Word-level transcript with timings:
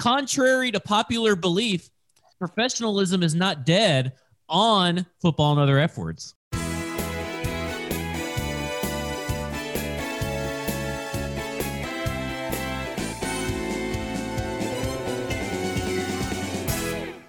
contrary 0.00 0.72
to 0.72 0.80
popular 0.80 1.36
belief, 1.36 1.90
professionalism 2.38 3.22
is 3.22 3.34
not 3.34 3.66
dead 3.66 4.14
on 4.48 5.04
football 5.20 5.52
and 5.52 5.60
other 5.60 5.78
F 5.78 5.98
words. 5.98 6.34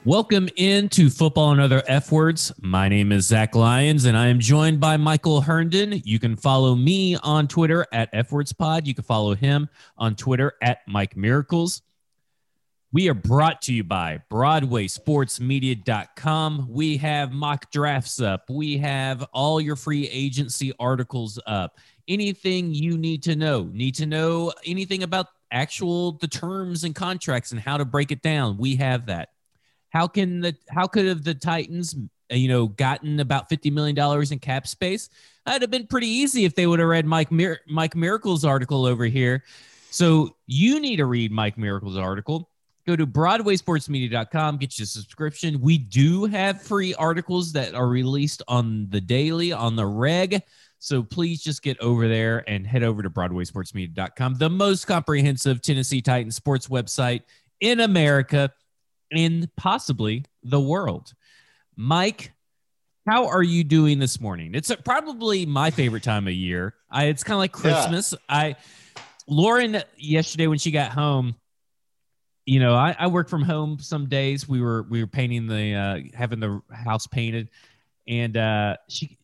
Welcome 0.06 0.48
into 0.56 1.10
Football 1.10 1.52
and 1.52 1.60
Other 1.60 1.84
F 1.88 2.10
Words. 2.10 2.54
My 2.62 2.88
name 2.88 3.12
is 3.12 3.28
Zach 3.28 3.54
Lyons, 3.54 4.06
and 4.06 4.18
I 4.18 4.28
am 4.28 4.40
joined 4.40 4.80
by 4.80 4.96
Michael 4.96 5.42
Herndon. 5.42 6.02
You 6.06 6.20
can 6.20 6.38
follow 6.38 6.76
me 6.76 7.18
on 7.18 7.50
Twitter 7.50 7.86
at 7.92 8.08
F 8.14 8.32
Words 8.32 8.54
Pod. 8.54 8.88
You 8.88 8.96
can 8.96 9.04
follow 9.04 9.36
him 9.36 9.68
on 9.98 10.16
Twitter 10.16 10.54
at 10.64 10.80
Mike 10.88 11.18
Miracles. 11.18 11.82
We 12.94 13.10
are 13.10 13.14
brought 13.14 13.62
to 13.64 13.74
you 13.74 13.84
by 13.86 14.22
BroadwaySportsMedia.com. 14.30 16.68
We 16.70 16.98
have 16.98 17.32
mock 17.32 17.72
drafts 17.72 18.20
up. 18.20 18.50
We 18.50 18.78
have 18.80 19.26
all 19.32 19.62
your 19.62 19.78
free 19.78 20.10
agency 20.10 20.74
articles 20.78 21.40
up. 21.48 21.80
Anything 22.10 22.74
you 22.74 22.98
need 22.98 23.24
to 23.24 23.38
know, 23.38 23.70
need 23.72 23.96
to 23.96 24.06
know 24.06 24.52
anything 24.66 25.04
about 25.04 25.28
actual 25.52 26.12
the 26.14 26.28
terms 26.28 26.84
and 26.84 26.94
contracts 26.94 27.52
and 27.52 27.62
how 27.62 27.78
to 27.78 27.86
break 27.86 28.12
it 28.12 28.22
down. 28.22 28.58
We 28.58 28.76
have 28.76 29.06
that 29.06 29.30
how 29.92 30.08
can 30.08 30.42
the 30.42 30.56
how 30.70 30.88
could 30.88 31.06
have 31.06 31.24
the 31.24 31.36
Titans 31.36 31.96
you 32.30 32.48
know 32.48 32.68
gotten 32.68 33.20
about 33.20 33.50
50 33.50 33.70
million 33.70 33.96
dollars 33.96 34.32
in 34.32 34.40
cap 34.40 34.68
space? 34.68 35.10
That'd 35.46 35.62
have 35.62 35.72
been 35.72 35.88
pretty 35.88 36.08
easy 36.08 36.46
if 36.46 36.56
they 36.56 36.68
would 36.68 36.80
have 36.80 36.90
read 36.90 37.06
Mike 37.06 37.32
Mir- 37.32 37.62
Mike 37.68 37.96
Miracle's 37.96 38.44
article 38.44 38.86
over 38.86 39.06
here. 39.06 39.44
So 39.92 40.36
you 40.48 40.80
need 40.80 40.98
to 40.98 41.06
read 41.06 41.32
Mike 41.32 41.58
Miracle's 41.58 41.98
article. 41.98 42.50
Go 42.92 42.98
to 42.98 43.08
BroadwaySportsMedia.com, 43.08 44.58
get 44.58 44.78
you 44.78 44.84
a 44.84 44.86
subscription. 44.86 45.62
We 45.62 45.78
do 45.78 46.26
have 46.26 46.62
free 46.62 46.94
articles 46.96 47.54
that 47.54 47.74
are 47.74 47.88
released 47.88 48.44
on 48.50 48.90
the 48.90 49.00
daily, 49.00 49.54
on 49.54 49.78
the 49.78 49.86
reg. 49.86 50.44
So 50.80 51.02
please 51.02 51.42
just 51.42 51.64
get 51.64 51.80
over 51.80 52.10
there 52.10 52.44
and 52.50 52.68
head 52.68 52.84
over 52.84 53.02
to 53.02 53.10
BroadwaySportsMedia.com, 53.10 54.34
the 54.34 54.50
most 54.50 54.88
comprehensive 54.88 55.62
Tennessee 55.62 56.02
Titans 56.02 56.36
sports 56.36 56.68
website 56.68 57.22
in 57.62 57.80
America 57.80 58.52
in 59.10 59.50
possibly 59.56 60.26
the 60.44 60.60
world. 60.60 61.14
Mike, 61.78 62.34
how 63.08 63.26
are 63.26 63.44
you 63.44 63.64
doing 63.64 64.00
this 64.00 64.20
morning? 64.20 64.54
It's 64.54 64.70
probably 64.84 65.46
my 65.46 65.72
favorite 65.72 66.04
time 66.04 66.28
of 66.28 66.34
year. 66.34 66.76
I, 66.90 67.06
it's 67.06 67.24
kind 67.24 67.36
of 67.36 67.40
like 67.40 67.54
Christmas. 67.54 68.12
Yeah. 68.12 68.36
I 68.36 68.56
Lauren 69.28 69.82
yesterday 69.96 70.48
when 70.48 70.58
she 70.58 70.72
got 70.72 70.92
home, 70.92 71.36
you 72.52 72.60
know, 72.60 72.76
I, 72.76 72.94
I 73.00 73.08
work 73.08 73.30
from 73.30 73.44
home 73.44 73.80
some 73.80 74.10
days. 74.10 74.46
We 74.46 74.60
were 74.60 74.84
we 74.84 75.00
were 75.00 75.08
painting 75.08 75.48
the 75.48 75.74
uh, 75.74 76.00
having 76.14 76.42
the 76.42 76.62
house 76.70 77.08
painted, 77.08 77.50
and 78.10 78.36
uh, 78.36 78.76
she 78.90 79.18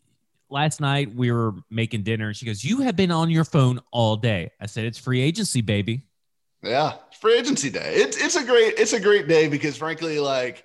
last 0.50 0.80
night 0.80 1.14
we 1.14 1.30
were 1.30 1.55
making 1.70 2.03
dinner. 2.03 2.28
and 2.28 2.38
She 2.38 2.45
goes, 2.45 2.64
"You 2.64 2.80
have 2.83 2.95
been 2.95 3.11
on 3.11 3.30
your 3.30 3.44
phone 3.44 3.81
all 3.92 4.16
day." 4.16 4.52
I 4.61 4.66
said, 4.66 4.86
"It's 4.86 4.98
free 4.98 5.20
agency, 5.20 5.59
baby." 5.59 6.03
Yeah, 6.64 6.94
free 7.20 7.38
agency 7.38 7.70
day. 7.70 7.95
It's 7.95 8.16
it's 8.16 8.38
a 8.38 8.45
great 8.45 8.75
it's 8.78 8.94
a 8.94 9.00
great 9.02 9.28
day 9.28 9.50
because 9.50 9.75
frankly, 9.75 10.20
like 10.20 10.64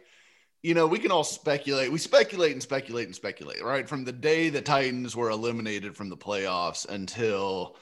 you 0.62 0.74
know, 0.74 0.86
we 0.86 1.00
can 1.00 1.10
all 1.10 1.24
speculate. 1.24 1.90
We 1.90 1.98
speculate 1.98 2.52
and 2.52 2.62
speculate 2.62 3.06
and 3.06 3.14
speculate, 3.16 3.64
right? 3.64 3.88
From 3.88 4.04
the 4.04 4.12
day 4.12 4.50
the 4.50 4.62
Titans 4.62 5.16
were 5.16 5.30
eliminated 5.30 5.96
from 5.96 6.10
the 6.10 6.16
playoffs 6.16 6.88
until 6.88 7.74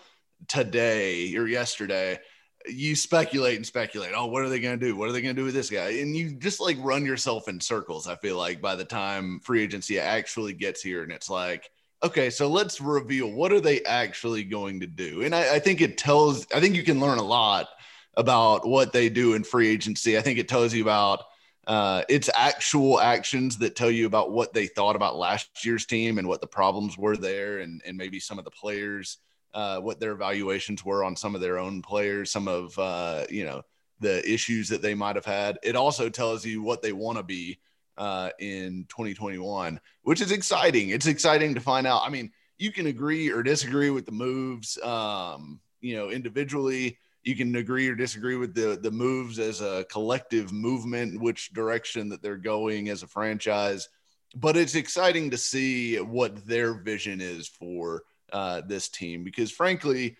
today 0.49 1.37
or 1.37 1.47
yesterday, 1.47 2.19
you 2.67 2.95
speculate 2.95 3.57
and 3.57 3.67
speculate. 3.67 4.13
Oh, 4.15 4.27
what 4.27 4.43
are 4.43 4.49
they 4.49 4.61
going 4.61 4.79
to 4.79 4.87
do? 4.87 4.97
What 4.97 5.09
are 5.09 5.13
they 5.13 5.23
going 5.23 5.35
to 5.35 5.41
do 5.41 5.47
with 5.47 5.55
this 5.55 5.71
guy? 5.71 5.91
And 5.91 6.17
you 6.17 6.33
just 6.33 6.61
like 6.61 6.77
run 6.81 7.07
yourself 7.07 7.49
in 7.49 7.61
circles. 7.61 8.07
I 8.07 8.17
feel 8.17 8.37
like 8.37 8.61
by 8.61 8.77
the 8.77 8.85
time 8.85 9.41
free 9.41 9.63
agency 9.63 9.99
actually 9.99 10.53
gets 10.53 10.83
here, 10.83 11.03
and 11.03 11.13
it's 11.13 11.31
like, 11.31 11.71
okay, 12.03 12.31
so 12.31 12.49
let's 12.49 12.81
reveal 12.81 13.31
what 13.31 13.53
are 13.53 13.61
they 13.61 13.83
actually 13.85 14.45
going 14.45 14.81
to 14.81 14.87
do? 14.87 15.23
And 15.23 15.35
I, 15.35 15.57
I 15.57 15.59
think 15.59 15.81
it 15.81 15.99
tells. 15.99 16.47
I 16.55 16.61
think 16.61 16.75
you 16.75 16.83
can 16.83 17.01
learn 17.01 17.19
a 17.19 17.25
lot 17.25 17.69
about 18.17 18.67
what 18.67 18.93
they 18.93 19.09
do 19.09 19.35
in 19.35 19.45
free 19.45 19.69
agency. 19.69 20.19
I 20.19 20.21
think 20.21 20.39
it 20.39 20.49
tells 20.49 20.75
you 20.75 20.83
about 20.83 21.25
uh, 21.67 22.03
its 22.09 22.29
actual 22.35 23.01
actions 23.01 23.59
that 23.59 23.77
tell 23.77 23.91
you 23.91 24.07
about 24.07 24.33
what 24.33 24.53
they 24.53 24.67
thought 24.67 24.97
about 24.97 25.17
last 25.17 25.65
year's 25.65 25.87
team 25.87 26.19
and 26.19 26.27
what 26.27 26.41
the 26.41 26.47
problems 26.47 26.99
were 26.99 27.17
there, 27.17 27.61
and, 27.61 27.81
and 27.87 27.97
maybe 27.97 28.19
some 28.19 28.39
of 28.39 28.45
the 28.45 28.51
players, 28.51 29.19
uh, 29.55 29.81
what 29.81 30.01
their 30.01 30.13
evaluations 30.13 30.85
were 30.85 31.05
on 31.05 31.17
some 31.17 31.35
of 31.35 31.41
their 31.41 31.59
own 31.59 31.83
players, 31.83 32.31
some 32.31 32.49
of 32.49 32.79
uh, 32.79 33.25
you 33.31 33.45
know 33.45 33.63
the 34.01 34.29
issues 34.31 34.69
that 34.69 34.83
they 34.83 34.95
might 34.95 35.17
have 35.17 35.25
had. 35.25 35.59
It 35.63 35.77
also 35.77 36.09
tells 36.09 36.45
you 36.45 36.63
what 36.63 36.83
they 36.83 36.93
want 36.93 37.19
to 37.19 37.25
be 37.25 37.59
uh, 37.99 38.31
in 38.39 38.87
2021, 38.89 39.81
which 40.03 40.21
is 40.21 40.33
exciting. 40.33 40.91
It's 40.91 41.07
exciting 41.07 41.55
to 41.55 41.61
find 41.61 41.87
out. 41.87 42.03
I 42.05 42.09
mean, 42.09 42.31
you 42.59 42.73
can 42.73 42.87
agree 42.87 43.31
or 43.31 43.43
disagree 43.43 43.91
with 43.91 44.07
the 44.07 44.13
moves, 44.13 44.79
um, 44.83 45.61
you 45.81 45.97
know, 45.97 46.11
individually 46.11 46.99
you 47.23 47.37
can 47.37 47.55
agree 47.57 47.87
or 47.89 47.95
disagree 47.95 48.37
with 48.37 48.55
the 48.55 48.79
the 48.81 48.91
moves 48.91 49.39
as 49.39 49.61
a 49.61 49.85
collective 49.91 50.53
movement, 50.53 51.21
which 51.21 51.53
direction 51.53 52.09
that 52.09 52.23
they're 52.23 52.37
going 52.37 52.89
as 52.89 53.03
a 53.03 53.07
franchise. 53.07 53.89
But 54.37 54.57
it's 54.57 54.75
exciting 54.75 55.31
to 55.31 55.37
see 55.37 55.97
what 55.97 56.47
their 56.47 56.75
vision 56.75 57.21
is 57.21 57.49
for 57.49 58.05
uh, 58.33 58.63
this 58.67 58.89
team 58.89 59.25
because, 59.25 59.51
frankly, 59.51 60.17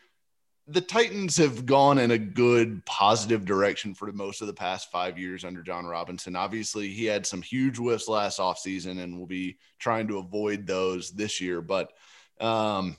the 0.67 0.81
Titans 0.81 1.37
have 1.37 1.67
gone 1.67 1.99
in 1.99 2.13
a 2.13 2.19
good, 2.19 2.85
positive 2.87 3.45
direction 3.45 3.93
for 3.93 4.13
most 4.13 4.41
of 4.41 4.47
the 4.47 4.55
past 4.55 4.91
five 4.93 5.19
years 5.19 5.45
under 5.45 5.63
Jon 5.63 5.85
Robinson. 5.85 6.37
Obviously, 6.37 6.89
he 6.89 7.07
had 7.07 7.27
some 7.27 7.43
huge 7.43 7.77
whiffs 7.77 8.09
last 8.09 8.39
offseason 8.39 9.01
and 9.03 9.19
will 9.19 9.27
be 9.27 9.59
trying 9.81 10.07
to 10.09 10.19
avoid 10.19 10.67
those 10.67 11.11
this 11.11 11.41
year. 11.41 11.61
But 11.61 11.93
um, 12.41 12.97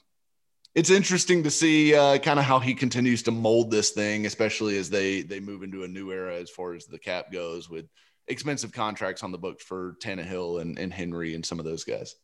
it's 0.75 0.89
interesting 0.89 1.43
to 1.43 1.51
see 1.51 1.95
uh, 1.95 2.17
kind 2.17 2.39
of 2.39 2.45
how 2.45 2.59
he 2.59 2.73
continues 2.73 3.23
to 3.23 3.31
mold 3.31 3.71
this 3.71 3.91
thing, 3.91 4.25
especially 4.25 4.77
as 4.77 4.89
they 4.89 5.21
they 5.21 5.39
move 5.39 5.63
into 5.63 5.83
a 5.83 5.87
new 5.87 6.11
era 6.11 6.35
as 6.35 6.49
far 6.49 6.73
as 6.73 6.85
the 6.85 6.99
cap 6.99 7.31
goes, 7.31 7.69
with 7.69 7.87
expensive 8.27 8.73
contracts 8.73 9.23
on 9.23 9.31
the 9.31 9.37
books 9.37 9.63
for 9.63 9.95
Tannehill 10.01 10.61
and, 10.61 10.77
and 10.77 10.93
Henry 10.93 11.35
and 11.35 11.45
some 11.45 11.59
of 11.59 11.65
those 11.65 11.83
guys. 11.83 12.15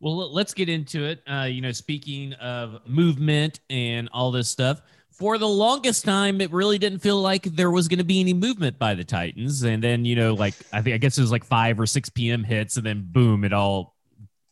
Well, 0.00 0.32
let's 0.32 0.54
get 0.54 0.68
into 0.68 1.04
it. 1.04 1.22
Uh, 1.26 1.48
you 1.50 1.60
know, 1.60 1.72
speaking 1.72 2.34
of 2.34 2.86
movement 2.86 3.60
and 3.70 4.08
all 4.12 4.30
this 4.30 4.48
stuff, 4.48 4.82
for 5.10 5.38
the 5.38 5.48
longest 5.48 6.04
time, 6.04 6.42
it 6.42 6.52
really 6.52 6.76
didn't 6.78 6.98
feel 6.98 7.20
like 7.20 7.44
there 7.44 7.70
was 7.70 7.88
going 7.88 8.00
to 8.00 8.04
be 8.04 8.20
any 8.20 8.34
movement 8.34 8.78
by 8.78 8.94
the 8.94 9.04
Titans. 9.04 9.62
And 9.62 9.82
then, 9.82 10.04
you 10.04 10.14
know, 10.14 10.34
like 10.34 10.54
I 10.72 10.82
think 10.82 10.94
I 10.94 10.98
guess 10.98 11.16
it 11.16 11.22
was 11.22 11.32
like 11.32 11.44
five 11.44 11.80
or 11.80 11.86
six 11.86 12.10
p.m. 12.10 12.44
hits, 12.44 12.76
and 12.76 12.84
then 12.84 13.08
boom, 13.10 13.42
it 13.42 13.54
all, 13.54 13.96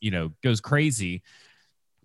you 0.00 0.10
know, 0.10 0.32
goes 0.43 0.62
crazy. 0.62 1.22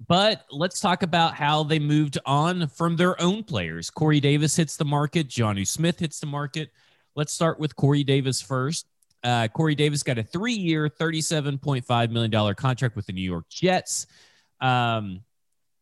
But 0.07 0.45
let's 0.51 0.79
talk 0.81 1.03
about 1.03 1.35
how 1.35 1.63
they 1.63 1.79
moved 1.79 2.17
on 2.25 2.67
from 2.67 2.97
their 2.97 3.21
own 3.21 3.43
players. 3.43 3.89
Corey 3.89 4.19
Davis 4.19 4.55
hits 4.55 4.75
the 4.75 4.85
market. 4.85 5.29
Jonnu 5.29 5.65
Smith 5.65 5.99
hits 5.99 6.19
the 6.19 6.27
market. 6.27 6.71
Let's 7.15 7.33
start 7.33 7.59
with 7.59 7.75
Corey 7.75 8.03
Davis 8.03 8.41
first. 8.41 8.85
Uh, 9.23 9.47
Corey 9.49 9.75
Davis 9.75 10.03
got 10.03 10.17
a 10.17 10.23
three 10.23 10.53
year, 10.53 10.89
$37.5 10.89 12.09
million 12.11 12.55
contract 12.55 12.95
with 12.95 13.05
the 13.05 13.13
New 13.13 13.21
York 13.21 13.49
Jets. 13.49 14.07
Um, 14.61 15.21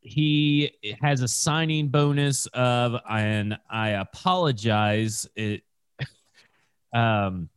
he 0.02 0.72
has 1.02 1.22
a 1.22 1.28
signing 1.28 1.90
bonus 1.90 2.46
of, 2.48 2.96
and 3.10 3.58
I 3.70 3.90
apologize, 3.90 5.28
it, 5.36 5.64
um, 6.94 7.50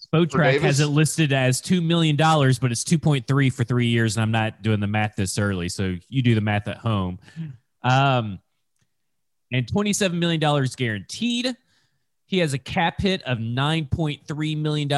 Spotrac 0.00 0.60
has 0.60 0.80
it 0.80 0.86
listed 0.86 1.32
as 1.32 1.60
$2 1.62 1.82
million, 1.82 2.16
but 2.16 2.70
it's 2.70 2.84
2.3 2.84 3.52
for 3.52 3.64
three 3.64 3.86
years. 3.86 4.16
And 4.16 4.22
I'm 4.22 4.30
not 4.30 4.62
doing 4.62 4.78
the 4.78 4.86
math 4.86 5.16
this 5.16 5.38
early. 5.38 5.68
So 5.68 5.96
you 6.08 6.22
do 6.22 6.34
the 6.34 6.40
math 6.40 6.68
at 6.68 6.76
home. 6.76 7.18
Um, 7.82 8.38
and 9.52 9.66
$27 9.66 10.12
million 10.14 10.40
guaranteed. 10.76 11.56
He 12.26 12.38
has 12.38 12.52
a 12.52 12.58
cap 12.58 13.00
hit 13.00 13.22
of 13.22 13.38
$9.3 13.38 14.58
million 14.58 14.82
in 14.82 14.88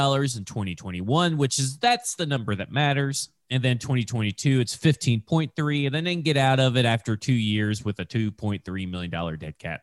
2021, 0.45 1.37
which 1.37 1.59
is 1.59 1.77
that's 1.77 2.15
the 2.15 2.25
number 2.27 2.55
that 2.55 2.73
matters. 2.73 3.29
And 3.51 3.63
then 3.63 3.79
2022, 3.79 4.61
it's 4.61 4.77
15.3, 4.77 5.87
and 5.87 5.95
then 5.95 6.05
they 6.05 6.15
can 6.15 6.23
get 6.23 6.37
out 6.37 6.61
of 6.61 6.77
it 6.77 6.85
after 6.85 7.17
two 7.17 7.33
years 7.33 7.85
with 7.85 7.99
a 7.99 8.05
$2.3 8.05 8.91
million 8.91 9.39
dead 9.39 9.59
cap. 9.59 9.83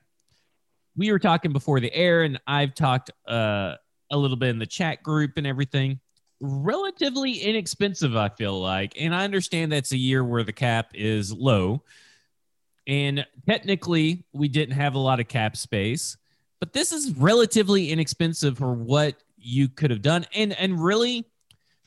We 0.95 1.11
were 1.11 1.19
talking 1.19 1.51
before 1.51 1.79
the 1.79 1.93
air, 1.93 2.23
and 2.23 2.39
I've 2.47 2.73
talked 2.73 3.11
uh, 3.27 3.75
a 4.11 4.17
little 4.17 4.37
bit 4.37 4.49
in 4.49 4.59
the 4.59 4.65
chat 4.65 5.03
group 5.03 5.33
and 5.37 5.45
everything. 5.45 5.99
Relatively 6.39 7.33
inexpensive, 7.39 8.15
I 8.15 8.29
feel 8.29 8.59
like. 8.59 8.93
And 8.99 9.15
I 9.15 9.23
understand 9.23 9.71
that's 9.71 9.91
a 9.91 9.97
year 9.97 10.23
where 10.23 10.43
the 10.43 10.53
cap 10.53 10.91
is 10.93 11.33
low. 11.33 11.83
And 12.87 13.25
technically, 13.47 14.25
we 14.31 14.47
didn't 14.47 14.75
have 14.75 14.95
a 14.95 14.99
lot 14.99 15.19
of 15.19 15.27
cap 15.27 15.57
space, 15.57 16.17
but 16.59 16.73
this 16.73 16.91
is 16.91 17.15
relatively 17.17 17.91
inexpensive 17.91 18.57
for 18.57 18.73
what 18.73 19.15
you 19.37 19.67
could 19.67 19.91
have 19.91 20.01
done. 20.01 20.25
And 20.33 20.53
and 20.53 20.79
really, 20.79 21.25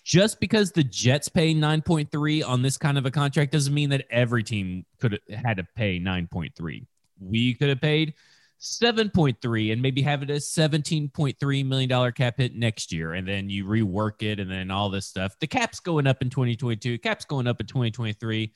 just 0.05 0.41
because 0.41 0.73
the 0.73 0.85
Jets 0.85 1.29
pay 1.29 1.55
9.3 1.55 2.47
on 2.47 2.63
this 2.63 2.79
kind 2.79 2.97
of 2.97 3.07
a 3.07 3.11
contract 3.11 3.53
doesn't 3.53 3.75
mean 3.75 3.91
that 3.91 4.07
every 4.11 4.43
team 4.43 4.87
could 5.01 5.13
have 5.29 5.41
had 5.41 5.57
to 5.59 5.65
pay 5.77 6.01
9.3. 6.01 6.87
We 7.21 7.55
could 7.55 7.69
have 7.69 7.81
paid 7.81 8.15
7.3 8.61 9.73
and 9.73 9.81
maybe 9.81 10.03
have 10.03 10.23
it 10.23 10.31
as 10.31 10.47
17.3 10.47 11.67
million 11.67 11.89
dollar 11.89 12.11
cap 12.11 12.39
hit 12.39 12.57
next 12.57 12.93
year 12.93 13.15
and 13.15 13.27
then 13.27 13.49
you 13.49 13.65
rework 13.65 14.23
it 14.23 14.41
and 14.41 14.51
then 14.51 14.71
all 14.71 14.91
this 14.91 15.07
stuff 15.07 15.39
the 15.39 15.47
cap's 15.47 15.79
going 15.79 16.09
up 16.09 16.23
in 16.23 16.29
2022 16.29 16.99
cap's 16.99 17.25
going 17.25 17.47
up 17.47 17.61
in 17.61 17.67
2023 17.69 18.53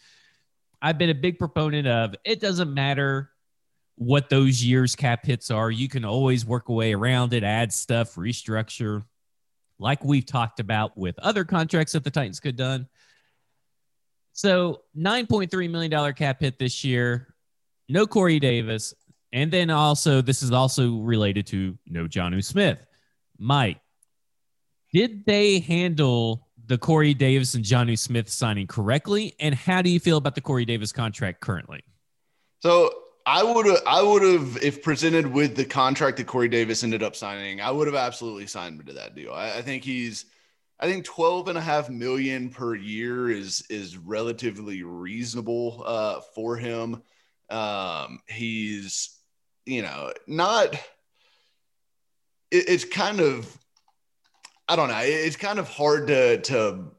i've 0.80 0.98
been 0.98 1.10
a 1.10 1.14
big 1.14 1.38
proponent 1.38 1.86
of 1.86 2.16
it 2.24 2.40
doesn't 2.40 2.74
matter 2.74 3.30
what 3.96 4.28
those 4.28 4.64
years 4.64 4.96
cap 4.96 5.24
hits 5.24 5.50
are 5.50 5.70
you 5.70 5.88
can 5.88 6.04
always 6.04 6.44
work 6.46 6.68
a 6.68 6.72
way 6.72 6.94
around 6.94 7.32
it 7.32 7.44
add 7.44 7.72
stuff 7.72 8.14
restructure 8.14 9.02
like 9.78 10.02
we've 10.04 10.26
talked 10.26 10.60
about 10.60 10.96
with 10.96 11.18
other 11.18 11.44
contracts 11.44 11.92
that 11.92 12.04
the 12.04 12.10
titans 12.10 12.40
could 12.40 12.56
done 12.56 12.86
so 14.32 14.80
$9.3 14.96 15.70
million 15.70 16.12
cap 16.14 16.40
hit 16.40 16.58
this 16.58 16.82
year 16.84 17.34
no 17.88 18.06
corey 18.06 18.40
davis 18.40 18.94
and 19.32 19.50
then 19.50 19.70
also, 19.70 20.20
this 20.20 20.42
is 20.42 20.50
also 20.50 20.98
related 20.98 21.46
to 21.48 21.78
no 21.86 22.06
Jonnu 22.06 22.44
Smith. 22.44 22.84
Mike, 23.38 23.80
did 24.92 25.24
they 25.24 25.58
handle 25.60 26.48
the 26.66 26.76
Corey 26.76 27.14
Davis 27.14 27.54
and 27.54 27.64
Jonnu 27.64 27.98
Smith 27.98 28.28
signing 28.28 28.66
correctly? 28.66 29.34
And 29.40 29.54
how 29.54 29.80
do 29.80 29.88
you 29.88 29.98
feel 29.98 30.18
about 30.18 30.34
the 30.34 30.42
Corey 30.42 30.66
Davis 30.66 30.92
contract 30.92 31.40
currently? 31.40 31.82
So 32.60 32.92
I 33.24 33.42
would 33.42 33.66
have, 33.66 33.82
I 33.86 34.02
would 34.02 34.22
have, 34.22 34.62
if 34.62 34.82
presented 34.82 35.26
with 35.26 35.54
the 35.56 35.64
contract 35.64 36.16
that 36.16 36.26
Corey 36.26 36.48
Davis 36.48 36.82
ended 36.82 37.02
up 37.02 37.14
signing, 37.14 37.60
I 37.60 37.70
would 37.70 37.86
have 37.86 37.96
absolutely 37.96 38.46
signed 38.46 38.80
him 38.80 38.86
to 38.86 38.92
that 38.94 39.14
deal. 39.14 39.32
I, 39.32 39.58
I 39.58 39.62
think 39.62 39.84
he's, 39.84 40.26
I 40.80 40.86
think 40.86 41.04
12 41.04 41.48
and 41.48 41.58
a 41.58 41.60
half 41.60 41.88
million 41.88 42.50
per 42.50 42.74
year 42.74 43.30
is, 43.30 43.64
is 43.70 43.96
relatively 43.96 44.82
reasonable 44.82 45.82
uh, 45.86 46.20
for 46.34 46.56
him. 46.56 47.02
Um, 47.48 48.18
he's, 48.26 49.16
you 49.66 49.82
know, 49.82 50.12
not. 50.26 50.74
It, 52.50 52.68
it's 52.68 52.84
kind 52.84 53.20
of, 53.20 53.56
I 54.68 54.74
don't 54.74 54.88
know. 54.88 55.00
It's 55.02 55.36
kind 55.36 55.58
of 55.58 55.68
hard 55.68 56.06
to 56.08 56.38
to 56.38 56.92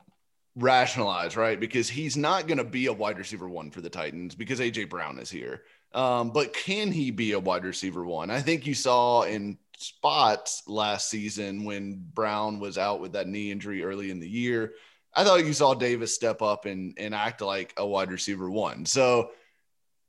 rationalize, 0.56 1.36
right? 1.36 1.60
Because 1.60 1.90
he's 1.90 2.16
not 2.16 2.48
going 2.48 2.58
to 2.58 2.64
be 2.64 2.86
a 2.88 2.94
wide 2.94 3.18
receiver 3.18 3.50
one 3.50 3.72
for 3.72 3.82
the 3.82 3.90
Titans 3.90 4.36
because 4.36 4.60
AJ 4.60 4.90
Brown 4.90 5.18
is 5.20 5.32
here. 5.32 5.64
Um, 5.94 6.32
but 6.32 6.54
can 6.54 6.92
he 6.92 7.12
be 7.12 7.34
a 7.34 7.40
wide 7.40 7.66
receiver 7.66 8.06
one? 8.06 8.32
I 8.32 8.42
think 8.42 8.66
you 8.66 8.74
saw 8.74 9.24
in 9.24 9.58
spots 9.78 10.64
last 10.68 11.10
season 11.10 11.66
when 11.66 12.04
Brown 12.14 12.60
was 12.60 12.78
out 12.78 13.00
with 13.00 13.14
that 13.14 13.28
knee 13.28 13.52
injury 13.52 13.84
early 13.84 14.10
in 14.10 14.20
the 14.20 14.30
year. 14.30 14.74
I 15.16 15.24
thought 15.24 15.46
you 15.46 15.54
saw 15.54 15.76
Davis 15.76 16.16
step 16.16 16.42
up 16.42 16.66
and, 16.66 16.96
and 16.98 17.14
act 17.14 17.42
like 17.42 17.74
a 17.78 17.86
wide 17.86 18.12
receiver 18.12 18.50
one. 18.50 18.86
So 18.86 19.32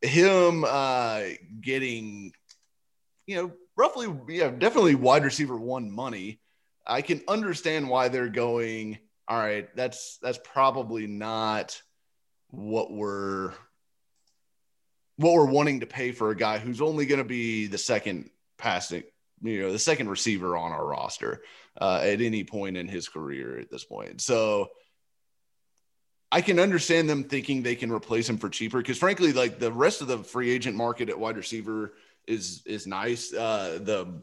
him 0.00 0.64
uh, 0.66 1.22
getting 1.60 2.32
you 3.26 3.36
know, 3.36 3.52
roughly, 3.76 4.14
yeah, 4.28 4.50
definitely 4.50 4.94
wide 4.94 5.24
receiver 5.24 5.56
one 5.56 5.90
money. 5.90 6.40
I 6.86 7.02
can 7.02 7.22
understand 7.28 7.88
why 7.88 8.08
they're 8.08 8.28
going. 8.28 8.98
All 9.26 9.38
right, 9.38 9.74
that's 9.74 10.18
that's 10.22 10.38
probably 10.44 11.06
not 11.06 11.80
what 12.48 12.92
we're 12.92 13.52
what 15.16 15.34
we're 15.34 15.44
wanting 15.44 15.80
to 15.80 15.86
pay 15.86 16.12
for 16.12 16.30
a 16.30 16.36
guy 16.36 16.58
who's 16.58 16.80
only 16.80 17.06
going 17.06 17.18
to 17.18 17.24
be 17.24 17.66
the 17.66 17.78
second 17.78 18.30
passing, 18.58 19.04
you 19.42 19.62
know, 19.62 19.72
the 19.72 19.78
second 19.78 20.08
receiver 20.08 20.56
on 20.56 20.72
our 20.72 20.84
roster 20.84 21.42
uh, 21.80 22.00
at 22.02 22.20
any 22.20 22.44
point 22.44 22.76
in 22.76 22.88
his 22.88 23.08
career 23.08 23.58
at 23.58 23.70
this 23.70 23.84
point. 23.84 24.20
So 24.20 24.70
I 26.32 26.40
can 26.40 26.58
understand 26.58 27.08
them 27.08 27.22
thinking 27.22 27.62
they 27.62 27.76
can 27.76 27.92
replace 27.92 28.28
him 28.28 28.38
for 28.38 28.48
cheaper 28.48 28.78
because, 28.78 28.98
frankly, 28.98 29.32
like 29.32 29.60
the 29.60 29.70
rest 29.70 30.00
of 30.00 30.08
the 30.08 30.18
free 30.18 30.50
agent 30.50 30.76
market 30.76 31.08
at 31.08 31.18
wide 31.18 31.36
receiver 31.36 31.94
is 32.26 32.62
is 32.66 32.86
nice. 32.86 33.32
Uh, 33.32 33.78
the 33.80 34.20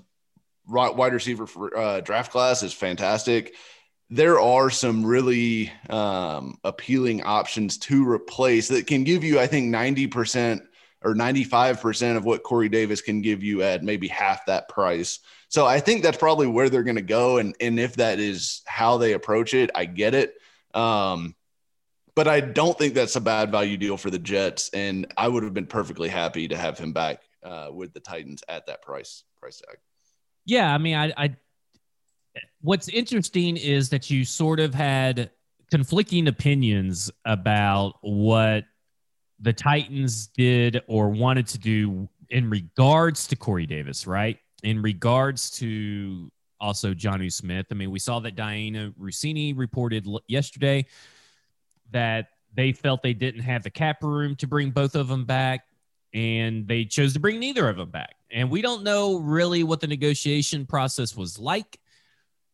wide 0.67 1.13
receiver 1.13 1.47
for, 1.47 1.77
uh, 1.77 2.01
draft 2.01 2.31
class 2.31 2.63
is 2.63 2.73
fantastic. 2.73 3.55
There 4.09 4.41
are 4.41 4.69
some 4.69 5.05
really 5.05 5.71
um, 5.89 6.57
appealing 6.65 7.23
options 7.23 7.77
to 7.77 8.05
replace 8.05 8.67
that 8.67 8.87
can 8.87 9.05
give 9.05 9.23
you, 9.23 9.39
I 9.39 9.47
think, 9.47 9.67
ninety 9.67 10.07
percent 10.07 10.63
or 11.03 11.15
ninety 11.15 11.43
five 11.43 11.81
percent 11.81 12.17
of 12.17 12.25
what 12.25 12.43
Corey 12.43 12.69
Davis 12.69 13.01
can 13.01 13.21
give 13.21 13.43
you 13.43 13.61
at 13.61 13.83
maybe 13.83 14.07
half 14.07 14.45
that 14.45 14.69
price. 14.69 15.19
So 15.49 15.65
I 15.65 15.79
think 15.79 16.03
that's 16.03 16.17
probably 16.17 16.47
where 16.47 16.69
they're 16.69 16.83
going 16.83 16.95
to 16.95 17.01
go, 17.01 17.37
and 17.37 17.55
and 17.59 17.79
if 17.79 17.95
that 17.95 18.19
is 18.19 18.61
how 18.65 18.97
they 18.97 19.13
approach 19.13 19.53
it, 19.53 19.69
I 19.75 19.85
get 19.85 20.13
it. 20.13 20.35
Um, 20.73 21.35
but 22.15 22.27
I 22.27 22.41
don't 22.41 22.77
think 22.77 22.93
that's 22.93 23.15
a 23.15 23.21
bad 23.21 23.51
value 23.51 23.77
deal 23.77 23.97
for 23.97 24.09
the 24.09 24.19
Jets, 24.19 24.69
and 24.73 25.11
I 25.17 25.27
would 25.27 25.43
have 25.43 25.53
been 25.53 25.67
perfectly 25.67 26.09
happy 26.09 26.47
to 26.47 26.57
have 26.57 26.77
him 26.77 26.93
back 26.93 27.21
uh, 27.43 27.69
with 27.71 27.93
the 27.93 27.99
Titans 27.99 28.43
at 28.47 28.65
that 28.67 28.81
price 28.81 29.23
price 29.39 29.61
tag. 29.65 29.77
Yeah, 30.45 30.73
I 30.73 30.77
mean, 30.77 30.95
I, 30.95 31.13
I 31.17 31.35
what's 32.61 32.89
interesting 32.89 33.57
is 33.57 33.89
that 33.89 34.09
you 34.09 34.25
sort 34.25 34.59
of 34.59 34.73
had 34.73 35.31
conflicting 35.69 36.27
opinions 36.27 37.09
about 37.25 37.93
what 38.01 38.65
the 39.41 39.53
Titans 39.53 40.27
did 40.27 40.81
or 40.87 41.09
wanted 41.09 41.47
to 41.47 41.57
do 41.57 42.07
in 42.29 42.49
regards 42.49 43.27
to 43.27 43.35
Corey 43.35 43.65
Davis, 43.65 44.07
right? 44.07 44.37
In 44.63 44.81
regards 44.81 45.49
to 45.51 46.31
also 46.59 46.93
Johnny 46.93 47.29
Smith. 47.29 47.65
I 47.71 47.73
mean, 47.73 47.91
we 47.91 47.99
saw 47.99 48.19
that 48.19 48.35
Dianna 48.35 48.93
Russini 48.99 49.57
reported 49.57 50.07
yesterday 50.27 50.85
that 51.91 52.27
they 52.53 52.71
felt 52.71 53.01
they 53.01 53.13
didn't 53.13 53.41
have 53.41 53.63
the 53.63 53.69
cap 53.69 54.03
room 54.03 54.35
to 54.37 54.47
bring 54.47 54.69
both 54.69 54.95
of 54.95 55.07
them 55.07 55.25
back 55.25 55.65
and 56.13 56.67
they 56.67 56.85
chose 56.85 57.13
to 57.13 57.19
bring 57.19 57.39
neither 57.39 57.67
of 57.67 57.77
them 57.77 57.89
back. 57.89 58.15
And 58.31 58.49
we 58.49 58.61
don't 58.61 58.83
know 58.83 59.17
really 59.17 59.63
what 59.63 59.79
the 59.81 59.87
negotiation 59.87 60.65
process 60.65 61.15
was 61.15 61.39
like. 61.39 61.79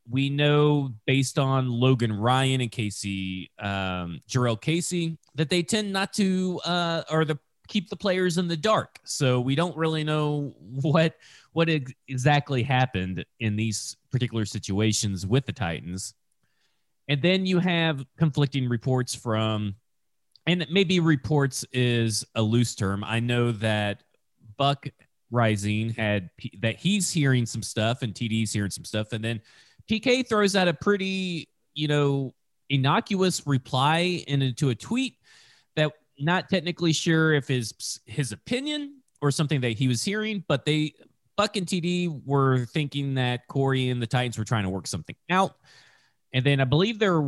We 0.10 0.30
know 0.30 0.94
based 1.06 1.38
on 1.38 1.70
Logan 1.70 2.14
Ryan 2.14 2.62
and 2.62 2.72
Casey, 2.72 3.52
um, 3.60 4.22
Jurrell 4.30 4.60
Casey, 4.60 5.18
that 5.36 5.50
they 5.50 5.64
tend 5.64 5.92
not 5.92 6.14
to, 6.14 6.62
uh, 6.66 7.04
or 7.12 7.26
the 7.26 7.38
keep 7.68 7.90
the 7.90 7.96
players 7.96 8.38
in 8.38 8.48
the 8.48 8.58
dark. 8.58 9.00
So 9.04 9.42
we 9.42 9.56
don't 9.56 9.76
really 9.76 10.04
know 10.04 10.56
what 10.82 11.16
what 11.52 11.70
ex- 11.70 11.94
exactly 12.08 12.64
happened 12.64 13.26
in 13.40 13.56
these 13.56 13.98
particular 14.12 14.46
situations 14.46 15.26
with 15.26 15.46
the 15.46 15.52
Titans. 15.52 16.14
And 17.10 17.22
then 17.22 17.46
you 17.46 17.60
have 17.60 18.06
conflicting 18.18 18.70
reports 18.70 19.14
from 19.16 19.76
and 20.46 20.66
maybe 20.70 21.00
reports 21.00 21.66
is 21.74 22.26
a 22.36 22.42
loose 22.42 22.74
term. 22.74 23.04
I 23.04 23.20
know 23.20 23.52
that 23.54 24.04
Buck 24.58 24.88
Reising 25.32 25.96
had 25.96 26.30
that 26.62 26.78
he's 26.78 27.12
hearing 27.12 27.46
some 27.46 27.62
stuff 27.62 28.02
and 28.02 28.14
TD's 28.14 28.54
hearing 28.54 28.72
some 28.72 28.86
stuff, 28.86 29.12
and 29.12 29.24
then 29.24 29.42
PK 29.90 30.28
throws 30.28 30.56
out 30.56 30.68
a 30.68 30.74
pretty, 30.74 31.50
you 31.74 31.88
know, 31.88 32.34
innocuous 32.70 33.46
reply 33.48 34.24
into 34.28 34.70
a 34.70 34.76
tweet 34.76 35.16
that 35.76 35.92
not 36.20 36.50
technically 36.50 36.94
sure 36.94 37.34
if 37.34 37.48
his 37.48 38.00
his 38.06 38.32
opinion 38.32 39.02
or 39.22 39.32
something 39.32 39.62
that 39.62 39.72
he 39.72 39.88
was 39.88 40.04
hearing, 40.04 40.44
but 40.48 40.66
they 40.66 40.94
Buck 41.36 41.56
and 41.56 41.68
TD 41.68 42.26
were 42.26 42.66
thinking 42.66 43.16
that 43.16 43.48
Corey 43.48 43.90
and 43.90 44.02
the 44.02 44.08
Titans 44.08 44.38
were 44.38 44.44
trying 44.44 44.64
to 44.64 44.70
work 44.70 44.88
something 44.88 45.16
out. 45.30 45.56
And 46.34 46.44
then 46.44 46.60
I 46.60 46.66
believe 46.66 47.00
there 47.00 47.22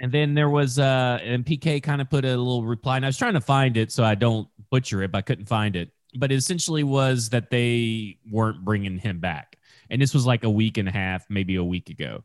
and 0.00 0.10
then 0.10 0.34
there 0.34 0.48
was 0.48 0.78
uh 0.78 1.18
and 1.22 1.44
PK 1.44 1.82
kind 1.82 2.00
of 2.00 2.10
put 2.10 2.24
a 2.24 2.28
little 2.28 2.64
reply 2.64 2.96
and 2.96 3.04
I 3.04 3.08
was 3.08 3.18
trying 3.18 3.34
to 3.34 3.40
find 3.40 3.76
it 3.76 3.92
so 3.92 4.02
I 4.02 4.14
don't 4.14 4.48
butcher 4.70 5.02
it 5.02 5.12
but 5.12 5.18
I 5.18 5.22
couldn't 5.22 5.46
find 5.46 5.76
it 5.76 5.90
but 6.16 6.32
it 6.32 6.36
essentially 6.36 6.82
was 6.82 7.28
that 7.30 7.50
they 7.50 8.18
weren't 8.30 8.64
bringing 8.64 8.98
him 8.98 9.20
back 9.20 9.49
and 9.90 10.00
this 10.00 10.14
was 10.14 10.26
like 10.26 10.44
a 10.44 10.50
week 10.50 10.78
and 10.78 10.88
a 10.88 10.92
half 10.92 11.24
maybe 11.28 11.56
a 11.56 11.64
week 11.64 11.90
ago 11.90 12.24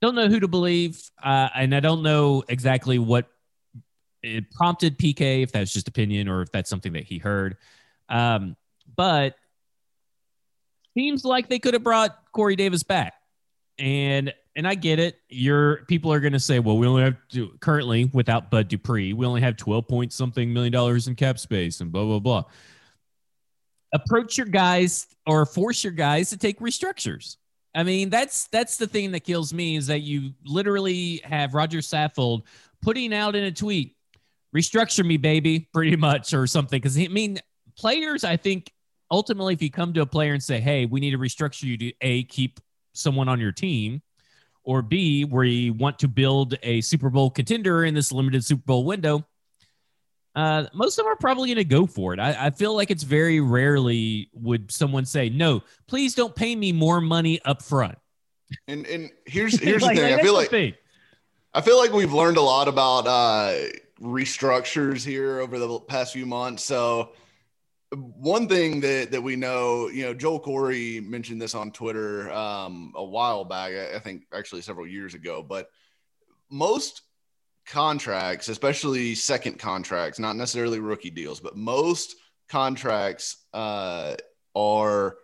don't 0.00 0.14
know 0.14 0.28
who 0.28 0.40
to 0.40 0.48
believe 0.48 1.02
uh, 1.22 1.48
and 1.54 1.74
I 1.74 1.80
don't 1.80 2.02
know 2.02 2.42
exactly 2.48 2.98
what 2.98 3.28
it 4.22 4.50
prompted 4.50 4.98
PK 4.98 5.42
if 5.42 5.52
that's 5.52 5.72
just 5.72 5.88
opinion 5.88 6.28
or 6.28 6.42
if 6.42 6.52
that's 6.52 6.70
something 6.70 6.92
that 6.94 7.04
he 7.04 7.18
heard 7.18 7.56
um, 8.08 8.56
but 8.96 9.36
seems 10.96 11.24
like 11.24 11.48
they 11.48 11.58
could 11.58 11.74
have 11.74 11.84
brought 11.84 12.16
Corey 12.32 12.56
Davis 12.56 12.82
back 12.82 13.14
and 13.78 14.32
and 14.56 14.66
I 14.66 14.74
get 14.74 14.98
it. 14.98 15.18
Your 15.28 15.84
people 15.86 16.12
are 16.12 16.20
going 16.20 16.32
to 16.32 16.40
say, 16.40 16.58
well, 16.58 16.76
we 16.76 16.86
only 16.86 17.02
have 17.02 17.16
to 17.30 17.50
currently 17.60 18.10
without 18.12 18.50
Bud 18.50 18.68
Dupree, 18.68 19.12
we 19.12 19.26
only 19.26 19.40
have 19.40 19.56
12 19.56 19.88
point 19.88 20.12
something 20.12 20.52
million 20.52 20.72
dollars 20.72 21.08
in 21.08 21.14
cap 21.14 21.38
space 21.38 21.80
and 21.80 21.90
blah, 21.92 22.04
blah, 22.04 22.18
blah. 22.18 22.44
Approach 23.92 24.38
your 24.38 24.46
guys 24.46 25.06
or 25.26 25.44
force 25.46 25.82
your 25.82 25.92
guys 25.92 26.30
to 26.30 26.36
take 26.36 26.60
restructures. 26.60 27.36
I 27.74 27.82
mean, 27.82 28.10
that's 28.10 28.48
that's 28.48 28.76
the 28.76 28.86
thing 28.86 29.12
that 29.12 29.20
kills 29.20 29.52
me 29.52 29.76
is 29.76 29.86
that 29.88 30.00
you 30.00 30.32
literally 30.44 31.20
have 31.24 31.54
Rodger 31.54 31.78
Saffold 31.78 32.42
putting 32.82 33.14
out 33.14 33.36
in 33.36 33.44
a 33.44 33.52
tweet, 33.52 33.96
restructure 34.54 35.04
me, 35.04 35.16
baby, 35.16 35.68
pretty 35.72 35.96
much, 35.96 36.34
or 36.34 36.46
something. 36.46 36.80
Because 36.80 36.98
I 36.98 37.08
mean, 37.08 37.38
players, 37.76 38.24
I 38.24 38.36
think 38.36 38.72
ultimately, 39.10 39.54
if 39.54 39.62
you 39.62 39.70
come 39.70 39.92
to 39.94 40.02
a 40.02 40.06
player 40.06 40.32
and 40.32 40.42
say, 40.42 40.60
hey, 40.60 40.86
we 40.86 41.00
need 41.00 41.12
to 41.12 41.18
restructure 41.18 41.64
you 41.64 41.76
to 41.78 41.92
a 42.00 42.24
keep 42.24 42.60
someone 42.92 43.28
on 43.28 43.38
your 43.38 43.52
team 43.52 44.02
or 44.62 44.82
B, 44.82 45.24
where 45.24 45.44
you 45.44 45.72
want 45.72 45.98
to 46.00 46.08
build 46.08 46.56
a 46.62 46.80
Super 46.80 47.08
Bowl 47.08 47.30
contender 47.30 47.84
in 47.84 47.94
this 47.94 48.12
limited 48.12 48.44
Super 48.44 48.62
Bowl 48.66 48.84
window, 48.84 49.24
uh, 50.34 50.66
most 50.72 50.98
of 50.98 51.04
them 51.04 51.12
are 51.12 51.16
probably 51.16 51.48
going 51.48 51.56
to 51.56 51.64
go 51.64 51.86
for 51.86 52.14
it. 52.14 52.20
I, 52.20 52.46
I, 52.46 52.50
feel 52.50 52.74
like 52.74 52.90
it's 52.90 53.02
very 53.02 53.40
rarely 53.40 54.30
would 54.32 54.70
someone 54.70 55.04
say, 55.04 55.28
"No, 55.28 55.62
please 55.88 56.14
don't 56.14 56.34
pay 56.34 56.54
me 56.54 56.70
more 56.72 57.00
money 57.00 57.40
up 57.44 57.62
front." 57.62 57.98
And 58.68 58.86
and 58.86 59.10
here's 59.26 59.58
here's 59.62 59.82
like, 59.82 59.96
the 59.96 60.02
thing. 60.02 60.14
I 60.14 60.22
feel 60.22 60.34
like 60.34 60.50
thing. 60.50 60.74
I 61.52 61.60
feel 61.60 61.78
like 61.78 61.92
we've 61.92 62.12
learned 62.12 62.36
a 62.36 62.42
lot 62.42 62.68
about 62.68 63.08
uh, 63.08 63.54
restructures 64.00 65.04
here 65.04 65.40
over 65.40 65.58
the 65.58 65.80
past 65.80 66.12
few 66.12 66.26
months. 66.26 66.64
So 66.64 67.10
one 67.92 68.46
thing 68.46 68.80
that 68.80 69.10
that 69.10 69.20
we 69.20 69.34
know, 69.34 69.88
you 69.88 70.04
know, 70.04 70.14
Joel 70.14 70.40
Corry 70.40 71.04
mentioned 71.04 71.42
this 71.42 71.56
on 71.56 71.72
Twitter 71.72 72.30
um, 72.30 72.92
a 72.94 73.04
while 73.04 73.44
back. 73.44 73.72
I 73.72 73.98
think 73.98 74.26
actually 74.32 74.62
several 74.62 74.86
years 74.86 75.14
ago, 75.14 75.42
but 75.42 75.70
most 76.50 77.02
contracts, 77.70 78.48
especially 78.48 79.14
second 79.14 79.58
contracts, 79.58 80.18
not 80.18 80.36
necessarily 80.36 80.80
rookie 80.80 81.10
deals, 81.10 81.40
but 81.40 81.56
most 81.56 82.16
contracts 82.48 83.44
uh, 83.54 84.14
are 84.56 85.16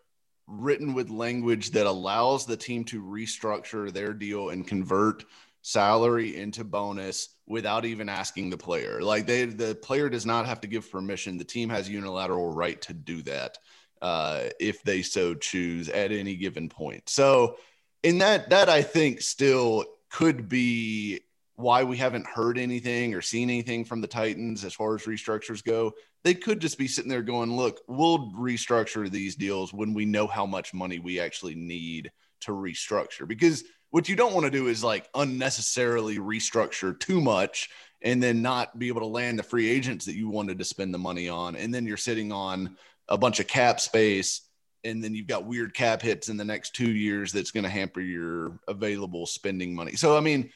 written 0.46 0.94
with 0.94 1.10
language 1.10 1.72
that 1.72 1.86
allows 1.86 2.46
the 2.46 2.56
team 2.56 2.84
to 2.84 3.02
restructure 3.02 3.92
their 3.92 4.12
deal 4.12 4.50
and 4.50 4.66
convert 4.66 5.24
salary 5.62 6.36
into 6.36 6.62
bonus 6.62 7.30
without 7.48 7.84
even 7.84 8.08
asking 8.08 8.48
the 8.48 8.56
player. 8.56 9.02
Like 9.02 9.26
they, 9.26 9.46
the 9.46 9.74
player 9.74 10.08
does 10.08 10.24
not 10.24 10.46
have 10.46 10.60
to 10.60 10.68
give 10.68 10.90
permission. 10.90 11.38
The 11.38 11.44
team 11.44 11.68
has 11.70 11.88
unilateral 11.88 12.52
right 12.52 12.80
to 12.82 12.94
do 12.94 13.22
that 13.22 13.58
uh, 14.00 14.44
if 14.60 14.84
they 14.84 15.02
so 15.02 15.34
choose 15.34 15.88
at 15.88 16.12
any 16.12 16.36
given 16.36 16.68
point. 16.68 17.08
So, 17.08 17.56
in 18.04 18.18
that, 18.18 18.50
that 18.50 18.68
I 18.68 18.82
think 18.82 19.20
still 19.20 19.84
could 20.10 20.48
be 20.48 21.22
why 21.56 21.82
we 21.82 21.96
haven't 21.96 22.26
heard 22.26 22.58
anything 22.58 23.14
or 23.14 23.22
seen 23.22 23.48
anything 23.48 23.84
from 23.84 24.00
the 24.02 24.06
Titans 24.06 24.64
as 24.64 24.74
far 24.74 24.94
as 24.94 25.04
restructures 25.04 25.64
go. 25.64 25.92
They 26.22 26.34
could 26.34 26.60
just 26.60 26.78
be 26.78 26.86
sitting 26.86 27.10
there 27.10 27.22
going, 27.22 27.56
look, 27.56 27.80
we'll 27.88 28.30
restructure 28.32 29.10
these 29.10 29.36
deals 29.36 29.72
when 29.72 29.94
we 29.94 30.04
know 30.04 30.26
how 30.26 30.44
much 30.44 30.74
money 30.74 30.98
we 30.98 31.18
actually 31.18 31.54
need 31.54 32.12
to 32.40 32.52
restructure. 32.52 33.26
Because 33.26 33.64
what 33.90 34.08
you 34.08 34.16
don't 34.16 34.34
want 34.34 34.44
to 34.44 34.50
do 34.50 34.66
is 34.66 34.84
like 34.84 35.08
unnecessarily 35.14 36.18
restructure 36.18 36.98
too 36.98 37.20
much 37.22 37.70
and 38.02 38.22
then 38.22 38.42
not 38.42 38.78
be 38.78 38.88
able 38.88 39.00
to 39.00 39.06
land 39.06 39.38
the 39.38 39.42
free 39.42 39.70
agents 39.70 40.04
that 40.04 40.14
you 40.14 40.28
wanted 40.28 40.58
to 40.58 40.64
spend 40.64 40.92
the 40.92 40.98
money 40.98 41.30
on. 41.30 41.56
And 41.56 41.72
then 41.72 41.86
you're 41.86 41.96
sitting 41.96 42.32
on 42.32 42.76
a 43.08 43.16
bunch 43.16 43.40
of 43.40 43.46
cap 43.46 43.80
space 43.80 44.42
and 44.84 45.02
then 45.02 45.14
you've 45.14 45.26
got 45.26 45.46
weird 45.46 45.72
cap 45.72 46.02
hits 46.02 46.28
in 46.28 46.36
the 46.36 46.44
next 46.44 46.74
two 46.74 46.90
years 46.90 47.32
that's 47.32 47.50
going 47.50 47.64
to 47.64 47.70
hamper 47.70 48.00
your 48.00 48.60
available 48.68 49.24
spending 49.24 49.74
money. 49.74 49.96
So, 49.96 50.16
I 50.16 50.20
mean, 50.20 50.50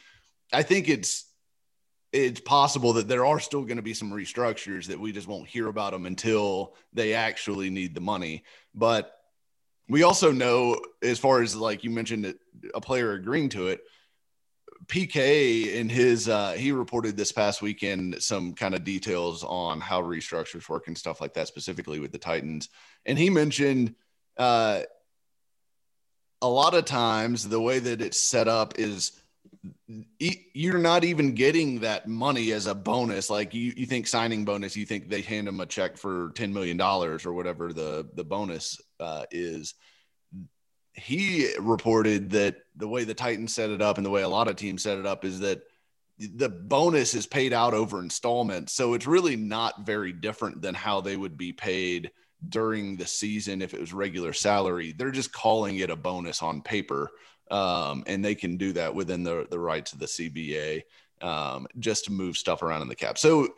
I 0.52 0.62
think 0.62 0.88
it's 0.88 1.26
it's 2.12 2.40
possible 2.40 2.94
that 2.94 3.06
there 3.06 3.24
are 3.24 3.38
still 3.38 3.62
going 3.62 3.76
to 3.76 3.82
be 3.82 3.94
some 3.94 4.10
restructures 4.10 4.86
that 4.86 4.98
we 4.98 5.12
just 5.12 5.28
won't 5.28 5.48
hear 5.48 5.68
about 5.68 5.92
them 5.92 6.06
until 6.06 6.74
they 6.92 7.14
actually 7.14 7.70
need 7.70 7.94
the 7.94 8.00
money. 8.00 8.42
But 8.74 9.16
we 9.88 10.02
also 10.02 10.32
know, 10.32 10.80
as 11.02 11.20
far 11.20 11.40
as 11.40 11.54
like 11.54 11.84
you 11.84 11.90
mentioned, 11.90 12.34
a 12.74 12.80
player 12.80 13.12
agreeing 13.12 13.48
to 13.50 13.68
it. 13.68 13.80
PK 14.86 15.74
in 15.74 15.88
his 15.88 16.28
uh, 16.28 16.52
he 16.52 16.72
reported 16.72 17.16
this 17.16 17.30
past 17.30 17.62
weekend 17.62 18.20
some 18.20 18.54
kind 18.54 18.74
of 18.74 18.82
details 18.82 19.44
on 19.44 19.80
how 19.80 20.02
restructures 20.02 20.68
work 20.68 20.88
and 20.88 20.98
stuff 20.98 21.20
like 21.20 21.34
that, 21.34 21.46
specifically 21.46 22.00
with 22.00 22.10
the 22.10 22.18
Titans. 22.18 22.70
And 23.06 23.16
he 23.16 23.30
mentioned 23.30 23.94
uh, 24.36 24.82
a 26.42 26.48
lot 26.48 26.74
of 26.74 26.86
times 26.86 27.48
the 27.48 27.60
way 27.60 27.78
that 27.78 28.00
it's 28.00 28.18
set 28.18 28.48
up 28.48 28.78
is 28.78 29.19
you're 30.18 30.78
not 30.78 31.04
even 31.04 31.34
getting 31.34 31.80
that 31.80 32.08
money 32.08 32.52
as 32.52 32.66
a 32.66 32.74
bonus. 32.74 33.28
Like 33.28 33.52
you, 33.52 33.72
you 33.76 33.86
think 33.86 34.06
signing 34.06 34.44
bonus, 34.44 34.76
you 34.76 34.86
think 34.86 35.08
they 35.08 35.20
hand 35.20 35.46
them 35.46 35.60
a 35.60 35.66
check 35.66 35.96
for 35.96 36.30
$10 36.30 36.52
million 36.52 36.80
or 36.80 37.32
whatever 37.32 37.72
the, 37.72 38.08
the 38.14 38.24
bonus 38.24 38.80
uh, 38.98 39.24
is. 39.30 39.74
He 40.94 41.48
reported 41.58 42.30
that 42.30 42.56
the 42.76 42.88
way 42.88 43.04
the 43.04 43.14
Titans 43.14 43.54
set 43.54 43.70
it 43.70 43.82
up 43.82 43.96
and 43.96 44.06
the 44.06 44.10
way 44.10 44.22
a 44.22 44.28
lot 44.28 44.48
of 44.48 44.56
teams 44.56 44.82
set 44.82 44.98
it 44.98 45.06
up 45.06 45.24
is 45.24 45.40
that 45.40 45.62
the 46.18 46.48
bonus 46.48 47.14
is 47.14 47.26
paid 47.26 47.52
out 47.52 47.74
over 47.74 48.00
installments. 48.00 48.72
So 48.74 48.94
it's 48.94 49.06
really 49.06 49.36
not 49.36 49.86
very 49.86 50.12
different 50.12 50.60
than 50.60 50.74
how 50.74 51.00
they 51.00 51.16
would 51.16 51.36
be 51.36 51.52
paid 51.52 52.10
during 52.48 52.96
the 52.96 53.06
season 53.06 53.62
if 53.62 53.74
it 53.74 53.80
was 53.80 53.92
regular 53.92 54.32
salary. 54.32 54.92
They're 54.92 55.10
just 55.10 55.32
calling 55.32 55.78
it 55.78 55.90
a 55.90 55.96
bonus 55.96 56.42
on 56.42 56.62
paper 56.62 57.10
um, 57.50 58.04
and 58.06 58.24
they 58.24 58.34
can 58.34 58.56
do 58.56 58.72
that 58.72 58.94
within 58.94 59.22
the, 59.22 59.46
the 59.50 59.58
rights 59.58 59.92
of 59.92 59.98
the 59.98 60.06
CBA 60.06 60.82
um, 61.20 61.66
just 61.78 62.06
to 62.06 62.12
move 62.12 62.36
stuff 62.36 62.62
around 62.62 62.82
in 62.82 62.88
the 62.88 62.94
cap. 62.94 63.18
So 63.18 63.54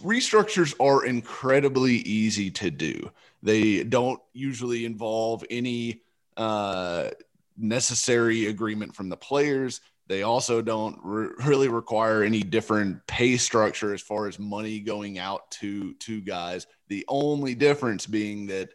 restructures 0.00 0.74
are 0.80 1.04
incredibly 1.04 1.94
easy 1.94 2.50
to 2.52 2.70
do. 2.70 3.10
They 3.42 3.82
don't 3.82 4.20
usually 4.32 4.84
involve 4.84 5.44
any 5.50 6.02
uh, 6.36 7.10
necessary 7.56 8.46
agreement 8.46 8.94
from 8.94 9.08
the 9.08 9.16
players. 9.16 9.80
They 10.06 10.22
also 10.22 10.62
don't 10.62 10.98
re- 11.02 11.30
really 11.44 11.68
require 11.68 12.22
any 12.22 12.42
different 12.42 13.06
pay 13.06 13.36
structure 13.36 13.94
as 13.94 14.02
far 14.02 14.28
as 14.28 14.38
money 14.38 14.80
going 14.80 15.18
out 15.18 15.50
to 15.52 15.94
to 15.94 16.20
guys. 16.20 16.66
The 16.88 17.04
only 17.08 17.54
difference 17.54 18.06
being 18.06 18.46
that 18.48 18.70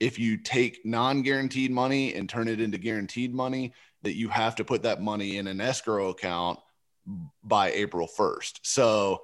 if 0.00 0.18
you 0.18 0.38
take 0.38 0.80
non-guaranteed 0.84 1.70
money 1.70 2.14
and 2.14 2.28
turn 2.28 2.48
it 2.48 2.60
into 2.60 2.78
guaranteed 2.78 3.34
money, 3.34 3.74
that 4.02 4.16
you 4.16 4.28
have 4.28 4.56
to 4.56 4.64
put 4.64 4.82
that 4.82 5.02
money 5.02 5.36
in 5.36 5.46
an 5.46 5.60
escrow 5.60 6.08
account 6.08 6.58
by 7.44 7.70
April 7.72 8.08
1st. 8.08 8.60
So 8.62 9.22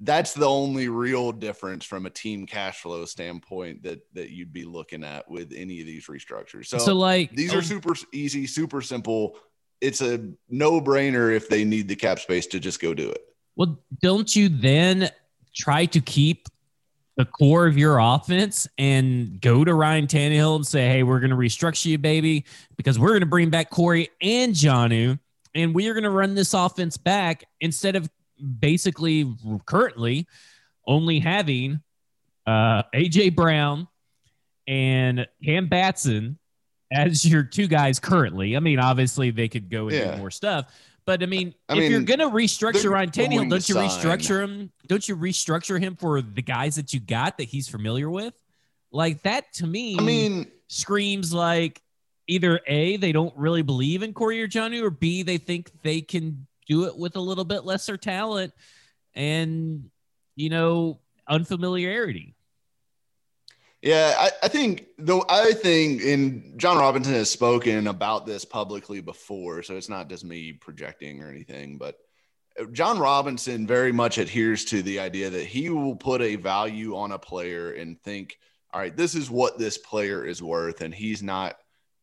that's 0.00 0.32
the 0.32 0.48
only 0.48 0.88
real 0.88 1.32
difference 1.32 1.84
from 1.84 2.06
a 2.06 2.10
team 2.10 2.46
cash 2.46 2.80
flow 2.82 3.04
standpoint 3.04 3.82
that 3.82 4.00
that 4.12 4.30
you'd 4.30 4.52
be 4.52 4.64
looking 4.64 5.02
at 5.02 5.28
with 5.28 5.52
any 5.56 5.80
of 5.80 5.86
these 5.86 6.06
restructures. 6.06 6.66
So, 6.66 6.78
so 6.78 6.94
like 6.94 7.32
these 7.32 7.52
are 7.52 7.58
um, 7.58 7.64
super 7.64 7.94
easy, 8.12 8.46
super 8.46 8.80
simple. 8.80 9.36
It's 9.80 10.00
a 10.00 10.28
no-brainer 10.48 11.34
if 11.34 11.48
they 11.48 11.64
need 11.64 11.88
the 11.88 11.96
cap 11.96 12.18
space 12.18 12.46
to 12.48 12.60
just 12.60 12.80
go 12.80 12.94
do 12.94 13.10
it. 13.10 13.22
Well, 13.56 13.80
don't 14.00 14.34
you 14.34 14.48
then 14.48 15.10
try 15.54 15.86
to 15.86 16.00
keep 16.00 16.48
the 17.18 17.24
core 17.24 17.66
of 17.66 17.76
your 17.76 17.98
offense 17.98 18.68
and 18.78 19.40
go 19.40 19.64
to 19.64 19.74
Ryan 19.74 20.06
Tannehill 20.06 20.54
and 20.54 20.66
say, 20.66 20.88
hey, 20.88 21.02
we're 21.02 21.18
going 21.18 21.30
to 21.30 21.36
restructure 21.36 21.86
you, 21.86 21.98
baby, 21.98 22.44
because 22.76 22.96
we're 22.96 23.08
going 23.08 23.20
to 23.20 23.26
bring 23.26 23.50
back 23.50 23.70
Corey 23.70 24.08
and 24.22 24.54
Jonnu, 24.54 25.18
and 25.52 25.74
we 25.74 25.88
are 25.88 25.94
going 25.94 26.04
to 26.04 26.10
run 26.10 26.36
this 26.36 26.54
offense 26.54 26.96
back 26.96 27.44
instead 27.60 27.96
of 27.96 28.08
basically 28.60 29.34
currently 29.66 30.28
only 30.86 31.18
having 31.18 31.80
uh, 32.46 32.84
AJ 32.94 33.34
Brown 33.34 33.88
and 34.68 35.26
Cam 35.44 35.66
Batson 35.66 36.38
as 36.92 37.26
your 37.26 37.42
two 37.42 37.66
guys 37.66 37.98
currently. 37.98 38.56
I 38.56 38.60
mean, 38.60 38.78
obviously 38.78 39.32
they 39.32 39.48
could 39.48 39.68
go 39.68 39.88
and 39.88 39.96
yeah. 39.96 40.12
do 40.12 40.18
more 40.18 40.30
stuff, 40.30 40.72
but 41.08 41.22
I 41.22 41.26
mean, 41.26 41.54
I 41.70 41.72
if 41.72 41.78
mean, 41.78 41.90
you're 41.90 42.02
gonna 42.02 42.28
restructure 42.28 42.90
Ryan 42.90 43.10
Tannehill, 43.10 43.48
don't 43.48 43.66
you 43.66 43.74
sign. 43.74 43.88
restructure 43.88 44.42
him? 44.42 44.70
Don't 44.88 45.08
you 45.08 45.16
restructure 45.16 45.80
him 45.80 45.96
for 45.96 46.20
the 46.20 46.42
guys 46.42 46.76
that 46.76 46.92
you 46.92 47.00
got 47.00 47.38
that 47.38 47.44
he's 47.44 47.66
familiar 47.66 48.10
with? 48.10 48.34
Like 48.92 49.22
that 49.22 49.50
to 49.54 49.66
me, 49.66 49.96
I 49.98 50.02
mean, 50.02 50.48
screams 50.66 51.32
like 51.32 51.80
either 52.26 52.60
a 52.66 52.98
they 52.98 53.12
don't 53.12 53.34
really 53.38 53.62
believe 53.62 54.02
in 54.02 54.12
Corey 54.12 54.42
or 54.42 54.48
Jonnu, 54.48 54.82
or 54.82 54.90
b 54.90 55.22
they 55.22 55.38
think 55.38 55.70
they 55.82 56.02
can 56.02 56.46
do 56.66 56.84
it 56.84 56.94
with 56.94 57.16
a 57.16 57.20
little 57.20 57.46
bit 57.46 57.64
lesser 57.64 57.96
talent 57.96 58.52
and 59.14 59.88
you 60.36 60.50
know 60.50 61.00
unfamiliarity. 61.26 62.34
Yeah, 63.82 64.14
I, 64.18 64.30
I, 64.42 64.48
think 64.48 64.86
though 64.98 65.24
I 65.28 65.52
think 65.52 66.02
and 66.02 66.58
Jon 66.58 66.78
Robinson 66.78 67.14
has 67.14 67.30
spoken 67.30 67.86
about 67.86 68.26
this 68.26 68.44
publicly 68.44 69.00
before, 69.00 69.62
so 69.62 69.76
it's 69.76 69.88
not 69.88 70.08
just 70.08 70.24
me 70.24 70.52
projecting 70.52 71.22
or 71.22 71.30
anything, 71.30 71.78
but 71.78 71.96
Jon 72.72 72.98
Robinson 72.98 73.68
very 73.68 73.92
much 73.92 74.18
adheres 74.18 74.64
to 74.66 74.82
the 74.82 74.98
idea 74.98 75.30
that 75.30 75.46
he 75.46 75.70
will 75.70 75.94
put 75.94 76.20
a 76.22 76.34
value 76.34 76.96
on 76.96 77.12
a 77.12 77.18
player 77.18 77.72
and 77.72 78.00
think, 78.02 78.38
all 78.72 78.80
right, 78.80 78.96
this 78.96 79.14
is 79.14 79.30
what 79.30 79.58
this 79.58 79.78
player 79.78 80.24
is 80.24 80.42
worth, 80.42 80.80
and 80.80 80.92
he's 80.92 81.22
not 81.22 81.56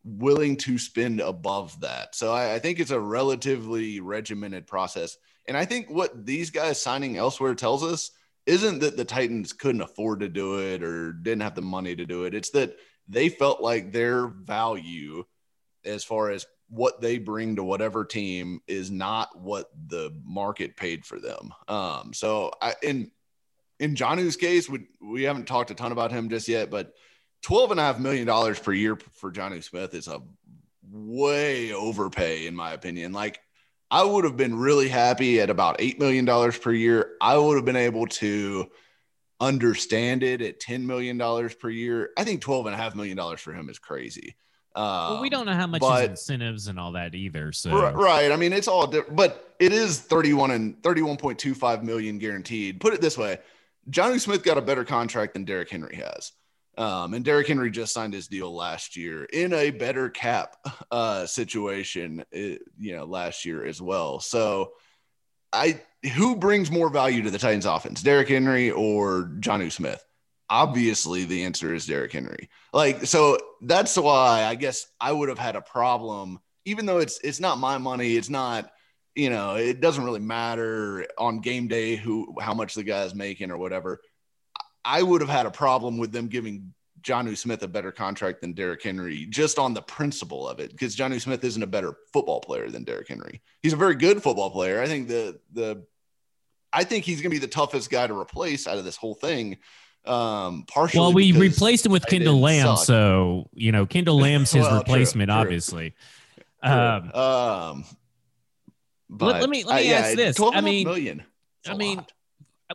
willing 0.05 0.55
to 0.55 0.77
spend 0.77 1.19
above 1.19 1.79
that. 1.81 2.15
So 2.15 2.31
I, 2.31 2.55
I 2.55 2.59
think 2.59 2.79
it's 2.79 2.91
a 2.91 2.99
relatively 2.99 3.99
regimented 3.99 4.67
process. 4.67 5.17
And 5.47 5.57
I 5.57 5.65
think 5.65 5.89
what 5.89 6.25
these 6.25 6.51
guys 6.51 6.81
signing 6.81 7.17
elsewhere 7.17 7.55
tells 7.55 7.83
us 7.83 8.11
isn't 8.45 8.79
that 8.79 8.97
the 8.97 9.05
Titans 9.05 9.53
couldn't 9.53 9.81
afford 9.81 10.19
to 10.19 10.29
do 10.29 10.59
it 10.59 10.83
or 10.83 11.13
didn't 11.13 11.41
have 11.41 11.55
the 11.55 11.61
money 11.61 11.95
to 11.95 12.05
do 12.05 12.25
it. 12.25 12.35
It's 12.35 12.51
that 12.51 12.77
they 13.07 13.29
felt 13.29 13.61
like 13.61 13.91
their 13.91 14.27
value 14.27 15.25
as 15.83 16.03
far 16.03 16.31
as 16.31 16.45
what 16.69 17.01
they 17.01 17.17
bring 17.17 17.55
to 17.55 17.63
whatever 17.63 18.05
team 18.05 18.59
is 18.67 18.89
not 18.89 19.39
what 19.39 19.69
the 19.87 20.11
market 20.23 20.75
paid 20.75 21.05
for 21.05 21.19
them. 21.19 21.53
Um, 21.67 22.11
so 22.13 22.51
I, 22.61 22.73
in, 22.81 23.11
in 23.79 23.95
Jonnu's 23.95 24.35
case, 24.35 24.67
we, 24.67 24.87
we 25.01 25.23
haven't 25.23 25.47
talked 25.47 25.71
a 25.71 25.75
ton 25.75 25.91
about 25.91 26.11
him 26.11 26.29
just 26.29 26.47
yet, 26.47 26.71
but 26.71 26.93
12 27.43 27.71
and 27.71 27.79
a 27.79 27.83
half 27.83 27.99
million 27.99 28.25
dollars 28.25 28.59
per 28.59 28.73
year 28.73 28.97
for 29.13 29.31
Johnny 29.31 29.61
Smith 29.61 29.93
is 29.93 30.07
a 30.07 30.21
way 30.91 31.73
overpay 31.73 32.47
in 32.47 32.55
my 32.55 32.73
opinion. 32.73 33.11
Like 33.11 33.39
I 33.95 34.03
would 34.03 34.25
have 34.25 34.35
been 34.35 34.59
really 34.59 34.89
happy 34.89 35.39
at 35.39 35.49
about 35.49 35.77
$8 35.77 35.99
million 35.99 36.25
per 36.51 36.73
year. 36.73 37.11
I 37.21 37.37
would 37.37 37.55
have 37.55 37.63
been 37.63 37.77
able 37.77 38.07
to 38.07 38.69
understand 39.39 40.21
it 40.21 40.41
at 40.41 40.59
$10 40.59 40.81
million 40.81 41.17
per 41.17 41.69
year. 41.69 42.09
I 42.17 42.25
think 42.25 42.43
$12.5 42.43 42.95
million 42.95 43.37
for 43.37 43.53
him 43.53 43.69
is 43.69 43.79
crazy. 43.79 44.35
Um, 44.75 44.83
well, 44.83 45.21
we 45.21 45.29
don't 45.29 45.45
know 45.45 45.53
how 45.53 45.67
much 45.67 45.79
but, 45.79 46.09
incentives 46.09 46.67
and 46.67 46.77
all 46.77 46.91
that 46.91 47.15
either. 47.15 47.53
So 47.53 47.93
right, 47.93 48.33
I 48.33 48.35
mean, 48.35 48.51
it's 48.51 48.67
all 48.67 48.85
different, 48.85 49.15
but 49.15 49.55
it 49.61 49.71
is 49.71 49.97
31 49.97 50.51
and 50.51 50.75
31.25 50.81 51.83
million 51.83 52.17
guaranteed. 52.17 52.81
Put 52.81 52.93
it 52.93 52.99
this 52.99 53.17
way: 53.17 53.39
Johnny 53.89 54.19
Smith 54.19 54.43
got 54.43 54.57
a 54.57 54.61
better 54.61 54.83
contract 54.83 55.35
than 55.35 55.45
Derrick 55.45 55.69
Henry 55.69 55.95
has. 55.95 56.33
Um, 56.77 57.13
and 57.13 57.23
Derrick 57.23 57.47
Henry 57.47 57.71
just 57.71 57.93
signed 57.93 58.13
his 58.13 58.27
deal 58.27 58.53
last 58.53 58.97
year 58.97 59.23
in 59.25 59.53
a 59.53 59.71
better 59.71 60.09
cap 60.09 60.57
uh, 60.91 61.25
situation, 61.25 62.21
uh, 62.33 62.37
you 62.37 62.95
know, 62.95 63.05
last 63.05 63.45
year 63.45 63.65
as 63.65 63.81
well. 63.81 64.19
So, 64.19 64.73
I 65.53 65.81
who 66.15 66.35
brings 66.35 66.69
more 66.69 66.89
value 66.89 67.23
to 67.23 67.31
the 67.31 67.39
Titans 67.39 67.65
offense, 67.65 68.03
Derrick 68.03 68.27
Henry 68.27 68.71
or 68.71 69.31
Jonnu 69.39 69.71
Smith? 69.71 70.03
Obviously, 70.49 71.25
the 71.25 71.45
answer 71.45 71.73
is 71.73 71.87
Derrick 71.87 72.11
Henry. 72.11 72.49
Like, 72.71 73.05
so 73.05 73.37
that's 73.61 73.97
why 73.97 74.43
I 74.43 74.55
guess 74.55 74.85
I 74.99 75.11
would 75.11 75.29
have 75.29 75.39
had 75.39 75.55
a 75.55 75.61
problem, 75.61 76.39
even 76.65 76.85
though 76.85 76.99
it's 76.99 77.19
it's 77.23 77.39
not 77.39 77.57
my 77.57 77.77
money, 77.77 78.15
it's 78.15 78.29
not, 78.29 78.69
you 79.15 79.29
know, 79.29 79.55
it 79.55 79.79
doesn't 79.81 80.03
really 80.03 80.19
matter 80.19 81.07
on 81.17 81.39
game 81.39 81.67
day 81.67 81.95
who 81.95 82.35
how 82.39 82.53
much 82.53 82.75
the 82.75 82.83
guy's 82.83 83.15
making 83.15 83.49
or 83.49 83.57
whatever. 83.57 84.01
I 84.85 85.01
would 85.01 85.21
have 85.21 85.29
had 85.29 85.45
a 85.45 85.51
problem 85.51 85.97
with 85.97 86.11
them 86.11 86.27
giving 86.27 86.73
Jonnu 87.01 87.37
Smith 87.37 87.61
a 87.63 87.67
better 87.67 87.91
contract 87.91 88.41
than 88.41 88.53
Derrick 88.53 88.83
Henry 88.83 89.25
just 89.29 89.59
on 89.59 89.73
the 89.73 89.81
principle 89.81 90.47
of 90.47 90.59
it, 90.59 90.71
because 90.71 90.95
Jonnu 90.95 91.19
Smith 91.19 91.43
isn't 91.43 91.61
a 91.61 91.67
better 91.67 91.97
football 92.13 92.39
player 92.39 92.69
than 92.69 92.83
Derrick 92.83 93.07
Henry. 93.07 93.41
He's 93.61 93.73
a 93.73 93.77
very 93.77 93.95
good 93.95 94.23
football 94.23 94.49
player. 94.49 94.81
I 94.81 94.87
think 94.87 95.07
the 95.07 95.39
the 95.51 95.85
I 96.71 96.83
think 96.83 97.05
he's 97.05 97.21
going 97.21 97.31
to 97.31 97.35
be 97.35 97.39
the 97.39 97.47
toughest 97.47 97.89
guy 97.89 98.05
to 98.05 98.17
replace 98.17 98.67
out 98.67 98.77
of 98.77 98.85
this 98.85 98.97
whole 98.97 99.15
thing. 99.15 99.57
Um, 100.05 100.65
partially. 100.67 100.99
Well, 100.99 101.13
we 101.13 101.31
replaced 101.31 101.85
him 101.85 101.91
with 101.91 102.05
Kendall 102.05 102.39
Lamm, 102.39 102.75
suck. 102.75 102.85
so 102.85 103.49
you 103.53 103.71
know 103.71 103.85
Kendall 103.85 104.19
Lamm's 104.19 104.51
his 104.51 104.63
well, 104.65 104.79
replacement, 104.79 105.29
true, 105.29 105.39
obviously. 105.39 105.95
True. 106.63 106.71
Um, 106.71 107.11
um, 107.13 107.85
but 109.09 109.25
let, 109.25 109.41
let 109.41 109.49
me 109.49 109.63
let 109.63 109.83
me 109.83 109.93
uh, 109.93 109.97
ask 109.97 110.09
yeah, 110.09 110.15
this. 110.15 110.39
I 110.39 110.61
mean, 110.61 110.87
million. 110.87 111.23
I 111.65 111.75
mean, 111.75 111.97
lot. 111.97 112.11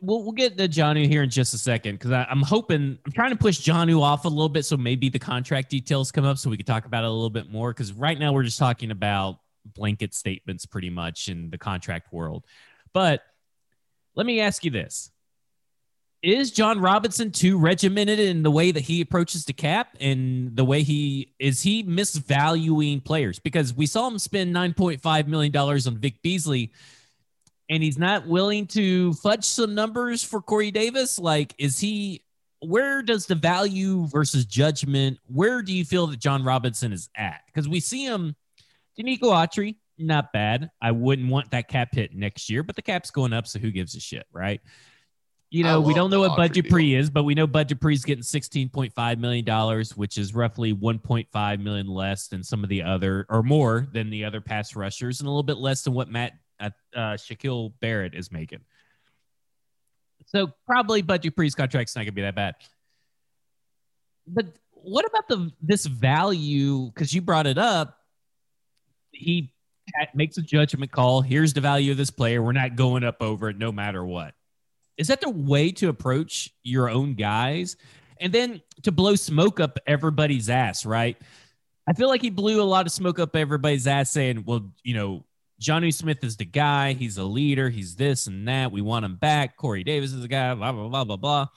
We'll 0.01 0.23
we'll 0.23 0.31
get 0.31 0.57
to 0.57 0.69
Jonnu 0.69 1.05
here 1.05 1.23
in 1.23 1.29
just 1.29 1.53
a 1.53 1.57
second 1.57 1.95
because 1.95 2.11
I'm 2.11 2.41
hoping 2.41 2.97
I'm 3.05 3.11
trying 3.11 3.31
to 3.31 3.35
push 3.35 3.59
Jonnu 3.59 4.01
off 4.01 4.23
a 4.23 4.29
little 4.29 4.47
bit, 4.47 4.63
so 4.63 4.77
maybe 4.77 5.09
the 5.09 5.19
contract 5.19 5.69
details 5.69 6.11
come 6.11 6.23
up 6.23 6.37
so 6.37 6.49
we 6.49 6.55
can 6.55 6.65
talk 6.65 6.85
about 6.85 7.03
it 7.03 7.07
a 7.07 7.11
little 7.11 7.29
bit 7.29 7.51
more. 7.51 7.73
Because 7.73 7.91
right 7.91 8.17
now 8.17 8.31
we're 8.31 8.43
just 8.43 8.57
talking 8.57 8.91
about 8.91 9.39
blanket 9.65 10.13
statements, 10.13 10.65
pretty 10.65 10.89
much 10.89 11.27
in 11.27 11.49
the 11.49 11.57
contract 11.57 12.13
world, 12.13 12.45
but 12.93 13.21
let 14.15 14.25
me 14.25 14.39
ask 14.39 14.63
you 14.63 14.71
this. 14.71 15.11
Is 16.21 16.51
Jon 16.51 16.79
Robinson 16.79 17.31
too 17.31 17.57
regimented 17.57 18.19
in 18.19 18.43
the 18.43 18.51
way 18.51 18.71
that 18.71 18.81
he 18.83 19.01
approaches 19.01 19.43
the 19.43 19.53
cap 19.53 19.97
and 19.99 20.55
the 20.55 20.63
way 20.63 20.83
he 20.83 21.33
is 21.39 21.63
he 21.63 21.83
misvaluing 21.83 23.03
players? 23.03 23.39
Because 23.39 23.73
we 23.73 23.87
saw 23.87 24.07
him 24.07 24.19
spend 24.19 24.55
$9.5 24.55 25.27
million 25.27 25.55
on 25.57 25.97
Vic 25.97 26.21
Beasley 26.21 26.71
and 27.71 27.81
he's 27.81 27.97
not 27.97 28.27
willing 28.27 28.67
to 28.67 29.13
fudge 29.13 29.45
some 29.45 29.73
numbers 29.73 30.21
for 30.21 30.41
Corey 30.41 30.71
Davis. 30.71 31.17
Like, 31.17 31.55
is 31.57 31.79
he 31.79 32.21
where 32.59 33.01
does 33.01 33.25
the 33.25 33.33
value 33.33 34.05
versus 34.07 34.45
judgment? 34.45 35.17
Where 35.25 35.63
do 35.63 35.73
you 35.73 35.85
feel 35.85 36.05
that 36.07 36.19
Jon 36.19 36.43
Robinson 36.43 36.91
is 36.91 37.09
at? 37.15 37.41
Because 37.47 37.67
we 37.67 37.79
see 37.79 38.05
him, 38.05 38.35
Denico 38.99 39.23
Autry, 39.23 39.77
not 39.97 40.33
bad. 40.33 40.69
I 40.81 40.91
wouldn't 40.91 41.29
want 41.29 41.51
that 41.51 41.69
cap 41.69 41.95
hit 41.95 42.13
next 42.13 42.49
year, 42.49 42.61
but 42.61 42.75
the 42.75 42.81
cap's 42.81 43.09
going 43.09 43.33
up, 43.33 43.47
so 43.47 43.57
who 43.57 43.71
gives 43.71 43.95
a 43.95 43.99
shit, 43.99 44.25
right? 44.31 44.61
You 45.49 45.63
know, 45.63 45.81
we 45.81 45.93
don't 45.93 46.09
know 46.09 46.21
what 46.21 46.37
Bud 46.37 46.53
Dupree 46.53 46.95
is, 46.95 47.09
but 47.09 47.23
we 47.23 47.35
know 47.35 47.45
Bud 47.45 47.67
Dupree's 47.67 48.05
getting 48.05 48.23
$16.5 48.23 49.17
million, 49.17 49.85
which 49.95 50.17
is 50.17 50.33
roughly 50.33 50.73
1.5 50.73 51.59
million 51.59 51.87
less 51.87 52.27
than 52.27 52.41
some 52.41 52.63
of 52.63 52.69
the 52.69 52.83
other, 52.83 53.25
or 53.29 53.43
more 53.43 53.87
than 53.91 54.09
the 54.09 54.23
other 54.23 54.39
pass 54.39 54.77
rushers, 54.77 55.19
and 55.19 55.27
a 55.27 55.29
little 55.29 55.43
bit 55.43 55.57
less 55.57 55.83
than 55.83 55.93
what 55.93 56.09
Matt 56.09 56.33
uh, 56.61 56.69
uh, 56.95 56.99
Shaquil 57.13 57.73
Barrett 57.81 58.13
is 58.13 58.31
making. 58.31 58.59
So 60.27 60.51
probably 60.65 61.01
Bud 61.01 61.21
Dupree's 61.21 61.55
contract's 61.55 61.95
not 61.95 62.01
going 62.01 62.07
to 62.07 62.11
be 62.13 62.21
that 62.21 62.35
bad. 62.35 62.55
But 64.27 64.45
what 64.71 65.05
about 65.05 65.27
the 65.27 65.51
this 65.61 65.85
value? 65.85 66.85
Because 66.85 67.13
you 67.13 67.21
brought 67.21 67.47
it 67.47 67.57
up. 67.57 67.97
He 69.11 69.53
makes 70.13 70.37
a 70.37 70.41
judgment 70.41 70.91
call. 70.91 71.21
Here's 71.21 71.53
the 71.53 71.61
value 71.61 71.91
of 71.91 71.97
this 71.97 72.11
player. 72.11 72.41
We're 72.41 72.53
not 72.53 72.75
going 72.75 73.03
up 73.03 73.21
over 73.21 73.49
it 73.49 73.57
no 73.57 73.71
matter 73.71 74.05
what. 74.05 74.33
Is 74.97 75.07
that 75.07 75.21
the 75.21 75.29
way 75.29 75.71
to 75.73 75.89
approach 75.89 76.51
your 76.63 76.89
own 76.89 77.15
guys? 77.15 77.75
And 78.19 78.31
then 78.31 78.61
to 78.83 78.91
blow 78.91 79.15
smoke 79.15 79.59
up 79.59 79.79
everybody's 79.87 80.49
ass, 80.49 80.85
right? 80.85 81.17
I 81.89 81.93
feel 81.93 82.07
like 82.07 82.21
he 82.21 82.29
blew 82.29 82.61
a 82.61 82.63
lot 82.63 82.85
of 82.85 82.91
smoke 82.91 83.19
up 83.19 83.35
everybody's 83.35 83.87
ass 83.87 84.11
saying, 84.11 84.43
well, 84.45 84.71
you 84.83 84.93
know, 84.93 85.25
Jonnu 85.61 85.93
Smith 85.93 86.23
is 86.23 86.37
the 86.37 86.45
guy. 86.45 86.93
He's 86.93 87.17
a 87.17 87.23
leader. 87.23 87.69
He's 87.69 87.95
this 87.95 88.25
and 88.25 88.47
that. 88.47 88.71
We 88.71 88.81
want 88.81 89.05
him 89.05 89.15
back. 89.15 89.57
Corey 89.57 89.83
Davis 89.83 90.11
is 90.11 90.21
the 90.21 90.27
guy, 90.27 90.55
blah, 90.55 90.71
blah, 90.71 90.87
blah, 90.87 91.03
blah, 91.03 91.17
blah. 91.17 91.47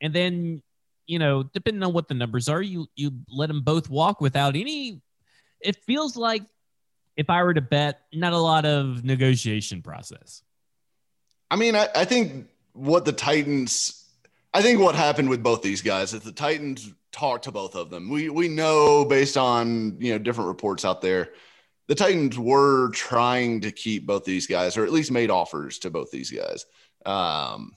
And 0.00 0.12
then, 0.12 0.62
you 1.06 1.18
know, 1.18 1.42
depending 1.42 1.82
on 1.82 1.94
what 1.94 2.08
the 2.08 2.14
numbers 2.14 2.48
are, 2.48 2.60
you 2.60 2.86
you 2.94 3.12
let 3.28 3.46
them 3.46 3.62
both 3.62 3.88
walk 3.88 4.20
without 4.20 4.56
any. 4.56 5.00
It 5.60 5.76
feels 5.76 6.16
like 6.16 6.42
if 7.16 7.30
I 7.30 7.42
were 7.42 7.54
to 7.54 7.60
bet, 7.60 8.00
not 8.12 8.32
a 8.32 8.38
lot 8.38 8.66
of 8.66 9.04
negotiation 9.04 9.82
process. 9.82 10.42
I 11.50 11.56
mean, 11.56 11.74
I, 11.74 11.88
I 11.94 12.04
think 12.04 12.46
what 12.72 13.04
the 13.04 13.12
Titans, 13.12 14.06
I 14.54 14.62
think 14.62 14.80
what 14.80 14.94
happened 14.94 15.28
with 15.28 15.42
both 15.42 15.62
these 15.62 15.82
guys 15.82 16.14
is 16.14 16.20
the 16.20 16.32
Titans 16.32 16.92
talked 17.10 17.44
to 17.44 17.52
both 17.52 17.74
of 17.74 17.90
them. 17.90 18.08
We 18.08 18.28
we 18.28 18.48
know 18.48 19.04
based 19.04 19.36
on 19.36 19.96
you 19.98 20.12
know 20.12 20.18
different 20.18 20.48
reports 20.48 20.84
out 20.84 21.00
there, 21.00 21.30
the 21.90 21.96
Titans 21.96 22.38
were 22.38 22.90
trying 22.90 23.62
to 23.62 23.72
keep 23.72 24.06
both 24.06 24.24
these 24.24 24.46
guys, 24.46 24.76
or 24.76 24.84
at 24.84 24.92
least 24.92 25.10
made 25.10 25.28
offers 25.28 25.80
to 25.80 25.90
both 25.90 26.12
these 26.12 26.30
guys. 26.30 26.64
Um, 27.04 27.72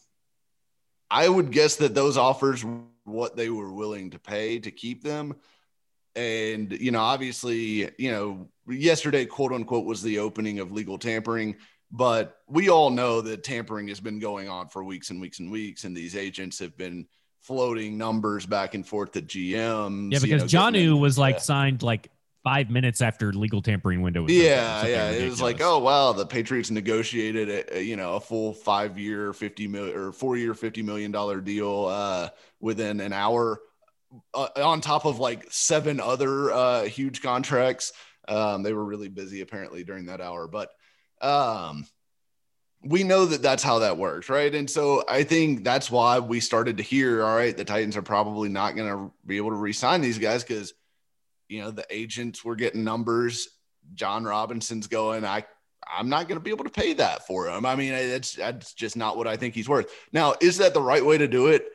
I 1.09 1.27
would 1.27 1.51
guess 1.51 1.77
that 1.77 1.95
those 1.95 2.15
offers 2.15 2.63
were 2.63 2.81
what 3.05 3.35
they 3.35 3.49
were 3.49 3.73
willing 3.73 4.11
to 4.11 4.19
pay 4.19 4.59
to 4.59 4.69
keep 4.69 5.03
them. 5.03 5.33
And, 6.15 6.71
you 6.73 6.91
know, 6.91 6.99
obviously, 6.99 7.89
you 7.97 8.11
know, 8.11 8.49
yesterday, 8.67 9.25
quote 9.25 9.51
unquote, 9.51 9.87
was 9.87 10.03
the 10.03 10.19
opening 10.19 10.59
of 10.59 10.71
legal 10.71 10.99
tampering. 10.99 11.55
But 11.91 12.37
we 12.47 12.69
all 12.69 12.91
know 12.91 13.19
that 13.21 13.43
tampering 13.43 13.87
has 13.87 13.99
been 13.99 14.19
going 14.19 14.47
on 14.47 14.67
for 14.67 14.83
weeks 14.83 15.09
and 15.09 15.19
weeks 15.19 15.39
and 15.39 15.49
weeks. 15.49 15.85
And 15.85 15.97
these 15.97 16.15
agents 16.15 16.59
have 16.59 16.77
been 16.77 17.07
floating 17.41 17.97
numbers 17.97 18.45
back 18.45 18.75
and 18.75 18.87
forth 18.87 19.13
to 19.13 19.23
GMs. 19.23 20.13
Yeah, 20.13 20.19
because 20.19 20.53
you 20.53 20.59
know, 20.59 20.65
Jonnu 20.65 20.99
was 20.99 21.17
like 21.17 21.39
signed 21.39 21.81
like 21.81 22.09
five 22.43 22.69
minutes 22.69 23.01
after 23.01 23.31
legal 23.31 23.61
tampering 23.61 24.01
window 24.01 24.23
was 24.23 24.33
yeah 24.33 24.85
yeah 24.85 25.11
it 25.11 25.29
was 25.29 25.41
like 25.41 25.61
oh 25.61 25.79
wow 25.79 26.11
the 26.11 26.25
patriots 26.25 26.69
negotiated 26.69 27.49
a, 27.49 27.77
a, 27.77 27.81
you 27.81 27.95
know 27.95 28.15
a 28.15 28.19
full 28.19 28.53
five 28.53 28.99
year 28.99 29.31
50 29.31 29.67
million 29.67 29.97
or 29.97 30.11
four 30.11 30.35
year 30.35 30.53
50 30.53 30.81
million 30.81 31.11
dollar 31.11 31.39
deal 31.39 31.85
uh, 31.85 32.29
within 32.59 32.99
an 32.99 33.13
hour 33.13 33.61
uh, 34.33 34.47
on 34.57 34.81
top 34.81 35.05
of 35.05 35.19
like 35.19 35.45
seven 35.49 35.99
other 35.99 36.51
uh, 36.51 36.83
huge 36.83 37.21
contracts. 37.21 37.93
Um, 38.27 38.63
they 38.63 38.73
were 38.73 38.85
really 38.85 39.09
busy 39.09 39.41
apparently 39.41 39.83
during 39.83 40.05
that 40.05 40.21
hour, 40.21 40.47
but 40.47 40.69
um, 41.21 41.85
we 42.83 43.03
know 43.03 43.25
that 43.25 43.41
that's 43.41 43.63
how 43.63 43.79
that 43.79 43.97
works, 43.97 44.29
right? 44.29 44.53
And 44.53 44.69
so 44.69 45.03
I 45.09 45.23
think 45.23 45.63
that's 45.63 45.89
why 45.89 46.19
we 46.19 46.39
started 46.39 46.77
to 46.77 46.83
hear, 46.83 47.23
all 47.23 47.35
right, 47.35 47.55
the 47.55 47.65
Titans 47.65 47.97
are 47.97 48.01
probably 48.01 48.49
not 48.49 48.75
going 48.75 48.89
to 48.89 49.13
be 49.25 49.37
able 49.37 49.49
to 49.49 49.55
re-sign 49.55 50.01
these 50.01 50.19
guys 50.19 50.43
because 50.43 50.73
you 51.53 51.61
know 51.61 51.71
the 51.71 51.85
agents 51.89 52.43
were 52.43 52.55
getting 52.55 52.83
numbers. 52.83 53.47
Jon 53.93 54.23
Robinson's 54.23 54.87
going, 54.87 55.23
I 55.23 55.45
I'm 55.87 56.09
not 56.09 56.27
going 56.27 56.39
to 56.39 56.43
be 56.43 56.49
able 56.49 56.63
to 56.63 56.71
pay 56.71 56.93
that 56.93 57.27
for 57.27 57.47
him. 57.47 57.65
I 57.65 57.75
mean, 57.75 57.91
that's 57.91 58.33
that's 58.33 58.73
just 58.73 58.97
not 58.97 59.17
what 59.17 59.27
I 59.27 59.37
think 59.37 59.53
he's 59.53 59.69
worth. 59.69 59.91
Now, 60.11 60.35
is 60.41 60.57
that 60.57 60.73
the 60.73 60.81
right 60.81 61.05
way 61.05 61.17
to 61.17 61.27
do 61.27 61.47
it? 61.47 61.65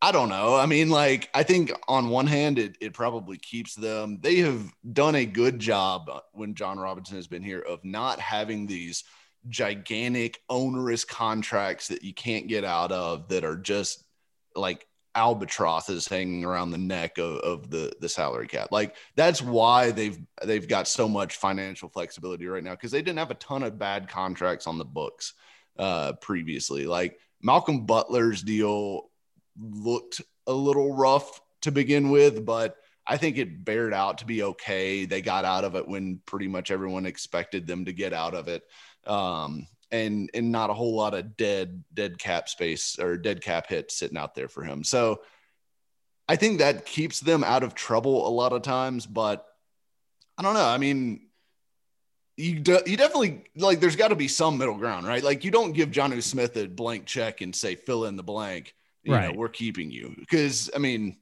I 0.00 0.10
don't 0.10 0.28
know. 0.28 0.56
I 0.56 0.66
mean, 0.66 0.90
like, 0.90 1.30
I 1.32 1.44
think 1.44 1.72
on 1.86 2.08
one 2.08 2.26
hand, 2.26 2.58
it, 2.58 2.76
it 2.80 2.92
probably 2.92 3.38
keeps 3.38 3.76
them. 3.76 4.18
They 4.20 4.38
have 4.38 4.72
done 4.92 5.14
a 5.14 5.24
good 5.24 5.60
job 5.60 6.10
when 6.32 6.54
Jon 6.54 6.80
Robinson 6.80 7.14
has 7.14 7.28
been 7.28 7.44
here 7.44 7.60
of 7.60 7.84
not 7.84 8.18
having 8.18 8.66
these 8.66 9.04
gigantic, 9.48 10.40
onerous 10.48 11.04
contracts 11.04 11.86
that 11.88 12.02
you 12.02 12.12
can't 12.12 12.48
get 12.48 12.64
out 12.64 12.90
of 12.90 13.28
that 13.28 13.44
are 13.44 13.56
just 13.56 14.02
like 14.56 14.88
albatrosses 15.14 16.08
hanging 16.08 16.44
around 16.44 16.70
the 16.70 16.78
neck 16.78 17.18
of, 17.18 17.36
of 17.38 17.70
the 17.70 17.92
the 18.00 18.08
salary 18.08 18.46
cap. 18.46 18.68
Like 18.70 18.96
that's 19.14 19.42
why 19.42 19.90
they've 19.90 20.18
they've 20.44 20.66
got 20.66 20.88
so 20.88 21.08
much 21.08 21.36
financial 21.36 21.88
flexibility 21.88 22.46
right 22.46 22.64
now 22.64 22.72
because 22.72 22.90
they 22.90 23.02
didn't 23.02 23.18
have 23.18 23.30
a 23.30 23.34
ton 23.34 23.62
of 23.62 23.78
bad 23.78 24.08
contracts 24.08 24.66
on 24.66 24.78
the 24.78 24.84
books 24.84 25.34
uh 25.78 26.14
previously. 26.14 26.86
Like 26.86 27.18
Malcolm 27.42 27.86
Butler's 27.86 28.42
deal 28.42 29.10
looked 29.60 30.22
a 30.46 30.52
little 30.52 30.94
rough 30.94 31.40
to 31.62 31.72
begin 31.72 32.10
with, 32.10 32.44
but 32.44 32.76
I 33.06 33.16
think 33.16 33.36
it 33.36 33.64
bared 33.64 33.92
out 33.92 34.18
to 34.18 34.26
be 34.26 34.42
okay. 34.42 35.04
They 35.04 35.22
got 35.22 35.44
out 35.44 35.64
of 35.64 35.74
it 35.74 35.88
when 35.88 36.20
pretty 36.24 36.48
much 36.48 36.70
everyone 36.70 37.06
expected 37.06 37.66
them 37.66 37.84
to 37.84 37.92
get 37.92 38.12
out 38.12 38.34
of 38.34 38.48
it. 38.48 38.62
Um, 39.06 39.66
and 39.92 40.30
and 40.34 40.50
not 40.50 40.70
a 40.70 40.74
whole 40.74 40.94
lot 40.96 41.14
of 41.14 41.36
dead 41.36 41.84
dead 41.94 42.18
cap 42.18 42.48
space 42.48 42.98
or 42.98 43.16
dead 43.16 43.42
cap 43.42 43.68
hits 43.68 43.94
sitting 43.96 44.16
out 44.18 44.34
there 44.34 44.48
for 44.48 44.64
him. 44.64 44.82
So 44.82 45.20
I 46.28 46.36
think 46.36 46.58
that 46.58 46.86
keeps 46.86 47.20
them 47.20 47.44
out 47.44 47.62
of 47.62 47.74
trouble 47.74 48.26
a 48.26 48.30
lot 48.30 48.52
of 48.52 48.62
times, 48.62 49.06
but 49.06 49.46
I 50.38 50.42
don't 50.42 50.54
know. 50.54 50.64
I 50.66 50.78
mean, 50.78 51.28
you 52.36 52.58
de- 52.60 52.82
you 52.86 52.96
definitely 52.96 53.44
like 53.54 53.80
there's 53.80 53.96
got 53.96 54.08
to 54.08 54.16
be 54.16 54.28
some 54.28 54.56
middle 54.56 54.78
ground, 54.78 55.06
right? 55.06 55.22
Like 55.22 55.44
you 55.44 55.50
don't 55.50 55.72
give 55.72 55.90
Jonnu 55.90 56.22
Smith 56.22 56.56
a 56.56 56.66
blank 56.66 57.04
check 57.04 57.42
and 57.42 57.54
say 57.54 57.74
fill 57.74 58.06
in 58.06 58.16
the 58.16 58.22
blank. 58.22 58.74
You 59.02 59.12
Right. 59.12 59.30
know, 59.30 59.38
we're 59.38 59.48
keeping 59.48 59.90
you 59.90 60.14
because 60.18 60.70
I 60.74 60.78
mean, 60.78 61.18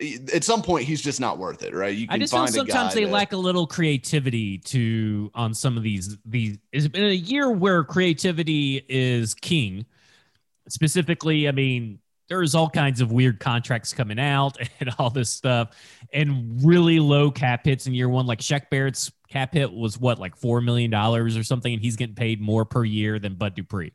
at 0.00 0.42
some 0.42 0.60
point 0.62 0.86
he's 0.86 1.00
just 1.00 1.20
not 1.20 1.38
worth 1.38 1.62
it, 1.62 1.72
right? 1.74 1.94
You 1.94 2.08
can 2.08 2.16
I 2.16 2.18
just 2.18 2.32
feel 2.32 2.40
find 2.40 2.50
a 2.50 2.52
sometimes 2.52 2.94
they 2.94 3.04
that- 3.04 3.10
lack 3.12 3.32
a 3.32 3.36
little 3.36 3.66
creativity 3.66 4.58
to 4.58 5.30
on 5.34 5.54
some 5.54 5.76
of 5.76 5.82
these 5.82 6.16
these. 6.24 6.58
It's 6.72 6.88
been 6.88 7.04
a 7.04 7.12
year 7.14 7.50
where 7.50 7.84
creativity 7.84 8.84
is 8.88 9.34
king. 9.34 9.86
Specifically, 10.68 11.46
I 11.46 11.52
mean, 11.52 11.98
there's 12.28 12.54
all 12.54 12.70
kinds 12.70 13.00
of 13.00 13.12
weird 13.12 13.38
contracts 13.38 13.92
coming 13.92 14.18
out 14.18 14.56
and 14.80 14.90
all 14.98 15.10
this 15.10 15.30
stuff, 15.30 15.76
and 16.12 16.64
really 16.64 16.98
low 16.98 17.30
cap 17.30 17.64
hits 17.64 17.86
in 17.86 17.94
year 17.94 18.08
one. 18.08 18.26
Like 18.26 18.40
Shaq 18.40 18.70
Barrett's 18.70 19.12
cap 19.28 19.52
hit 19.54 19.72
was 19.72 19.98
what, 19.98 20.18
like 20.18 20.34
four 20.36 20.60
million 20.60 20.90
dollars 20.90 21.36
or 21.36 21.44
something, 21.44 21.72
and 21.72 21.82
he's 21.82 21.96
getting 21.96 22.14
paid 22.14 22.40
more 22.40 22.64
per 22.64 22.84
year 22.84 23.18
than 23.18 23.34
Bud 23.34 23.54
Dupree. 23.54 23.92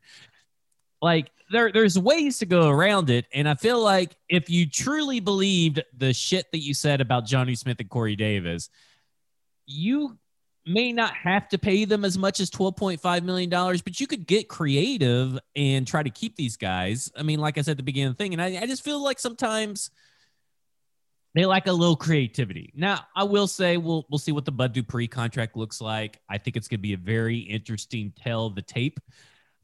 Like 1.02 1.32
there, 1.52 1.72
there's 1.72 1.98
ways 1.98 2.40
to 2.40 2.46
go 2.46 2.70
around 2.70 3.10
it, 3.10 3.26
and 3.34 3.48
I 3.48 3.56
feel 3.56 3.82
like 3.82 4.16
if 4.28 4.50
you 4.50 4.70
truly 4.70 5.20
believed 5.20 5.82
the 5.98 6.14
shit 6.14 6.52
that 6.52 6.60
you 6.60 6.74
said 6.74 7.02
about 7.02 7.26
Johnny 7.26 7.56
Smith 7.56 7.80
and 7.80 7.90
Corey 7.90 8.16
Davis, 8.16 8.70
you 9.66 10.18
may 10.66 10.92
not 10.94 11.14
have 11.16 11.48
to 11.50 11.58
pay 11.58 11.86
them 11.86 12.06
as 12.06 12.18
much 12.18 12.40
as 12.40 12.52
$12.5 12.52 13.24
million, 13.24 13.50
but 13.50 14.00
you 14.00 14.06
could 14.06 14.28
get 14.28 14.48
creative 14.48 15.40
and 15.56 15.88
try 15.88 16.04
to 16.04 16.10
keep 16.10 16.36
these 16.36 16.58
guys. 16.58 17.12
I 17.18 17.24
mean, 17.24 17.40
like 17.40 17.58
I 17.58 17.62
said 17.62 17.72
at 17.72 17.78
the 17.78 17.84
beginning 17.84 18.10
of 18.10 18.18
the 18.18 18.24
thing, 18.24 18.34
and 18.34 18.42
I, 18.42 18.60
I 18.62 18.68
just 18.68 18.84
feel 18.84 19.04
like 19.04 19.20
sometimes 19.20 19.90
they 21.34 21.46
lack 21.46 21.68
a 21.68 21.72
little 21.72 21.96
creativity. 21.96 22.72
Now, 22.76 23.02
I 23.16 23.24
will 23.24 23.48
say 23.48 23.78
we'll 23.78 24.06
we'll 24.10 24.20
see 24.20 24.32
what 24.32 24.46
the 24.46 24.52
Bud 24.52 24.74
Dupree 24.74 25.08
contract 25.08 25.56
looks 25.56 25.80
like. 25.82 26.20
I 26.30 26.38
think 26.38 26.58
it's 26.58 26.68
gonna 26.68 26.80
be 26.80 26.94
a 26.94 26.98
very 26.98 27.38
interesting 27.38 28.14
tell 28.16 28.50
the 28.50 28.62
tape 28.62 29.00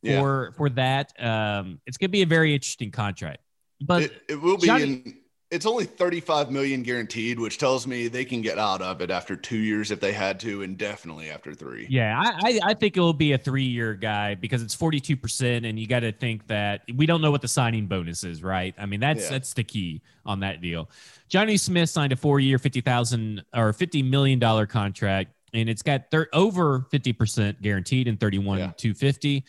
Yeah. 0.05 0.19
for 0.21 0.53
for 0.55 0.69
that. 0.71 1.11
Um, 1.19 1.81
it's 1.85 1.97
gonna 1.97 2.09
be 2.09 2.21
a 2.21 2.25
very 2.27 2.53
interesting 2.53 2.91
contract. 2.91 3.39
But 3.81 4.03
it, 4.03 4.21
it 4.29 4.41
will 4.41 4.57
be 4.57 4.67
Johnny- 4.67 4.83
in 4.83 5.17
it's 5.51 5.67
only 5.67 5.85
35 5.85 6.49
million 6.49 6.81
guaranteed 6.81 7.39
which 7.39 7.59
tells 7.59 7.85
me 7.85 8.07
they 8.07 8.25
can 8.25 8.41
get 8.41 8.57
out 8.57 8.81
of 8.81 8.99
it 9.01 9.11
after 9.11 9.35
two 9.35 9.59
years 9.59 9.91
if 9.91 9.99
they 9.99 10.11
had 10.11 10.39
to 10.39 10.63
and 10.63 10.75
definitely 10.75 11.29
after 11.29 11.53
three 11.53 11.85
Yeah, 11.87 12.19
I, 12.19 12.49
I, 12.49 12.59
I 12.71 12.73
think 12.73 12.97
it 12.97 12.99
will 12.99 13.13
be 13.13 13.33
a 13.33 13.37
three 13.37 13.63
year 13.63 13.93
guy 13.93 14.33
because 14.33 14.63
it's 14.63 14.75
42%. 14.75 15.69
And 15.69 15.77
you 15.79 15.85
got 15.87 15.99
to 15.99 16.11
think 16.11 16.47
that 16.47 16.81
we 16.95 17.05
don't 17.05 17.21
know 17.21 17.29
what 17.29 17.43
the 17.43 17.47
signing 17.47 17.85
bonus 17.85 18.23
is, 18.23 18.41
right? 18.41 18.73
I 18.77 18.87
mean, 18.87 18.99
that's 18.99 19.25
Yeah. 19.25 19.29
that's 19.29 19.53
the 19.53 19.63
key 19.63 20.01
on 20.25 20.39
that 20.39 20.61
deal. 20.61 20.89
Johnny 21.29 21.57
Smith 21.57 21.91
signed 21.91 22.11
a 22.11 22.15
four 22.15 22.39
year, 22.39 22.57
50,000 22.57 23.43
or 23.53 23.71
$50 23.71 24.09
million 24.09 24.39
contract, 24.67 25.31
and 25.53 25.69
it's 25.69 25.83
got 25.83 26.09
thir- 26.09 26.27
over 26.33 26.87
50% 26.91 27.61
guaranteed 27.61 28.07
and 28.07 28.19
31 28.19 28.57
Yeah. 28.57 28.71
250. 28.77 29.45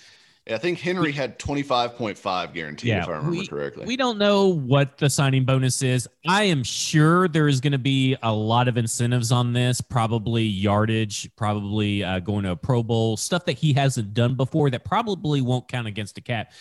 I 0.49 0.59
think 0.59 0.79
henry 0.79 1.11
had 1.11 1.39
25.5 1.39 2.55
guaranteed 2.55 2.89
Yeah, 2.89 3.03
if 3.03 3.09
i 3.09 3.13
remember 3.13 3.31
we- 3.31 3.47
correctly 3.47 3.85
We 3.87 3.97
don't 3.97 4.19
know 4.19 4.47
what 4.47 4.99
the 4.99 5.11
signing 5.11 5.45
bonus 5.45 5.83
is. 5.83 6.09
I 6.29 6.45
am 6.45 6.63
sure 6.63 7.27
there 7.29 7.49
is 7.49 7.61
going 7.61 7.73
to 7.73 7.79
be 7.79 8.17
a 8.23 8.33
lot 8.33 8.69
of 8.69 8.77
incentives 8.77 9.33
on 9.33 9.53
this, 9.53 9.81
probably 9.81 10.45
yardage, 10.45 11.29
probably 11.37 12.05
uh, 12.05 12.21
going 12.21 12.45
to 12.45 12.53
a 12.53 12.57
Pro 12.57 12.83
Bowl, 12.83 13.17
stuff 13.17 13.45
that 13.47 13.59
he 13.59 13.73
hasn't 13.73 14.15
done 14.15 14.35
before 14.35 14.71
that 14.71 14.85
probably 14.85 15.41
won't 15.41 15.67
count 15.69 15.87
against 15.89 16.15
the 16.15 16.21
cap. 16.21 16.53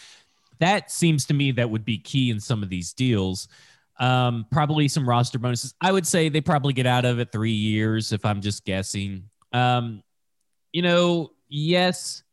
That 0.60 0.90
seems 0.92 1.26
to 1.26 1.34
me 1.34 1.52
that 1.52 1.70
would 1.70 1.86
be 1.86 1.98
key 1.98 2.30
in 2.32 2.40
some 2.40 2.64
of 2.64 2.70
these 2.70 2.94
deals. 2.94 3.48
Um, 4.00 4.46
probably 4.52 4.88
some 4.88 5.08
roster 5.08 5.40
bonuses. 5.40 5.74
I 5.80 5.92
would 5.92 6.06
say 6.08 6.30
they 6.30 6.42
probably 6.42 6.74
get 6.74 6.86
out 6.86 7.06
of 7.06 7.20
it 7.20 7.32
three 7.32 7.52
years 7.52 8.12
if 8.12 8.26
I'm 8.26 8.42
just 8.42 8.66
guessing. 8.66 9.30
Um, 9.54 10.02
you 10.74 10.82
know, 10.82 11.32
yes, 11.50 12.24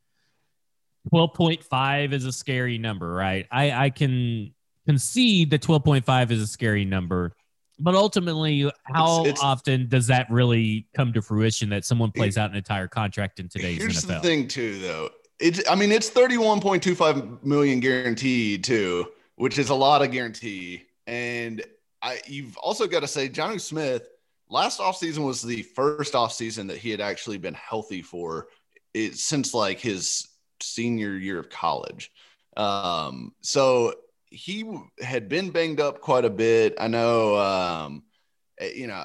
12.5 1.13 2.13
is 2.13 2.25
a 2.25 2.33
scary 2.33 2.79
number, 2.79 3.13
right? 3.13 3.47
I, 3.51 3.73
I 3.73 3.91
can 3.91 4.53
concede 4.87 5.51
that 5.51 5.63
12.5 5.63 6.31
is 6.31 6.43
a 6.43 6.47
scary 6.47 6.85
number, 6.85 7.33
but 7.79 7.95
ultimately, 7.95 8.71
how 8.85 9.21
It's- 9.23 9.27
it's- 9.35 9.41
often 9.43 9.89
does 9.89 10.07
that 10.09 10.31
really 10.31 10.87
come 10.97 11.13
to 11.13 11.23
fruition 11.23 11.71
that 11.71 11.85
someone 11.85 12.13
plays 12.13 12.39
out 12.39 12.51
an 12.51 12.57
entire 12.57 12.89
contract 12.89 13.41
in 13.41 13.49
today's 13.49 13.79
here's 13.79 14.03
the 14.03 14.21
thing 14.21 14.47
too 14.47 14.79
though. 14.79 15.11
It's 15.41 15.61
i 15.69 15.75
mean 15.75 15.91
it's 15.91 16.09
31.25 16.09 17.43
million 17.43 17.81
guaranteed 17.81 18.63
too 18.63 19.09
which 19.37 19.59
is 19.59 19.71
a 19.71 19.75
lot 19.75 20.03
of 20.03 20.13
guarantee. 20.13 20.83
And 21.09 21.65
i 22.03 22.21
you've 22.27 22.57
also 22.59 22.87
got 22.87 23.01
to 23.01 23.09
say 23.09 23.29
johnny 23.29 23.59
smith 23.59 24.07
last 24.49 24.79
offseason 24.79 25.25
was 25.25 25.43
the 25.43 25.63
first 25.63 26.13
offseason 26.13 26.69
that 26.69 26.77
he 26.79 26.91
had 26.91 27.01
actually 27.01 27.39
been 27.39 27.55
healthy 27.55 28.03
for 28.03 28.47
it 28.95 29.17
since 29.17 29.53
like 29.55 29.81
his 29.81 30.29
senior 30.63 31.17
year 31.17 31.39
of 31.39 31.51
college 31.51 32.11
um 32.57 33.33
so 33.43 33.95
he 34.27 34.65
had 35.01 35.29
been 35.29 35.51
banged 35.51 35.81
up 35.81 36.01
quite 36.01 36.25
a 36.25 36.31
bit 36.31 36.75
i 36.79 36.87
know 36.87 37.37
um 37.37 38.03
eh, 38.59 38.71
you 38.75 38.87
know 38.87 39.05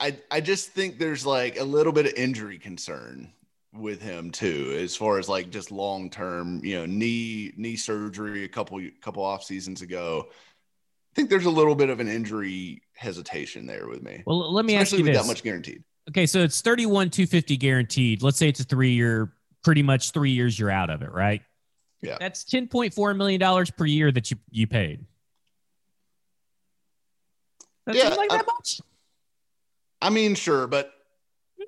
I 0.00 0.16
I 0.30 0.40
just 0.40 0.70
think 0.70 0.98
there's 0.98 1.26
like 1.26 1.60
a 1.60 1.64
little 1.64 1.92
bit 1.92 2.06
of 2.06 2.14
injury 2.14 2.58
concern 2.58 3.30
with 3.72 4.00
him 4.02 4.30
too, 4.30 4.76
as 4.82 4.96
far 4.96 5.18
as 5.18 5.28
like 5.28 5.50
just 5.50 5.70
long 5.70 6.10
term, 6.10 6.60
you 6.64 6.76
know, 6.76 6.86
knee 6.86 7.52
knee 7.56 7.76
surgery 7.76 8.44
a 8.44 8.48
couple 8.48 8.80
couple 9.02 9.22
off 9.22 9.44
seasons 9.44 9.82
ago. 9.82 10.26
I 10.30 11.14
think 11.14 11.28
there's 11.28 11.44
a 11.44 11.50
little 11.50 11.74
bit 11.74 11.90
of 11.90 12.00
an 12.00 12.08
injury 12.08 12.82
hesitation 12.94 13.66
there 13.66 13.88
with 13.88 14.02
me, 14.02 14.22
Well, 14.26 14.52
let 14.52 14.64
me 14.64 14.76
ask 14.76 14.92
you 14.92 14.98
with 15.04 15.12
this. 15.12 15.20
that 15.20 15.26
much 15.26 15.42
guaranteed. 15.42 15.82
Okay, 16.08 16.24
so 16.24 16.40
it's 16.40 16.60
31 16.62 17.10
250 17.10 17.56
guaranteed. 17.56 18.22
Let's 18.22 18.38
say 18.38 18.48
it's 18.48 18.60
a 18.60 18.64
three 18.64 18.92
year, 18.92 19.34
pretty 19.62 19.82
much 19.82 20.10
three 20.12 20.30
years 20.30 20.58
you're 20.58 20.70
out 20.70 20.90
of 20.90 21.02
it, 21.02 21.12
right? 21.12 21.42
Yeah. 22.02 22.16
That's 22.18 22.44
10.4 22.44 23.16
million 23.16 23.40
dollars 23.40 23.70
per 23.70 23.84
year 23.84 24.10
that 24.12 24.30
you 24.30 24.38
you 24.50 24.66
paid. 24.66 25.04
That 27.86 27.94
Yeah, 27.96 28.04
seems 28.04 28.16
like 28.16 28.32
I- 28.32 28.36
that 28.38 28.46
much. 28.46 28.80
I 30.02 30.10
mean, 30.10 30.34
sure, 30.34 30.66
but 30.66 30.92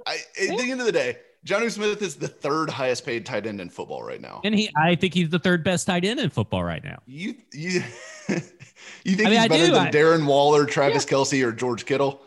I, 0.06 0.14
at 0.40 0.48
Yeah. 0.48 0.56
the 0.56 0.70
end 0.70 0.80
of 0.80 0.86
the 0.86 0.92
day, 0.92 1.18
Johnny 1.44 1.68
Smith 1.68 2.00
is 2.02 2.14
the 2.16 2.28
third 2.28 2.70
highest 2.70 3.04
paid 3.04 3.26
tight 3.26 3.46
end 3.46 3.60
in 3.60 3.68
football 3.68 4.02
right 4.02 4.20
now. 4.20 4.40
And 4.44 4.54
he 4.54 4.70
I 4.76 4.94
think 4.94 5.12
he's 5.12 5.28
the 5.28 5.38
third 5.38 5.64
best 5.64 5.86
tight 5.86 6.04
end 6.04 6.20
in 6.20 6.30
football 6.30 6.62
right 6.64 6.82
now. 6.82 7.02
You 7.06 7.34
you 7.52 7.82
you 8.28 9.16
think 9.16 9.26
I 9.26 9.30
mean, 9.30 9.40
he's 9.40 9.48
better 9.48 9.72
than 9.72 9.92
Darren 9.92 10.26
Waller, 10.26 10.64
Travis 10.64 11.04
Kelce, 11.04 11.44
or 11.44 11.52
George 11.52 11.84
Kittle? 11.84 12.22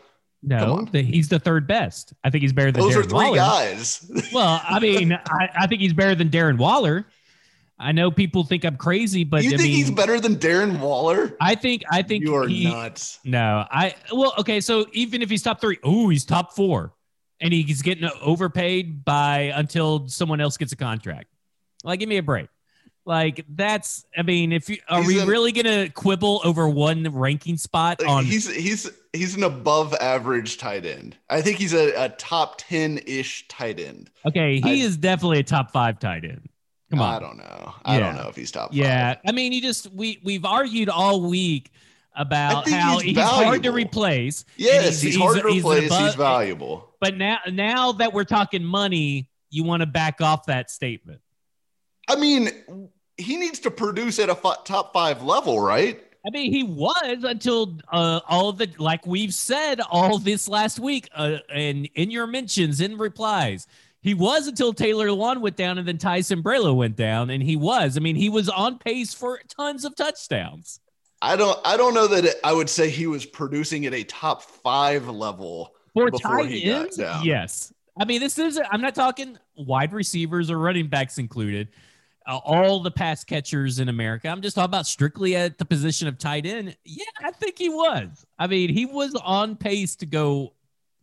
No, 0.48 0.86
the, 0.92 1.02
he's 1.02 1.28
the 1.28 1.38
third 1.40 1.66
best. 1.66 2.12
I 2.24 2.30
think 2.30 2.42
he's 2.42 2.52
better 2.52 2.70
than 2.72 2.80
Those 2.82 2.94
Darren 2.94 2.98
are 3.00 3.02
three 3.02 3.12
Waller. 3.12 3.36
guys. 3.36 4.10
Well, 4.32 4.60
I 4.64 4.78
mean, 4.78 5.12
I, 5.12 5.48
I 5.60 5.66
think 5.66 5.80
he's 5.80 5.92
better 5.92 6.14
than 6.14 6.28
Darren 6.30 6.56
Waller. 6.56 7.04
I 7.78 7.92
know 7.92 8.10
people 8.10 8.44
think 8.44 8.64
I'm 8.64 8.76
crazy, 8.76 9.24
but 9.24 9.42
you 9.42 9.48
I 9.48 9.56
think 9.56 9.62
mean, 9.64 9.72
he's 9.72 9.90
better 9.90 10.18
than 10.20 10.36
Darren 10.36 10.78
Waller? 10.80 11.36
I 11.40 11.56
think 11.56 11.82
I 11.90 12.00
think 12.02 12.24
You 12.24 12.34
are 12.36 12.46
he, 12.48 12.64
nuts. 12.64 13.18
No, 13.24 13.66
I 13.70 13.94
well, 14.12 14.32
okay. 14.38 14.60
So 14.60 14.86
even 14.92 15.20
if 15.20 15.28
he's 15.28 15.42
top 15.42 15.60
three, 15.60 15.78
oh, 15.84 16.08
he's 16.08 16.24
top 16.24 16.54
four, 16.54 16.94
and 17.40 17.52
he's 17.52 17.82
getting 17.82 18.08
overpaid 18.22 19.04
by 19.04 19.52
until 19.54 20.08
someone 20.08 20.40
else 20.40 20.56
gets 20.56 20.72
a 20.72 20.76
contract. 20.76 21.26
Like, 21.84 22.00
give 22.00 22.08
me 22.08 22.16
a 22.16 22.22
break. 22.22 22.48
Like 23.04 23.44
that's, 23.48 24.04
I 24.16 24.22
mean, 24.22 24.52
if 24.52 24.68
you 24.70 24.78
are 24.88 24.98
He's 25.00 25.08
we 25.08 25.20
an- 25.20 25.28
really 25.28 25.52
gonna 25.52 25.90
quibble 25.90 26.40
over 26.44 26.68
one 26.68 27.04
ranking 27.14 27.56
spot 27.58 28.02
on? 28.02 28.24
he's 28.24 28.52
he's 28.52 28.90
he's 29.16 29.34
an 29.36 29.42
above 29.42 29.94
average 29.94 30.58
tight 30.58 30.86
end. 30.86 31.16
I 31.28 31.40
think 31.42 31.58
he's 31.58 31.72
a, 31.74 31.92
a 32.04 32.08
top 32.10 32.56
ten 32.58 33.00
ish 33.06 33.48
tight 33.48 33.80
end. 33.80 34.10
okay, 34.26 34.60
he 34.60 34.82
I- 34.82 34.84
is 34.86 34.96
definitely 34.96 35.40
a 35.40 35.44
top 35.44 35.72
five 35.72 35.98
tight 35.98 36.24
end. 36.24 36.48
Come 36.90 37.00
on, 37.00 37.16
I 37.16 37.18
don't 37.18 37.36
know. 37.38 37.74
I 37.84 37.98
don't 37.98 38.14
know 38.14 38.28
if 38.28 38.36
he's 38.36 38.52
top. 38.52 38.70
Yeah, 38.72 39.14
five. 39.14 39.22
I 39.26 39.32
mean, 39.32 39.52
you 39.52 39.60
just 39.60 39.90
we 39.92 40.20
we've 40.22 40.44
argued 40.44 40.88
all 40.88 41.28
week 41.28 41.72
about 42.14 42.68
how 42.68 42.98
he's 42.98 43.16
he's, 43.16 43.24
hard 43.24 43.62
to 43.64 43.72
replace. 43.72 44.44
Yes, 44.56 45.00
he's, 45.00 45.16
hard 45.16 45.42
to 45.42 45.48
he's 45.48 45.62
replace. 45.62 45.82
he's 45.82 45.92
above- 45.92 46.14
valuable. 46.16 46.94
But 47.00 47.16
now, 47.16 47.38
now 47.50 47.92
that 47.92 48.12
we're 48.12 48.24
talking 48.24 48.64
money, 48.64 49.28
you 49.50 49.64
want 49.64 49.80
to 49.80 49.86
back 49.86 50.20
off 50.20 50.46
that 50.46 50.70
statement. 50.70 51.20
I 52.08 52.16
mean, 52.16 52.50
he 53.16 53.36
needs 53.36 53.58
to 53.60 53.70
produce 53.70 54.18
at 54.18 54.30
a 54.30 54.34
top 54.64 54.92
five 54.92 55.22
level, 55.22 55.60
right? 55.60 56.02
I 56.26 56.30
mean, 56.30 56.52
he 56.52 56.64
was 56.64 57.22
until 57.24 57.78
uh, 57.92 58.20
all 58.28 58.52
the 58.52 58.68
like 58.78 59.06
we've 59.06 59.32
said 59.32 59.80
all 59.80 60.18
this 60.18 60.48
last 60.48 60.78
week, 60.80 61.08
uh, 61.14 61.38
and 61.50 61.88
in 61.94 62.10
your 62.10 62.26
mentions 62.26 62.80
in 62.80 62.98
replies. 62.98 63.66
He 64.00 64.14
was 64.14 64.46
until 64.46 64.72
Taylor 64.72 65.08
Lewan 65.08 65.40
went 65.40 65.56
down 65.56 65.78
and 65.78 65.88
then 65.88 65.98
Ty 65.98 66.20
Sambrailo 66.20 66.76
went 66.76 66.94
down, 66.94 67.30
and 67.30 67.42
he 67.42 67.56
was. 67.56 67.96
I 67.96 68.00
mean, 68.00 68.14
he 68.14 68.28
was 68.28 68.48
on 68.48 68.78
pace 68.78 69.12
for 69.12 69.40
tons 69.48 69.84
of 69.84 69.96
touchdowns. 69.96 70.78
I 71.22 71.34
don't. 71.34 71.58
I 71.64 71.76
don't 71.76 71.94
know 71.94 72.06
that 72.06 72.24
it, 72.24 72.36
I 72.44 72.52
would 72.52 72.70
say 72.70 72.88
he 72.88 73.06
was 73.06 73.26
producing 73.26 73.84
at 73.86 73.94
a 73.94 74.04
top 74.04 74.42
five 74.42 75.08
level. 75.08 75.74
For 75.94 76.10
Before 76.10 76.38
tight 76.42 76.50
he 76.50 76.66
got 76.66 76.82
ends, 76.82 76.96
down. 76.96 77.24
yes. 77.24 77.72
I 77.98 78.04
mean, 78.04 78.20
this 78.20 78.38
is, 78.38 78.60
I'm 78.70 78.82
not 78.82 78.94
talking 78.94 79.38
wide 79.56 79.92
receivers 79.92 80.50
or 80.50 80.58
running 80.58 80.88
backs 80.88 81.16
included, 81.16 81.68
all 82.26 82.80
the 82.80 82.90
pass 82.90 83.24
catchers 83.24 83.78
in 83.78 83.88
America. 83.88 84.28
I'm 84.28 84.42
just 84.42 84.56
talking 84.56 84.66
about 84.66 84.86
strictly 84.86 85.36
at 85.36 85.58
the 85.58 85.64
position 85.64 86.08
of 86.08 86.18
tight 86.18 86.46
end. 86.46 86.76
Yeah, 86.84 87.04
I 87.22 87.30
think 87.30 87.58
he 87.58 87.68
was. 87.68 88.26
I 88.38 88.46
mean, 88.46 88.70
he 88.70 88.86
was 88.86 89.14
on 89.14 89.56
pace 89.56 89.96
to 89.96 90.06
go 90.06 90.54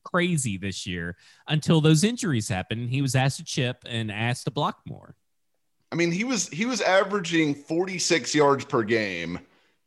crazy 0.03 0.57
this 0.57 0.85
year 0.85 1.15
until 1.47 1.81
those 1.81 2.03
injuries 2.03 2.49
happened. 2.49 2.89
He 2.89 3.01
was 3.01 3.15
asked 3.15 3.37
to 3.37 3.45
chip 3.45 3.83
and 3.87 4.11
asked 4.11 4.45
to 4.45 4.51
block 4.51 4.79
more. 4.85 5.15
I 5.91 5.95
mean, 5.95 6.11
he 6.11 6.23
was 6.23 6.49
he 6.49 6.65
was 6.65 6.81
averaging 6.81 7.53
46 7.55 8.33
yards 8.33 8.65
per 8.65 8.83
game. 8.83 9.39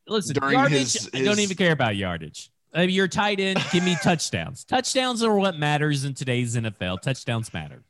Listen, 0.08 0.34
during 0.34 0.54
yardage, 0.54 0.78
his, 0.78 1.10
his... 1.12 1.14
I 1.14 1.24
don't 1.24 1.40
even 1.40 1.56
care 1.56 1.72
about 1.72 1.96
yardage. 1.96 2.50
Uh, 2.76 2.82
you're 2.82 3.08
tight 3.08 3.40
end. 3.40 3.62
Give 3.72 3.82
me 3.82 3.96
touchdowns. 4.02 4.64
touchdowns 4.64 5.22
are 5.22 5.34
what 5.34 5.58
matters 5.58 6.04
in 6.04 6.14
today's 6.14 6.56
NFL. 6.56 7.00
Touchdowns 7.00 7.52
matter. 7.52 7.82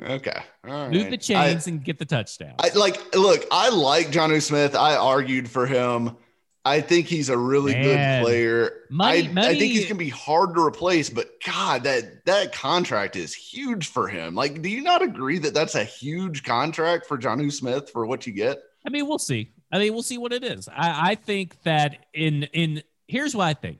Okay. 0.00 0.42
All 0.66 0.72
right. 0.72 0.90
Move 0.90 1.10
the 1.10 1.16
chains 1.16 1.66
I, 1.66 1.70
and 1.70 1.82
get 1.82 1.98
the 1.98 2.04
touchdown. 2.04 2.54
I 2.58 2.70
like 2.70 3.14
look, 3.14 3.44
I 3.50 3.68
like 3.70 4.08
Jonnu 4.08 4.40
Smith. 4.40 4.76
I 4.76 4.96
argued 4.96 5.48
for 5.48 5.66
him. 5.66 6.16
I 6.64 6.80
think 6.80 7.06
he's 7.06 7.30
a 7.30 7.38
really 7.38 7.72
Man. 7.72 7.82
good 7.82 8.26
player. 8.26 8.72
Money, 8.90 9.28
I, 9.28 9.32
money. 9.32 9.46
I 9.46 9.58
think 9.58 9.72
he's 9.72 9.86
gonna 9.86 9.98
be 9.98 10.08
hard 10.08 10.54
to 10.54 10.60
replace, 10.60 11.08
but 11.08 11.30
God, 11.44 11.82
that 11.84 12.24
that 12.26 12.52
contract 12.52 13.16
is 13.16 13.34
huge 13.34 13.88
for 13.88 14.06
him. 14.06 14.34
Like, 14.34 14.60
do 14.62 14.68
you 14.68 14.82
not 14.82 15.02
agree 15.02 15.38
that 15.38 15.54
that's 15.54 15.74
a 15.74 15.84
huge 15.84 16.44
contract 16.44 17.06
for 17.06 17.18
Jonnu 17.18 17.50
Smith 17.52 17.90
for 17.90 18.06
what 18.06 18.26
you 18.26 18.32
get? 18.32 18.58
I 18.86 18.90
mean, 18.90 19.06
we'll 19.08 19.18
see. 19.18 19.52
I 19.72 19.78
mean, 19.78 19.92
we'll 19.94 20.02
see 20.02 20.18
what 20.18 20.32
it 20.32 20.44
is. 20.44 20.68
I, 20.68 21.10
I 21.10 21.14
think 21.14 21.60
that 21.62 22.06
in 22.12 22.44
in 22.52 22.82
here's 23.06 23.34
what 23.34 23.46
I 23.46 23.54
think. 23.54 23.78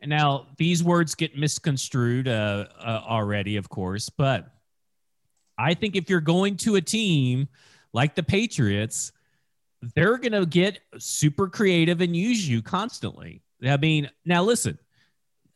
And 0.00 0.10
now 0.10 0.46
these 0.56 0.82
words 0.82 1.14
get 1.14 1.36
misconstrued 1.36 2.28
uh, 2.28 2.66
uh, 2.78 3.02
already, 3.04 3.56
of 3.56 3.68
course, 3.68 4.08
but 4.08 4.48
I 5.58 5.74
think 5.74 5.96
if 5.96 6.08
you're 6.08 6.20
going 6.20 6.56
to 6.58 6.76
a 6.76 6.80
team 6.80 7.48
like 7.92 8.14
the 8.14 8.22
Patriots, 8.22 9.12
they're 9.94 10.18
going 10.18 10.32
to 10.32 10.46
get 10.46 10.80
super 10.98 11.48
creative 11.48 12.00
and 12.00 12.14
use 12.14 12.48
you 12.48 12.62
constantly. 12.62 13.42
I 13.64 13.76
mean, 13.76 14.10
now 14.24 14.42
listen, 14.44 14.78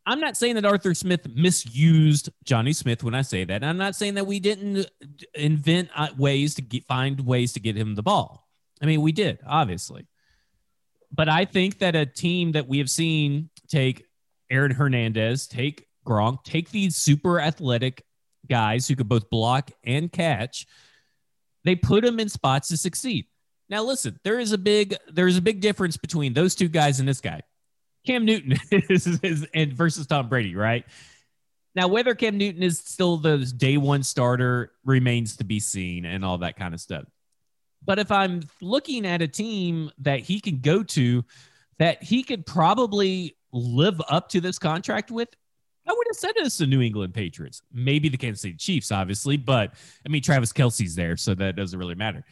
I'm 0.05 0.21
not 0.21 0.37
saying 0.37 0.57
that 0.57 0.65
Arthur 0.65 0.95
Smith 0.95 1.29
misused 1.29 2.31
Johnny 2.45 2.73
Smith 2.73 3.05
when 3.05 3.15
I 3.15 3.23
say 3.23 3.45
that. 3.45 3.62
I'm 3.62 3.79
not 3.79 3.95
saying 3.95 4.15
that 4.15 4.27
we 4.27 4.41
didn't 4.41 4.91
invent 5.35 5.91
uh, 5.95 6.09
ways 6.19 6.57
to 6.57 6.62
get, 6.62 6.85
find 6.85 7.21
ways 7.25 7.53
to 7.53 7.61
get 7.61 7.77
him 7.77 7.95
the 7.95 8.03
ball. 8.03 8.49
I 8.81 8.87
mean, 8.87 9.01
we 9.01 9.12
did, 9.12 9.38
obviously. 9.47 10.09
But 11.12 11.29
I 11.29 11.45
think 11.45 11.79
that 11.79 11.95
a 11.95 12.07
team 12.07 12.53
that 12.53 12.67
we 12.67 12.79
have 12.79 12.91
seen 12.91 13.51
take 13.69 14.07
Aaron 14.51 14.73
Hernandez, 14.73 15.47
take 15.47 15.87
Gronk, 16.05 16.43
take 16.43 16.71
these 16.71 16.97
super 16.97 17.41
athletic 17.41 18.05
guys 18.53 18.87
who 18.87 18.95
could 18.95 19.09
both 19.09 19.31
block 19.31 19.71
and 19.83 20.12
catch, 20.12 20.67
they 21.65 21.75
put 21.75 22.05
them 22.05 22.21
in 22.21 22.29
spots 22.29 22.69
to 22.69 22.77
succeed. 22.77 23.27
Now, 23.71 23.83
listen, 23.83 24.21
there 24.25 24.38
is 24.38 24.53
a 24.53 24.59
big 24.59 24.95
there's 25.11 25.38
a 25.38 25.41
big 25.41 25.62
difference 25.62 25.97
between 25.97 26.35
those 26.35 26.55
two 26.55 26.69
guys 26.69 27.01
and 27.01 27.09
this 27.09 27.23
guy. 27.23 27.41
Cam 28.07 28.27
Newton 28.27 28.59
is, 28.91 29.07
is, 29.23 29.47
and 29.55 29.73
versus 29.73 30.07
Tom 30.07 30.29
Brady, 30.29 30.55
right? 30.55 30.85
Now, 31.75 31.88
whether 31.88 32.15
Cam 32.15 32.37
Newton 32.37 32.62
is 32.62 32.79
still 32.79 33.17
the 33.17 33.38
day 33.38 33.79
one 33.79 34.03
starter 34.03 34.73
remains 34.85 35.38
to 35.38 35.45
be 35.45 35.59
seen 35.59 36.05
and 36.05 36.23
all 36.23 36.37
that 36.38 36.57
kind 36.57 36.75
of 36.75 36.81
stuff. 36.81 37.05
But 37.83 37.99
if 37.99 38.12
I'm 38.12 38.43
looking 38.61 39.07
at 39.07 39.23
a 39.23 39.29
team 39.29 39.91
that 40.01 40.21
he 40.21 40.41
can 40.41 40.61
go 40.61 40.83
to 40.83 41.25
that 41.79 42.03
he 42.03 42.23
could 42.23 42.45
probably 42.45 43.38
live 43.53 44.03
up 44.11 44.29
to 44.31 44.43
this 44.43 44.59
contract 44.59 45.11
with, 45.11 45.31
I 45.87 45.92
would 45.92 46.07
have 46.09 46.16
said 46.16 46.33
it's 46.37 46.59
the 46.59 46.66
New 46.66 46.81
England 46.81 47.14
Patriots. 47.14 47.62
Maybe 47.73 48.09
the 48.09 48.16
Kansas 48.16 48.42
City 48.42 48.55
Chiefs, 48.55 48.92
obviously, 48.92 49.37
but 49.37 49.75
I 50.07 50.09
mean, 50.09 50.23
Travis 50.23 50.53
Kelce's 50.53 50.95
there, 50.95 51.16
so 51.16 51.35
that 51.35 51.57
doesn't 51.57 51.79
really 51.79 51.95
matter. 51.95 52.25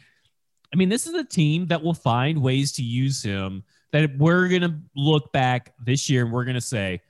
I 0.73 0.77
mean, 0.77 0.89
this 0.89 1.05
is 1.05 1.13
a 1.13 1.23
team 1.23 1.67
that 1.67 1.83
will 1.83 1.93
find 1.93 2.41
ways 2.41 2.71
to 2.73 2.83
use 2.83 3.21
him 3.21 3.63
that 3.91 4.17
we're 4.17 4.47
going 4.47 4.61
to 4.61 4.75
look 4.95 5.33
back 5.33 5.73
this 5.83 6.09
year 6.09 6.23
and 6.23 6.31
we're 6.31 6.45
going 6.45 6.55
to 6.55 6.61
say, 6.61 7.01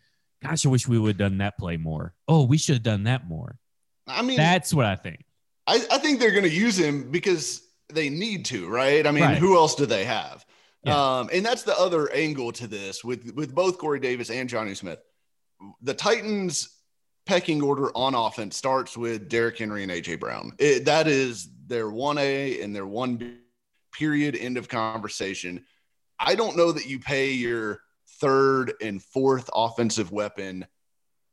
gosh, 0.44 0.66
I 0.66 0.70
wish 0.70 0.88
we 0.88 0.98
would 0.98 1.10
have 1.10 1.18
done 1.18 1.38
that 1.38 1.58
play 1.60 1.78
more. 1.78 2.16
Oh, 2.28 2.44
we 2.44 2.58
should 2.58 2.76
have 2.76 2.84
done 2.84 3.04
that 3.04 3.28
more. 3.28 3.60
I 4.08 4.24
mean, 4.24 4.38
that's 4.38 4.74
what 4.74 4.86
I 4.86 4.96
think. 4.96 5.24
I, 5.68 5.76
I 5.92 6.00
think 6.00 6.20
they're 6.20 6.32
going 6.32 6.44
to 6.44 6.50
use 6.50 6.78
him 6.78 7.12
because 7.12 7.62
they 7.94 8.10
need 8.10 8.46
to, 8.46 8.68
right? 8.68 9.06
I 9.06 9.12
mean, 9.12 9.24
right. 9.24 9.38
who 9.38 9.56
else 9.56 9.76
do 9.76 9.86
they 9.86 10.06
have? 10.06 10.44
Yeah. 10.84 11.20
Um, 11.20 11.30
and 11.32 11.46
that's 11.46 11.62
the 11.62 11.78
other 11.78 12.12
angle 12.12 12.52
to 12.54 12.66
this 12.66 13.04
with 13.04 13.36
with 13.36 13.54
both 13.54 13.78
Corey 13.78 14.00
Davis 14.00 14.32
and 14.32 14.50
Johnny 14.50 14.74
Smith. 14.74 15.00
The 15.82 15.94
Titans 15.94 16.70
pecking 17.26 17.62
order 17.62 17.96
on 17.96 18.16
offense 18.16 18.58
starts 18.58 18.98
with 18.98 19.30
Derrick 19.30 19.58
Henry 19.58 19.84
and 19.84 19.92
AJ 19.92 20.20
Brown. 20.20 20.54
It, 20.58 20.86
that 20.86 21.08
is 21.08 21.50
their 21.68 21.90
one 21.90 22.18
A 22.18 22.62
and 22.62 22.76
their 22.76 22.86
one 22.86 23.18
B 23.18 23.38
period 23.94 24.36
end 24.36 24.58
of 24.58 24.68
conversation. 24.70 25.66
I 26.20 26.36
don't 26.36 26.56
know 26.56 26.72
that 26.72 26.88
you 26.88 27.00
pay 27.00 27.32
your 27.32 27.82
third 28.20 28.74
and 28.82 29.02
fourth 29.02 29.50
offensive 29.54 30.12
weapon 30.12 30.66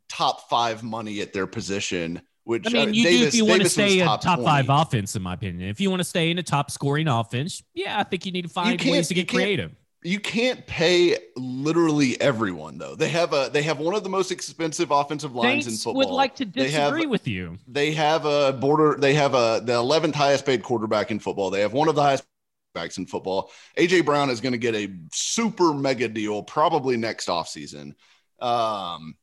top 0.09 0.49
five 0.49 0.83
money 0.83 1.21
at 1.21 1.33
their 1.33 1.47
position. 1.47 2.23
Which 2.45 2.67
I 2.67 2.71
mean, 2.71 2.89
uh, 2.89 2.93
you 2.93 3.05
Davis, 3.05 3.21
do 3.21 3.27
if 3.27 3.35
you 3.35 3.45
want 3.45 3.63
to 3.63 3.69
stay 3.69 4.01
a 4.01 4.05
top, 4.05 4.23
top 4.23 4.41
five 4.41 4.71
offense, 4.71 5.15
in 5.15 5.23
my 5.23 5.35
opinion. 5.35 5.69
If 5.69 5.81
you 5.81 5.91
want 5.91 6.01
to 6.01 6.05
stay 6.05 6.31
in 6.31 6.39
a 6.39 6.43
top 6.43 6.71
scoring 6.71 7.07
offense, 7.07 7.63
yeah, 7.75 8.01
I 8.01 8.05
think 8.05 8.25
you 8.25 8.33
need 8.33 8.43
to 8.43 8.49
find 8.49 8.81
ways 8.81 9.09
to 9.09 9.15
get 9.15 9.29
creative. 9.29 9.75
You 10.09 10.19
can't 10.19 10.67
pay 10.67 11.19
literally 11.37 12.19
everyone 12.19 12.79
though. 12.79 12.95
They 12.95 13.11
have 13.11 13.35
a 13.35 13.51
they 13.53 13.61
have 13.65 13.79
one 13.79 13.95
of 13.95 14.05
the 14.05 14.09
most 14.09 14.33
expensive 14.33 14.91
offensive 14.91 15.35
lines 15.35 15.67
in 15.67 15.75
football. 15.75 16.03
I 16.03 16.07
would 16.07 16.15
like 16.15 16.35
to 16.37 16.47
disagree 16.47 17.03
have, 17.03 17.11
with 17.11 17.29
you. 17.29 17.59
They 17.69 17.93
have 17.93 18.25
a 18.25 18.55
border. 18.55 18.97
They 18.99 19.13
have 19.13 19.35
a 19.35 19.61
the 19.63 19.75
11th 19.75 20.15
highest 20.15 20.47
paid 20.47 20.63
quarterback 20.63 21.11
in 21.11 21.19
football. 21.19 21.51
They 21.51 21.61
have 21.61 21.75
one 21.75 21.89
of 21.89 21.95
the 21.95 22.01
highest 22.01 22.25
backs 22.75 22.97
in 22.97 23.05
football. 23.05 23.51
AJ 23.77 24.07
Brown 24.07 24.31
is 24.31 24.41
going 24.41 24.53
to 24.53 24.59
get 24.59 24.75
a 24.75 24.91
super 25.13 25.75
mega 25.75 26.09
deal 26.09 26.43
probably 26.43 26.97
next 26.97 27.29
offseason. 27.29 27.93
Um, 28.41 29.15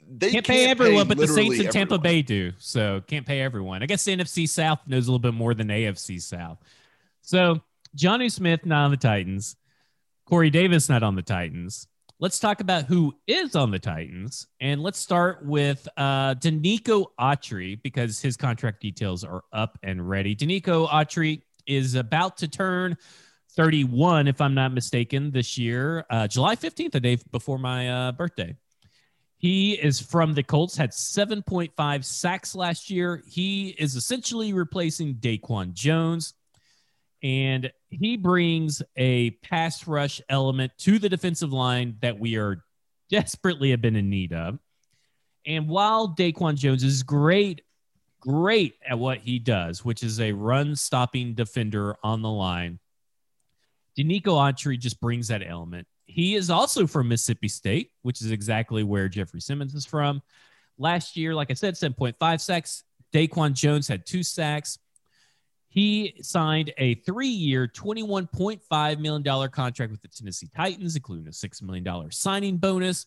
they 0.00 0.32
can't, 0.32 0.44
can't 0.44 0.46
pay 0.46 0.68
everyone, 0.68 1.04
pay 1.04 1.14
but 1.14 1.18
the 1.18 1.28
Saints 1.28 1.60
in 1.60 1.68
Tampa 1.68 1.98
Bay 1.98 2.22
do. 2.22 2.50
So 2.58 3.02
can't 3.06 3.24
pay 3.24 3.40
everyone. 3.40 3.84
I 3.84 3.86
guess 3.86 4.04
the 4.04 4.16
NFC 4.16 4.48
South 4.48 4.80
knows 4.88 5.06
a 5.06 5.12
little 5.12 5.20
bit 5.20 5.34
more 5.34 5.54
than 5.54 5.68
AFC 5.68 6.20
South. 6.20 6.58
So 7.22 7.60
Johnny 7.94 8.28
Smith 8.28 8.66
not 8.66 8.86
on 8.86 8.90
the 8.90 8.96
Titans, 8.96 9.54
Corey 10.26 10.50
Davis 10.50 10.88
not 10.88 11.02
on 11.02 11.16
the 11.16 11.22
Titans. 11.22 11.86
Let's 12.20 12.38
talk 12.38 12.60
about 12.60 12.84
who 12.84 13.14
is 13.26 13.54
on 13.56 13.70
the 13.70 13.78
Titans, 13.78 14.46
and 14.60 14.82
let's 14.82 14.98
start 14.98 15.44
with 15.44 15.86
uh, 15.96 16.34
Denico 16.36 17.06
Autry 17.20 17.82
because 17.82 18.20
his 18.20 18.36
contract 18.36 18.80
details 18.80 19.24
are 19.24 19.42
up 19.52 19.78
and 19.82 20.08
ready. 20.08 20.34
Denico 20.34 20.88
Autry 20.88 21.42
is 21.66 21.94
about 21.94 22.38
to 22.38 22.48
turn 22.48 22.96
31, 23.56 24.28
if 24.28 24.40
I'm 24.40 24.54
not 24.54 24.72
mistaken, 24.72 25.30
this 25.30 25.58
year, 25.58 26.06
uh, 26.08 26.26
July 26.26 26.56
15th, 26.56 26.92
the 26.92 27.00
day 27.00 27.18
before 27.30 27.58
my 27.58 27.88
uh, 27.90 28.12
birthday. 28.12 28.56
He 29.36 29.72
is 29.72 30.00
from 30.00 30.32
the 30.32 30.42
Colts, 30.42 30.76
had 30.76 30.92
7.5 30.92 32.04
sacks 32.04 32.54
last 32.54 32.88
year. 32.88 33.22
He 33.26 33.68
is 33.70 33.94
essentially 33.94 34.52
replacing 34.54 35.16
Daquan 35.16 35.74
Jones, 35.74 36.32
and 37.24 37.72
he 37.90 38.16
brings 38.16 38.82
a 38.96 39.30
pass 39.42 39.88
rush 39.88 40.20
element 40.28 40.70
to 40.78 41.00
the 41.00 41.08
defensive 41.08 41.52
line 41.52 41.96
that 42.02 42.20
we 42.20 42.36
are 42.36 42.62
desperately 43.10 43.70
have 43.70 43.80
been 43.80 43.96
in 43.96 44.08
need 44.08 44.32
of. 44.32 44.60
And 45.44 45.68
while 45.68 46.14
Daquan 46.14 46.54
Jones 46.56 46.84
is 46.84 47.02
great 47.02 47.62
great 48.24 48.76
at 48.88 48.98
what 48.98 49.18
he 49.18 49.38
does, 49.38 49.84
which 49.84 50.02
is 50.02 50.18
a 50.18 50.32
run 50.32 50.74
stopping 50.74 51.34
defender 51.34 51.94
on 52.02 52.22
the 52.22 52.30
line. 52.30 52.78
Denico 53.98 54.28
Autry 54.28 54.78
just 54.78 54.98
brings 54.98 55.28
that 55.28 55.42
element. 55.46 55.86
He 56.06 56.34
is 56.34 56.48
also 56.48 56.86
from 56.86 57.08
Mississippi 57.08 57.48
State, 57.48 57.90
which 58.00 58.22
is 58.22 58.30
exactly 58.30 58.82
where 58.82 59.08
Jeffrey 59.08 59.40
Simmons 59.40 59.74
is 59.74 59.84
from. 59.84 60.22
Last 60.78 61.18
year, 61.18 61.34
like 61.34 61.50
I 61.50 61.54
said, 61.54 61.74
7.5 61.74 62.40
sacks. 62.40 62.82
Daquan 63.12 63.52
Jones 63.52 63.86
had 63.86 64.06
two 64.06 64.22
sacks. 64.22 64.78
He 65.74 66.14
signed 66.22 66.72
a 66.78 66.94
three 66.94 67.28
year, 67.28 67.66
$21.5 67.66 68.98
million 69.00 69.48
contract 69.50 69.92
with 69.92 70.00
the 70.00 70.08
Tennessee 70.08 70.48
Titans, 70.54 70.96
including 70.96 71.26
a 71.26 71.30
$6 71.30 71.62
million 71.62 72.10
signing 72.10 72.56
bonus, 72.56 73.06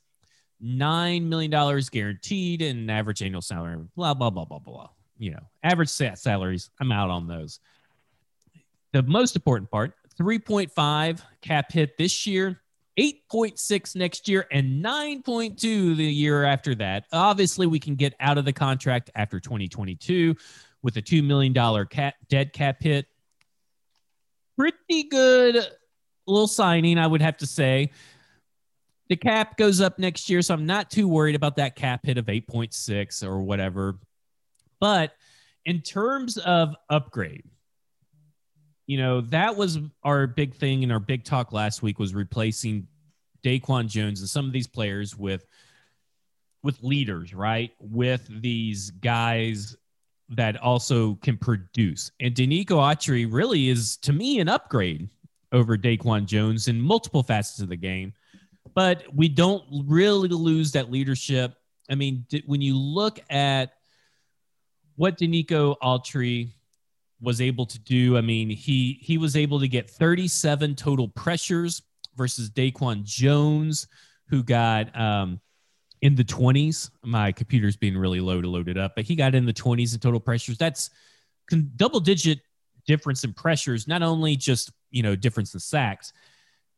$9 0.64 1.24
million 1.24 1.82
guaranteed, 1.92 2.62
and 2.62 2.80
an 2.80 2.90
average 2.90 3.24
annual 3.24 3.42
salary, 3.42 3.78
blah, 3.96 4.14
blah, 4.14 4.30
blah, 4.30 4.46
blah, 4.46 4.60
blah 4.60 4.90
you 5.18 5.32
know, 5.32 5.40
average 5.64 5.90
salaries, 5.90 6.70
I'm 6.80 6.92
out 6.92 7.10
on 7.10 7.28
those. 7.28 7.60
The 8.94 9.04
most 9.04 9.36
important 9.36 9.70
part 9.70 9.94
3.5 10.20 11.22
cap 11.42 11.72
hit 11.72 11.98
this 11.98 12.26
year, 12.26 12.62
8.6 12.98 13.96
next 13.96 14.28
year, 14.28 14.48
and 14.52 14.84
9.2 14.84 15.60
the 15.96 16.04
year 16.04 16.44
after 16.44 16.74
that. 16.76 17.06
Obviously, 17.12 17.68
we 17.68 17.80
can 17.80 17.96
get 17.96 18.16
out 18.20 18.38
of 18.38 18.46
the 18.46 18.54
contract 18.54 19.12
after 19.16 19.40
2022 19.40 20.36
with 20.88 20.96
a 20.96 21.02
$2 21.02 21.22
million 21.22 21.54
cap, 21.88 22.16
dead 22.30 22.54
cap 22.54 22.78
hit. 22.82 23.08
Pretty 24.58 25.04
good 25.10 25.56
little 26.26 26.48
signing, 26.48 26.98
I 26.98 27.06
would 27.06 27.22
have 27.22 27.36
to 27.40 27.46
say. 27.46 27.92
The 29.10 29.18
cap 29.18 29.58
goes 29.58 29.82
up 29.82 30.00
next 30.00 30.30
year, 30.30 30.42
so 30.42 30.54
I'm 30.54 30.66
not 30.66 30.90
too 30.90 31.10
worried 31.10 31.36
about 31.36 31.58
that 31.58 31.76
cap 31.76 32.06
hit 32.06 32.18
of 32.18 32.28
8.6 32.28 33.22
or 33.22 33.42
whatever 33.42 34.00
But 34.80 35.12
in 35.66 35.82
terms 35.82 36.38
of 36.38 36.74
upgrade, 36.90 37.44
you 38.86 38.98
know, 38.98 39.20
that 39.20 39.58
was 39.58 39.80
our 40.04 40.26
big 40.26 40.56
thing 40.56 40.84
and 40.84 40.92
our 40.94 41.02
big 41.02 41.26
talk 41.26 41.52
last 41.52 41.84
week 41.84 42.00
was 42.00 42.16
replacing 42.16 42.88
Daquan 43.44 43.88
Jones 43.88 44.22
and 44.22 44.30
some 44.30 44.46
of 44.46 44.54
these 44.54 44.68
players 44.68 45.18
with 45.18 45.46
with 46.64 46.82
leaders, 46.82 47.34
right? 47.34 47.72
With 47.82 48.26
these 48.42 48.92
guys 48.92 49.76
that 50.30 50.58
also 50.58 51.16
can 51.16 51.38
produce. 51.38 52.12
And 52.20 52.34
Denico 52.34 52.78
Autry 52.78 53.28
really 53.32 53.70
is, 53.70 53.98
to 53.98 54.14
me, 54.14 54.40
an 54.40 54.50
upgrade 54.50 55.10
over 55.52 55.78
Daquan 55.78 56.26
Jones 56.26 56.68
in 56.68 56.80
multiple 56.80 57.24
facets 57.24 57.60
of 57.60 57.70
the 57.70 57.78
game. 57.78 58.14
But 58.74 59.04
we 59.14 59.30
don't 59.30 59.64
really 59.86 60.28
lose 60.28 60.72
that 60.74 60.92
leadership. 60.92 61.56
I 61.90 61.96
mean, 61.96 62.26
when 62.46 62.62
you 62.62 62.78
look 62.78 63.20
at 63.30 63.74
what 64.98 65.18
Denico 65.18 65.76
Autry 65.82 66.52
was 67.22 67.40
able 67.40 67.66
to 67.66 67.80
do, 67.80 68.18
I 68.18 68.22
mean, 68.22 68.50
he 68.50 69.00
he 69.02 69.18
was 69.18 69.36
able 69.36 69.60
to 69.62 69.68
get 69.68 69.90
37 69.90 70.76
total 70.76 71.08
pressures 71.08 71.82
versus 72.16 72.50
Daquan 72.50 73.04
Jones, 73.04 73.88
who 74.28 74.44
got 74.44 74.96
um, 75.00 75.40
in 76.02 76.16
the 76.16 76.24
20s. 76.24 76.90
My 77.04 77.32
computer's 77.32 77.76
being 77.76 77.98
really 77.98 78.20
low 78.20 78.42
to 78.42 78.48
load 78.48 78.70
it 78.70 78.78
up, 78.78 78.94
but 78.96 79.06
he 79.06 79.16
got 79.16 79.36
in 79.36 79.46
the 79.46 79.54
20s 79.54 79.94
in 79.94 80.00
total 80.00 80.20
pressures. 80.20 80.58
That's 80.58 80.90
double 81.76 82.00
digit 82.00 82.40
difference 82.86 83.24
in 83.24 83.34
pressures, 83.34 83.88
not 83.88 84.02
only 84.02 84.36
just, 84.36 84.72
you 84.92 85.04
know, 85.04 85.16
difference 85.16 85.54
in 85.54 85.60
sacks. 85.60 86.14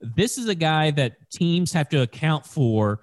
This 0.01 0.37
is 0.37 0.47
a 0.47 0.55
guy 0.55 0.91
that 0.91 1.29
teams 1.29 1.73
have 1.73 1.89
to 1.89 2.01
account 2.01 2.45
for 2.45 3.01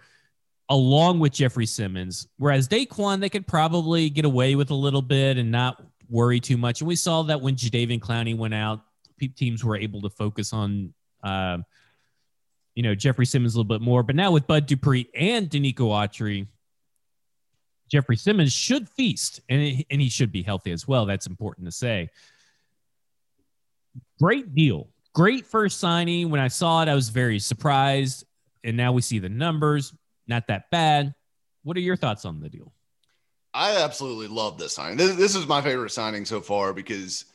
along 0.68 1.20
with 1.20 1.32
Jeffrey 1.32 1.66
Simmons. 1.66 2.26
Whereas 2.38 2.68
Daquan, 2.68 3.20
they 3.20 3.28
could 3.28 3.46
probably 3.46 4.10
get 4.10 4.24
away 4.24 4.54
with 4.56 4.70
a 4.70 4.74
little 4.74 5.02
bit 5.02 5.38
and 5.38 5.50
not 5.50 5.82
worry 6.08 6.40
too 6.40 6.56
much. 6.56 6.80
And 6.80 6.88
we 6.88 6.96
saw 6.96 7.22
that 7.24 7.40
when 7.40 7.54
Jadeveon 7.54 8.00
Clowney 8.00 8.36
went 8.36 8.54
out, 8.54 8.80
teams 9.36 9.64
were 9.64 9.76
able 9.76 10.02
to 10.02 10.10
focus 10.10 10.52
on 10.52 10.92
uh, 11.22 11.58
you 12.76 12.82
know, 12.82 12.94
Jeffrey 12.94 13.26
Simmons 13.26 13.54
a 13.54 13.58
little 13.58 13.68
bit 13.68 13.80
more. 13.80 14.02
But 14.04 14.14
now 14.14 14.30
with 14.30 14.46
Bud 14.46 14.66
Dupree 14.66 15.08
and 15.14 15.48
Denico 15.48 15.88
Autry, 15.88 16.46
Jeffrey 17.90 18.16
Simmons 18.16 18.52
should 18.52 18.88
feast 18.88 19.40
and, 19.48 19.84
and 19.90 20.00
he 20.00 20.10
should 20.10 20.30
be 20.30 20.42
healthy 20.42 20.70
as 20.70 20.86
well. 20.86 21.06
That's 21.06 21.26
important 21.26 21.66
to 21.66 21.72
say. 21.72 22.10
Great 24.20 24.54
deal. 24.54 24.88
Great 25.14 25.46
first 25.46 25.80
signing. 25.80 26.30
When 26.30 26.40
I 26.40 26.48
saw 26.48 26.82
it, 26.82 26.88
I 26.88 26.94
was 26.94 27.08
very 27.08 27.38
surprised. 27.38 28.24
And 28.62 28.76
now 28.76 28.92
we 28.92 29.00
see 29.00 29.18
the 29.18 29.30
numbers. 29.30 29.94
Not 30.26 30.48
that 30.48 30.70
bad. 30.70 31.14
What 31.62 31.76
are 31.78 31.80
your 31.80 31.96
thoughts 31.96 32.26
on 32.26 32.40
the 32.40 32.50
deal? 32.50 32.72
I 33.54 33.82
absolutely 33.82 34.28
love 34.28 34.58
this 34.58 34.74
signing. 34.74 34.98
This, 34.98 35.16
this 35.16 35.34
is 35.34 35.46
my 35.46 35.62
favorite 35.62 35.90
signing 35.90 36.26
so 36.26 36.40
far 36.42 36.74
because– 36.74 37.24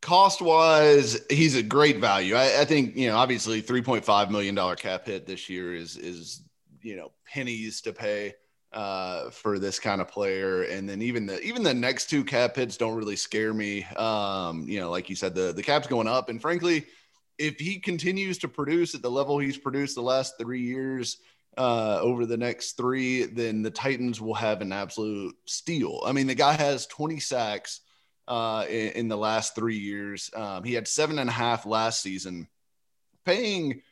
cost 0.00 0.40
wise, 0.40 1.20
he's 1.30 1.56
a 1.56 1.62
great 1.62 1.98
value. 1.98 2.34
I, 2.34 2.60
I, 2.60 2.64
think 2.64 2.96
you 2.96 3.08
know, 3.08 3.16
obviously, 3.16 3.60
three 3.60 3.82
point 3.82 4.04
five 4.04 4.30
million 4.30 4.54
dollar 4.54 4.76
cap 4.76 5.06
hit 5.06 5.26
this 5.26 5.48
year 5.48 5.74
is 5.74 5.96
is 5.96 6.42
you 6.82 6.96
know 6.96 7.12
pennies 7.26 7.80
to 7.82 7.92
pay 7.92 8.34
uh, 8.72 9.30
for 9.30 9.58
this 9.58 9.78
kind 9.78 10.00
of 10.00 10.08
player. 10.08 10.62
And 10.62 10.88
then 10.88 11.02
even 11.02 11.26
the 11.26 11.40
even 11.42 11.62
the 11.62 11.74
next 11.74 12.08
two 12.08 12.24
cap 12.24 12.56
hits 12.56 12.76
don't 12.76 12.96
really 12.96 13.16
scare 13.16 13.52
me. 13.52 13.84
Um, 13.96 14.68
you 14.68 14.80
know, 14.80 14.90
like 14.90 15.10
you 15.10 15.16
said, 15.16 15.34
the 15.34 15.52
the 15.52 15.62
cap's 15.62 15.86
going 15.86 16.08
up, 16.08 16.28
and 16.28 16.40
frankly, 16.40 16.86
if 17.38 17.58
he 17.58 17.78
continues 17.78 18.38
to 18.38 18.48
produce 18.48 18.94
at 18.94 19.02
the 19.02 19.10
level 19.10 19.38
he's 19.38 19.58
produced 19.58 19.94
the 19.94 20.02
last 20.02 20.34
three 20.38 20.62
years. 20.62 21.18
Uh, 21.58 21.98
over 22.00 22.26
the 22.26 22.36
next 22.36 22.76
three, 22.76 23.24
then 23.24 23.60
the 23.60 23.72
Titans 23.72 24.20
will 24.20 24.34
have 24.34 24.62
an 24.62 24.72
absolute 24.72 25.34
steal. 25.46 26.00
I 26.06 26.12
mean, 26.12 26.28
the 26.28 26.34
guy 26.34 26.52
has 26.52 26.86
20 26.86 27.18
sacks, 27.18 27.80
uh, 28.28 28.64
in, 28.68 28.92
in, 28.92 29.08
the 29.08 29.16
last 29.16 29.54
three 29.54 29.78
years. 29.78 30.30
Um, 30.34 30.64
he 30.64 30.74
had 30.74 30.86
seven 30.86 31.18
and 31.18 31.28
a 31.28 31.32
half 31.32 31.66
last 31.66 32.02
season. 32.02 32.48
Paying 33.24 33.82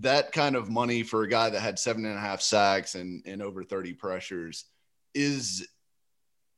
that 0.00 0.32
kind 0.32 0.56
of 0.56 0.70
money 0.70 1.02
for 1.02 1.22
a 1.22 1.28
guy 1.28 1.50
that 1.50 1.60
had 1.60 1.78
seven 1.78 2.04
and 2.04 2.16
a 2.16 2.20
half 2.20 2.40
sacks 2.40 2.94
and, 2.94 3.22
and 3.26 3.42
over 3.42 3.64
30 3.64 3.94
pressures 3.94 4.64
is 5.14 5.66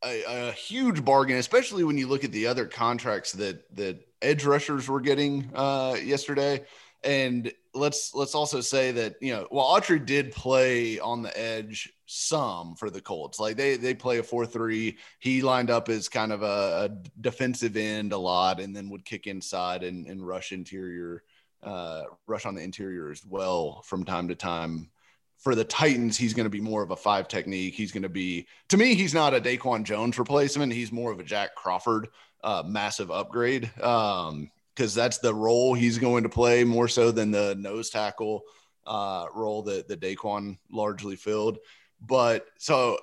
a, 0.05 0.48
a, 0.48 0.53
huge 0.53 1.05
bargain, 1.05 1.38
especially 1.38 1.83
when 1.83 1.96
you 1.96 2.07
look 2.07 2.24
at 2.24 2.33
the 2.33 2.46
other 2.46 2.66
contracts 2.66 3.33
that 3.33 3.64
that 3.77 4.07
edge 4.20 4.44
rushers 4.44 4.88
were 4.88 5.00
getting 5.00 5.50
uh, 5.55 5.96
yesterday. 6.03 6.62
And 7.03 7.53
let's 7.74 8.14
let's 8.14 8.35
also 8.35 8.61
say 8.61 8.92
that 8.92 9.16
you 9.20 9.33
know 9.33 9.46
while 9.50 9.79
Autry 9.79 10.05
did 10.05 10.33
play 10.33 10.98
on 11.00 11.22
the 11.22 11.38
edge 11.38 11.92
some 12.06 12.74
for 12.74 12.90
the 12.90 13.00
Colts, 13.00 13.40
like 13.40 13.56
they 13.56 13.76
they 13.76 13.94
play 13.94 14.18
a 14.18 14.22
four 14.22 14.46
three. 14.46 14.98
He 15.18 15.42
lined 15.42 15.70
up 15.70 15.88
as 15.88 16.08
kind 16.08 16.32
of 16.32 16.42
a, 16.42 16.90
a, 16.90 16.90
defensive 17.20 17.76
end 17.76 18.12
a 18.12 18.18
lot, 18.18 18.60
and 18.60 18.74
then 18.74 18.90
would 18.90 19.04
kick 19.04 19.26
inside 19.26 19.82
and, 19.82 20.06
and 20.06 20.26
rush 20.26 20.52
interior, 20.52 21.22
uh, 21.62 22.02
rush 22.26 22.46
on 22.46 22.54
the 22.54 22.62
interior 22.62 23.10
as 23.10 23.24
well 23.24 23.82
from 23.82 24.04
time 24.04 24.28
to 24.28 24.34
time. 24.34 24.90
For 25.38 25.54
the 25.54 25.64
Titans, 25.64 26.16
he's 26.16 26.32
going 26.32 26.44
to 26.44 26.50
be 26.50 26.60
more 26.60 26.82
of 26.82 26.90
a 26.90 26.96
five 26.96 27.28
technique. 27.28 27.74
He's 27.74 27.92
going 27.92 28.04
to 28.04 28.08
be, 28.08 28.46
to 28.68 28.76
me, 28.76 28.94
he's 28.94 29.12
not 29.12 29.34
a 29.34 29.40
Daquan 29.40 29.84
Jones 29.84 30.18
replacement. 30.18 30.72
He's 30.72 30.92
more 30.92 31.12
of 31.12 31.20
a 31.20 31.24
Jack 31.24 31.54
Crawford, 31.54 32.08
uh, 32.42 32.62
massive 32.64 33.10
upgrade. 33.10 33.70
Um, 33.82 34.50
because 34.74 34.94
that's 34.94 35.18
the 35.18 35.34
role 35.34 35.74
he's 35.74 35.98
going 35.98 36.24
to 36.24 36.28
play 36.28 36.64
more 36.64 36.88
so 36.88 37.10
than 37.10 37.30
the 37.30 37.54
nose 37.56 37.90
tackle 37.90 38.42
uh, 38.86 39.26
role 39.34 39.62
that 39.62 39.88
the 39.88 39.96
Daquan 39.96 40.58
largely 40.70 41.16
filled. 41.16 41.58
But 42.06 42.46
so 42.58 42.98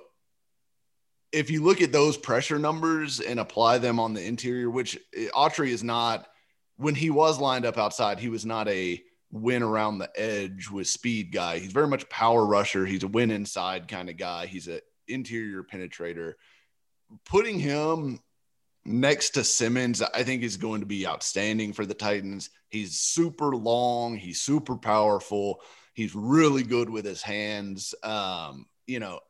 if 1.32 1.50
you 1.50 1.62
look 1.62 1.80
at 1.80 1.92
those 1.92 2.16
pressure 2.16 2.58
numbers 2.58 3.20
and 3.20 3.40
apply 3.40 3.78
them 3.78 3.98
on 3.98 4.14
the 4.14 4.24
interior, 4.24 4.70
which 4.70 4.98
eh, 5.16 5.28
Autry 5.34 5.68
is 5.68 5.82
not, 5.82 6.28
when 6.76 6.94
he 6.94 7.10
was 7.10 7.40
lined 7.40 7.64
up 7.64 7.78
outside, 7.78 8.18
he 8.18 8.28
was 8.28 8.44
not 8.44 8.68
a 8.68 9.02
win 9.30 9.62
around 9.62 9.98
the 9.98 10.10
edge 10.14 10.68
with 10.70 10.86
speed 10.86 11.32
guy. 11.32 11.58
He's 11.58 11.72
very 11.72 11.88
much 11.88 12.08
power 12.10 12.44
rusher. 12.44 12.84
He's 12.84 13.02
a 13.02 13.08
win 13.08 13.30
inside 13.30 13.88
kind 13.88 14.10
of 14.10 14.18
guy. 14.18 14.46
He's 14.46 14.68
an 14.68 14.80
interior 15.08 15.62
penetrator. 15.62 16.34
Putting 17.24 17.58
him 17.58 18.20
next 18.84 19.30
to 19.30 19.44
Simmons, 19.44 20.02
I 20.02 20.22
think 20.22 20.42
is 20.42 20.56
going 20.56 20.80
to 20.80 20.86
be 20.86 21.06
outstanding 21.06 21.72
for 21.72 21.86
the 21.86 21.94
Titans. 21.94 22.50
He's 22.68 22.98
super 22.98 23.54
long, 23.56 24.16
he's 24.16 24.40
super 24.40 24.76
powerful, 24.76 25.60
he's 25.94 26.14
really 26.14 26.62
good 26.62 26.90
with 26.90 27.04
his 27.04 27.22
hands. 27.22 27.94
Um, 28.02 28.66
you 28.92 29.00
know, 29.00 29.20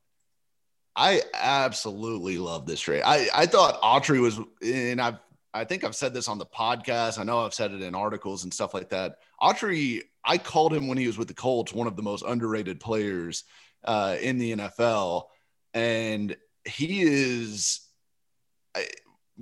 I 0.97 1.23
absolutely 1.33 2.37
love 2.37 2.67
this 2.67 2.81
trade. 2.81 3.03
I, 3.05 3.29
I 3.35 3.47
thought 3.47 3.81
Autry 3.81 4.21
was, 4.21 4.39
and 4.63 5.01
I've 5.01 5.19
I 5.55 5.65
think 5.65 5.85
I've 5.85 5.95
said 5.95 6.15
this 6.15 6.29
on 6.29 6.39
the 6.39 6.47
podcast. 6.47 7.19
I 7.19 7.25
know 7.25 7.45
I've 7.45 7.55
said 7.55 7.73
it 7.73 7.83
in 7.83 7.95
articles 7.95 8.45
and 8.45 8.53
stuff 8.53 8.73
like 8.73 8.89
that. 8.89 9.17
Autry, 9.41 10.01
I 10.25 10.39
called 10.39 10.73
him 10.73 10.89
when 10.89 10.97
he 10.97 11.07
was 11.07 11.19
with 11.19 11.29
the 11.29 11.35
Colts 11.35 11.75
one 11.75 11.87
of 11.87 11.95
the 11.95 12.03
most 12.03 12.25
underrated 12.27 12.81
players 12.81 13.45
uh, 13.85 14.17
in 14.21 14.39
the 14.39 14.57
NFL, 14.57 15.25
and 15.75 16.37
he 16.65 17.03
is 17.03 17.81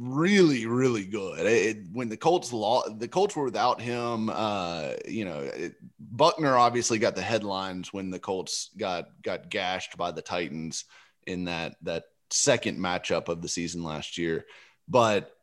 really, 0.01 0.65
really 0.65 1.05
good. 1.05 1.41
It, 1.41 1.79
when 1.93 2.09
the 2.09 2.17
Colts 2.17 2.53
lost, 2.53 2.99
the 2.99 3.09
Colts 3.09 3.37
were 3.37 3.45
without 3.45 3.81
him. 3.81 4.31
Uh, 4.33 4.95
you 5.07 5.27
know, 5.27 5.41
it, 5.41 5.75
Buckner 5.99 6.57
obviously 6.57 6.99
got 6.99 7.15
the 7.15 7.23
headlines 7.23 7.93
when 7.93 8.11
the 8.11 8.19
Colts 8.19 8.71
got 8.77 9.09
got 9.23 9.51
gashed 9.51 9.97
by 9.99 10.11
the 10.11 10.23
Titans 10.23 10.87
in 11.27 11.45
that 11.45 11.77
that 11.83 12.05
second 12.31 12.79
matchup 12.79 13.29
of 13.29 13.43
the 13.43 13.49
season 13.49 13.83
last 13.83 14.17
year, 14.17 14.47
but 14.89 15.37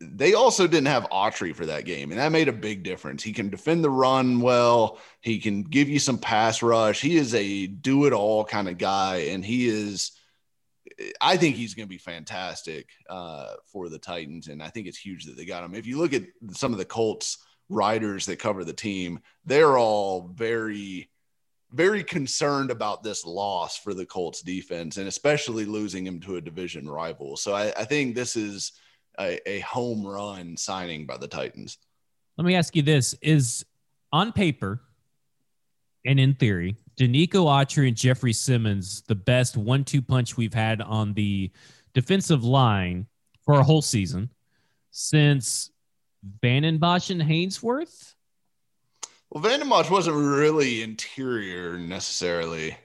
they 0.00 0.32
also 0.32 0.66
didn't 0.66 0.86
have 0.86 1.10
Autry 1.10 1.54
for 1.54 1.66
that 1.66 1.84
game, 1.84 2.10
and 2.10 2.18
that 2.18 2.32
made 2.32 2.48
a 2.48 2.52
big 2.52 2.82
difference. 2.82 3.22
He 3.22 3.34
can 3.34 3.50
defend 3.50 3.84
the 3.84 3.90
run 3.90 4.40
well. 4.40 4.98
He 5.20 5.38
can 5.38 5.62
give 5.62 5.90
you 5.90 5.98
some 5.98 6.16
pass 6.16 6.62
rush. 6.62 7.02
He 7.02 7.18
is 7.18 7.34
a 7.34 7.66
do 7.66 8.06
it 8.06 8.14
all 8.14 8.46
kind 8.46 8.66
of 8.66 8.78
guy, 8.78 9.16
and 9.28 9.44
he 9.44 9.68
is 9.68 10.12
I 11.20 11.36
think 11.36 11.56
he's 11.56 11.74
going 11.74 11.86
to 11.86 11.90
be 11.90 11.98
fantastic 11.98 12.88
uh, 13.08 13.54
for 13.66 13.88
the 13.88 13.98
Titans, 13.98 14.48
and 14.48 14.62
I 14.62 14.68
think 14.68 14.86
it's 14.86 14.98
huge 14.98 15.24
that 15.24 15.36
they 15.36 15.44
got 15.44 15.64
him. 15.64 15.74
If 15.74 15.86
you 15.86 15.98
look 15.98 16.12
at 16.12 16.24
some 16.52 16.72
of 16.72 16.78
the 16.78 16.84
Colts 16.84 17.38
writers 17.68 18.26
that 18.26 18.38
cover 18.38 18.64
the 18.64 18.72
team, 18.72 19.20
they're 19.44 19.78
all 19.78 20.28
very, 20.34 21.10
very 21.72 22.02
concerned 22.02 22.70
about 22.70 23.02
this 23.02 23.24
loss 23.24 23.78
for 23.78 23.94
the 23.94 24.06
Colts 24.06 24.42
defense, 24.42 24.96
and 24.96 25.08
especially 25.08 25.64
losing 25.64 26.06
him 26.06 26.20
to 26.20 26.36
a 26.36 26.40
division 26.40 26.88
rival. 26.88 27.36
So 27.36 27.54
I, 27.54 27.72
I 27.76 27.84
think 27.84 28.14
this 28.14 28.36
is 28.36 28.72
a, 29.18 29.38
a 29.48 29.60
home 29.60 30.06
run 30.06 30.56
signing 30.56 31.06
by 31.06 31.16
the 31.16 31.28
Titans. 31.28 31.78
Let 32.36 32.44
me 32.44 32.56
ask 32.56 32.74
you 32.76 32.82
this: 32.82 33.14
Is 33.22 33.64
on 34.12 34.32
paper 34.32 34.80
and 36.04 36.18
in 36.18 36.34
theory, 36.34 36.76
Denico 36.96 37.46
Autry 37.46 37.88
and 37.88 37.96
Jeffrey 37.96 38.32
Simmons, 38.32 39.02
the 39.08 39.14
best 39.14 39.56
one 39.56 39.84
two 39.84 40.02
punch 40.02 40.36
we've 40.36 40.54
had 40.54 40.80
on 40.80 41.14
the 41.14 41.50
defensive 41.94 42.44
line 42.44 43.06
for 43.44 43.54
a 43.54 43.62
whole 43.62 43.82
season 43.82 44.30
since 44.90 45.70
Vanden 46.42 46.78
Bosch 46.78 47.10
and 47.10 47.22
Haynesworth. 47.22 48.14
Well, 49.30 49.42
Vanden 49.42 49.68
Bosch 49.68 49.90
wasn't 49.90 50.16
really 50.16 50.82
interior 50.82 51.78
necessarily. 51.78 52.76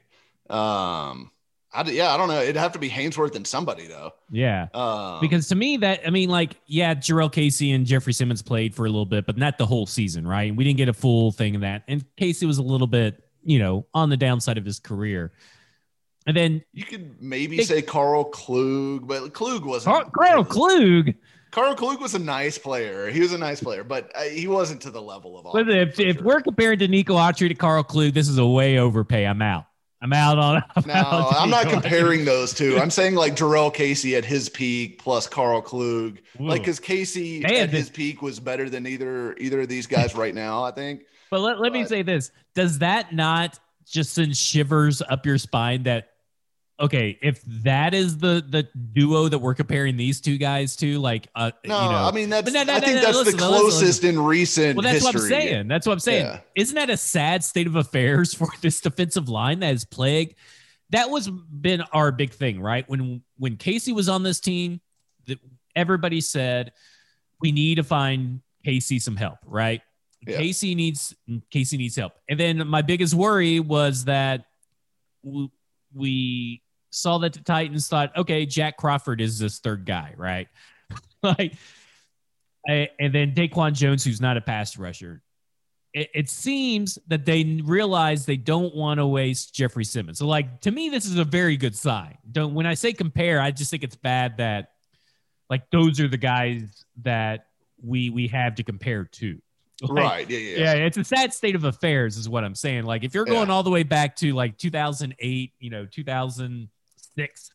Um, 0.50 1.32
I, 1.74 1.84
yeah, 1.90 2.14
I 2.14 2.18
don't 2.18 2.30
know. 2.30 2.40
It'd 2.40 2.56
have 2.56 2.72
to 2.74 2.80
be 2.80 2.90
Haynesworth 2.90 3.36
and 3.36 3.46
somebody 3.46 3.88
though. 3.88 4.14
Yeah. 4.30 4.68
Um, 4.74 5.20
Because 5.20 5.48
to 5.50 5.56
me, 5.56 5.78
that 5.78 6.02
I 6.06 6.10
mean, 6.10 6.30
like, 6.30 6.56
yeah, 6.68 6.94
Jurrell 6.94 7.32
Casey 7.32 7.72
and 7.72 7.86
Jeffrey 7.86 8.14
Simmons 8.14 8.42
played 8.42 8.74
for 8.74 8.86
a 8.86 8.90
little 8.90 9.06
bit, 9.06 9.26
but 9.26 9.38
not 9.38 9.58
the 9.58 9.66
whole 9.66 9.86
season, 9.86 10.26
right? 10.26 10.56
We 10.56 10.64
didn't 10.64 10.78
get 10.78 10.88
a 10.88 10.94
full 10.94 11.32
thing 11.32 11.56
of 11.56 11.62
that. 11.62 11.84
And 11.88 12.06
Casey 12.16 12.46
was 12.46 12.60
a 12.60 12.64
little 12.64 12.88
bit, 12.88 13.22
you 13.46 13.60
know, 13.60 13.86
on 13.94 14.10
the 14.10 14.18
downside 14.18 14.58
of 14.58 14.66
his 14.66 14.80
career. 14.80 15.32
And 16.28 16.36
then 16.36 16.64
you 16.74 16.84
could 16.84 17.22
maybe 17.22 17.58
They- 17.58 17.64
say 17.64 17.82
Karl 17.82 18.24
Klug, 18.26 19.08
but 19.08 19.34
Klug 19.34 19.64
wasn't. 19.64 20.12
Karl, 20.12 20.44
Klug. 20.44 21.14
Karl 21.52 21.76
Klug 21.76 22.02
was 22.02 22.16
a 22.16 22.20
nice 22.20 22.58
player. 22.58 23.10
He 23.10 23.22
was 23.22 23.32
a 23.32 23.38
nice 23.38 23.62
player, 23.62 23.84
but 23.84 24.12
uh, 24.16 24.24
he 24.24 24.48
wasn't 24.48 24.82
to 24.82 24.92
the 24.92 25.02
level 25.02 25.38
of. 25.38 25.46
But 25.54 25.70
if, 25.70 26.00
if 26.00 26.18
sure. 26.18 26.26
we're 26.26 26.42
comparing 26.42 26.80
Denico 26.80 27.10
Autry 27.12 27.48
to 27.48 27.54
Karl 27.56 27.84
Klug, 27.84 28.14
this 28.14 28.28
is 28.28 28.40
a 28.40 28.46
way 28.46 28.80
overpay. 28.80 29.26
I'm 29.26 29.42
out. 29.42 29.66
I'm 30.02 30.12
out 30.14 30.38
on. 30.38 30.64
I'm 30.76 30.84
No, 30.86 30.94
out 30.94 31.34
I'm 31.36 31.50
not 31.50 31.70
comparing 31.70 32.26
those 32.26 32.54
two. 32.54 32.78
I'm 32.78 32.92
saying 32.92 33.16
like 33.16 33.36
Jurrell 33.36 33.74
Casey 33.74 34.16
at 34.16 34.26
his 34.26 34.50
peak 34.50 35.00
plus 35.02 35.28
Karl 35.28 35.62
Klug. 35.62 36.20
Like 36.40 36.62
because 36.62 36.80
Casey 36.80 37.46
at 37.46 37.70
his 37.70 37.90
peak 37.90 38.22
was 38.22 38.40
better 38.40 38.70
than 38.70 38.86
either 38.86 39.36
either 39.38 39.62
of 39.62 39.70
these 39.70 39.88
guys 39.88 40.14
right 40.16 40.36
now. 40.36 40.64
I 40.64 40.72
think. 40.72 41.04
But 41.32 41.42
let, 41.42 41.60
let 41.60 41.74
me 41.74 41.86
say 41.86 42.02
this: 42.02 42.32
Does 42.54 42.80
that 42.80 43.14
not 43.14 43.60
just 43.86 44.14
send 44.14 44.36
shivers 44.36 45.02
up 45.02 45.26
your 45.26 45.38
spine? 45.38 45.84
That 45.84 46.10
okay, 46.80 47.18
if 47.22 47.42
that 47.64 47.94
is 47.94 48.18
the 48.18 48.46
the 48.48 48.68
duo 48.94 49.28
that 49.28 49.40
we're 49.40 49.56
comparing 49.56 49.98
these 49.98 50.22
two 50.22 50.38
guys 50.38 50.76
to, 50.78 51.00
like, 51.00 51.28
uh, 51.36 51.52
No, 51.66 51.84
you 51.84 51.90
know, 51.90 51.98
I 51.98 52.12
mean 52.12 52.30
that's. 52.30 52.52
No, 52.52 52.64
no, 52.64 52.74
I 52.74 52.80
think 52.80 53.02
that's 53.02 53.18
listen, 53.18 53.38
the 53.38 53.50
listen, 53.50 53.70
closest 53.70 54.04
in 54.04 54.20
recent 54.20 54.76
well, 54.78 54.84
that's 54.84 55.04
history. 55.04 55.08
what 55.08 55.24
I'm 55.24 55.30
saying. 55.30 55.68
That's 55.68 55.88
what 55.88 55.94
I'm 55.94 56.00
saying. 56.00 56.26
Yeah. 56.26 56.40
Isn't 56.56 56.76
that 56.76 56.90
a 56.90 56.98
sad 56.98 57.44
state 57.44 57.68
of 57.68 57.76
affairs 57.76 58.34
for 58.34 58.48
this 58.62 58.82
defensive 58.82 59.30
line 59.30 59.60
that 59.60 59.74
is 59.74 59.86
plagued? 59.86 60.36
That 60.92 61.10
was 61.10 61.30
been 61.30 61.82
our 61.94 62.12
big 62.12 62.32
thing, 62.32 62.60
right? 62.60 62.88
When 62.88 63.24
when 63.38 63.58
Casey 63.58 63.92
was 63.92 64.10
on 64.10 64.24
this 64.24 64.40
team, 64.40 64.82
that 65.28 65.40
everybody 65.76 66.22
said 66.22 66.74
we 67.42 67.52
need 67.52 67.76
to 67.76 67.84
find 67.84 68.42
Casey 68.64 69.00
some 69.00 69.16
help, 69.16 69.40
right? 69.46 69.82
Yeah. 70.28 70.38
Casey 70.38 70.76
needs 70.76 71.16
Casey 71.52 71.78
needs 71.78 71.96
help. 71.96 72.14
And 72.30 72.40
then 72.40 72.68
my 72.68 72.82
biggest 72.82 73.14
worry 73.14 73.60
was 73.60 74.06
that 74.06 74.46
we, 75.92 76.62
saw 76.92 77.18
that 77.18 77.34
the 77.34 77.42
Titans 77.42 77.88
thought, 77.90 78.16
okay, 78.16 78.46
Jack 78.46 78.78
Crawford 78.78 79.20
is 79.20 79.38
this 79.38 79.60
third 79.60 79.86
guy, 79.86 80.14
right? 80.16 80.48
like, 81.24 81.54
I- 82.68 82.90
and 83.00 83.14
then 83.14 83.34
Daquan 83.34 83.74
Jones, 83.74 84.04
who's 84.04 84.22
not 84.22 84.38
a 84.38 84.42
pass 84.42 84.78
rusher. 84.78 85.22
It, 85.94 86.10
it 86.14 86.30
seems 86.30 86.98
that 87.08 87.26
they 87.26 87.62
realize 87.66 88.26
they 88.26 88.38
don't 88.38 88.74
want 88.76 89.00
to 89.00 89.08
waste 89.08 89.54
Jeffrey 89.54 89.86
Simmons. 89.86 90.20
So, 90.20 90.28
like 90.28 90.62
to 90.62 90.72
me, 90.72 90.90
this 90.90 91.06
is 91.06 91.18
a 91.18 91.24
very 91.24 91.58
good 91.58 91.76
sign. 91.76 92.18
Don't 92.32 92.54
when 92.54 92.66
I 92.66 92.74
say 92.74 92.94
compare, 92.94 93.40
I 93.42 93.52
just 93.52 93.72
think 93.72 93.84
it's 93.84 93.96
bad 93.96 94.38
that 94.38 94.72
like 95.50 95.70
those 95.72 96.00
are 96.00 96.08
the 96.08 96.18
guys 96.18 96.84
that 97.04 97.48
we 97.82 98.10
we 98.10 98.28
have 98.28 98.56
to 98.56 98.64
compare 98.64 99.06
to. 99.06 99.42
Like, 99.82 99.92
Right. 99.92 100.30
Yeah. 100.30 100.38
Yeah. 100.40 100.58
yeah, 100.76 100.86
it's 100.86 100.98
a 100.98 101.04
sad 101.04 101.34
state 101.34 101.56
of 101.56 101.64
affairs, 101.66 102.18
is 102.18 102.30
what 102.30 102.44
I'm 102.44 102.56
saying. 102.56 102.86
Like, 102.86 103.04
if 103.04 103.14
you're 103.14 103.26
going 103.26 103.48
Yeah. 103.50 103.54
all 103.54 103.64
the 103.64 103.70
way 103.70 103.84
back 103.84 104.16
to 104.18 104.34
like 104.34 104.58
2008, 104.58 105.52
you 105.60 105.70
know, 105.70 105.86
2006, 105.86 107.52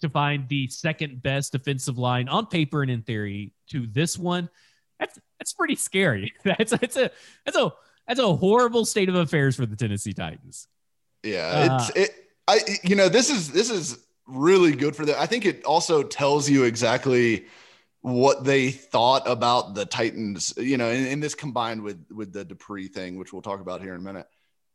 to 0.00 0.08
find 0.08 0.48
the 0.48 0.66
second 0.68 1.22
best 1.22 1.52
defensive 1.52 1.98
line 1.98 2.28
on 2.28 2.46
paper 2.46 2.82
and 2.82 2.90
in 2.90 3.02
theory 3.02 3.52
to 3.70 3.86
this 3.86 4.18
one, 4.18 4.48
that's 4.98 5.18
that's 5.38 5.52
pretty 5.52 5.76
scary. 5.76 6.32
That's 6.44 6.72
that's 6.72 6.96
a 6.96 7.10
that's 7.44 7.56
a 7.56 7.72
that's 8.06 8.20
a 8.20 8.34
horrible 8.36 8.84
state 8.84 9.08
of 9.08 9.14
affairs 9.14 9.56
for 9.56 9.64
the 9.66 9.76
Tennessee 9.76 10.12
Titans. 10.12 10.66
Yeah, 11.22 11.46
Uh, 11.70 11.76
it's 11.88 11.96
it. 11.96 12.26
I 12.48 12.58
you 12.82 12.96
know 12.96 13.08
this 13.08 13.30
is 13.30 13.50
this 13.50 13.70
is 13.70 13.98
really 14.26 14.72
good 14.72 14.94
for 14.96 15.04
them. 15.06 15.16
I 15.18 15.26
think 15.26 15.44
it 15.46 15.64
also 15.64 16.02
tells 16.02 16.48
you 16.50 16.64
exactly 16.64 17.46
what 18.02 18.44
they 18.44 18.70
thought 18.70 19.28
about 19.28 19.74
the 19.74 19.86
Titans. 19.86 20.54
You 20.56 20.76
know, 20.76 20.88
and, 20.88 21.22
this 21.22 21.34
combined 21.34 21.82
with 21.82 22.04
with 22.10 22.32
the 22.32 22.44
Dupree 22.44 22.88
thing, 22.88 23.18
which 23.18 23.32
we'll 23.32 23.42
talk 23.42 23.60
about 23.60 23.82
here 23.82 23.94
in 23.94 24.00
a 24.00 24.04
minute. 24.04 24.26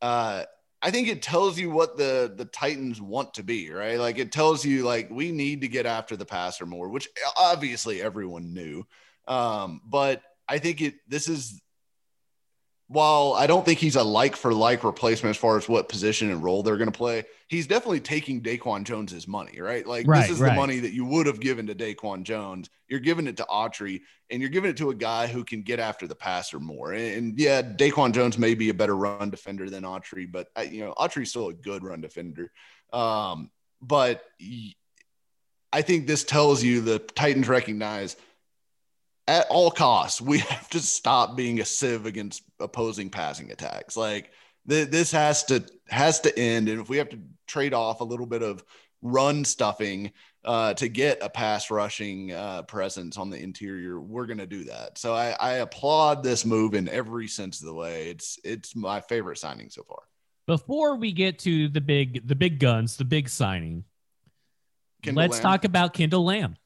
Uh, 0.02 0.44
I 0.82 0.92
think 0.92 1.08
it 1.08 1.22
tells 1.22 1.58
you 1.58 1.72
what 1.72 1.98
the 1.98 2.32
the 2.36 2.46
Titans 2.46 3.02
want 3.02 3.34
to 3.36 3.44
be, 3.44 3.72
right? 3.72 3.98
Like 4.00 4.20
it 4.20 4.32
tells 4.32 4.64
you 4.64 4.84
like 4.84 5.10
we 5.10 5.32
need 5.32 5.62
to 5.62 5.68
get 5.68 5.86
after 5.86 6.16
the 6.16 6.26
passer 6.26 6.66
more, 6.66 6.90
which 6.90 7.10
obviously 7.38 8.02
everyone 8.02 8.54
knew. 8.54 8.86
Um, 9.28 9.82
but 9.86 10.22
I 10.48 10.60
think 10.60 10.82
it 10.82 10.96
this 11.08 11.28
is 11.28 11.60
while 12.88 13.34
I 13.34 13.48
don't 13.48 13.66
think 13.66 13.80
he's 13.80 13.96
a 13.96 14.04
like 14.04 14.36
for 14.36 14.54
like 14.54 14.84
replacement 14.84 15.36
as 15.36 15.38
far 15.38 15.58
as 15.58 15.68
what 15.68 15.90
position 15.90 16.30
and 16.30 16.44
role 16.44 16.62
they're 16.62 16.78
going 16.78 16.92
to 16.92 16.98
play, 16.98 17.24
he's 17.48 17.66
definitely 17.66 18.00
taking 18.00 18.42
Daquan 18.42 18.84
Jones's 18.84 19.28
money, 19.28 19.60
right? 19.60 19.86
Like 19.88 20.08
Right, 20.08 20.22
this 20.22 20.30
is 20.30 20.40
right. 20.40 20.50
the 20.50 20.56
money 20.56 20.80
that 20.80 20.94
you 20.94 21.04
would 21.06 21.26
have 21.26 21.40
given 21.40 21.66
to 21.68 21.76
Daquan 21.76 22.24
Jones. 22.24 22.70
You're 22.88 23.00
giving 23.00 23.26
it 23.26 23.38
to 23.38 23.44
Autry, 23.46 24.02
and 24.30 24.40
you're 24.40 24.52
giving 24.52 24.70
it 24.70 24.78
to 24.78 24.92
a 24.92 24.96
guy 24.96 25.26
who 25.26 25.44
can 25.44 25.64
get 25.64 25.80
after 25.80 26.06
the 26.06 26.14
passer 26.14 26.60
more. 26.60 26.94
And, 26.94 27.16
and 27.16 27.40
yeah, 27.40 27.64
Daquan 27.64 28.14
Jones 28.14 28.38
may 28.38 28.54
be 28.54 28.70
a 28.70 28.74
better 28.74 28.96
run 28.96 29.32
defender 29.32 29.68
than 29.70 29.84
Autry, 29.84 30.32
but 30.32 30.48
I, 30.56 30.64
you 30.64 30.86
know 30.86 30.94
Autry's 30.94 31.32
still 31.32 31.50
a 31.50 31.54
good 31.54 31.84
run 31.84 32.02
defender. 32.02 32.52
Um, 32.94 33.50
but 33.82 34.22
I 35.74 35.82
think 35.82 36.06
this 36.06 36.24
tells 36.24 36.64
you 36.64 36.82
the 36.82 37.00
Titans 37.00 37.48
recognize 37.50 38.16
at 39.28 39.48
all 39.50 39.72
costs, 39.72 40.22
we 40.22 40.40
have 40.50 40.70
to 40.70 40.80
stop 40.80 41.36
being 41.36 41.60
a 41.60 41.66
sieve 41.66 42.06
against 42.06 42.44
opposing 42.60 43.10
passing 43.10 43.52
attacks. 43.52 43.98
Like 43.98 44.32
th- 44.70 44.90
this 44.90 45.12
has 45.12 45.44
to 45.46 45.64
has 45.90 46.20
to 46.22 46.38
end, 46.38 46.70
and 46.70 46.82
if 46.82 46.90
we 46.90 46.98
have 46.98 47.10
to 47.10 47.20
trade 47.48 47.74
off 47.74 48.02
a 48.02 48.06
little 48.06 48.26
bit 48.26 48.42
of 48.42 48.64
run 49.02 49.46
stuffing 49.46 50.12
uh, 50.44 50.74
to 50.74 50.88
get 50.88 51.20
a 51.22 51.30
pass 51.30 51.70
rushing 51.70 52.32
uh, 52.32 52.64
presence 52.64 53.18
on 53.18 53.30
the 53.30 53.38
interior, 53.38 54.00
we're 54.00 54.26
going 54.26 54.40
to 54.40 54.48
do 54.48 54.64
that. 54.66 54.98
So 54.98 55.14
I, 55.14 55.36
I 55.40 55.54
applaud 55.56 56.24
this 56.24 56.46
move 56.46 56.74
in 56.74 56.90
every 56.90 57.28
sense 57.28 57.60
of 57.62 57.68
the 57.68 57.74
way. 57.74 58.10
It's 58.10 58.40
it's 58.44 58.76
my 58.76 59.02
favorite 59.02 59.38
signing 59.38 59.70
so 59.70 59.84
far. 59.84 60.00
Before 60.48 60.96
we 60.96 61.12
get 61.12 61.40
to 61.40 61.70
the 61.70 61.82
big 61.82 62.28
the 62.28 62.36
big 62.36 62.60
guns, 62.60 62.98
the 62.98 63.06
big 63.06 63.30
signing, 63.30 63.84
Kendall 65.02 65.24
let's 65.24 65.38
Lamm. 65.38 65.42
talk 65.42 65.66
about 65.66 65.94
Kendall 65.94 66.26
Lamm. 66.26 66.56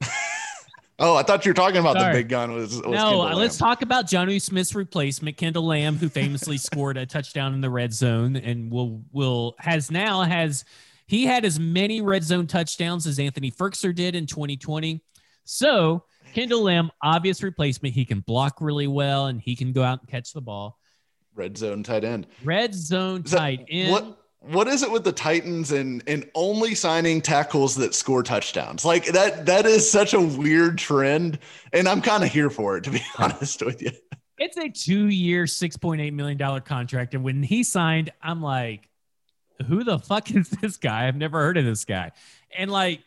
Oh, 1.02 1.16
I 1.16 1.22
thought 1.22 1.46
you 1.46 1.50
were 1.50 1.54
talking 1.54 1.78
about 1.78 1.96
Sorry. 1.96 2.12
the 2.12 2.18
big 2.20 2.28
gun. 2.28 2.52
Was, 2.52 2.74
was 2.74 2.82
no, 2.82 2.90
Kendall 2.90 3.22
uh, 3.22 3.34
let's 3.34 3.56
talk 3.56 3.80
about 3.80 4.06
Jonnu 4.06 4.40
Smith's 4.40 4.74
replacement, 4.74 5.38
Kendall 5.38 5.64
Lamm, 5.64 5.96
who 5.96 6.08
famously 6.10 6.58
scored 6.68 6.98
a 6.98 7.06
touchdown 7.06 7.54
in 7.54 7.60
the 7.62 7.70
red 7.70 7.92
zone 7.92 8.36
and 8.36 8.70
will 8.70 9.02
will 9.10 9.54
has 9.58 9.90
now 9.90 10.22
has 10.22 10.64
he 11.06 11.24
had 11.24 11.44
as 11.44 11.58
many 11.58 12.02
red 12.02 12.22
zone 12.22 12.46
touchdowns 12.46 13.06
as 13.06 13.18
Anthony 13.18 13.50
Firkser 13.50 13.94
did 13.94 14.14
in 14.14 14.26
2020. 14.26 15.02
So 15.44 16.04
Kendall 16.34 16.62
Lamm, 16.62 16.90
obvious 17.02 17.42
replacement. 17.42 17.94
He 17.94 18.04
can 18.04 18.20
block 18.20 18.60
really 18.60 18.86
well 18.86 19.26
and 19.26 19.40
he 19.40 19.56
can 19.56 19.72
go 19.72 19.82
out 19.82 20.00
and 20.00 20.08
catch 20.08 20.32
the 20.32 20.40
ball. 20.42 20.78
red 21.34 21.56
zone 21.56 21.82
tight 21.82 22.04
end. 22.04 22.26
Red 22.44 22.74
zone 22.74 23.22
that- 23.22 23.36
tight 23.38 23.66
end. 23.70 23.90
What 23.90 24.19
what 24.40 24.68
is 24.68 24.82
it 24.82 24.90
with 24.90 25.04
the 25.04 25.12
Titans 25.12 25.72
and 25.72 26.02
and 26.06 26.28
only 26.34 26.74
signing 26.74 27.20
tackles 27.20 27.74
that 27.76 27.94
score 27.94 28.22
touchdowns? 28.22 28.84
Like 28.84 29.06
that 29.06 29.46
that 29.46 29.66
is 29.66 29.90
such 29.90 30.14
a 30.14 30.20
weird 30.20 30.78
trend, 30.78 31.38
and 31.72 31.86
I'm 31.86 32.00
kind 32.00 32.24
of 32.24 32.30
here 32.30 32.50
for 32.50 32.76
it 32.76 32.84
to 32.84 32.90
be 32.90 33.02
honest 33.18 33.64
with 33.64 33.82
you. 33.82 33.90
It's 34.38 34.56
a 34.56 34.70
two-year, 34.70 35.46
six 35.46 35.76
point 35.76 36.00
eight 36.00 36.14
million 36.14 36.38
dollar 36.38 36.60
contract, 36.60 37.14
and 37.14 37.22
when 37.22 37.42
he 37.42 37.62
signed, 37.62 38.10
I'm 38.22 38.40
like, 38.40 38.88
"Who 39.66 39.84
the 39.84 39.98
fuck 39.98 40.30
is 40.30 40.48
this 40.48 40.78
guy? 40.78 41.06
I've 41.06 41.16
never 41.16 41.38
heard 41.38 41.58
of 41.58 41.66
this 41.66 41.84
guy." 41.84 42.12
And 42.56 42.70
like, 42.70 43.00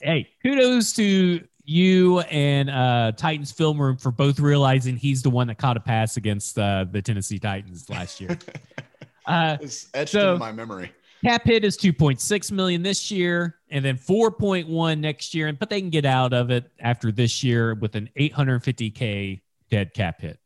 hey, 0.00 0.28
kudos 0.42 0.92
to 0.94 1.40
you 1.64 2.20
and 2.20 2.68
uh, 2.68 3.12
Titans 3.16 3.52
film 3.52 3.80
room 3.80 3.96
for 3.96 4.10
both 4.10 4.38
realizing 4.38 4.96
he's 4.96 5.22
the 5.22 5.30
one 5.30 5.46
that 5.46 5.56
caught 5.56 5.76
a 5.76 5.80
pass 5.80 6.16
against 6.18 6.58
uh, 6.58 6.84
the 6.90 7.00
Tennessee 7.00 7.38
Titans 7.38 7.88
last 7.88 8.20
year. 8.20 8.38
uh, 9.26 9.56
It's 9.60 9.88
etched 9.94 10.12
So- 10.12 10.34
in 10.34 10.38
my 10.38 10.52
memory. 10.52 10.92
cap 11.24 11.44
hit 11.44 11.64
is 11.64 11.76
2.6 11.76 12.50
million 12.50 12.82
this 12.82 13.10
year 13.10 13.56
and 13.70 13.84
then 13.84 13.96
4.1 13.96 14.98
next 15.00 15.34
year 15.34 15.46
and 15.48 15.58
but 15.58 15.70
they 15.70 15.80
can 15.80 15.90
get 15.90 16.04
out 16.04 16.32
of 16.32 16.50
it 16.50 16.70
after 16.80 17.12
this 17.12 17.44
year 17.44 17.74
with 17.74 17.94
an 17.94 18.08
850k 18.18 19.40
dead 19.70 19.94
cap 19.94 20.20
hit 20.20 20.38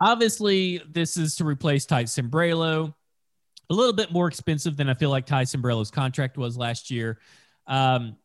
obviously 0.00 0.80
this 0.90 1.16
is 1.16 1.36
to 1.36 1.44
replace 1.44 1.86
ty 1.86 2.04
Sambrailo. 2.04 2.94
a 3.70 3.74
little 3.74 3.92
bit 3.92 4.12
more 4.12 4.28
expensive 4.28 4.76
than 4.76 4.88
i 4.88 4.94
feel 4.94 5.10
like 5.10 5.26
ty 5.26 5.42
Sambrailo's 5.44 5.90
contract 5.90 6.36
was 6.38 6.56
last 6.56 6.90
year 6.90 7.18
um, 7.66 8.16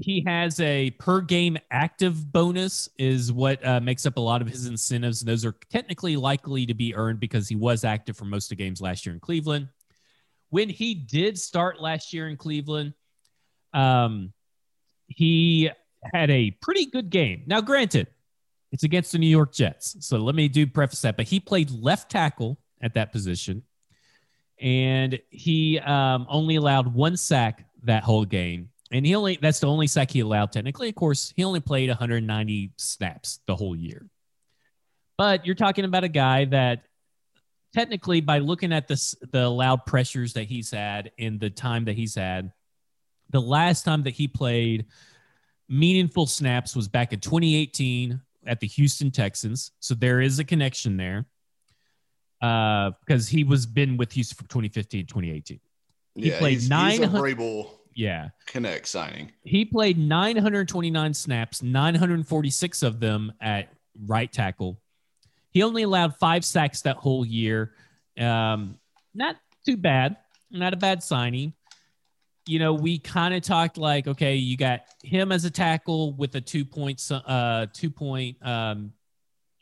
he 0.00 0.22
has 0.26 0.60
a 0.60 0.90
per 0.92 1.20
game 1.20 1.58
active 1.70 2.32
bonus 2.32 2.88
is 2.98 3.32
what 3.32 3.64
uh, 3.66 3.80
makes 3.80 4.06
up 4.06 4.16
a 4.16 4.20
lot 4.20 4.40
of 4.40 4.48
his 4.48 4.66
incentives 4.66 5.22
and 5.22 5.28
those 5.28 5.44
are 5.44 5.56
technically 5.70 6.16
likely 6.16 6.64
to 6.66 6.74
be 6.74 6.94
earned 6.94 7.18
because 7.18 7.48
he 7.48 7.56
was 7.56 7.84
active 7.84 8.16
for 8.16 8.24
most 8.24 8.52
of 8.52 8.58
games 8.58 8.80
last 8.80 9.04
year 9.04 9.14
in 9.14 9.20
cleveland 9.20 9.68
when 10.50 10.68
he 10.68 10.94
did 10.94 11.38
start 11.38 11.80
last 11.80 12.12
year 12.12 12.28
in 12.28 12.36
Cleveland, 12.36 12.94
um, 13.74 14.32
he 15.06 15.70
had 16.12 16.30
a 16.30 16.50
pretty 16.62 16.86
good 16.86 17.10
game. 17.10 17.42
Now, 17.46 17.60
granted, 17.60 18.08
it's 18.72 18.82
against 18.82 19.12
the 19.12 19.18
New 19.18 19.28
York 19.28 19.52
Jets. 19.52 19.96
So 20.00 20.18
let 20.18 20.34
me 20.34 20.48
do 20.48 20.66
preface 20.66 21.02
that. 21.02 21.16
But 21.16 21.26
he 21.26 21.40
played 21.40 21.70
left 21.70 22.10
tackle 22.10 22.58
at 22.80 22.94
that 22.94 23.12
position. 23.12 23.62
and 24.60 25.20
he 25.30 25.78
um, 25.78 26.26
only 26.28 26.56
allowed 26.56 26.92
one 26.92 27.16
sack 27.16 27.66
that 27.84 28.02
whole 28.02 28.24
game. 28.24 28.70
And 28.90 29.04
he 29.04 29.14
only 29.14 29.38
that's 29.40 29.60
the 29.60 29.66
only 29.66 29.86
sack 29.86 30.10
he 30.10 30.20
allowed 30.20 30.52
technically. 30.52 30.88
Of 30.88 30.94
course, 30.94 31.32
he 31.36 31.44
only 31.44 31.60
played 31.60 31.88
190 31.88 32.72
snaps 32.76 33.40
the 33.46 33.54
whole 33.54 33.76
year. 33.76 34.06
But 35.16 35.44
you're 35.44 35.54
talking 35.54 35.84
about 35.84 36.04
a 36.04 36.08
guy 36.08 36.46
that 36.46 36.84
technically 37.74 38.20
by 38.20 38.38
looking 38.38 38.72
at 38.72 38.88
this 38.88 39.14
the 39.30 39.44
allowed 39.44 39.84
pressures 39.84 40.32
that 40.34 40.44
he's 40.44 40.70
had 40.70 41.12
in 41.18 41.38
the 41.38 41.50
time 41.50 41.84
that 41.84 41.96
he's 41.96 42.14
had, 42.14 42.52
the 43.30 43.40
last 43.40 43.84
time 43.84 44.04
that 44.04 44.14
he 44.14 44.26
played 44.26 44.86
meaningful 45.68 46.26
snaps 46.26 46.74
was 46.74 46.88
back 46.88 47.12
in 47.12 47.20
2018 47.20 48.20
at 48.46 48.60
the 48.60 48.66
Houston 48.66 49.10
Texans. 49.10 49.72
So 49.80 49.94
there 49.94 50.20
is 50.20 50.38
a 50.38 50.44
connection 50.44 50.96
there. 50.96 51.26
Uh, 52.40 52.92
because 53.00 53.26
he 53.26 53.42
was 53.42 53.66
been 53.66 53.96
with 53.96 54.12
Houston 54.12 54.36
from 54.36 54.46
2015, 54.46 55.06
2018. 55.06 55.58
He 56.14 56.30
yeah, 56.30 56.38
played 56.38 56.52
he's, 56.52 56.70
nine 56.70 56.90
he's 56.92 57.00
a 57.00 57.08
Vrabel 57.08 57.68
Yeah. 57.98 58.28
Connect 58.46 58.86
signing. 58.86 59.32
He 59.42 59.64
played 59.64 59.98
929 59.98 61.14
snaps, 61.14 61.64
946 61.64 62.84
of 62.84 63.00
them 63.00 63.32
at 63.40 63.72
right 64.06 64.32
tackle. 64.32 64.80
He 65.50 65.64
only 65.64 65.82
allowed 65.82 66.14
five 66.14 66.44
sacks 66.44 66.82
that 66.82 66.96
whole 66.96 67.26
year. 67.26 67.72
Um, 68.16 68.78
not 69.14 69.34
too 69.66 69.76
bad. 69.76 70.16
Not 70.48 70.74
a 70.74 70.76
bad 70.76 71.02
signing. 71.02 71.54
You 72.46 72.60
know, 72.60 72.72
we 72.72 73.00
kind 73.00 73.34
of 73.34 73.42
talked 73.42 73.78
like, 73.78 74.06
okay, 74.06 74.36
you 74.36 74.56
got 74.56 74.82
him 75.02 75.32
as 75.32 75.44
a 75.44 75.50
tackle 75.50 76.12
with 76.12 76.36
a 76.36 76.40
two 76.40 76.64
point, 76.64 77.02
uh, 77.10 77.66
two 77.72 77.90
point 77.90 78.36
um, 78.46 78.92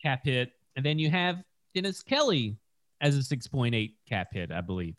cap 0.02 0.20
hit, 0.24 0.52
and 0.76 0.84
then 0.84 0.98
you 0.98 1.08
have 1.08 1.42
Dennis 1.74 2.02
Kelly 2.02 2.58
as 3.00 3.16
a 3.16 3.20
6.8 3.20 3.94
cap 4.06 4.28
hit, 4.30 4.52
I 4.52 4.60
believe 4.60 4.94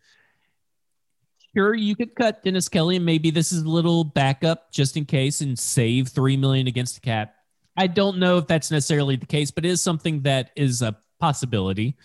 sure 1.57 1.73
you 1.73 1.95
could 1.95 2.13
cut 2.13 2.43
Dennis 2.43 2.69
Kelly 2.69 2.97
and 2.97 3.05
maybe 3.05 3.31
this 3.31 3.51
is 3.51 3.63
a 3.63 3.69
little 3.69 4.03
backup 4.03 4.71
just 4.71 4.95
in 4.95 5.05
case 5.05 5.41
and 5.41 5.57
save 5.57 6.09
three 6.09 6.37
million 6.37 6.67
against 6.67 6.95
the 6.95 7.01
cap. 7.01 7.33
I 7.75 7.87
don't 7.87 8.19
know 8.19 8.37
if 8.37 8.45
that's 8.45 8.69
necessarily 8.69 9.15
the 9.15 9.25
case, 9.25 9.49
but 9.49 9.65
it 9.65 9.69
is 9.69 9.81
something 9.81 10.21
that 10.21 10.51
is 10.55 10.83
a 10.83 10.95
possibility. 11.19 11.97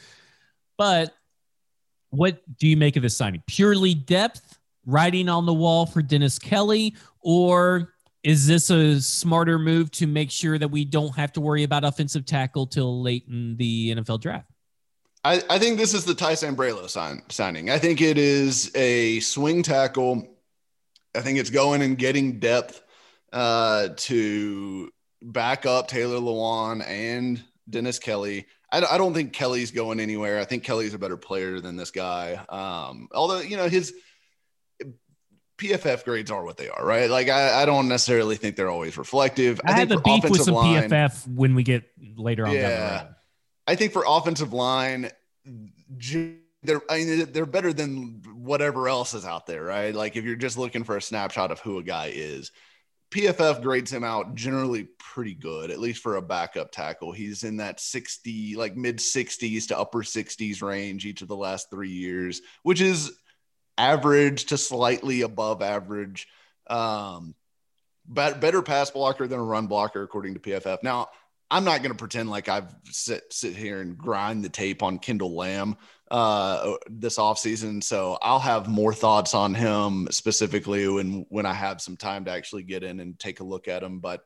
But 0.79 1.15
what 2.11 2.41
do 2.59 2.67
you 2.67 2.79
make 2.79 2.97
of 2.97 3.03
this 3.03 3.17
signing? 3.17 3.43
Purely 3.47 3.95
depth, 3.95 4.59
writing 4.87 5.29
on 5.29 5.45
the 5.45 5.53
wall 5.53 5.85
for 5.85 6.01
Dennis 6.01 6.39
Kelly, 6.39 6.97
or 7.21 7.95
is 8.23 8.47
this 8.47 8.71
a 8.71 9.01
smarter 9.01 9.59
move 9.59 9.91
to 9.93 10.07
make 10.07 10.31
sure 10.31 10.57
that 10.57 10.69
we 10.69 10.85
don't 10.85 11.15
have 11.17 11.33
to 11.35 11.41
worry 11.43 11.63
about 11.63 11.85
offensive 11.85 12.25
tackle 12.25 12.67
till 12.67 13.03
late 13.03 13.25
in 13.29 13.57
the 13.57 13.95
NFL 13.95 14.21
draft? 14.21 14.52
I, 15.25 15.41
I 15.49 15.59
think 15.59 15.79
this 15.79 15.95
is 15.95 16.05
the 16.05 16.15
Ty 16.15 16.33
Sambrailo 16.33 16.89
sign, 16.89 17.23
signing. 17.29 17.71
I 17.71 17.79
think 17.79 18.01
it 18.01 18.19
is 18.19 18.73
a 18.75 19.21
swing 19.21 19.63
tackle. 19.63 20.27
I 21.15 21.21
think 21.21 21.39
it's 21.39 21.51
going 21.51 21.83
and 21.83 21.97
getting 21.97 22.41
depth 22.41 22.83
uh, 23.33 23.91
to 23.97 24.91
back 25.21 25.65
up 25.65 25.89
Taylor 25.89 26.19
Lewan 26.19 26.85
and 26.87 27.43
Dennis 27.71 27.99
Kelly. 27.99 28.47
I, 28.73 28.83
I, 28.85 28.99
don't 28.99 29.15
think 29.15 29.33
Kelly's 29.33 29.71
going 29.71 30.01
anywhere. 30.01 30.41
I 30.41 30.45
think 30.45 30.65
Kelly's 30.65 30.95
a 30.95 30.99
better 30.99 31.17
player 31.17 31.61
than 31.61 31.77
this 31.77 31.91
guy. 31.91 32.41
Um, 32.49 33.09
although, 33.15 33.41
you 33.41 33.57
know, 33.57 33.69
his 33.69 33.95
PFF 35.59 36.05
grades 36.05 36.31
are 36.31 36.45
what 36.45 36.57
they 36.57 36.69
are, 36.69 36.85
right? 36.85 37.09
Like, 37.09 37.29
I, 37.29 37.63
I 37.63 37.67
don't 37.67 37.87
necessarily 37.87 38.37
think 38.37 38.57
they're 38.57 38.71
always 38.71 38.99
reflective. 38.99 39.61
I, 39.65 39.73
I 39.73 39.79
have 39.79 39.93
a 39.93 40.01
beef 40.01 40.25
with 40.25 40.43
some 40.43 40.55
line, 40.55 40.89
PFF 40.89 41.29
when 41.29 41.55
we 41.55 41.63
get 41.63 41.85
later 42.17 42.47
on. 42.47 42.55
Yeah. 42.55 43.09
I 43.67 43.75
think 43.75 43.93
for 43.93 44.05
offensive 44.07 44.53
line, 44.53 45.11
they're 46.63 46.83
I 46.89 46.99
mean 46.99 47.33
they're 47.33 47.47
better 47.47 47.73
than 47.73 48.23
whatever 48.35 48.89
else 48.89 49.15
is 49.15 49.25
out 49.25 49.47
there, 49.47 49.63
right? 49.63 49.95
Like 49.95 50.17
if 50.17 50.25
you're 50.25 50.37
just 50.37 50.59
looking 50.59 50.85
for 50.85 50.97
a 50.97 51.03
snapshot 51.03 51.51
of 51.51 51.61
who 51.61 51.79
a 51.79 51.83
guy 51.83 52.13
is, 52.15 52.51
PFF 53.13 53.63
grades 53.63 53.93
him 53.93 54.05
out 54.05 54.35
generally 54.35 54.89
pretty 54.99 55.35
good, 55.35 55.71
at 55.71 55.79
least 55.79 56.03
for 56.03 56.17
a 56.17 56.23
backup 56.23 56.73
tackle. 56.73 57.13
He's 57.13 57.45
in 57.45 57.59
that 57.59 57.79
60, 57.79 58.57
like 58.57 58.75
mid 58.75 58.99
60s 58.99 59.69
to 59.69 59.79
upper 59.79 60.03
60s 60.03 60.63
range 60.63 61.05
each 61.05 61.21
of 61.21 61.29
the 61.29 61.37
last 61.37 61.71
three 61.71 61.91
years, 61.91 62.41
which 62.63 62.81
is 62.81 63.13
average 63.77 64.47
to 64.47 64.57
slightly 64.57 65.21
above 65.21 65.61
average. 65.61 66.27
Um, 66.69 67.35
but 68.09 68.41
better 68.41 68.63
pass 68.63 68.91
blocker 68.91 69.29
than 69.29 69.39
a 69.39 69.45
run 69.45 69.67
blocker, 69.67 70.03
according 70.03 70.35
to 70.35 70.41
PFF. 70.41 70.83
Now, 70.83 71.09
I'm 71.53 71.65
not 71.65 71.83
going 71.83 71.93
to 71.93 71.99
pretend 71.99 72.31
like 72.31 72.49
I've 72.49 72.75
sit 72.87 73.31
sit 73.31 73.55
here 73.55 73.83
and 73.83 73.99
grind 73.99 74.43
the 74.43 74.49
tape 74.49 74.83
on 74.83 74.99
Kendall 74.99 75.37
Lamm 75.37 75.77
uh, 76.11 76.77
this 76.89 77.19
offseason. 77.19 77.85
So 77.85 78.17
I'll 78.23 78.39
have 78.39 78.69
more 78.69 78.95
thoughts 78.95 79.35
on 79.35 79.55
him 79.55 80.09
specifically 80.11 80.89
when 80.89 81.27
when 81.29 81.45
I 81.45 81.53
have 81.53 81.83
some 81.83 81.99
time 81.99 82.25
to 82.25 82.31
actually 82.31 82.63
get 82.63 82.83
in 82.83 83.01
and 83.01 83.19
take 83.19 83.41
a 83.41 83.45
look 83.45 83.69
at 83.69 83.83
him. 83.83 83.99
But 83.99 84.25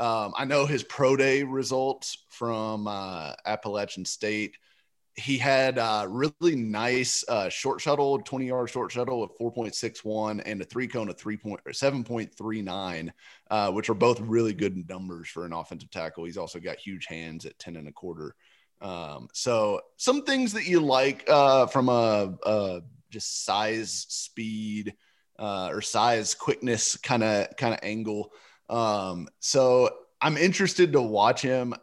um, 0.00 0.34
I 0.36 0.46
know 0.46 0.66
his 0.66 0.82
pro 0.82 1.14
day 1.14 1.44
results 1.44 2.18
from 2.30 2.88
uh, 2.88 3.34
Appalachian 3.46 4.04
State 4.04 4.56
he 5.16 5.38
had 5.38 5.78
a 5.78 6.06
really 6.08 6.56
nice 6.56 7.24
uh, 7.28 7.48
short 7.48 7.80
shuttle, 7.80 8.18
20 8.18 8.46
yard 8.46 8.68
short 8.68 8.90
shuttle 8.90 9.22
of 9.22 9.30
4.61 9.38 10.42
and 10.44 10.60
a 10.60 10.64
three 10.64 10.88
cone 10.88 11.08
of 11.08 11.16
3 11.16 11.36
point, 11.36 11.60
7.39, 11.68 13.10
uh, 13.50 13.70
which 13.70 13.88
are 13.88 13.94
both 13.94 14.20
really 14.20 14.52
good 14.52 14.88
numbers 14.88 15.28
for 15.28 15.44
an 15.44 15.52
offensive 15.52 15.90
tackle. 15.90 16.24
He's 16.24 16.36
also 16.36 16.58
got 16.58 16.78
huge 16.78 17.06
hands 17.06 17.46
at 17.46 17.58
10 17.58 17.76
and 17.76 17.88
a 17.88 17.92
quarter. 17.92 18.34
Um, 18.80 19.28
so 19.32 19.80
some 19.96 20.22
things 20.24 20.52
that 20.52 20.66
you 20.66 20.80
like 20.80 21.24
uh, 21.28 21.66
from 21.66 21.88
a, 21.88 22.34
a, 22.44 22.80
just 23.10 23.44
size, 23.44 24.06
speed, 24.08 24.94
uh, 25.38 25.68
or 25.70 25.80
size, 25.80 26.34
quickness 26.34 26.96
kind 26.96 27.22
of 27.22 27.56
kind 27.56 27.72
of 27.72 27.80
angle. 27.82 28.32
Um, 28.68 29.28
so 29.38 29.90
I'm 30.20 30.36
interested 30.36 30.92
to 30.92 31.00
watch 31.00 31.40
him. 31.40 31.74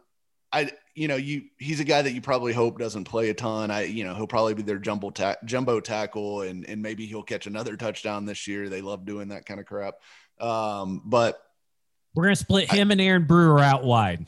I 0.52 0.70
you 0.94 1.08
know, 1.08 1.16
you 1.16 1.44
he's 1.58 1.80
a 1.80 1.84
guy 1.84 2.02
that 2.02 2.12
you 2.12 2.20
probably 2.20 2.52
hope 2.52 2.78
doesn't 2.78 3.04
play 3.04 3.30
a 3.30 3.34
ton. 3.34 3.70
I, 3.70 3.84
you 3.84 4.04
know, 4.04 4.14
he'll 4.14 4.26
probably 4.26 4.54
be 4.54 4.62
their 4.62 4.78
jumbo 4.78 5.10
ta- 5.10 5.36
jumbo 5.44 5.80
tackle, 5.80 6.42
and 6.42 6.68
and 6.68 6.82
maybe 6.82 7.06
he'll 7.06 7.22
catch 7.22 7.46
another 7.46 7.76
touchdown 7.76 8.26
this 8.26 8.46
year. 8.46 8.68
They 8.68 8.82
love 8.82 9.06
doing 9.06 9.28
that 9.28 9.46
kind 9.46 9.60
of 9.60 9.66
crap. 9.66 9.94
Um, 10.38 11.02
but 11.04 11.42
we're 12.14 12.24
gonna 12.24 12.36
split 12.36 12.70
him 12.70 12.90
I, 12.90 12.92
and 12.92 13.00
Aaron 13.00 13.24
Brewer 13.24 13.60
out 13.60 13.84
wide. 13.84 14.26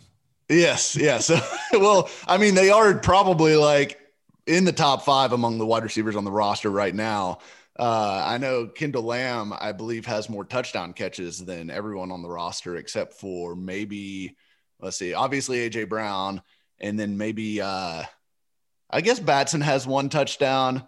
Yes, 0.48 0.96
yes. 0.96 1.30
well, 1.72 2.08
I 2.26 2.38
mean, 2.38 2.54
they 2.54 2.70
are 2.70 2.94
probably 2.94 3.56
like 3.56 4.00
in 4.46 4.64
the 4.64 4.72
top 4.72 5.04
five 5.04 5.32
among 5.32 5.58
the 5.58 5.66
wide 5.66 5.82
receivers 5.82 6.16
on 6.16 6.24
the 6.24 6.32
roster 6.32 6.70
right 6.70 6.94
now. 6.94 7.38
Uh, 7.78 8.22
I 8.24 8.38
know 8.38 8.68
Kendall 8.68 9.02
Lamm, 9.02 9.52
I 9.58 9.72
believe, 9.72 10.06
has 10.06 10.30
more 10.30 10.44
touchdown 10.44 10.92
catches 10.92 11.44
than 11.44 11.70
everyone 11.70 12.12
on 12.12 12.22
the 12.22 12.28
roster, 12.28 12.76
except 12.76 13.14
for 13.14 13.56
maybe 13.56 14.36
let's 14.80 14.96
see, 14.96 15.14
obviously 15.14 15.68
AJ 15.68 15.88
Brown, 15.88 16.42
and 16.80 16.98
then 16.98 17.16
maybe 17.16 17.60
uh, 17.60 18.02
I 18.90 19.00
guess 19.00 19.18
Batson 19.18 19.60
has 19.60 19.86
one 19.86 20.08
touchdown. 20.08 20.86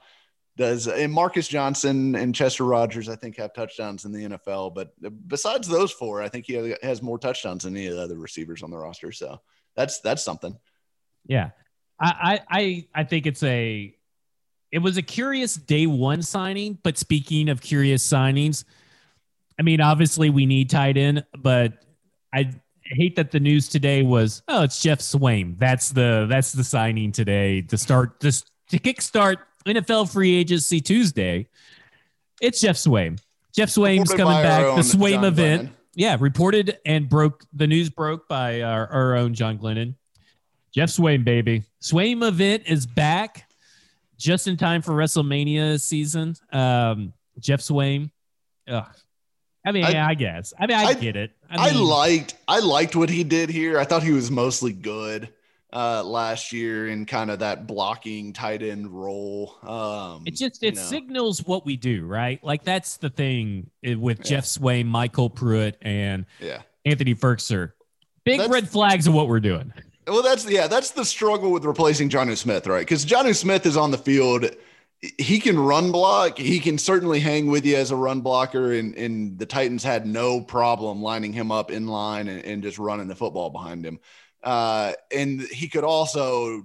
Does 0.57 0.89
and 0.89 1.13
Marcus 1.13 1.49
Johnson 1.49 2.15
and 2.15 2.35
Chester 2.35 2.65
Rogers, 2.65 3.11
I 3.11 3.17
think, 3.17 3.37
have 3.37 3.53
touchdowns 3.53 4.07
in 4.07 4.13
the 4.13 4.25
NFL. 4.25 4.75
But 4.75 4.93
besides 5.29 5.69
those 5.69 5.93
four, 5.93 6.23
I 6.23 6.29
think 6.29 6.47
he 6.47 6.75
has 6.83 7.03
more 7.03 7.19
touchdowns 7.19 7.65
than 7.65 7.77
any 7.77 7.89
of 7.89 7.97
the 7.97 8.03
other 8.03 8.17
receivers 8.17 8.63
on 8.63 8.71
the 8.71 8.79
roster. 8.79 9.13
So 9.13 9.41
that's 9.75 10.01
that's 10.01 10.23
something. 10.23 10.57
Yeah, 11.27 11.51
I 12.01 12.41
I 12.49 12.87
I 12.95 13.05
think 13.05 13.27
it's 13.27 13.43
a 13.43 13.95
it 14.73 14.79
was 14.79 14.97
a 14.97 15.03
curious 15.03 15.55
day 15.55 15.87
one 15.87 16.23
signing. 16.23 16.79
But 16.83 16.97
speaking 16.97 17.51
of 17.51 17.61
curious 17.61 18.07
signings, 18.07 18.65
I 19.59 19.63
mean, 19.63 19.81
obviously 19.81 20.31
we 20.31 20.47
need 20.47 20.71
tight 20.71 20.97
end, 20.97 21.25
but 21.37 21.85
I 22.33 22.51
hate 22.91 23.17
that 23.17 23.31
the 23.31 23.41
news 23.41 23.69
today 23.69 24.03
was 24.03 24.43
oh 24.49 24.63
it's 24.63 24.81
Geoff 24.83 25.01
Swaim. 25.01 25.59
That's 25.59 25.91
the 25.91 26.27
that's 26.29 26.53
the 26.53 26.65
signing 26.65 27.13
today 27.13 27.63
to 27.63 27.79
start 27.79 28.21
just 28.21 28.51
to 28.71 28.79
kickstart 28.79 29.37
NFL 29.67 30.13
free 30.13 30.35
agency 30.35 30.81
Tuesday. 30.81 31.49
It's 32.41 32.61
Geoff 32.61 32.77
Swaim. 32.77 33.19
Geoff 33.55 33.71
Swaim's 33.71 34.13
coming 34.13 34.43
back. 34.43 34.77
The 34.77 34.83
Swaim 34.83 35.13
John 35.15 35.25
event. 35.25 35.63
Glennon. 35.63 35.73
Yeah, 35.95 36.17
reported 36.21 36.79
and 36.85 37.09
broke 37.09 37.45
the 37.55 37.67
news 37.67 37.89
broke 37.89 38.29
by 38.29 38.61
our, 38.61 38.87
our 38.89 39.15
own 39.17 39.33
John 39.33 39.59
Glennon. 39.59 39.95
Geoff 40.75 40.91
Swaim, 40.91 41.25
baby. 41.25 41.63
Swaim 41.81 42.27
event 42.27 42.65
is 42.67 42.87
back 42.87 43.49
just 44.19 44.47
in 44.47 44.59
time 44.59 44.83
for 44.83 44.93
WrestleMania 44.93 45.81
season. 45.81 46.35
Um, 46.53 47.15
Geoff 47.39 47.61
Swaim. 47.61 48.11
Ugh, 48.69 48.87
I 49.67 49.73
mean, 49.73 49.85
I, 49.85 49.91
yeah, 49.91 50.07
I 50.07 50.15
guess. 50.15 50.55
I 50.59 50.67
mean, 50.67 50.77
I, 50.77 50.85
I 50.85 50.95
get 50.95 51.17
it. 51.17 51.33
I, 51.51 51.73
mean, 51.73 51.77
I, 51.77 51.81
liked 51.81 52.37
I 52.47 52.61
liked 52.61 52.95
what 52.95 53.11
he 53.11 53.25
did 53.25 53.51
here. 53.51 53.79
I 53.79 53.85
thought 53.85 54.03
he 54.05 54.13
was 54.13 54.31
mostly 54.31 54.73
good 54.73 55.33
uh 55.73 56.03
last 56.05 56.53
year 56.53 56.87
in 56.89 57.05
kind 57.05 57.29
of 57.29 57.41
that 57.41 57.67
blocking 57.67 58.33
tight 58.33 58.63
end 58.63 58.89
role. 58.89 59.57
Um 59.65 60.23
it 60.25 60.37
just 60.37 60.63
it 60.63 60.77
know. 60.77 60.81
signals 60.81 61.45
what 61.45 61.67
we 61.67 61.77
do, 61.77 62.07
right? 62.07 62.43
Like 62.45 62.63
that's 62.63 62.99
the 62.99 63.11
thing 63.11 63.69
eh, 63.83 63.95
with 63.95 64.19
yeah. 64.19 64.41
Geoff 64.41 64.45
Swaim, 64.45 64.87
MyCole 64.87 65.35
Pruitt, 65.35 65.77
and 65.83 66.27
yeah, 66.41 66.63
Anthony 66.85 67.17
Firkser. 67.17 67.73
Big 68.25 68.39
that's, 68.39 68.51
red 68.51 68.69
flags 68.69 69.09
of 69.09 69.15
what 69.15 69.29
we're 69.29 69.41
doing. 69.41 69.73
Well, 70.07 70.23
that's 70.23 70.49
yeah, 70.49 70.69
that's 70.69 70.93
the 70.93 71.05
struggle 71.05 71.51
with 71.51 71.65
replacing 71.65 72.09
Jonnu 72.09 72.37
Smith, 72.37 72.69
right? 72.69 72.81
Because 72.81 73.05
Jonnu 73.05 73.35
Smith 73.35 73.67
is 73.67 73.77
on 73.77 73.91
the 73.91 73.99
field 73.99 74.49
he 75.01 75.39
can 75.39 75.59
run 75.59 75.93
block. 75.93 76.39
He 76.39 76.59
can 76.59 76.79
certainly 76.79 77.21
hang 77.21 77.51
with 77.51 77.67
you 77.67 77.77
as 77.77 77.91
a 77.91 77.97
run 77.97 78.21
blocker, 78.21 78.73
and, 78.73 78.95
and 78.97 79.39
the 79.39 79.47
Titans 79.47 79.85
had 79.85 80.07
no 80.07 80.41
problem 80.41 81.03
lining 81.03 81.33
him 81.33 81.53
up 81.53 81.71
in 81.71 81.87
line 81.87 82.29
and, 82.29 82.45
and 82.45 82.63
just 82.63 82.79
running 82.79 83.09
the 83.09 83.15
football 83.15 83.51
behind 83.51 83.85
him. 83.85 84.01
Uh, 84.43 84.93
and 85.13 85.41
he 85.41 85.69
could 85.69 85.85
also 85.85 86.63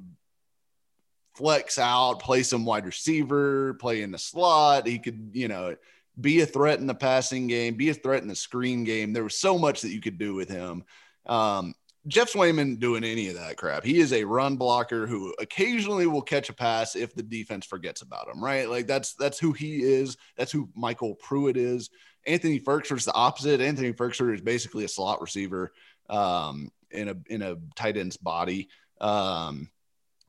flex 1.35 1.77
out, 1.77 2.19
play 2.19 2.43
some 2.43 2.65
wide 2.65 2.85
receiver, 2.85 3.73
play 3.75 4.01
in 4.01 4.11
the 4.11 4.17
slot. 4.17 4.87
He 4.87 4.99
could, 4.99 5.31
you 5.33 5.47
know, 5.47 5.75
be 6.19 6.41
a 6.41 6.45
threat 6.45 6.79
in 6.79 6.87
the 6.87 6.93
passing 6.93 7.47
game, 7.47 7.75
be 7.75 7.89
a 7.89 7.93
threat 7.93 8.21
in 8.21 8.27
the 8.27 8.35
screen 8.35 8.83
game. 8.83 9.13
There 9.13 9.23
was 9.23 9.37
so 9.37 9.57
much 9.57 9.81
that 9.81 9.91
you 9.91 10.01
could 10.01 10.17
do 10.17 10.35
with 10.35 10.49
him. 10.49 10.83
Um, 11.25 11.73
Geoff 12.07 12.33
Swayman 12.33 12.79
doing 12.79 13.03
any 13.03 13.27
of 13.27 13.35
that 13.35 13.57
crap. 13.57 13.83
He 13.83 13.99
is 13.99 14.11
a 14.11 14.23
run 14.23 14.55
blocker 14.55 15.05
who 15.05 15.33
occasionally 15.39 16.07
will 16.07 16.21
catch 16.21 16.49
a 16.49 16.53
pass 16.53 16.95
if 16.95 17.13
the 17.13 17.21
defense 17.21 17.65
forgets 17.65 18.01
about 18.01 18.27
him, 18.27 18.43
right? 18.43 18.67
Like 18.67 18.87
that's 18.87 19.13
that's 19.13 19.37
who 19.37 19.51
he 19.51 19.83
is. 19.83 20.17
That's 20.35 20.51
who 20.51 20.69
MyCole 20.77 21.19
Pruitt 21.19 21.57
is. 21.57 21.91
Anthony 22.25 22.59
Firkser 22.59 22.97
is 22.97 23.05
the 23.05 23.13
opposite. 23.13 23.61
Anthony 23.61 23.93
Firkser 23.93 24.33
is 24.33 24.41
basically 24.41 24.83
a 24.83 24.87
slot 24.87 25.21
receiver 25.21 25.71
um, 26.09 26.71
in 26.89 27.09
a 27.09 27.15
in 27.27 27.43
a 27.43 27.57
tight 27.75 27.97
end's 27.97 28.17
body. 28.17 28.69
Um, 28.99 29.69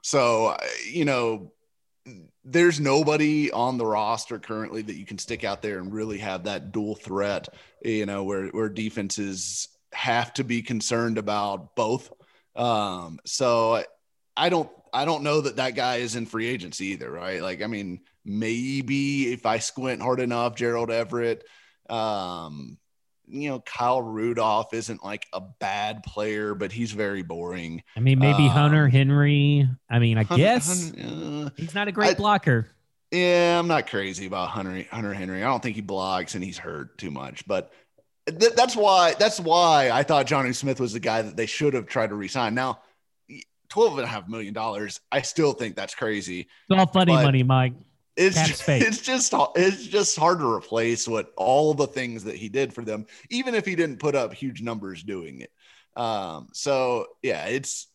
so 0.02 0.56
you 0.90 1.06
know, 1.06 1.52
there's 2.44 2.80
nobody 2.80 3.50
on 3.50 3.78
the 3.78 3.86
roster 3.86 4.38
currently 4.38 4.82
that 4.82 4.96
you 4.96 5.06
can 5.06 5.18
stick 5.18 5.42
out 5.42 5.62
there 5.62 5.78
and 5.78 5.92
really 5.92 6.18
have 6.18 6.44
that 6.44 6.70
dual 6.70 6.96
threat. 6.96 7.48
You 7.82 8.04
know, 8.04 8.24
where 8.24 8.48
where 8.48 8.68
defenses 8.68 9.68
have 9.93 10.32
to 10.34 10.45
be 10.45 10.62
concerned 10.62 11.18
about 11.18 11.76
both. 11.76 12.12
Um, 12.55 13.18
so 13.24 13.82
I 14.36 14.49
don't 14.49 14.70
I 14.93 15.05
don't 15.05 15.22
know 15.22 15.40
that 15.40 15.57
that 15.57 15.74
guy 15.74 15.97
is 15.97 16.16
in 16.16 16.26
free 16.26 16.47
agency 16.47 16.88
either, 16.88 17.11
right? 17.11 17.40
Like, 17.40 17.62
I 17.62 17.66
mean, 17.66 18.01
maybe 18.24 19.32
if 19.32 19.47
I 19.47 19.59
squint 19.59 20.03
hard 20.03 20.20
enough, 20.20 20.55
Gerald 20.55 20.90
Everett, 20.90 21.45
um, 21.88 22.78
you 23.26 23.49
know, 23.49 23.61
Kyle 23.61 24.03
Rudolph 24.03 24.74
isn't 24.74 25.03
like 25.03 25.26
a 25.32 25.40
bad 25.40 26.03
player, 26.03 26.55
but 26.55 26.72
he's 26.72 26.93
very 26.93 27.22
boring. 27.22 27.82
I 27.97 28.01
mean, 28.01 28.18
maybe 28.18 28.45
um, 28.45 28.51
Hunter 28.51 28.88
Henry. 28.88 29.66
I 29.88 29.99
mean, 29.99 30.18
I 30.18 30.24
Hunter, 30.24 30.43
guess 30.43 30.90
Hunter, 30.90 31.47
uh, 31.47 31.51
he's 31.57 31.74
not 31.74 31.88
a 31.88 31.93
great 31.93 32.11
I, 32.11 32.14
blocker. 32.14 32.68
Yeah, 33.11 33.59
I'm 33.59 33.68
not 33.68 33.88
crazy 33.88 34.26
about 34.26 34.49
Hunter 34.51 34.84
Hunter 34.90 35.14
Henry. 35.14 35.43
I 35.43 35.47
don't 35.47 35.62
think 35.62 35.76
he 35.76 35.82
blocks 35.82 36.34
and 36.34 36.45
he's 36.45 36.59
hurt 36.59 36.99
too 36.99 37.11
much, 37.11 37.47
but 37.47 37.72
th- 38.26 38.54
that's 38.54 38.76
why 38.76 39.14
that's 39.18 39.40
why 39.40 39.90
I 39.90 40.02
thought 40.02 40.26
Jonnu 40.26 40.54
Smith 40.54 40.80
was 40.80 40.92
the 40.92 41.00
guy 41.00 41.22
that 41.22 41.36
they 41.36 41.46
should 41.46 41.74
have 41.74 41.86
tried 41.86 42.08
to 42.08 42.14
resign. 42.14 42.54
Now, 42.54 42.80
twelve 43.68 43.98
and 43.98 44.04
a 44.04 44.08
half 44.08 44.28
million 44.28 44.54
dollars, 44.54 45.00
I 45.10 45.22
still 45.22 45.52
think 45.52 45.76
that's 45.76 45.94
crazy. 45.94 46.40
It's 46.40 46.78
all 46.78 46.86
funny 46.86 47.12
money, 47.12 47.42
Mike. 47.42 47.74
It's 48.14 48.36
just, 48.36 48.68
it's 48.68 49.00
just 49.00 49.32
it's 49.56 49.86
just 49.86 50.18
hard 50.18 50.40
to 50.40 50.52
replace 50.52 51.08
what 51.08 51.32
all 51.36 51.72
the 51.72 51.86
things 51.86 52.24
that 52.24 52.36
he 52.36 52.50
did 52.50 52.74
for 52.74 52.82
them, 52.84 53.06
even 53.30 53.54
if 53.54 53.64
he 53.64 53.74
didn't 53.74 54.00
put 54.00 54.14
up 54.14 54.34
huge 54.34 54.60
numbers 54.60 55.02
doing 55.02 55.40
it. 55.40 55.50
Um, 55.96 56.48
so 56.52 57.06
yeah, 57.22 57.46
it's 57.46 57.86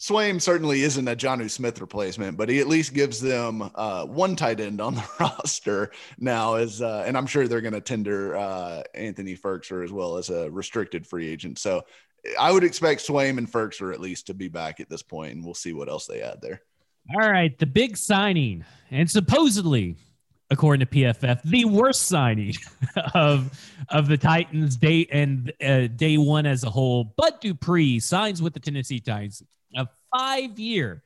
Swaim 0.00 0.40
certainly 0.40 0.82
isn't 0.82 1.06
a 1.06 1.14
Jonnu 1.14 1.50
Smith 1.50 1.78
replacement, 1.78 2.38
but 2.38 2.48
he 2.48 2.58
at 2.58 2.66
least 2.66 2.94
gives 2.94 3.20
them 3.20 3.70
uh, 3.74 4.06
one 4.06 4.34
tight 4.34 4.58
end 4.58 4.80
on 4.80 4.94
the 4.94 5.04
roster 5.20 5.92
now. 6.18 6.54
As 6.54 6.80
uh, 6.80 7.04
and 7.06 7.18
I'm 7.18 7.26
sure 7.26 7.46
they're 7.46 7.60
going 7.60 7.74
to 7.74 7.82
tender 7.82 8.34
uh, 8.34 8.82
Anthony 8.94 9.36
Firkser 9.36 9.84
as 9.84 9.92
well 9.92 10.16
as 10.16 10.30
a 10.30 10.50
restricted 10.50 11.06
free 11.06 11.28
agent. 11.28 11.58
So 11.58 11.82
I 12.38 12.50
would 12.50 12.64
expect 12.64 13.06
Swaim 13.06 13.36
and 13.36 13.50
Firkser 13.50 13.92
at 13.92 14.00
least 14.00 14.26
to 14.28 14.34
be 14.34 14.48
back 14.48 14.80
at 14.80 14.88
this 14.88 15.02
point, 15.02 15.34
and 15.34 15.44
we'll 15.44 15.54
see 15.54 15.74
what 15.74 15.90
else 15.90 16.06
they 16.06 16.22
add 16.22 16.40
there. 16.40 16.62
All 17.14 17.30
right, 17.30 17.56
the 17.58 17.66
big 17.66 17.98
signing, 17.98 18.64
and 18.90 19.10
supposedly, 19.10 19.96
according 20.50 20.86
to 20.86 20.94
PFF, 20.94 21.42
the 21.42 21.66
worst 21.66 22.02
signing 22.08 22.54
of 23.14 23.50
of 23.90 24.08
the 24.08 24.16
Titans 24.16 24.76
day 24.76 25.06
and 25.12 25.52
uh, 25.62 25.88
day 25.88 26.16
one 26.16 26.46
as 26.46 26.64
a 26.64 26.70
whole. 26.70 27.12
But 27.18 27.42
Dupree 27.42 28.00
signs 28.00 28.40
with 28.40 28.54
the 28.54 28.60
Tennessee 28.60 29.00
Titans 29.00 29.42
five 30.16 30.58
year, 30.58 31.02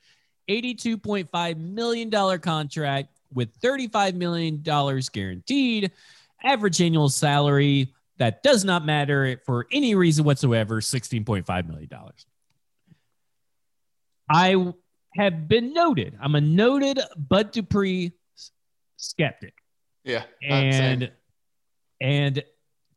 $82.5 0.48 1.56
million 1.58 2.38
contract 2.40 3.08
with 3.32 3.58
$35 3.60 4.14
million 4.14 4.62
guaranteed, 5.12 5.90
average 6.42 6.80
annual 6.80 7.08
salary 7.08 7.92
that 8.18 8.42
does 8.42 8.64
not 8.64 8.84
matter 8.84 9.40
for 9.44 9.66
any 9.72 9.94
reason 9.94 10.24
whatsoever 10.24 10.80
$16.5 10.80 11.66
million. 11.66 11.90
I 14.30 14.72
have 15.16 15.48
been 15.48 15.72
noted, 15.72 16.16
I'm 16.20 16.34
a 16.34 16.40
noted 16.40 17.00
Bud 17.16 17.50
Dupree 17.50 18.12
skeptic. 18.96 19.54
Yeah. 20.04 20.24
And, 20.42 21.10
and 22.00 22.44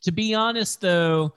to 0.03 0.11
be 0.11 0.35
honest, 0.35 0.81
though, 0.81 1.33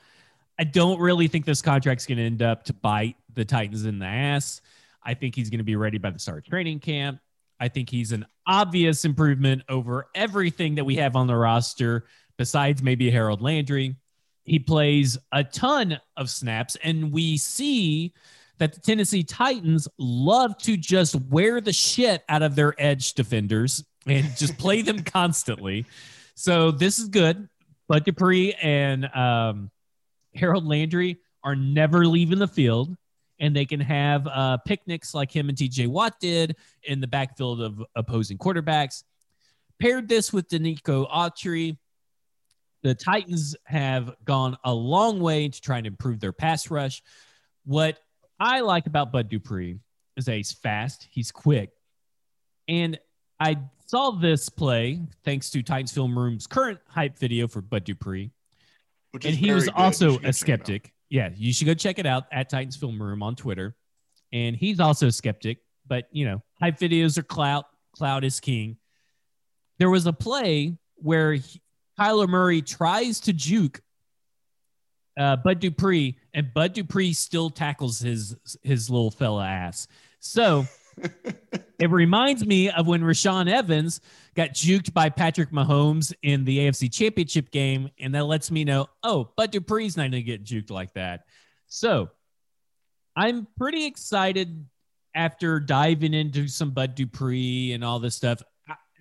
I 0.58 0.64
don't 0.64 1.00
really 1.00 1.28
think 1.28 1.44
this 1.44 1.62
contract's 1.62 2.06
going 2.06 2.18
to 2.18 2.24
end 2.24 2.42
up 2.42 2.64
to 2.64 2.74
bite 2.74 3.16
the 3.34 3.44
Titans 3.44 3.84
in 3.84 3.98
the 3.98 4.06
ass. 4.06 4.60
I 5.02 5.14
think 5.14 5.34
he's 5.34 5.50
going 5.50 5.58
to 5.58 5.64
be 5.64 5.76
ready 5.76 5.98
by 5.98 6.10
the 6.10 6.18
start 6.18 6.38
of 6.38 6.44
training 6.44 6.80
camp. 6.80 7.20
I 7.58 7.68
think 7.68 7.90
he's 7.90 8.12
an 8.12 8.26
obvious 8.46 9.04
improvement 9.04 9.62
over 9.68 10.08
everything 10.14 10.74
that 10.76 10.84
we 10.84 10.96
have 10.96 11.16
on 11.16 11.26
the 11.26 11.36
roster, 11.36 12.06
besides 12.38 12.82
maybe 12.82 13.10
Harold 13.10 13.42
Landry. 13.42 13.96
He 14.44 14.58
plays 14.58 15.18
a 15.32 15.44
ton 15.44 16.00
of 16.16 16.30
snaps, 16.30 16.76
and 16.82 17.12
we 17.12 17.36
see 17.36 18.14
that 18.58 18.72
the 18.74 18.80
Tennessee 18.80 19.22
Titans 19.22 19.88
love 19.98 20.56
to 20.58 20.76
just 20.76 21.14
wear 21.14 21.60
the 21.60 21.72
shit 21.72 22.22
out 22.28 22.42
of 22.42 22.54
their 22.54 22.74
edge 22.78 23.14
defenders 23.14 23.84
and 24.06 24.36
just 24.36 24.56
play 24.58 24.82
them 24.82 25.02
constantly. 25.04 25.86
So 26.34 26.70
this 26.70 26.98
is 26.98 27.08
good. 27.08 27.48
Bud 27.88 28.04
Dupree 28.04 28.54
and 28.54 29.04
um, 29.14 29.70
Harold 30.34 30.66
Landry 30.66 31.18
are 31.42 31.56
never 31.56 32.06
leaving 32.06 32.38
the 32.38 32.48
field 32.48 32.96
and 33.40 33.56
they 33.56 33.64
can 33.64 33.80
have 33.80 34.26
uh, 34.26 34.58
picnics 34.58 35.14
like 35.14 35.34
him 35.34 35.48
and 35.48 35.58
TJ 35.58 35.88
Watt 35.88 36.20
did 36.20 36.56
in 36.84 37.00
the 37.00 37.06
backfield 37.06 37.60
of 37.60 37.82
opposing 37.96 38.38
quarterbacks. 38.38 39.02
Paired 39.80 40.08
this 40.08 40.32
with 40.32 40.48
Denico 40.48 41.10
Autry, 41.10 41.76
the 42.82 42.94
Titans 42.94 43.56
have 43.64 44.14
gone 44.24 44.56
a 44.64 44.72
long 44.72 45.20
way 45.20 45.48
to 45.48 45.60
try 45.60 45.78
and 45.78 45.86
improve 45.86 46.20
their 46.20 46.32
pass 46.32 46.70
rush. 46.70 47.02
What 47.64 47.98
I 48.38 48.60
like 48.60 48.86
about 48.86 49.10
Bud 49.10 49.28
Dupree 49.28 49.78
is 50.16 50.26
that 50.26 50.36
he's 50.36 50.52
fast, 50.52 51.08
he's 51.10 51.32
quick. 51.32 51.70
And 52.68 52.98
I 53.40 53.56
saw 53.86 54.12
this 54.12 54.48
play 54.48 55.00
thanks 55.24 55.50
to 55.50 55.62
Titans 55.62 55.92
Film 55.92 56.16
Room's 56.16 56.46
current 56.46 56.78
hype 56.88 57.18
video 57.18 57.48
for 57.48 57.60
Bud 57.60 57.84
Dupree 57.84 58.30
and 59.14 59.34
he 59.34 59.52
was 59.52 59.68
also 59.68 60.18
a 60.20 60.32
skeptic. 60.32 60.92
Yeah, 61.10 61.30
you 61.36 61.52
should 61.52 61.66
go 61.66 61.74
check 61.74 61.98
it 61.98 62.06
out 62.06 62.24
at 62.32 62.48
Titans 62.48 62.76
Film 62.76 63.02
Room 63.02 63.22
on 63.22 63.34
Twitter. 63.34 63.74
And 64.32 64.56
he's 64.56 64.78
also 64.80 65.08
a 65.08 65.12
skeptic, 65.12 65.58
but 65.86 66.08
you 66.12 66.24
know, 66.24 66.42
hype 66.60 66.78
videos 66.78 67.18
are 67.18 67.22
clout. 67.24 67.66
Cloud 67.96 68.24
is 68.24 68.38
king. 68.38 68.76
There 69.78 69.90
was 69.90 70.06
a 70.06 70.12
play 70.12 70.78
where 70.94 71.34
he, 71.34 71.60
Kyler 71.98 72.28
Murray 72.28 72.62
tries 72.62 73.20
to 73.20 73.32
juke 73.32 73.82
uh, 75.18 75.36
Bud 75.36 75.58
Dupree, 75.58 76.16
and 76.32 76.54
Bud 76.54 76.72
Dupree 76.72 77.12
still 77.12 77.50
tackles 77.50 77.98
his 77.98 78.36
his 78.62 78.88
little 78.88 79.10
fella 79.10 79.46
ass. 79.46 79.88
So 80.20 80.64
it 81.78 81.90
reminds 81.90 82.44
me 82.44 82.70
of 82.70 82.86
when 82.86 83.02
Rashaan 83.02 83.50
Evans 83.50 84.00
got 84.34 84.50
juked 84.50 84.92
by 84.92 85.08
Patrick 85.08 85.50
Mahomes 85.50 86.12
in 86.22 86.44
the 86.44 86.58
AFC 86.58 86.92
Championship 86.92 87.50
game, 87.50 87.90
and 87.98 88.14
that 88.14 88.24
lets 88.24 88.50
me 88.50 88.64
know, 88.64 88.86
oh, 89.02 89.32
Bud 89.36 89.50
Dupree's 89.50 89.96
not 89.96 90.04
going 90.04 90.12
to 90.12 90.22
get 90.22 90.44
juked 90.44 90.70
like 90.70 90.92
that. 90.94 91.24
So 91.66 92.10
I'm 93.16 93.46
pretty 93.56 93.86
excited 93.86 94.66
after 95.14 95.60
diving 95.60 96.14
into 96.14 96.48
some 96.48 96.70
Bud 96.70 96.94
Dupree 96.94 97.72
and 97.72 97.84
all 97.84 97.98
this 97.98 98.14
stuff. 98.14 98.42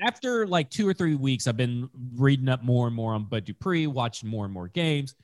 After 0.02 0.48
like 0.48 0.70
two 0.70 0.88
or 0.88 0.94
three 0.94 1.16
weeks, 1.16 1.46
I've 1.46 1.58
been 1.58 1.90
reading 2.16 2.48
up 2.48 2.64
more 2.64 2.88
and 2.88 2.96
more 2.96 3.14
on 3.14 3.26
Bud 3.26 3.46
Dupree, 3.46 3.88
watching 3.88 4.30
more 4.30 4.46
and 4.46 4.54
more 4.54 4.70
games 4.70 5.16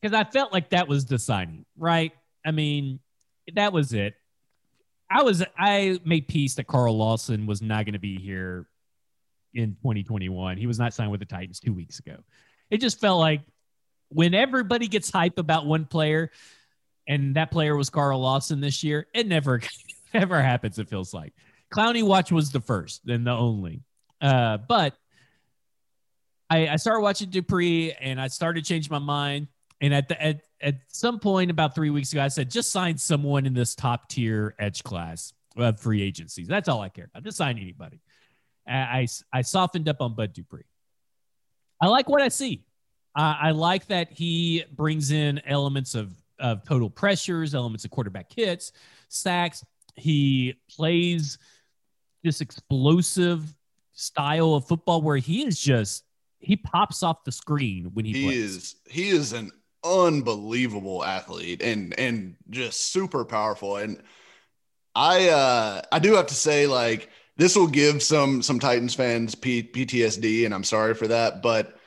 because 0.00 0.16
I 0.16 0.24
felt 0.24 0.52
like 0.52 0.70
that 0.70 0.88
was 0.88 1.06
the 1.06 1.66
right? 1.76 2.12
I 2.44 2.50
mean, 2.50 3.00
that 3.54 3.72
was 3.72 3.92
it. 3.92 4.14
I 5.10 5.22
was 5.22 5.44
I 5.56 5.98
made 6.04 6.28
peace 6.28 6.54
that 6.56 6.66
Carl 6.66 6.96
Lawson 6.96 7.46
was 7.46 7.62
not 7.62 7.84
going 7.84 7.92
to 7.92 7.98
be 7.98 8.18
here 8.18 8.66
in 9.54 9.74
2021. 9.76 10.56
He 10.56 10.66
was 10.66 10.78
not 10.78 10.94
signed 10.94 11.10
with 11.10 11.20
the 11.20 11.26
Titans 11.26 11.60
two 11.60 11.72
weeks 11.72 11.98
ago. 11.98 12.16
It 12.70 12.80
just 12.80 13.00
felt 13.00 13.20
like 13.20 13.42
when 14.08 14.34
everybody 14.34 14.88
gets 14.88 15.10
hype 15.10 15.38
about 15.38 15.66
one 15.66 15.84
player, 15.84 16.30
and 17.08 17.36
that 17.36 17.50
player 17.50 17.76
was 17.76 17.90
Carl 17.90 18.20
Lawson 18.20 18.60
this 18.60 18.82
year, 18.82 19.06
it 19.14 19.26
never 19.26 19.60
ever 20.14 20.42
happens. 20.42 20.78
It 20.78 20.88
feels 20.88 21.14
like 21.14 21.32
Clowney 21.72 22.02
Watch 22.02 22.32
was 22.32 22.50
the 22.50 22.60
first 22.60 23.06
and 23.06 23.26
the 23.26 23.32
only. 23.32 23.82
Uh, 24.20 24.58
but 24.58 24.94
I, 26.48 26.68
I 26.68 26.76
started 26.76 27.00
watching 27.00 27.30
Dupree, 27.30 27.92
and 27.92 28.20
I 28.20 28.28
started 28.28 28.64
change 28.64 28.88
my 28.90 28.98
mind. 28.98 29.48
And 29.80 29.92
at 29.92 30.08
the 30.08 30.22
at, 30.22 30.40
at 30.60 30.76
some 30.88 31.18
point 31.18 31.50
about 31.50 31.74
three 31.74 31.90
weeks 31.90 32.12
ago, 32.12 32.22
I 32.22 32.28
said, 32.28 32.50
just 32.50 32.72
sign 32.72 32.96
someone 32.96 33.46
in 33.46 33.54
this 33.54 33.74
top 33.74 34.08
tier 34.08 34.54
edge 34.58 34.82
class 34.82 35.32
of 35.56 35.80
free 35.80 36.02
agencies. 36.02 36.48
That's 36.48 36.68
all 36.68 36.80
I 36.80 36.88
care 36.88 37.06
about. 37.06 37.24
Just 37.24 37.36
sign 37.36 37.58
anybody. 37.58 38.00
I, 38.68 39.06
I 39.32 39.42
softened 39.42 39.88
up 39.88 40.00
on 40.00 40.14
Bud 40.14 40.32
Dupree. 40.32 40.64
I 41.80 41.86
like 41.86 42.08
what 42.08 42.20
I 42.20 42.28
see. 42.28 42.64
Uh, 43.14 43.36
I 43.40 43.50
like 43.52 43.86
that 43.86 44.10
he 44.10 44.64
brings 44.74 45.10
in 45.10 45.40
elements 45.46 45.94
of, 45.94 46.12
of 46.38 46.64
total 46.64 46.90
pressures, 46.90 47.54
elements 47.54 47.84
of 47.84 47.90
quarterback 47.90 48.32
hits, 48.34 48.72
sacks. 49.08 49.64
He 49.94 50.54
plays 50.68 51.38
this 52.24 52.40
explosive 52.40 53.54
style 53.92 54.54
of 54.54 54.66
football 54.66 55.00
where 55.00 55.16
he 55.16 55.46
is 55.46 55.58
just 55.58 56.04
he 56.40 56.56
pops 56.56 57.02
off 57.02 57.24
the 57.24 57.32
screen 57.32 57.90
when 57.94 58.04
he, 58.04 58.12
he 58.12 58.24
plays. 58.24 58.38
is 58.38 58.74
he 58.86 59.08
is 59.08 59.32
an 59.32 59.50
unbelievable 59.86 61.04
athlete 61.04 61.62
and 61.62 61.98
and 61.98 62.36
just 62.50 62.92
super 62.92 63.24
powerful 63.24 63.76
and 63.76 64.02
I 64.94 65.28
uh 65.28 65.82
I 65.92 65.98
do 65.98 66.14
have 66.14 66.26
to 66.28 66.34
say 66.34 66.66
like 66.66 67.10
this 67.36 67.56
will 67.56 67.68
give 67.68 68.02
some 68.02 68.42
some 68.42 68.58
Titans 68.58 68.94
fans 68.94 69.34
P- 69.34 69.62
PTSD 69.62 70.44
and 70.44 70.54
I'm 70.54 70.64
sorry 70.64 70.94
for 70.94 71.08
that 71.08 71.42
but 71.42 71.78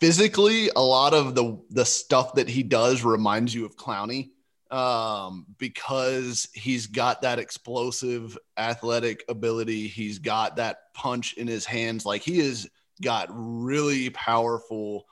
physically 0.00 0.70
a 0.74 0.82
lot 0.82 1.14
of 1.14 1.34
the 1.34 1.58
the 1.70 1.84
stuff 1.84 2.34
that 2.34 2.48
he 2.48 2.62
does 2.62 3.04
reminds 3.04 3.54
you 3.54 3.64
of 3.64 3.76
Clowney 3.76 4.30
um, 4.70 5.46
because 5.58 6.48
he's 6.54 6.86
got 6.86 7.22
that 7.22 7.38
explosive 7.38 8.36
athletic 8.56 9.24
ability. 9.28 9.86
He's 9.88 10.18
got 10.18 10.56
that 10.56 10.92
punch 10.94 11.34
in 11.34 11.46
his 11.46 11.64
hands. 11.64 12.04
Like 12.04 12.22
he 12.22 12.38
has 12.38 12.68
got 13.02 13.28
really 13.30 14.10
powerful 14.10 15.06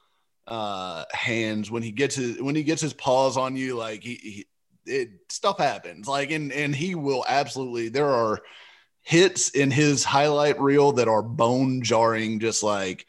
uh, 0.46 1.04
hands 1.12 1.70
when 1.70 1.82
he 1.82 1.90
gets 1.90 2.14
his 2.14 2.40
when 2.40 2.54
he 2.54 2.62
gets 2.62 2.82
his 2.82 2.92
paws 2.92 3.36
on 3.36 3.56
you. 3.56 3.76
Like 3.76 4.02
he, 4.02 4.14
he 4.14 4.46
it 4.86 5.10
stuff 5.28 5.58
happens. 5.58 6.06
Like 6.06 6.30
and 6.30 6.52
and 6.52 6.74
he 6.74 6.94
will 6.94 7.24
absolutely. 7.28 7.88
There 7.88 8.10
are 8.10 8.40
hits 9.02 9.50
in 9.50 9.70
his 9.70 10.04
highlight 10.04 10.60
reel 10.60 10.92
that 10.92 11.08
are 11.08 11.22
bone 11.22 11.82
jarring, 11.82 12.40
just 12.40 12.62
like 12.62 13.06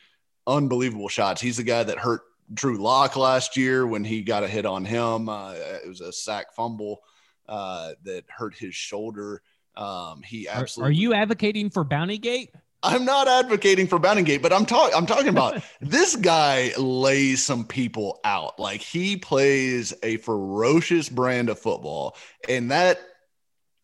unbelievable 0.48 1.10
shots. 1.10 1.42
He's 1.42 1.58
the 1.58 1.64
guy 1.64 1.84
that 1.84 1.98
hurt 1.98 2.22
Drew 2.54 2.78
Lock 2.78 3.16
last 3.16 3.58
year 3.58 3.88
when 3.88 4.04
he 4.04 4.22
got 4.22 4.44
a 4.44 4.48
hit 4.48 4.66
on 4.66 4.86
him. 4.86 5.30
Uh, 5.30 5.54
it 5.54 5.88
was 5.88 6.02
a 6.02 6.12
sack 6.12 6.54
fumble 6.54 7.02
uh, 7.48 7.94
that 8.04 8.26
hurt 8.30 8.56
his 8.56 8.76
shoulder. 8.76 9.42
Um, 9.76 10.22
he 10.22 10.48
absolutely. 10.48 10.88
Are, 10.88 10.90
are, 10.90 10.94
you 10.94 11.14
advocating 11.14 11.70
for 11.70 11.84
Bounty 11.84 12.18
Gate? 12.18 12.52
I'm 12.86 13.04
not 13.04 13.28
advocating 13.28 13.88
for 13.88 14.00
Gate, 14.00 14.42
but 14.42 14.54
I'm 14.54 14.66
talking. 14.66 14.96
I'm 14.96 15.08
talking 15.08 15.30
about 15.30 15.62
this 15.82 16.16
guy 16.16 16.72
lays 16.78 17.44
some 17.44 17.66
people 17.66 18.20
out. 18.24 18.60
Like 18.60 18.80
he 18.80 19.18
plays 19.18 19.94
a 20.04 20.18
ferocious 20.18 21.10
brand 21.10 21.50
of 21.50 21.58
football, 21.58 22.16
and 22.48 22.70
that 22.70 23.00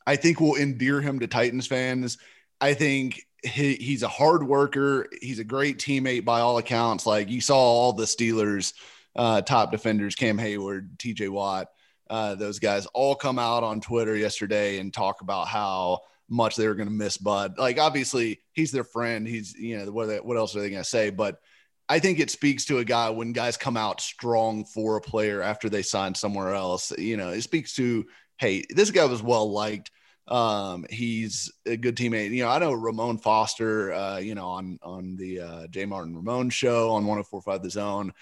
I 0.05 0.15
think 0.17 0.39
will 0.39 0.55
endear 0.55 1.01
him 1.01 1.19
to 1.19 1.27
Titans 1.27 1.65
fans. 1.65 2.19
I 2.59 2.75
think 2.75 3.25
he, 3.43 3.73
he's 3.73 4.03
a 4.03 4.07
hard 4.07 4.43
worker. 4.43 5.07
He's 5.19 5.39
a 5.39 5.43
great 5.43 5.79
teammate 5.79 6.23
by 6.23 6.41
all 6.41 6.59
accounts. 6.59 7.07
Like 7.07 7.29
you 7.29 7.41
saw 7.41 7.57
all 7.57 7.93
the 7.93 8.05
Steelers 8.05 8.73
uh, 9.15 9.41
top 9.41 9.71
defenders, 9.71 10.13
Cam 10.13 10.37
Heyward, 10.37 10.97
TJ 10.97 11.29
Watt, 11.29 11.69
uh, 12.09 12.35
those 12.35 12.59
guys 12.59 12.85
all 12.87 13.15
come 13.15 13.39
out 13.39 13.63
on 13.63 13.81
Twitter 13.81 14.15
yesterday 14.15 14.77
and 14.77 14.93
talk 14.93 15.21
about 15.21 15.47
how 15.47 16.01
much 16.31 16.55
they 16.55 16.67
were 16.67 16.75
going 16.75 16.89
to 16.89 16.93
miss 16.93 17.17
Bud. 17.17 17.59
Like 17.59 17.77
obviously 17.77 18.41
he's 18.53 18.71
their 18.71 18.83
friend. 18.83 19.27
He's 19.27 19.53
you 19.53 19.77
know 19.77 19.91
what 19.91 20.07
they, 20.07 20.17
what 20.17 20.37
else 20.37 20.55
are 20.55 20.61
they 20.61 20.69
going 20.69 20.83
to 20.83 20.89
say? 20.89 21.11
But 21.11 21.39
I 21.87 21.99
think 21.99 22.19
it 22.19 22.31
speaks 22.31 22.65
to 22.65 22.79
a 22.79 22.85
guy 22.85 23.09
when 23.09 23.33
guys 23.33 23.57
come 23.57 23.77
out 23.77 24.01
strong 24.01 24.65
for 24.65 24.95
a 24.95 25.01
player 25.01 25.41
after 25.41 25.69
they 25.69 25.81
sign 25.81 26.15
somewhere 26.15 26.53
else. 26.55 26.91
You 26.97 27.17
know, 27.17 27.29
it 27.29 27.41
speaks 27.41 27.75
to 27.75 28.05
hey, 28.37 28.63
this 28.69 28.89
guy 28.89 29.05
was 29.05 29.21
well 29.21 29.51
liked 29.51 29.91
um, 30.27 30.85
he's 30.89 31.51
a 31.65 31.75
good 31.75 31.97
teammate. 31.97 32.31
You 32.31 32.43
know, 32.43 32.49
I 32.49 32.59
know 32.59 32.73
Ramon 32.73 33.17
Foster, 33.17 33.91
uh, 33.93 34.17
you 34.17 34.33
know, 34.33 34.47
on 34.47 34.79
on 34.81 35.15
the 35.17 35.41
uh, 35.41 35.67
J 35.67 35.85
Martin 35.85 36.15
Ramon 36.15 36.49
show 36.49 36.91
on 36.91 37.05
1045 37.05 37.63
The 37.63 37.69
Zone. 37.69 38.13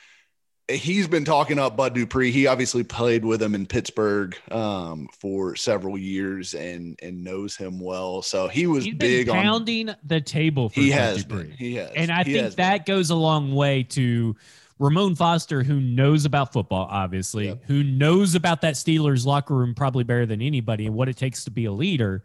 He's 0.69 1.07
been 1.07 1.25
talking 1.25 1.57
up 1.57 1.75
Bud 1.75 1.95
Dupree. 1.95 2.31
He 2.31 2.45
obviously 2.45 2.83
played 2.83 3.25
with 3.25 3.41
him 3.41 3.55
in 3.55 3.65
Pittsburgh 3.65 4.37
um, 4.51 5.09
for 5.19 5.55
several 5.55 5.97
years 5.97 6.53
and 6.53 6.97
and 7.01 7.23
knows 7.23 7.55
him 7.55 7.79
well. 7.79 8.21
So 8.21 8.47
he 8.47 8.67
was 8.67 8.85
He's 8.85 8.93
big 8.93 9.27
pounding 9.27 9.89
on 9.89 9.95
the 10.03 10.21
table. 10.21 10.69
he 10.69 10.89
Bud 10.89 10.99
has 10.99 11.23
Dupree. 11.23 11.43
been. 11.43 11.51
He 11.51 11.75
has, 11.75 11.91
and 11.95 12.11
I 12.11 12.23
he 12.23 12.33
think 12.33 12.55
that 12.55 12.85
been. 12.85 12.95
goes 12.95 13.09
a 13.09 13.15
long 13.15 13.55
way 13.55 13.83
to 13.83 14.35
Ramon 14.79 15.15
Foster, 15.15 15.61
who 15.61 15.79
knows 15.79 16.23
about 16.25 16.53
football, 16.53 16.87
obviously, 16.89 17.47
yep. 17.47 17.63
who 17.65 17.83
knows 17.83 18.33
about 18.33 18.61
that 18.61 18.75
Steelers 18.75 19.25
locker 19.25 19.53
room 19.53 19.75
probably 19.75 20.05
better 20.05 20.25
than 20.25 20.41
anybody 20.41 20.85
and 20.85 20.95
what 20.95 21.09
it 21.09 21.17
takes 21.17 21.43
to 21.43 21.51
be 21.51 21.65
a 21.65 21.71
leader, 21.71 22.23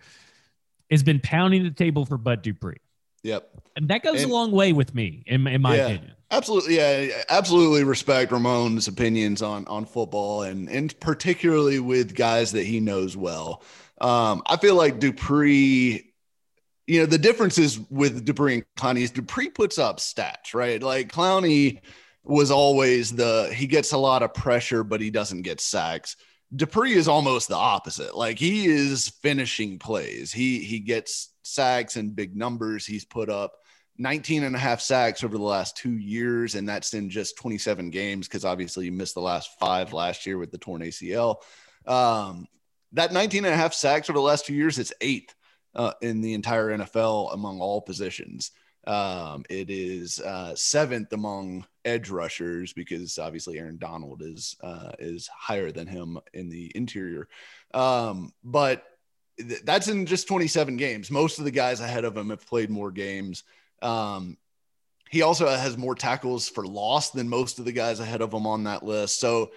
has 0.88 1.02
been 1.02 1.18
pounding 1.18 1.64
the 1.64 1.72
table 1.72 2.06
for 2.06 2.16
Bud 2.16 2.42
Dupree. 2.42 2.76
Yep. 3.24 3.50
And 3.76 3.88
that 3.88 4.04
goes 4.04 4.22
and, 4.22 4.30
a 4.30 4.34
long 4.34 4.52
way 4.52 4.72
with 4.72 4.94
me, 4.94 5.24
in, 5.26 5.46
in 5.48 5.62
my 5.62 5.76
yeah, 5.76 5.86
opinion. 5.86 6.12
Absolutely. 6.36 6.76
Yeah. 6.76 7.22
Absolutely 7.28 7.84
respect 7.84 8.32
Ramon's 8.32 8.88
opinions 8.88 9.42
on, 9.42 9.66
on 9.66 9.84
football 9.84 10.42
and, 10.42 10.68
and 10.68 10.98
particularly 11.00 11.78
with 11.78 12.14
guys 12.14 12.52
that 12.52 12.64
he 12.64 12.80
knows 12.80 13.16
well. 13.16 13.62
Um, 14.00 14.42
I 14.46 14.56
feel 14.56 14.74
like 14.74 14.98
Dupree 14.98 16.10
you 16.86 17.00
know, 17.00 17.06
the 17.06 17.18
differences 17.18 17.80
with 17.90 18.24
Dupree 18.24 18.54
and 18.54 18.64
Clowney 18.76 19.00
is 19.02 19.10
Dupree 19.10 19.48
puts 19.48 19.78
up 19.78 19.98
stats, 19.98 20.52
right? 20.52 20.82
Like 20.82 21.10
Clowney 21.10 21.80
was 22.24 22.50
always 22.50 23.10
the 23.10 23.50
he 23.54 23.66
gets 23.66 23.92
a 23.92 23.98
lot 23.98 24.22
of 24.22 24.34
pressure, 24.34 24.84
but 24.84 25.00
he 25.00 25.10
doesn't 25.10 25.42
get 25.42 25.60
sacks. 25.60 26.16
Dupree 26.54 26.92
is 26.92 27.08
almost 27.08 27.48
the 27.48 27.56
opposite. 27.56 28.16
Like 28.16 28.38
he 28.38 28.66
is 28.66 29.08
finishing 29.22 29.78
plays. 29.78 30.32
He 30.32 30.58
he 30.58 30.80
gets 30.80 31.30
sacks 31.42 31.96
and 31.96 32.14
big 32.14 32.36
numbers. 32.36 32.84
He's 32.84 33.04
put 33.04 33.30
up 33.30 33.52
19 33.96 34.42
and 34.42 34.56
a 34.56 34.58
half 34.58 34.80
sacks 34.80 35.22
over 35.22 35.36
the 35.36 35.44
last 35.44 35.76
two 35.76 35.96
years, 35.96 36.54
and 36.54 36.68
that's 36.68 36.94
in 36.94 37.10
just 37.10 37.36
27 37.36 37.90
games 37.90 38.26
because 38.26 38.44
obviously 38.44 38.86
you 38.86 38.92
missed 38.92 39.14
the 39.14 39.20
last 39.20 39.58
five 39.58 39.92
last 39.92 40.26
year 40.26 40.38
with 40.38 40.50
the 40.50 40.58
torn 40.58 40.82
ACL. 40.82 41.36
Um, 41.86 42.46
that 42.92 43.12
19 43.12 43.44
and 43.44 43.54
a 43.54 43.56
half 43.56 43.74
sacks 43.74 44.10
over 44.10 44.18
the 44.18 44.24
last 44.24 44.46
two 44.46 44.54
years, 44.54 44.78
it's 44.78 44.92
eighth 45.00 45.34
uh, 45.74 45.92
in 46.00 46.20
the 46.20 46.34
entire 46.34 46.76
NFL 46.76 47.34
among 47.34 47.60
all 47.60 47.80
positions. 47.80 48.50
Um, 48.86 49.44
it 49.48 49.70
is 49.70 50.20
uh, 50.20 50.54
seventh 50.54 51.12
among 51.12 51.66
edge 51.84 52.10
rushers 52.10 52.72
because 52.72 53.18
obviously 53.18 53.58
Aaron 53.58 53.78
Donald 53.78 54.22
is 54.22 54.56
uh, 54.62 54.92
is 54.98 55.28
higher 55.28 55.72
than 55.72 55.86
him 55.86 56.18
in 56.34 56.48
the 56.48 56.70
interior. 56.74 57.28
Um, 57.72 58.32
but 58.42 58.84
th- 59.38 59.62
that's 59.64 59.88
in 59.88 60.04
just 60.06 60.28
27 60.28 60.76
games. 60.76 61.10
Most 61.10 61.38
of 61.38 61.44
the 61.44 61.50
guys 61.50 61.80
ahead 61.80 62.04
of 62.04 62.16
him 62.16 62.30
have 62.30 62.46
played 62.46 62.70
more 62.70 62.90
games. 62.90 63.44
Um, 63.84 64.38
he 65.10 65.22
also 65.22 65.46
has 65.46 65.76
more 65.76 65.94
tackles 65.94 66.48
for 66.48 66.66
loss 66.66 67.10
than 67.10 67.28
most 67.28 67.58
of 67.58 67.64
the 67.64 67.72
guys 67.72 68.00
ahead 68.00 68.22
of 68.22 68.32
him 68.32 68.46
on 68.46 68.64
that 68.64 68.82
list. 68.82 69.20
So 69.20 69.52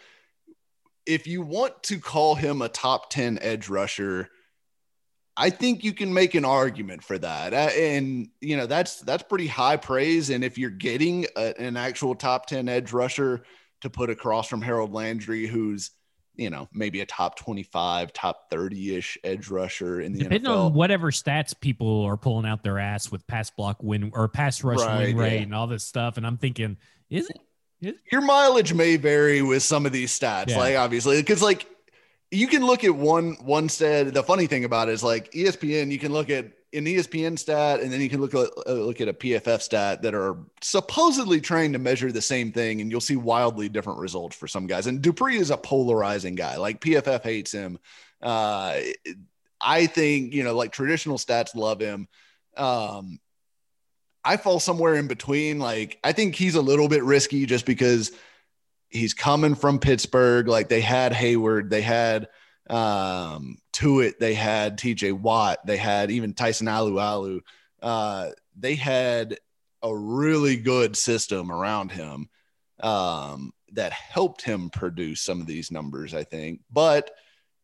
if 1.06 1.26
you 1.26 1.42
want 1.42 1.82
to 1.84 2.00
call 2.00 2.36
him 2.36 2.62
a 2.62 2.70
top 2.70 3.10
10 3.10 3.40
edge 3.42 3.70
rusher, 3.70 4.30
I 5.38 5.52
think 5.52 5.84
you 5.84 5.94
can 5.94 6.14
make 6.14 6.34
an 6.34 6.46
argument 6.46 7.04
for 7.04 7.18
that, 7.20 7.54
uh, 7.54 7.70
and 7.78 8.28
you 8.42 8.58
know 8.58 8.66
that's 8.66 9.02
that's 9.02 9.22
pretty 9.22 9.46
high 9.46 9.78
praise. 9.78 10.32
And 10.32 10.44
if 10.44 10.58
you're 10.58 10.72
getting 10.72 11.28
a, 11.36 11.54
an 11.62 11.78
actual 11.78 12.16
top 12.16 12.48
ten 12.48 12.68
edge 12.68 12.92
rusher 12.92 13.44
to 13.82 13.90
put 13.92 14.10
across 14.10 14.48
from 14.48 14.64
Harold 14.64 14.94
Landry, 14.94 15.46
who's 15.46 15.92
you 16.38 16.50
know 16.50 16.70
maybe 16.74 17.02
a 17.02 17.06
top 17.06 17.38
twenty 17.38 17.64
five, 17.64 18.14
top 18.14 18.50
thirty 18.50 18.96
ish 18.96 19.18
edge 19.24 19.50
rusher 19.50 20.02
in 20.02 20.14
the 20.14 20.20
depending 20.20 20.50
NFL. 20.50 20.68
on 20.68 20.74
whatever 20.74 21.12
stats 21.12 21.60
people 21.60 22.04
are 22.04 22.18
pulling 22.18 22.46
out 22.46 22.64
their 22.64 22.80
ass 22.80 23.12
with 23.12 23.26
pass 23.28 23.50
block 23.50 23.82
win 23.82 24.12
or 24.14 24.28
pass 24.28 24.64
rush 24.64 24.80
right, 24.80 25.08
win 25.08 25.18
rate 25.18 25.34
yeah. 25.36 25.42
and 25.42 25.56
all 25.56 25.68
this 25.68 25.84
stuff, 25.84 26.18
and 26.18 26.26
I'm 26.26 26.38
thinking, 26.38 26.78
is 27.10 27.30
it? 27.30 27.40
Is 27.82 27.90
it? 27.90 27.98
Your 28.12 28.22
mileage 28.22 28.74
may 28.74 28.96
vary 28.98 29.42
with 29.42 29.64
some 29.64 29.86
of 29.86 29.92
these 29.92 30.18
stats, 30.18 30.50
yeah. 30.50 30.58
like 30.58 30.78
obviously, 30.78 31.18
because 31.18 31.42
like 31.42 31.68
you 32.32 32.48
can 32.48 32.66
look 32.66 32.84
at 32.84 32.96
one 32.96 33.34
one 33.42 33.70
stat. 33.70 34.14
The 34.14 34.24
funny 34.24 34.48
thing 34.48 34.64
about 34.64 34.90
it 34.90 34.94
is 34.94 35.04
like 35.04 35.32
ESPN, 35.32 35.92
you 35.92 36.00
can 36.00 36.12
look 36.14 36.30
at 36.30 36.48
an 36.78 36.86
ESPN 36.86 37.38
stat, 37.38 37.82
and 37.82 37.92
then 37.92 38.00
you 38.00 38.10
can 38.10 38.22
look 38.22 38.34
at 38.34 38.50
uh, 38.68 38.72
look 38.72 39.02
at 39.02 39.08
a 39.08 39.14
PFF 39.14 39.62
stat 39.62 40.02
that 40.04 40.14
are 40.14 40.38
supposedly 40.62 41.42
trying 41.42 41.74
to 41.74 41.80
measure 41.80 42.12
the 42.12 42.22
same 42.22 42.52
thing, 42.52 42.82
and 42.82 42.92
you'll 42.92 43.02
see 43.02 43.16
wildly 43.16 43.68
different 43.68 44.00
results 44.00 44.36
for 44.36 44.48
some 44.48 44.68
guys. 44.68 44.88
And 44.88 45.02
Dupree 45.02 45.38
is 45.38 45.50
a 45.50 45.58
polarizing 45.58 46.36
guy. 46.36 46.58
Like 46.58 46.80
PFF 46.80 47.24
hates 47.24 47.52
him. 47.52 47.80
Uh, 48.22 48.80
I 49.60 49.88
think 49.88 50.34
you 50.34 50.44
know, 50.44 50.56
like 50.56 50.72
traditional 50.72 51.18
stats 51.18 51.56
love 51.56 51.80
him. 51.80 52.08
Um, 52.56 53.20
I 54.24 54.38
fall 54.38 54.60
somewhere 54.60 54.96
in 54.96 55.08
between. 55.08 55.60
Like 55.60 56.00
I 56.04 56.12
think 56.12 56.36
he's 56.36 56.56
a 56.56 56.62
little 56.62 56.88
bit 56.88 57.04
risky 57.04 57.46
just 57.46 57.66
because 57.66 58.12
he's 58.90 59.14
coming 59.14 59.56
from 59.56 59.80
Pittsburgh. 59.80 60.48
Like 60.48 60.70
they 60.70 60.82
had 60.82 61.12
Heyward, 61.12 61.70
they 61.70 61.82
had 61.82 62.28
um, 62.70 63.58
Tuitt, 63.78 64.18
they 64.20 64.34
had 64.34 64.80
TJ 64.80 65.14
Watt, 65.14 65.64
they 65.66 65.78
had 65.78 66.10
even 66.10 66.34
Tyson 66.34 66.66
Alualu. 66.66 67.42
Uh, 67.80 68.32
they 68.58 68.74
had 68.74 69.38
a 69.84 69.96
really 69.96 70.56
good 70.56 70.98
system 70.98 71.52
around 71.52 71.92
him 71.92 72.28
um, 72.80 73.54
that 73.74 73.92
helped 73.92 74.42
him 74.42 74.72
produce 74.72 75.22
some 75.22 75.42
of 75.42 75.46
these 75.46 75.70
numbers, 75.72 76.16
I 76.16 76.24
think. 76.24 76.62
But 76.72 77.12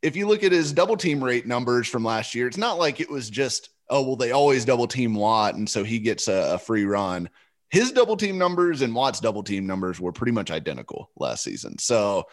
if 0.03 0.15
you 0.15 0.27
look 0.27 0.43
at 0.43 0.51
his 0.51 0.71
double 0.71 0.97
team 0.97 1.23
rate 1.23 1.47
numbers 1.47 1.87
from 1.87 2.03
last 2.03 2.35
year, 2.35 2.47
it's 2.47 2.57
not 2.57 2.77
like 2.77 2.99
it 2.99 3.09
was 3.09 3.29
just 3.29 3.69
oh 3.89 4.03
well 4.03 4.15
they 4.15 4.31
always 4.31 4.65
double 4.65 4.87
team 4.87 5.15
Watt 5.15 5.55
and 5.55 5.69
so 5.69 5.83
he 5.83 5.97
gets 5.97 6.27
a, 6.27 6.53
a 6.53 6.59
free 6.59 6.85
run. 6.85 7.27
His 7.71 7.91
double 7.91 8.17
team 8.17 8.37
numbers 8.37 8.83
and 8.83 8.93
Watt's 8.93 9.19
double 9.19 9.41
team 9.41 9.65
numbers 9.65 9.99
were 9.99 10.11
pretty 10.11 10.31
much 10.31 10.51
identical 10.51 11.09
last 11.17 11.43
season. 11.43 11.79
So 11.79 12.25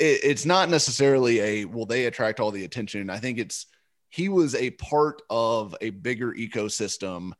it, 0.00 0.20
it's 0.24 0.46
not 0.46 0.68
necessarily 0.68 1.40
a 1.40 1.64
will 1.66 1.86
they 1.86 2.06
attract 2.06 2.40
all 2.40 2.50
the 2.50 2.64
attention. 2.64 3.10
I 3.10 3.18
think 3.18 3.38
it's 3.38 3.66
he 4.08 4.28
was 4.28 4.56
a 4.56 4.70
part 4.72 5.22
of 5.30 5.76
a 5.80 5.90
bigger 5.90 6.32
ecosystem 6.32 7.32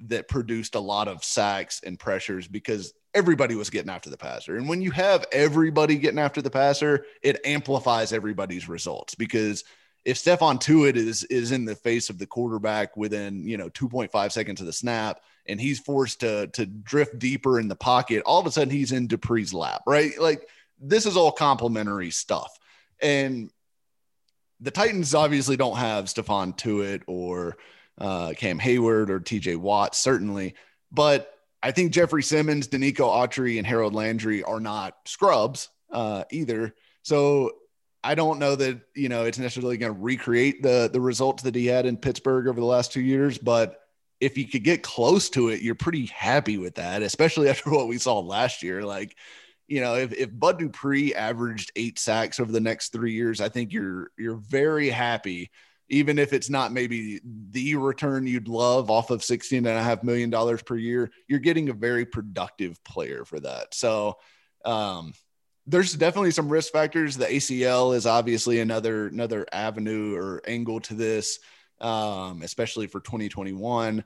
that 0.00 0.28
produced 0.28 0.74
a 0.74 0.80
lot 0.80 1.08
of 1.08 1.22
sacks 1.22 1.80
and 1.84 1.98
pressures 1.98 2.48
because 2.48 2.94
everybody 3.12 3.54
was 3.54 3.70
getting 3.70 3.90
after 3.90 4.10
the 4.10 4.16
passer. 4.16 4.56
And 4.56 4.68
when 4.68 4.80
you 4.80 4.90
have 4.90 5.24
everybody 5.32 5.96
getting 5.96 6.18
after 6.18 6.40
the 6.40 6.50
passer, 6.50 7.06
it 7.22 7.40
amplifies 7.44 8.12
everybody's 8.12 8.68
results 8.68 9.14
because 9.14 9.64
if 10.04 10.18
Stephon 10.18 10.60
Tuitt 10.60 10.96
is 10.96 11.24
is 11.24 11.52
in 11.52 11.64
the 11.64 11.74
face 11.74 12.10
of 12.10 12.18
the 12.18 12.26
quarterback 12.26 12.96
within, 12.96 13.46
you 13.46 13.56
know, 13.56 13.70
2.5 13.70 14.32
seconds 14.32 14.60
of 14.60 14.66
the 14.66 14.72
snap 14.72 15.20
and 15.46 15.60
he's 15.60 15.78
forced 15.78 16.20
to 16.20 16.46
to 16.48 16.66
drift 16.66 17.18
deeper 17.18 17.58
in 17.58 17.68
the 17.68 17.76
pocket, 17.76 18.22
all 18.26 18.40
of 18.40 18.46
a 18.46 18.50
sudden 18.50 18.70
he's 18.70 18.92
in 18.92 19.08
Dupree's 19.08 19.54
lap, 19.54 19.82
right? 19.86 20.18
Like 20.18 20.48
this 20.80 21.06
is 21.06 21.16
all 21.16 21.32
complementary 21.32 22.10
stuff. 22.10 22.56
And 23.00 23.50
the 24.60 24.70
Titans 24.70 25.14
obviously 25.14 25.56
don't 25.56 25.76
have 25.76 26.06
Stephon 26.06 26.56
Tuitt 26.56 27.02
or 27.06 27.56
uh, 27.98 28.32
Cam 28.36 28.58
Heyward 28.58 29.10
or 29.10 29.20
TJ 29.20 29.56
Watt, 29.56 29.94
certainly. 29.94 30.54
But 30.90 31.30
I 31.62 31.70
think 31.70 31.92
Jeffrey 31.92 32.22
Simmons, 32.22 32.68
Denico 32.68 33.08
Autry, 33.08 33.58
and 33.58 33.66
Harold 33.66 33.94
Landry 33.94 34.42
are 34.42 34.60
not 34.60 34.96
scrubs 35.06 35.68
uh, 35.90 36.24
either. 36.30 36.74
So 37.02 37.52
I 38.02 38.14
don't 38.14 38.38
know 38.38 38.54
that 38.54 38.80
you 38.94 39.08
know 39.08 39.24
it's 39.24 39.38
necessarily 39.38 39.78
going 39.78 39.94
to 39.94 40.00
recreate 40.00 40.62
the 40.62 40.90
the 40.92 41.00
results 41.00 41.42
that 41.44 41.54
he 41.54 41.66
had 41.66 41.86
in 41.86 41.96
Pittsburgh 41.96 42.48
over 42.48 42.60
the 42.60 42.66
last 42.66 42.92
two 42.92 43.00
years, 43.00 43.38
but 43.38 43.80
if 44.20 44.38
you 44.38 44.46
could 44.46 44.64
get 44.64 44.82
close 44.82 45.28
to 45.30 45.48
it, 45.48 45.60
you're 45.60 45.74
pretty 45.74 46.06
happy 46.06 46.58
with 46.58 46.76
that, 46.76 47.02
especially 47.02 47.48
after 47.50 47.70
what 47.70 47.88
we 47.88 47.98
saw 47.98 48.20
last 48.20 48.62
year. 48.62 48.82
Like, 48.82 49.16
you 49.68 49.80
know, 49.80 49.94
if, 49.94 50.12
if 50.12 50.30
Bud 50.32 50.58
Dupree 50.58 51.14
averaged 51.14 51.72
eight 51.76 51.98
sacks 51.98 52.38
over 52.40 52.52
the 52.52 52.60
next 52.60 52.92
three 52.92 53.12
years, 53.12 53.40
I 53.40 53.48
think 53.48 53.72
you're 53.72 54.10
you're 54.16 54.36
very 54.36 54.90
happy 54.90 55.50
even 55.88 56.18
if 56.18 56.32
it's 56.32 56.48
not 56.48 56.72
maybe 56.72 57.20
the 57.50 57.74
return 57.76 58.26
you'd 58.26 58.48
love 58.48 58.90
off 58.90 59.10
of 59.10 59.22
16 59.22 59.66
and 59.66 59.78
a 59.78 59.82
half 59.82 60.02
million 60.02 60.30
dollars 60.30 60.62
per 60.62 60.76
year, 60.76 61.10
you're 61.28 61.38
getting 61.38 61.68
a 61.68 61.74
very 61.74 62.06
productive 62.06 62.82
player 62.84 63.24
for 63.24 63.38
that. 63.40 63.74
So, 63.74 64.16
um, 64.64 65.12
there's 65.66 65.94
definitely 65.94 66.30
some 66.30 66.48
risk 66.48 66.72
factors. 66.72 67.16
The 67.16 67.26
ACL 67.26 67.96
is 67.96 68.06
obviously 68.06 68.60
another 68.60 69.06
another 69.06 69.46
avenue 69.50 70.14
or 70.14 70.42
angle 70.46 70.80
to 70.80 70.94
this, 70.94 71.38
um, 71.80 72.42
especially 72.42 72.86
for 72.86 73.00
2021. 73.00 74.04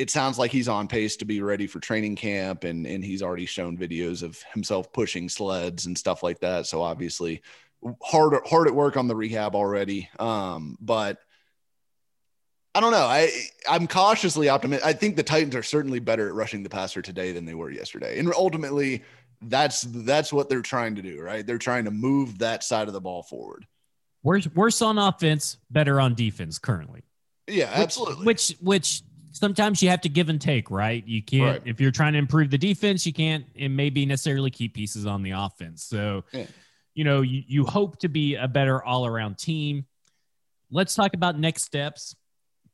It 0.00 0.08
sounds 0.08 0.38
like 0.38 0.50
he's 0.50 0.68
on 0.68 0.88
pace 0.88 1.16
to 1.16 1.26
be 1.26 1.42
ready 1.42 1.66
for 1.66 1.78
training 1.78 2.16
camp, 2.16 2.64
and 2.64 2.86
and 2.86 3.04
he's 3.04 3.22
already 3.22 3.44
shown 3.46 3.76
videos 3.76 4.22
of 4.22 4.42
himself 4.54 4.92
pushing 4.92 5.28
sleds 5.28 5.84
and 5.84 5.96
stuff 5.96 6.22
like 6.22 6.40
that. 6.40 6.66
So 6.66 6.80
obviously, 6.80 7.42
hard 8.02 8.34
hard 8.46 8.66
at 8.66 8.74
work 8.74 8.96
on 8.96 9.08
the 9.08 9.16
rehab 9.16 9.54
already. 9.54 10.08
Um, 10.18 10.78
but 10.80 11.18
I 12.74 12.80
don't 12.80 12.92
know. 12.92 13.04
I 13.04 13.30
I'm 13.68 13.86
cautiously 13.86 14.48
optimistic. 14.48 14.86
I 14.86 14.94
think 14.94 15.16
the 15.16 15.22
Titans 15.22 15.54
are 15.54 15.62
certainly 15.62 15.98
better 15.98 16.28
at 16.28 16.34
rushing 16.34 16.62
the 16.62 16.70
passer 16.70 17.02
today 17.02 17.32
than 17.32 17.44
they 17.44 17.54
were 17.54 17.70
yesterday. 17.70 18.18
And 18.18 18.32
ultimately, 18.32 19.02
that's 19.42 19.82
that's 19.82 20.32
what 20.32 20.48
they're 20.48 20.62
trying 20.62 20.94
to 20.94 21.02
do, 21.02 21.20
right? 21.20 21.46
They're 21.46 21.58
trying 21.58 21.84
to 21.84 21.90
move 21.90 22.38
that 22.38 22.62
side 22.62 22.88
of 22.88 22.94
the 22.94 23.00
ball 23.00 23.22
forward. 23.22 23.66
Worse 24.22 24.48
worse 24.54 24.82
on 24.82 24.98
offense, 24.98 25.58
better 25.70 26.00
on 26.00 26.14
defense 26.14 26.58
currently. 26.58 27.02
Yeah, 27.46 27.70
absolutely. 27.72 28.24
Which 28.24 28.56
which 28.60 29.02
sometimes 29.32 29.82
you 29.82 29.88
have 29.90 30.00
to 30.02 30.08
give 30.08 30.28
and 30.28 30.40
take, 30.40 30.70
right? 30.70 31.06
You 31.06 31.22
can't 31.22 31.60
right. 31.60 31.62
if 31.64 31.80
you're 31.80 31.90
trying 31.90 32.12
to 32.14 32.18
improve 32.18 32.50
the 32.50 32.58
defense, 32.58 33.06
you 33.06 33.12
can't 33.12 33.44
and 33.58 33.76
maybe 33.76 34.06
necessarily 34.06 34.50
keep 34.50 34.74
pieces 34.74 35.06
on 35.06 35.22
the 35.22 35.32
offense. 35.32 35.84
So 35.84 36.24
yeah 36.32 36.46
you 36.94 37.04
know, 37.04 37.22
you, 37.22 37.42
you 37.46 37.64
hope 37.64 37.98
to 38.00 38.08
be 38.08 38.34
a 38.34 38.48
better 38.48 38.82
all 38.84 39.06
around 39.06 39.38
team. 39.38 39.86
Let's 40.70 40.94
talk 40.94 41.14
about 41.14 41.38
next 41.38 41.62
steps. 41.62 42.14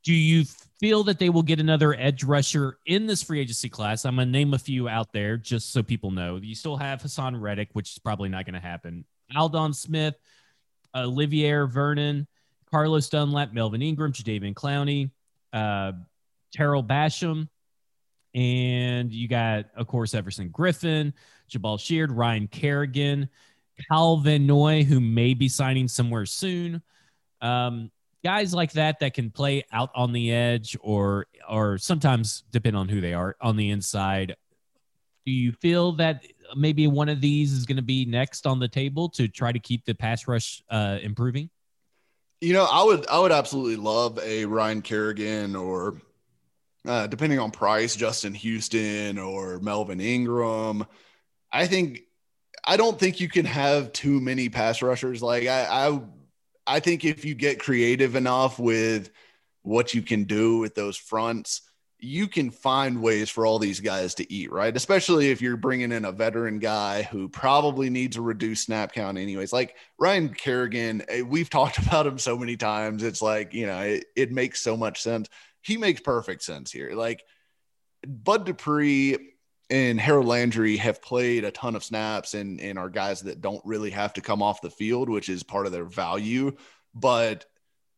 Do 0.02 0.12
you 0.12 0.44
feel 0.78 1.04
that 1.04 1.18
they 1.18 1.30
will 1.30 1.42
get 1.42 1.58
another 1.60 1.94
edge 1.94 2.22
rusher 2.22 2.78
in 2.86 3.06
this 3.06 3.22
free 3.22 3.40
agency 3.40 3.68
class? 3.68 4.04
I'm 4.04 4.16
going 4.16 4.28
to 4.28 4.32
name 4.32 4.54
a 4.54 4.58
few 4.58 4.88
out 4.88 5.12
there 5.12 5.36
just 5.36 5.72
so 5.72 5.82
people 5.82 6.10
know. 6.10 6.36
You 6.36 6.54
still 6.54 6.76
have 6.76 7.02
Haason 7.02 7.40
Reddick, 7.40 7.70
which 7.72 7.92
is 7.92 7.98
probably 7.98 8.28
not 8.28 8.44
going 8.44 8.54
to 8.54 8.60
happen. 8.60 9.04
Aldon 9.36 9.72
Smith, 9.74 10.14
Olivier 10.94 11.66
Vernon, 11.66 12.26
Carlos 12.70 13.08
Dunlap, 13.08 13.52
Melvin 13.52 13.82
Ingram, 13.82 14.12
Jadeveon 14.12 14.54
Clowney, 14.54 15.10
uh, 15.52 15.92
Tarell 16.56 16.82
Basham, 16.82 17.48
and 18.34 19.12
you 19.12 19.28
got, 19.28 19.66
of 19.76 19.86
course, 19.86 20.14
Everson 20.14 20.50
Griffen, 20.50 21.12
Jabaal 21.50 21.78
Sheard, 21.78 22.10
Ryan 22.10 22.48
Kerrigan. 22.48 23.28
Calvin 23.90 24.46
Noy, 24.46 24.84
who 24.84 25.00
may 25.00 25.34
be 25.34 25.48
signing 25.48 25.88
somewhere 25.88 26.26
soon. 26.26 26.82
Um, 27.40 27.90
guys 28.24 28.54
like 28.54 28.72
that 28.72 29.00
that 29.00 29.14
can 29.14 29.30
play 29.30 29.64
out 29.72 29.90
on 29.94 30.12
the 30.12 30.32
edge 30.32 30.76
or 30.80 31.26
or 31.48 31.78
sometimes 31.78 32.42
depend 32.50 32.76
on 32.76 32.88
who 32.88 33.00
they 33.00 33.14
are 33.14 33.36
on 33.40 33.56
the 33.56 33.70
inside. 33.70 34.36
Do 35.24 35.32
you 35.32 35.52
feel 35.52 35.92
that 35.92 36.24
maybe 36.56 36.86
one 36.86 37.08
of 37.08 37.20
these 37.20 37.52
is 37.52 37.66
going 37.66 37.76
to 37.76 37.82
be 37.82 38.04
next 38.04 38.46
on 38.46 38.58
the 38.58 38.68
table 38.68 39.08
to 39.10 39.28
try 39.28 39.52
to 39.52 39.58
keep 39.58 39.84
the 39.84 39.94
pass 39.94 40.26
rush 40.28 40.62
uh, 40.70 40.98
improving? 41.02 41.50
You 42.40 42.52
know, 42.52 42.66
I 42.70 42.82
would 42.84 43.06
I 43.08 43.18
would 43.18 43.32
absolutely 43.32 43.76
love 43.76 44.18
a 44.22 44.44
Ryan 44.44 44.82
Kerrigan 44.82 45.56
or 45.56 46.00
uh, 46.86 47.06
depending 47.06 47.38
on 47.38 47.50
price, 47.50 47.96
Justin 47.96 48.34
Houston 48.34 49.18
or 49.18 49.58
Melvin 49.60 50.00
Ingram. 50.00 50.86
I 51.52 51.66
think 51.66 52.02
I 52.64 52.76
don't 52.76 52.98
think 52.98 53.20
you 53.20 53.28
can 53.28 53.44
have 53.46 53.92
too 53.92 54.20
many 54.20 54.48
pass 54.48 54.82
rushers. 54.82 55.22
Like 55.22 55.46
I, 55.46 55.88
I, 55.88 56.00
I 56.66 56.80
think 56.80 57.04
if 57.04 57.24
you 57.24 57.34
get 57.34 57.60
creative 57.60 58.16
enough 58.16 58.58
with 58.58 59.10
what 59.62 59.94
you 59.94 60.02
can 60.02 60.24
do 60.24 60.58
with 60.58 60.74
those 60.74 60.96
fronts, 60.96 61.62
you 61.98 62.28
can 62.28 62.50
find 62.50 63.00
ways 63.00 63.30
for 63.30 63.46
all 63.46 63.58
these 63.58 63.80
guys 63.80 64.14
to 64.14 64.32
eat, 64.32 64.52
right? 64.52 64.76
Especially 64.76 65.30
if 65.30 65.40
you're 65.40 65.56
bringing 65.56 65.92
in 65.92 66.04
a 66.04 66.12
veteran 66.12 66.58
guy 66.58 67.02
who 67.04 67.28
probably 67.28 67.88
needs 67.88 68.16
a 68.16 68.20
reduced 68.20 68.64
snap 68.64 68.92
count, 68.92 69.16
anyways. 69.16 69.52
Like 69.52 69.76
Ryan 69.98 70.28
Kerrigan, 70.28 71.02
eh, 71.08 71.22
we've 71.22 71.48
talked 71.48 71.78
about 71.86 72.06
him 72.06 72.18
so 72.18 72.36
many 72.36 72.56
times. 72.56 73.02
It's 73.02 73.22
like, 73.22 73.54
you 73.54 73.66
know, 73.66 73.80
it, 73.80 74.04
it 74.14 74.32
makes 74.32 74.60
so 74.60 74.76
much 74.76 75.02
sense. 75.02 75.28
He 75.66 75.76
makes 75.76 76.00
perfect 76.00 76.44
sense 76.44 76.70
here. 76.70 76.92
Like 76.94 77.24
Bud 78.06 78.46
Dupree 78.46 79.32
and 79.68 80.00
Harold 80.00 80.26
Landry 80.26 80.76
have 80.76 81.02
played 81.02 81.44
a 81.44 81.50
ton 81.50 81.74
of 81.74 81.82
snaps 81.82 82.34
and, 82.34 82.60
and 82.60 82.78
are 82.78 82.88
guys 82.88 83.22
that 83.22 83.40
don't 83.40 83.64
really 83.64 83.90
have 83.90 84.12
to 84.12 84.20
come 84.20 84.42
off 84.42 84.60
the 84.60 84.70
field, 84.70 85.08
which 85.08 85.28
is 85.28 85.42
part 85.42 85.66
of 85.66 85.72
their 85.72 85.84
value. 85.84 86.52
But 86.94 87.46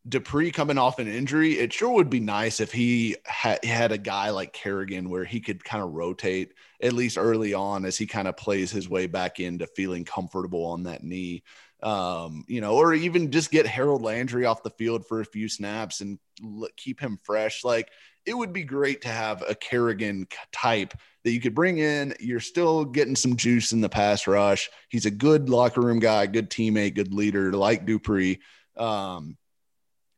Dupree 0.09 0.51
coming 0.51 0.79
off 0.79 0.99
an 0.99 1.09
injury, 1.09 1.59
it 1.59 1.73
sure 1.73 1.91
would 1.91 2.09
be 2.09 2.21
nice 2.21 2.61
if 2.61 2.73
he 2.73 3.17
ha- 3.27 3.59
had 3.63 3.93
a 3.93 3.99
guy 3.99 4.31
like 4.31 4.55
Kerrigan 4.55 5.11
where 5.11 5.25
he 5.25 5.41
could 5.41 5.63
kind 5.63 5.85
of 5.85 5.93
rotate 5.93 6.55
at 6.81 6.95
least 6.95 7.19
early 7.19 7.53
on 7.53 7.85
as 7.85 7.99
he 7.99 8.07
kind 8.07 8.29
of 8.29 8.37
plays 8.39 8.71
his 8.71 8.89
way 8.89 9.07
back 9.07 9.41
into 9.41 9.67
feeling 9.67 10.07
comfortable 10.07 10.65
on 10.65 10.85
that 10.85 11.05
knee. 11.05 11.43
Um, 11.81 12.45
you 12.49 12.61
know, 12.61 12.75
or 12.75 12.93
even 12.93 13.31
just 13.31 13.53
get 13.53 13.67
Harold 13.67 14.03
Landry 14.03 14.45
off 14.45 14.65
the 14.65 14.71
field 14.71 15.07
for 15.07 15.21
a 15.21 15.25
few 15.25 15.49
snaps 15.49 16.01
and 16.01 16.19
l- 16.43 16.69
keep 16.77 16.99
him 16.99 17.21
fresh. 17.23 17.63
Like 17.63 17.91
it 18.27 18.37
would 18.37 18.53
be 18.53 18.65
great 18.65 19.03
to 19.03 19.09
have 19.09 19.43
a 19.49 19.55
Kerrigan 19.55 20.27
type 20.53 20.93
that 21.25 21.31
you 21.31 21.41
could 21.41 21.55
bring 21.55 21.79
in. 21.79 22.15
You're 22.21 22.41
still 22.41 22.85
getting 22.85 23.17
some 23.17 23.37
juice 23.37 23.73
in 23.73 23.81
the 23.81 23.89
pass 23.89 24.27
rush. 24.27 24.71
He's 24.89 25.07
a 25.07 25.11
good 25.11 25.49
locker 25.49 25.81
room 25.81 25.99
guy, 25.99 26.27
good 26.27 26.51
teammate, 26.51 26.95
good 26.95 27.15
leader, 27.15 27.53
like 27.53 27.87
Dupree. 27.87 28.41
Um, 28.77 29.37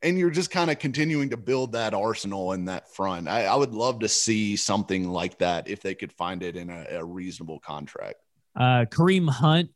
and 0.02 0.18
you're 0.18 0.30
just 0.30 0.50
kind 0.50 0.70
of 0.70 0.78
continuing 0.78 1.30
to 1.30 1.36
build 1.36 1.72
that 1.72 1.94
arsenal 1.94 2.52
in 2.52 2.66
that 2.66 2.92
front. 2.94 3.28
I, 3.28 3.44
I, 3.44 3.54
would 3.54 3.74
love 3.74 4.00
to 4.00 4.08
see 4.08 4.56
something 4.56 5.08
like 5.08 5.38
that 5.38 5.68
if 5.68 5.82
they 5.82 5.94
could 5.94 6.12
find 6.12 6.42
it 6.42 6.56
in 6.56 6.70
a, 6.70 6.86
a 6.90 7.04
reasonable 7.04 7.60
contract. 7.60 8.16
Uh, 8.56 8.86
Kareem 8.86 9.28
Hunt, 9.28 9.70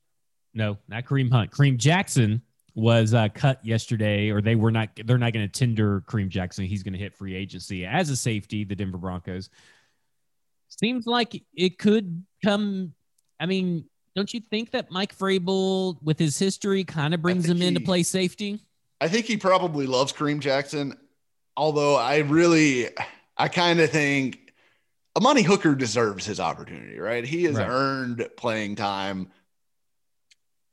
no, 0.54 0.78
not 0.88 1.04
Kareem 1.04 1.30
Hunt. 1.30 1.50
Kareem 1.50 1.76
Jackson 1.76 2.42
was 2.74 3.14
uh, 3.14 3.28
cut 3.28 3.64
yesterday, 3.64 4.30
or 4.30 4.40
they 4.40 4.54
were 4.54 4.70
not. 4.70 4.90
They're 5.04 5.18
not 5.18 5.32
going 5.32 5.48
to 5.48 5.52
tender 5.52 6.02
Kareem 6.02 6.28
Jackson. 6.28 6.64
He's 6.64 6.82
going 6.82 6.94
to 6.94 6.98
hit 6.98 7.14
free 7.14 7.34
agency 7.34 7.84
as 7.84 8.10
a 8.10 8.16
safety. 8.16 8.64
The 8.64 8.74
Denver 8.74 8.98
Broncos 8.98 9.50
seems 10.68 11.06
like 11.06 11.42
it 11.54 11.78
could 11.78 12.24
come. 12.44 12.94
I 13.38 13.46
mean, 13.46 13.84
don't 14.14 14.32
you 14.32 14.40
think 14.40 14.72
that 14.72 14.90
Mike 14.90 15.16
Vrabel, 15.16 15.96
with 16.02 16.18
his 16.18 16.38
history, 16.38 16.84
kind 16.84 17.14
of 17.14 17.22
brings 17.22 17.46
him 17.46 17.58
he, 17.58 17.66
in 17.66 17.74
to 17.74 17.80
play 17.80 18.02
safety? 18.02 18.60
I 19.00 19.08
think 19.08 19.26
he 19.26 19.36
probably 19.36 19.86
loves 19.86 20.12
Kareem 20.12 20.40
Jackson. 20.40 20.96
Although 21.56 21.96
I 21.96 22.18
really, 22.18 22.88
I 23.36 23.48
kind 23.48 23.80
of 23.80 23.90
think 23.90 24.52
Amani 25.16 25.42
Hooker 25.42 25.74
deserves 25.74 26.26
his 26.26 26.40
opportunity, 26.40 26.98
right? 26.98 27.24
He 27.24 27.44
has 27.44 27.56
right. 27.56 27.68
earned 27.68 28.28
playing 28.36 28.76
time. 28.76 29.30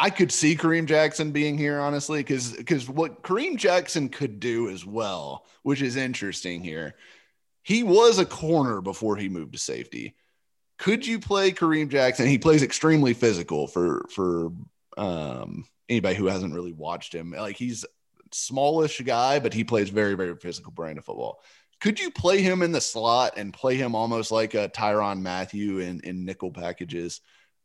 I 0.02 0.10
could 0.10 0.32
see 0.32 0.56
Kareem 0.56 0.88
Jackson 0.88 1.30
being 1.30 1.60
here, 1.60 1.80
honestly, 1.80 2.22
because 2.22 2.54
because 2.54 2.89
what 2.89 3.22
Kareem 3.22 3.56
Jackson 3.56 4.10
could 4.10 4.39
do 4.39 4.68
as 4.68 4.84
well, 4.84 5.45
which 5.62 5.84
is 5.84 5.95
interesting 5.95 6.64
here. 6.64 6.95
He 7.62 7.84
was 7.84 8.18
a 8.18 8.26
corner 8.26 8.82
before 8.82 9.16
he 9.16 9.30
moved 9.30 9.54
to 9.54 9.60
safety. 9.60 10.16
Could 10.80 11.06
you 11.06 11.20
play 11.20 11.52
Kareem 11.52 11.88
Jackson? 11.89 12.26
He 12.26 12.39
plays 12.39 12.64
extremely 12.64 13.14
physical 13.14 13.68
for 13.68 14.08
for 14.10 14.52
um, 14.97 15.66
anybody 15.88 16.16
who 16.16 16.26
hasn't 16.26 16.56
really 16.56 16.74
watched 16.74 17.14
him. 17.14 17.30
Like 17.38 17.58
he's 17.58 17.86
smallish 18.32 18.99
guy, 19.02 19.38
but 19.38 19.54
he 19.54 19.64
plays 19.64 19.91
very 19.91 20.16
very 20.16 20.36
physical 20.36 20.72
brand 20.72 20.97
of 20.97 21.06
football. 21.06 21.43
Could 21.80 21.99
you 21.99 22.10
play 22.10 22.41
him 22.41 22.64
in 22.64 22.72
the 22.72 22.82
slot 22.82 23.34
and 23.38 23.54
play 23.54 23.76
him 23.76 23.93
almost 23.93 24.32
like 24.32 24.56
a 24.56 24.68
Tyrann 24.68 25.22
Mathieu 25.22 25.78
in 25.78 25.99
in 25.99 26.26
nickel 26.26 26.49
packages? 26.49 27.22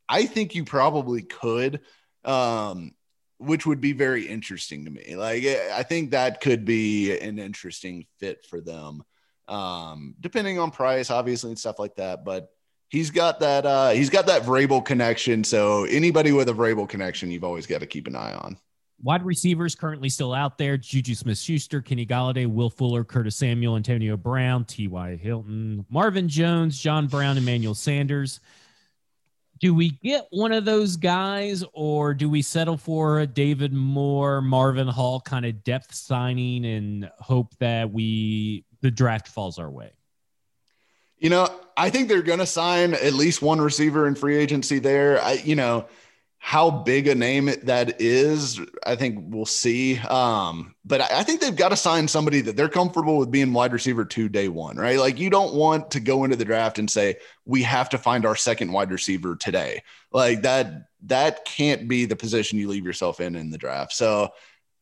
I 0.06 0.26
think 0.26 0.54
you 0.54 0.64
probably 0.64 1.22
could 1.22 1.80
um, 2.26 2.92
which 3.38 3.64
would 3.64 3.80
be 3.80 3.92
very 3.92 4.26
interesting 4.26 4.84
to 4.84 4.90
me. 4.90 5.16
Like, 5.16 5.44
I 5.46 5.82
think 5.82 6.10
that 6.10 6.40
could 6.40 6.64
be 6.64 7.18
an 7.18 7.38
interesting 7.38 8.06
fit 8.18 8.44
for 8.44 8.60
them, 8.60 9.02
um, 9.48 10.14
depending 10.20 10.58
on 10.58 10.70
price, 10.70 11.10
obviously, 11.10 11.50
and 11.50 11.58
stuff 11.58 11.78
like 11.78 11.94
that. 11.96 12.24
But 12.24 12.50
he's 12.88 13.10
got 13.10 13.40
that 13.40 13.64
uh, 13.64 13.90
he's 13.90 14.10
got 14.10 14.26
that 14.26 14.42
Vrabel 14.42 14.84
connection. 14.84 15.44
So 15.44 15.84
anybody 15.84 16.32
with 16.32 16.48
a 16.48 16.52
Vrabel 16.52 16.88
connection, 16.88 17.30
you've 17.30 17.44
always 17.44 17.66
got 17.66 17.80
to 17.80 17.86
keep 17.86 18.06
an 18.06 18.16
eye 18.16 18.34
on. 18.34 18.58
Wide 19.02 19.26
receivers 19.26 19.74
currently 19.74 20.08
still 20.08 20.32
out 20.32 20.56
there: 20.56 20.78
Juju 20.78 21.14
Smith-Schuster, 21.14 21.82
Kenny 21.82 22.06
Golladay, 22.06 22.46
Will 22.46 22.70
Fuller, 22.70 23.04
Curtis 23.04 23.36
Samuel, 23.36 23.76
Antonio 23.76 24.16
Brown, 24.16 24.64
T.Y. 24.64 25.16
Hilton, 25.16 25.84
Marvin 25.90 26.28
Jones, 26.28 26.80
John 26.80 27.06
Brown, 27.06 27.36
Emmanuel 27.36 27.74
Sanders 27.74 28.40
do 29.58 29.74
we 29.74 29.90
get 30.02 30.26
one 30.30 30.52
of 30.52 30.64
those 30.64 30.96
guys 30.96 31.64
or 31.72 32.14
do 32.14 32.28
we 32.28 32.42
settle 32.42 32.76
for 32.76 33.20
a 33.20 33.26
David 33.26 33.72
Moore, 33.72 34.40
Marvin 34.40 34.88
Hall 34.88 35.20
kind 35.20 35.46
of 35.46 35.64
depth 35.64 35.94
signing 35.94 36.64
and 36.64 37.10
hope 37.18 37.56
that 37.58 37.90
we 37.90 38.64
the 38.82 38.90
draft 38.90 39.28
falls 39.28 39.58
our 39.58 39.70
way? 39.70 39.92
You 41.18 41.30
know, 41.30 41.48
I 41.76 41.88
think 41.88 42.08
they're 42.08 42.22
going 42.22 42.40
to 42.40 42.46
sign 42.46 42.92
at 42.92 43.14
least 43.14 43.40
one 43.40 43.60
receiver 43.60 44.06
in 44.06 44.14
free 44.14 44.36
agency 44.36 44.78
there. 44.78 45.22
I 45.22 45.34
you 45.34 45.54
know, 45.54 45.86
how 46.46 46.70
big 46.70 47.08
a 47.08 47.14
name 47.16 47.50
that 47.64 48.00
is, 48.00 48.60
I 48.86 48.94
think 48.94 49.18
we'll 49.34 49.46
see. 49.46 49.98
Um, 49.98 50.76
but 50.84 51.00
I 51.00 51.24
think 51.24 51.40
they've 51.40 51.56
got 51.56 51.70
to 51.70 51.76
sign 51.76 52.06
somebody 52.06 52.40
that 52.42 52.56
they're 52.56 52.68
comfortable 52.68 53.18
with 53.18 53.32
being 53.32 53.52
wide 53.52 53.72
receiver 53.72 54.04
two 54.04 54.28
day 54.28 54.46
one, 54.46 54.76
right? 54.76 54.96
Like 54.96 55.18
you 55.18 55.28
don't 55.28 55.54
want 55.56 55.90
to 55.90 55.98
go 55.98 56.22
into 56.22 56.36
the 56.36 56.44
draft 56.44 56.78
and 56.78 56.88
say 56.88 57.16
we 57.46 57.64
have 57.64 57.88
to 57.88 57.98
find 57.98 58.24
our 58.24 58.36
second 58.36 58.70
wide 58.70 58.92
receiver 58.92 59.34
today. 59.34 59.82
Like 60.12 60.42
that, 60.42 60.86
that 61.06 61.44
can't 61.46 61.88
be 61.88 62.04
the 62.04 62.14
position 62.14 62.60
you 62.60 62.68
leave 62.68 62.86
yourself 62.86 63.18
in 63.18 63.34
in 63.34 63.50
the 63.50 63.58
draft. 63.58 63.92
So 63.94 64.28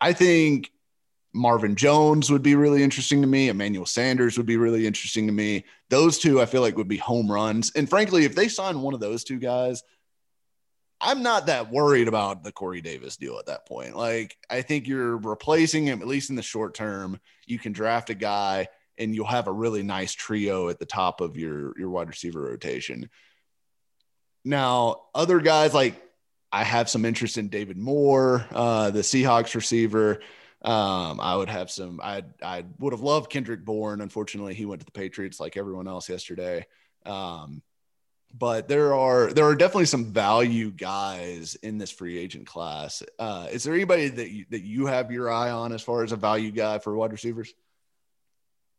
I 0.03 0.13
think 0.13 0.71
Marvin 1.33 1.77
Jones 1.77 2.31
would 2.31 2.43
be 2.43 2.57
really 2.57 2.83
interesting 2.83 3.23
to 3.23 3.27
me. 3.27 3.49
Emmanuel 3.49 3.87
Sanders 3.87 4.37
would 4.37 4.45
be 4.45 4.59
really 4.59 4.87
interesting 4.87 5.27
to 5.29 5.33
me. 5.33 5.65
Those 5.89 6.19
two 6.19 6.43
I 6.43 6.45
feel 6.45 6.61
like 6.61 6.77
would 6.77 6.89
be 6.89 6.99
home 6.99 7.33
runs. 7.33 7.73
And 7.75 7.89
frankly, 7.89 8.27
if 8.27 8.35
they 8.35 8.49
sign 8.49 8.83
one 8.83 8.93
of 8.93 9.01
those 9.01 9.25
two 9.25 9.39
guys, 9.39 9.83
I'm 11.05 11.23
not 11.23 11.47
that 11.47 11.71
worried 11.71 12.09
about 12.09 12.43
the 12.43 12.53
Corey 12.53 12.81
Davis 12.81 13.17
deal 13.17 13.39
at 13.39 13.47
that 13.47 13.67
point. 13.67 13.95
Like, 13.95 14.37
I 14.49 14.63
think 14.63 14.89
you're 14.89 15.19
replacing 15.19 15.85
him, 15.85 16.01
at 16.01 16.09
least 16.09 16.31
in 16.31 16.37
the 16.37 16.43
short 16.43 16.75
term. 16.75 17.21
You 17.47 17.59
can 17.59 17.73
draft 17.73 18.11
a 18.11 18.15
guy 18.15 18.69
and 18.97 19.15
you'll 19.15 19.27
have 19.27 19.47
a 19.47 19.53
really 19.53 19.83
nice 19.83 20.13
trio 20.13 20.69
at 20.69 20.79
the 20.79 20.87
top 20.87 21.21
of 21.21 21.37
your, 21.37 21.79
your 21.79 21.91
wide 21.91 22.09
receiver 22.09 22.41
rotation. 22.41 23.11
Now, 24.45 25.03
other 25.15 25.41
guys 25.41 25.75
like 25.75 26.01
I 26.51 26.65
have 26.65 26.89
some 26.89 27.05
interest 27.05 27.37
in 27.37 27.49
David 27.49 27.77
Moore, 27.77 28.47
uh, 28.53 28.91
the 28.91 29.01
Seahawks 29.01 29.55
receiver. 29.55 30.21
Um, 30.63 31.21
I 31.21 31.37
would 31.37 31.51
have 31.51 31.71
some, 31.71 32.01
I 32.03 32.23
I 32.43 32.65
would 32.79 32.93
have 32.93 33.03
loved 33.03 33.31
Kendrick 33.31 33.65
Bourne. 33.65 34.01
Unfortunately, 34.01 34.55
he 34.55 34.65
went 34.65 34.81
to 34.81 34.87
the 34.87 34.93
Patriots 34.93 35.41
like 35.41 35.57
everyone 35.57 35.89
else 35.89 36.09
yesterday. 36.09 36.65
Um, 37.05 37.63
but 38.37 38.67
there 38.69 38.95
are 38.95 39.33
there 39.33 39.45
are 39.45 39.55
definitely 39.55 39.87
some 39.87 40.07
value 40.07 40.71
guys 40.71 41.55
in 41.57 41.79
this 41.79 41.91
free 41.91 42.19
agent 42.19 42.47
class. 42.47 43.03
Uh, 43.19 43.47
is 43.51 43.63
there 43.63 43.75
anybody 43.75 44.09
that 44.09 44.31
you, 44.31 44.45
that 44.51 44.63
you 44.63 44.87
have 44.87 45.13
your 45.13 45.31
eye 45.31 45.51
on 45.51 45.73
as 45.73 45.83
far 45.83 46.03
as 46.03 46.13
a 46.13 46.17
value 46.17 46.51
guy 46.51 46.79
for 46.79 46.95
wide 46.97 47.13
receivers? 47.13 47.55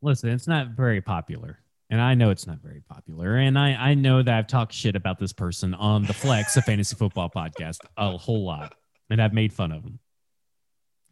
Listen, 0.01 0.30
it's 0.30 0.47
not 0.47 0.70
very 0.70 1.01
popular, 1.01 1.60
and 1.89 2.01
I 2.01 2.16
know 2.16 2.32
it's 2.32 2.45
not 2.45 2.60
very 2.60 2.82
popular, 2.82 3.38
and 3.38 3.58
I 3.58 3.74
I 3.74 3.93
know 3.93 4.22
that 4.22 4.38
I've 4.38 4.47
talked 4.47 4.74
shit 4.74 4.95
about 4.95 5.20
this 5.20 5.34
person 5.34 5.74
on 5.74 6.03
the 6.03 6.14
Flex, 6.14 6.58
a 6.58 6.62
fantasy 6.62 6.95
football 6.95 7.30
podcast, 7.30 7.80
a 7.97 8.18
whole 8.18 8.43
lot, 8.43 8.76
and 9.10 9.22
I've 9.22 9.34
made 9.34 9.53
fun 9.53 9.72
of 9.72 9.84
him. 9.84 9.99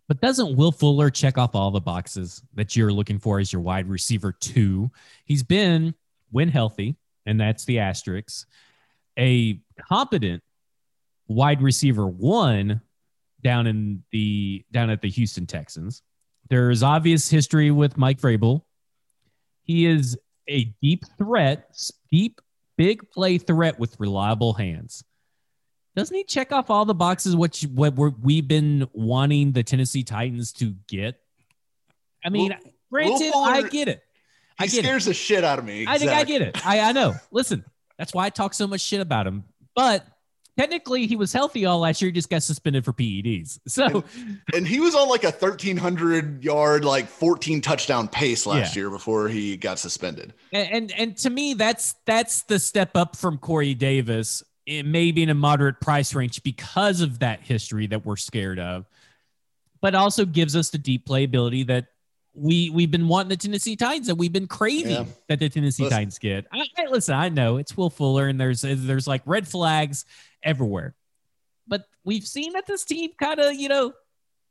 But 0.10 0.20
doesn't 0.20 0.58
Will 0.58 0.74
Fuller 0.74 1.10
check 1.10 1.38
off 1.38 1.56
all 1.56 1.72
the 1.72 1.80
boxes 1.80 2.44
that 2.56 2.76
you're 2.76 2.92
looking 2.92 3.20
for 3.20 3.40
as 3.40 3.54
your 3.54 3.62
wide 3.62 3.88
receiver 3.88 4.34
two? 4.34 4.92
He's 5.24 5.44
been 5.44 5.96
when 6.30 6.50
healthy 6.50 6.98
and 7.26 7.40
that's 7.40 7.66
the 7.66 7.80
asterisk. 7.80 8.48
A 9.18 9.60
competent 9.90 10.44
wide 11.28 11.62
receiver 11.62 12.08
one 12.08 12.82
down 13.42 13.68
in 13.68 14.04
the 14.12 14.66
down 14.72 14.90
at 14.90 15.02
the 15.02 15.10
Houston 15.10 15.46
Texans. 15.46 16.02
There's 16.50 16.84
obvious 16.84 17.30
history 17.30 17.72
with 17.72 17.98
Mike 17.98 18.20
Vrabel. 18.20 18.62
He 19.64 19.86
is 19.86 20.18
a 20.48 20.66
deep 20.82 21.06
threat, 21.18 21.80
deep, 22.12 22.42
big 22.78 23.10
play 23.12 23.38
threat 23.38 23.80
with 23.80 24.00
reliable 24.00 24.54
hands. 24.54 25.04
Doesn't 25.96 26.16
he 26.16 26.24
check 26.24 26.52
off 26.52 26.70
all 26.70 26.86
the 26.86 26.96
boxes? 26.96 27.36
What 27.36 27.62
you, 27.62 27.70
what 27.70 27.96
we've 28.20 28.48
been 28.48 28.88
wanting 28.94 29.52
the 29.52 29.64
Tennessee 29.64 30.04
Titans 30.04 30.52
to 30.54 30.74
get? 30.88 31.20
I 32.26 32.30
mean, 32.30 32.50
well, 32.50 32.74
granted, 32.92 33.32
I 33.36 33.62
get 33.70 33.88
it. 33.88 34.02
He 34.60 34.68
scares 34.68 35.06
it. 35.06 35.10
the 35.10 35.14
shit 35.14 35.44
out 35.44 35.60
of 35.60 35.66
me. 35.66 35.86
I 35.88 35.98
think 35.98 36.12
I 36.12 36.24
get 36.24 36.42
it. 36.42 36.66
I, 36.66 36.80
I 36.80 36.92
know. 36.92 37.16
Listen, 37.32 37.66
that's 37.98 38.14
why 38.14 38.26
I 38.26 38.30
talk 38.30 38.54
so 38.54 38.68
much 38.68 38.82
shit 38.82 39.02
about 39.02 39.28
him. 39.28 39.44
But 39.76 40.06
technically 40.58 41.08
he 41.08 41.16
was 41.16 41.34
healthy 41.34 41.66
all 41.66 41.80
last 41.80 42.02
year. 42.02 42.10
He 42.10 42.14
just 42.14 42.30
got 42.30 42.44
suspended 42.44 42.86
for 42.86 42.94
PEDs. 42.94 43.60
So, 43.68 44.04
and, 44.16 44.42
and 44.54 44.68
he 44.68 44.80
was 44.80 44.94
on 44.94 45.10
like 45.10 45.24
a 45.24 45.32
1300 45.32 46.44
yard, 46.44 46.86
like 46.86 47.08
14 47.08 47.62
touchdown 47.62 48.08
pace 48.08 48.46
last 48.46 48.76
yeah. 48.76 48.82
year 48.82 48.90
before 48.90 49.28
he 49.28 49.58
got 49.58 49.80
suspended. 49.80 50.34
And, 50.52 50.70
and, 50.72 50.92
and 50.92 51.18
to 51.18 51.30
me, 51.30 51.56
that's, 51.56 51.96
that's 52.06 52.44
the 52.44 52.60
step 52.60 52.96
up 52.96 53.16
from 53.16 53.38
Corey 53.40 53.74
Davis. 53.74 54.44
Eh, 54.68 54.80
it 54.80 54.86
may 54.86 55.12
be 55.12 55.24
in 55.24 55.30
a 55.30 55.34
moderate 55.34 55.80
price 55.82 56.14
range 56.14 56.44
because 56.44 57.02
of 57.02 57.20
that 57.20 57.42
history 57.42 57.88
that 57.88 58.06
we're 58.06 58.16
scared 58.16 58.60
of, 58.60 58.86
but 59.82 59.96
also 59.96 60.26
gives 60.26 60.56
us 60.56 60.70
the 60.70 60.78
deep 60.78 61.08
playability 61.08 61.66
that 61.68 61.88
we 62.34 62.70
we've 62.70 62.92
been 62.92 63.08
wanting 63.08 63.30
the 63.30 63.38
Tennessee 63.38 63.76
Titans 63.76 64.10
and 64.10 64.18
we've 64.18 64.34
been 64.34 64.48
craving 64.48 64.92
yeah. 64.92 65.06
that 65.28 65.40
the 65.40 65.50
Tennessee 65.50 65.84
listen. 65.84 65.98
Titans 65.98 66.20
get. 66.20 66.46
I, 66.52 66.66
I, 66.78 66.86
listen, 66.90 67.16
I 67.16 67.30
know 67.30 67.58
it's 67.58 67.78
Will 67.78 67.90
Fuller 67.90 68.28
and 68.28 68.40
there's 68.40 68.62
there's 68.62 69.08
like 69.08 69.22
red 69.26 69.48
flags 69.48 70.06
everywhere, 70.42 70.96
but 71.68 71.86
we've 72.04 72.26
seen 72.26 72.54
that 72.54 72.66
this 72.66 72.84
team 72.86 73.12
kind 73.20 73.40
of 73.40 73.54
you 73.54 73.70
know 73.70 73.94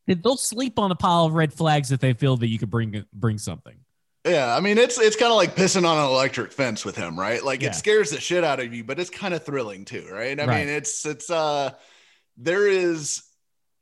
they'll 0.07 0.37
sleep 0.37 0.79
on 0.79 0.91
a 0.91 0.95
pile 0.95 1.27
of 1.27 1.35
red 1.35 1.53
flags 1.53 1.93
if 1.93 2.01
they 2.01 2.13
feel 2.13 2.37
that 2.37 2.49
you 2.49 2.59
could 2.59 2.71
bring 2.71 3.05
bring 3.13 3.39
something. 3.39 3.77
Yeah, 4.25 4.55
I 4.55 4.61
mean 4.61 4.79
it's 4.79 5.01
it's 5.01 5.17
kind 5.17 5.33
of 5.33 5.37
like 5.37 5.57
pissing 5.57 5.87
on 5.87 5.99
an 5.99 6.05
electric 6.05 6.53
fence 6.53 6.85
with 6.85 6.95
him, 6.95 7.19
right? 7.19 7.43
Like 7.43 7.63
yeah. 7.63 7.71
it 7.71 7.75
scares 7.75 8.11
the 8.11 8.21
shit 8.21 8.45
out 8.45 8.61
of 8.61 8.73
you, 8.73 8.85
but 8.85 9.01
it's 9.01 9.11
kind 9.11 9.35
of 9.35 9.45
thrilling 9.45 9.85
too, 9.85 10.09
right? 10.13 10.39
I 10.39 10.45
right. 10.45 10.67
mean 10.67 10.75
it's 10.75 11.05
it's 11.05 11.31
uh 11.31 11.71
there 12.37 12.69
is 12.69 13.25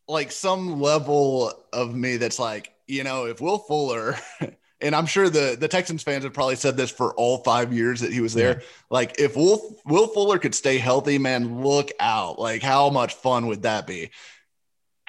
like 0.08 0.32
some 0.32 0.80
level 0.80 1.52
of 1.72 1.94
me 1.94 2.16
that's 2.16 2.38
like 2.38 2.72
you 2.90 3.04
know, 3.04 3.26
if 3.26 3.40
Will 3.40 3.58
Fuller, 3.58 4.16
and 4.80 4.94
I'm 4.94 5.06
sure 5.06 5.30
the 5.30 5.56
the 5.58 5.68
Texans 5.68 6.02
fans 6.02 6.24
have 6.24 6.32
probably 6.32 6.56
said 6.56 6.76
this 6.76 6.90
for 6.90 7.14
all 7.14 7.38
five 7.38 7.72
years 7.72 8.00
that 8.00 8.12
he 8.12 8.20
was 8.20 8.34
there. 8.34 8.58
Yeah. 8.58 8.66
Like, 8.90 9.18
if 9.18 9.36
Will 9.36 9.76
Will 9.86 10.08
Fuller 10.08 10.38
could 10.38 10.54
stay 10.54 10.78
healthy, 10.78 11.18
man, 11.18 11.62
look 11.62 11.90
out! 12.00 12.38
Like, 12.38 12.62
how 12.62 12.90
much 12.90 13.14
fun 13.14 13.46
would 13.46 13.62
that 13.62 13.86
be? 13.86 14.10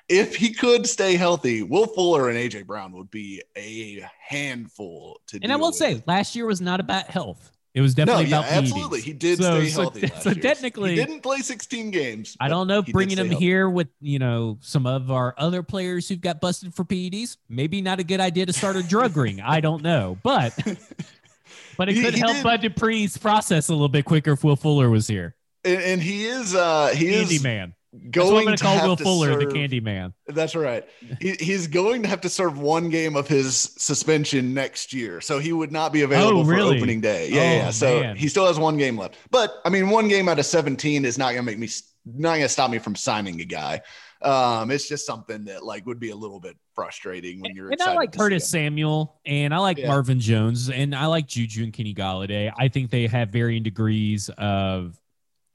If 0.07 0.35
he 0.35 0.53
could 0.53 0.87
stay 0.87 1.15
healthy, 1.15 1.63
Will 1.63 1.87
Fuller 1.87 2.29
and 2.29 2.37
AJ 2.37 2.65
Brown 2.65 2.91
would 2.93 3.09
be 3.09 3.41
a 3.57 4.05
handful 4.19 5.21
to. 5.27 5.39
And 5.41 5.51
I 5.51 5.55
will 5.55 5.69
with. 5.69 5.75
say, 5.75 6.03
last 6.05 6.35
year 6.35 6.45
was 6.45 6.61
not 6.61 6.79
about 6.79 7.07
health. 7.07 7.51
It 7.73 7.79
was 7.79 7.95
definitely 7.95 8.25
no, 8.25 8.29
yeah, 8.29 8.39
about 8.39 8.51
absolutely. 8.51 9.01
He 9.01 9.13
did 9.13 9.39
so, 9.41 9.63
stay 9.63 9.69
healthy. 9.69 10.07
So, 10.21 10.33
so 10.33 10.33
technically, 10.33 10.91
he 10.91 10.95
didn't 10.97 11.21
play 11.21 11.37
16 11.37 11.89
games. 11.91 12.35
I 12.39 12.49
don't 12.49 12.67
know 12.67 12.79
if 12.79 12.87
bringing 12.87 13.17
him 13.17 13.29
healthy. 13.29 13.45
here 13.45 13.69
with 13.69 13.87
you 14.01 14.19
know 14.19 14.57
some 14.61 14.85
of 14.85 15.09
our 15.09 15.33
other 15.37 15.63
players 15.63 16.09
who've 16.09 16.19
got 16.19 16.41
busted 16.41 16.73
for 16.73 16.83
PEDs, 16.83 17.37
maybe 17.47 17.81
not 17.81 17.99
a 17.99 18.03
good 18.03 18.19
idea 18.19 18.45
to 18.45 18.53
start 18.53 18.75
a 18.75 18.83
drug 18.83 19.15
ring. 19.15 19.39
I 19.39 19.61
don't 19.61 19.83
know, 19.83 20.17
but 20.21 20.53
but 21.77 21.87
it 21.87 21.93
could 21.93 22.13
he 22.13 22.19
help 22.19 22.33
did. 22.33 22.43
Bud 22.43 22.61
Dupree's 22.61 23.17
process 23.17 23.69
a 23.69 23.73
little 23.73 23.89
bit 23.89 24.03
quicker 24.03 24.33
if 24.33 24.43
Will 24.43 24.57
Fuller 24.57 24.89
was 24.89 25.07
here. 25.07 25.35
And, 25.63 25.81
and 25.81 26.01
he 26.01 26.25
is 26.25 26.53
uh 26.53 26.87
he 26.93 27.11
Candy 27.11 27.35
is 27.35 27.43
man 27.43 27.73
going 28.09 28.47
to 28.47 28.57
call 28.57 28.87
Will 28.87 28.95
Fuller 28.95 29.33
serve, 29.33 29.39
the 29.39 29.53
Candy 29.53 29.79
Man. 29.79 30.13
That's 30.27 30.55
right. 30.55 30.85
He, 31.19 31.31
he's 31.39 31.67
going 31.67 32.03
to 32.03 32.07
have 32.07 32.21
to 32.21 32.29
serve 32.29 32.59
one 32.59 32.89
game 32.89 33.15
of 33.15 33.27
his 33.27 33.55
suspension 33.77 34.53
next 34.53 34.93
year, 34.93 35.19
so 35.21 35.39
he 35.39 35.51
would 35.51 35.71
not 35.71 35.91
be 35.91 36.03
available 36.03 36.41
oh, 36.41 36.43
really? 36.45 36.77
for 36.77 36.77
opening 36.77 37.01
day. 37.01 37.29
Yeah, 37.29 37.39
oh, 37.39 37.43
yeah. 37.43 37.71
So 37.71 37.99
man. 37.99 38.15
he 38.15 38.27
still 38.27 38.47
has 38.47 38.57
one 38.57 38.77
game 38.77 38.97
left. 38.97 39.17
But 39.29 39.61
I 39.65 39.69
mean, 39.69 39.89
one 39.89 40.07
game 40.07 40.29
out 40.29 40.39
of 40.39 40.45
seventeen 40.45 41.05
is 41.05 41.17
not 41.17 41.33
going 41.33 41.45
to 41.45 41.51
make 41.51 41.59
me 41.59 41.69
not 42.05 42.31
going 42.31 42.41
to 42.41 42.49
stop 42.49 42.71
me 42.71 42.79
from 42.79 42.95
signing 42.95 43.41
a 43.41 43.45
guy. 43.45 43.81
Um, 44.21 44.69
it's 44.69 44.87
just 44.87 45.05
something 45.05 45.45
that 45.45 45.65
like 45.65 45.85
would 45.87 45.99
be 45.99 46.11
a 46.11 46.15
little 46.15 46.39
bit 46.39 46.55
frustrating 46.75 47.41
when 47.41 47.55
you're. 47.55 47.71
And 47.71 47.81
I 47.81 47.95
like 47.95 48.15
Curtis 48.15 48.47
Samuel, 48.47 49.19
and 49.25 49.53
I 49.53 49.57
like 49.57 49.79
yeah. 49.79 49.87
Marvin 49.87 50.19
Jones, 50.19 50.69
and 50.69 50.95
I 50.95 51.07
like 51.07 51.27
Juju 51.27 51.63
and 51.63 51.73
Kenny 51.73 51.93
Golladay. 51.93 52.51
I 52.55 52.67
think 52.67 52.91
they 52.91 53.07
have 53.07 53.29
varying 53.29 53.63
degrees 53.63 54.29
of 54.37 55.00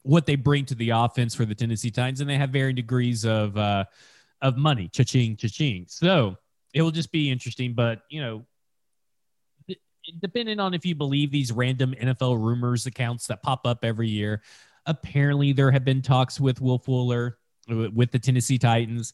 what 0.06 0.24
they 0.24 0.36
bring 0.36 0.64
to 0.64 0.74
the 0.74 0.90
offense 0.90 1.34
for 1.34 1.44
the 1.44 1.54
Tennessee 1.54 1.90
Titans, 1.90 2.20
and 2.20 2.30
they 2.30 2.36
have 2.36 2.50
varying 2.50 2.76
degrees 2.76 3.24
of 3.24 3.56
uh, 3.56 3.84
of 4.40 4.56
money, 4.56 4.88
cha-ching, 4.88 5.36
cha-ching. 5.36 5.86
So 5.88 6.36
it 6.72 6.82
will 6.82 6.92
just 6.92 7.10
be 7.10 7.30
interesting. 7.30 7.74
But 7.74 8.02
you 8.08 8.20
know, 8.20 8.46
depending 10.20 10.60
on 10.60 10.74
if 10.74 10.86
you 10.86 10.94
believe 10.94 11.32
these 11.32 11.50
random 11.50 11.94
NFL 12.00 12.40
rumors 12.40 12.86
accounts 12.86 13.26
that 13.26 13.42
pop 13.42 13.66
up 13.66 13.84
every 13.84 14.08
year, 14.08 14.42
apparently 14.86 15.52
there 15.52 15.72
have 15.72 15.84
been 15.84 16.02
talks 16.02 16.38
with 16.38 16.60
Will 16.60 16.78
Fuller 16.78 17.38
with 17.68 18.12
the 18.12 18.18
Tennessee 18.18 18.58
Titans. 18.58 19.12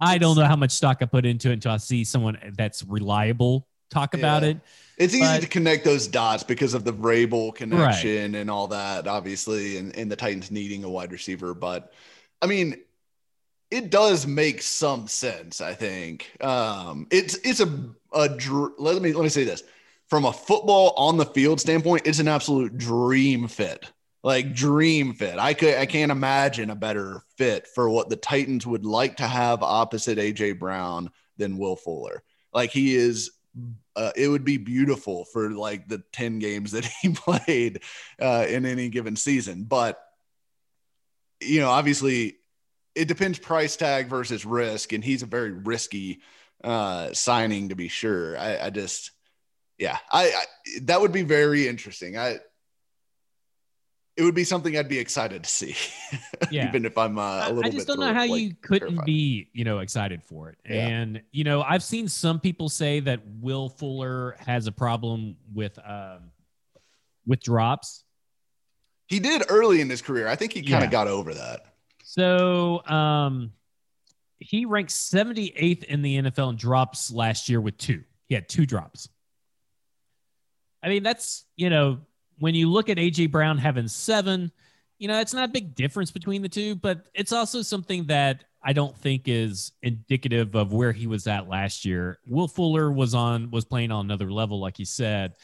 I 0.00 0.18
don't 0.18 0.36
know 0.36 0.46
how 0.46 0.56
much 0.56 0.72
stock 0.72 0.98
I 1.00 1.04
put 1.04 1.26
into 1.26 1.50
it 1.50 1.54
until 1.54 1.72
I 1.72 1.76
see 1.76 2.04
someone 2.04 2.38
that's 2.56 2.82
reliable 2.84 3.68
talk 3.92 4.14
about 4.14 4.42
yeah. 4.42 4.50
it. 4.50 4.60
It's 4.98 5.14
easy 5.14 5.24
but, 5.24 5.40
to 5.42 5.48
connect 5.48 5.84
those 5.84 6.06
dots 6.06 6.42
because 6.42 6.74
of 6.74 6.84
the 6.84 6.92
Vrabel 6.92 7.54
connection 7.54 8.32
right. 8.32 8.40
and 8.40 8.50
all 8.50 8.68
that, 8.68 9.06
obviously, 9.06 9.78
and, 9.78 9.96
and 9.96 10.10
the 10.10 10.16
Titans 10.16 10.50
needing 10.50 10.84
a 10.84 10.90
wide 10.90 11.12
receiver. 11.12 11.54
But 11.54 11.92
I 12.40 12.46
mean, 12.46 12.76
it 13.70 13.90
does 13.90 14.26
make 14.26 14.62
some 14.62 15.08
sense. 15.08 15.60
I 15.60 15.74
think 15.74 16.32
um, 16.40 17.06
it's 17.10 17.36
it's 17.36 17.60
a 17.60 17.66
a 18.12 18.28
let 18.78 19.02
me 19.02 19.12
let 19.12 19.22
me 19.22 19.28
say 19.28 19.44
this 19.44 19.62
from 20.12 20.26
a 20.26 20.32
football 20.32 20.92
on 20.98 21.16
the 21.16 21.24
field 21.24 21.58
standpoint, 21.58 22.02
it's 22.04 22.18
an 22.18 22.28
absolute 22.28 22.76
dream 22.76 23.48
fit. 23.48 23.90
Like 24.22 24.54
dream 24.54 25.14
fit. 25.14 25.38
I 25.38 25.54
could 25.54 25.74
I 25.76 25.86
can't 25.86 26.12
imagine 26.12 26.68
a 26.68 26.74
better 26.74 27.22
fit 27.38 27.66
for 27.66 27.88
what 27.88 28.10
the 28.10 28.16
Titans 28.16 28.66
would 28.66 28.84
like 28.84 29.16
to 29.16 29.26
have 29.26 29.62
opposite 29.62 30.18
AJ 30.18 30.58
Brown 30.58 31.10
than 31.38 31.56
Will 31.56 31.76
Fuller. 31.76 32.22
Like 32.52 32.70
he 32.70 32.94
is 32.94 33.30
uh, 33.96 34.12
it 34.16 34.28
would 34.28 34.44
be 34.44 34.56
beautiful 34.56 35.24
for 35.26 35.50
like 35.50 35.88
the 35.88 36.02
10 36.12 36.38
games 36.38 36.72
that 36.72 36.84
he 37.02 37.10
played 37.10 37.82
uh, 38.20 38.46
in 38.48 38.66
any 38.66 38.88
given 38.88 39.16
season. 39.16 39.64
But, 39.64 39.98
you 41.40 41.60
know, 41.60 41.70
obviously 41.70 42.36
it 42.94 43.08
depends 43.08 43.38
price 43.38 43.76
tag 43.76 44.08
versus 44.08 44.44
risk. 44.44 44.92
And 44.92 45.02
he's 45.02 45.22
a 45.22 45.26
very 45.26 45.50
risky 45.50 46.20
uh, 46.62 47.12
signing 47.12 47.70
to 47.70 47.74
be 47.74 47.88
sure. 47.88 48.38
I, 48.38 48.66
I 48.66 48.70
just, 48.70 49.10
yeah, 49.78 49.98
I, 50.12 50.26
I, 50.26 50.44
that 50.82 51.00
would 51.00 51.12
be 51.12 51.22
very 51.22 51.66
interesting. 51.66 52.16
I 52.16 52.38
it 54.16 54.22
would 54.22 54.34
be 54.34 54.44
something 54.44 54.76
I'd 54.76 54.88
be 54.88 54.98
excited 54.98 55.44
to 55.44 55.48
see, 55.48 55.74
yeah. 56.50 56.68
even 56.68 56.84
if 56.84 56.98
I'm 56.98 57.18
uh, 57.18 57.48
a 57.48 57.52
little. 57.52 57.64
I 57.64 57.70
just 57.70 57.86
don't 57.86 58.00
know 58.00 58.12
how 58.12 58.26
like, 58.26 58.40
you 58.40 58.54
couldn't 58.60 58.88
terrified. 58.88 59.06
be, 59.06 59.48
you 59.52 59.64
know, 59.64 59.78
excited 59.78 60.22
for 60.22 60.50
it. 60.50 60.58
Yeah. 60.68 60.86
And 60.86 61.22
you 61.32 61.44
know, 61.44 61.62
I've 61.62 61.82
seen 61.82 62.08
some 62.08 62.38
people 62.38 62.68
say 62.68 63.00
that 63.00 63.20
Will 63.40 63.68
Fuller 63.68 64.36
has 64.38 64.66
a 64.66 64.72
problem 64.72 65.36
with 65.54 65.78
um, 65.84 66.30
with 67.26 67.40
drops. 67.40 68.04
He 69.06 69.18
did 69.18 69.44
early 69.48 69.80
in 69.80 69.88
his 69.88 70.02
career. 70.02 70.28
I 70.28 70.36
think 70.36 70.52
he 70.52 70.62
kind 70.62 70.84
of 70.84 70.88
yeah. 70.88 70.90
got 70.90 71.08
over 71.08 71.34
that. 71.34 71.66
So, 72.04 72.84
um, 72.86 73.52
he 74.38 74.64
ranked 74.64 74.90
78th 74.90 75.84
in 75.84 76.02
the 76.02 76.22
NFL 76.22 76.50
in 76.50 76.56
drops 76.56 77.10
last 77.10 77.48
year 77.48 77.60
with 77.60 77.78
two. 77.78 78.04
He 78.28 78.34
had 78.34 78.48
two 78.48 78.66
drops. 78.66 79.08
I 80.82 80.88
mean, 80.88 81.02
that's, 81.02 81.44
you 81.56 81.70
know, 81.70 82.00
when 82.38 82.54
you 82.54 82.70
look 82.70 82.88
at 82.88 82.96
AJ 82.96 83.30
Brown 83.30 83.58
having 83.58 83.88
seven, 83.88 84.50
you 84.98 85.08
know, 85.08 85.20
it's 85.20 85.34
not 85.34 85.48
a 85.48 85.52
big 85.52 85.74
difference 85.74 86.10
between 86.10 86.42
the 86.42 86.48
two, 86.48 86.74
but 86.76 87.06
it's 87.14 87.32
also 87.32 87.62
something 87.62 88.04
that 88.06 88.44
I 88.62 88.72
don't 88.72 88.96
think 88.96 89.22
is 89.26 89.72
indicative 89.82 90.54
of 90.54 90.72
where 90.72 90.92
he 90.92 91.06
was 91.06 91.26
at 91.26 91.48
last 91.48 91.84
year. 91.84 92.18
Will 92.26 92.48
Fuller 92.48 92.90
was 92.92 93.14
on 93.14 93.50
was 93.50 93.64
playing 93.64 93.90
on 93.90 94.04
another 94.04 94.30
level, 94.30 94.60
like 94.60 94.78
you 94.78 94.84
said. 94.84 95.34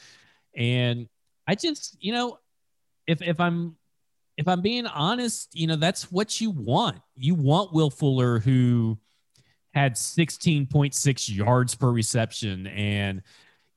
And 0.55 1.09
I 1.45 1.55
just, 1.55 1.97
you 1.99 2.13
know, 2.13 2.39
if 3.07 3.21
if 3.21 3.39
I'm 3.39 3.75
if 4.37 4.47
I'm 4.47 4.61
being 4.61 4.87
honest, 4.87 5.53
you 5.53 5.67
know, 5.67 5.75
that's 5.75 6.09
what 6.09 6.39
you 6.39 6.51
want. 6.51 7.01
You 7.17 7.35
want 7.35 7.73
Will 7.73 7.89
Fuller 7.89 8.39
who 8.39 8.97
had 9.73 9.95
16.6 9.95 11.35
yards 11.35 11.75
per 11.75 11.91
reception 11.91 12.67
and 12.67 13.21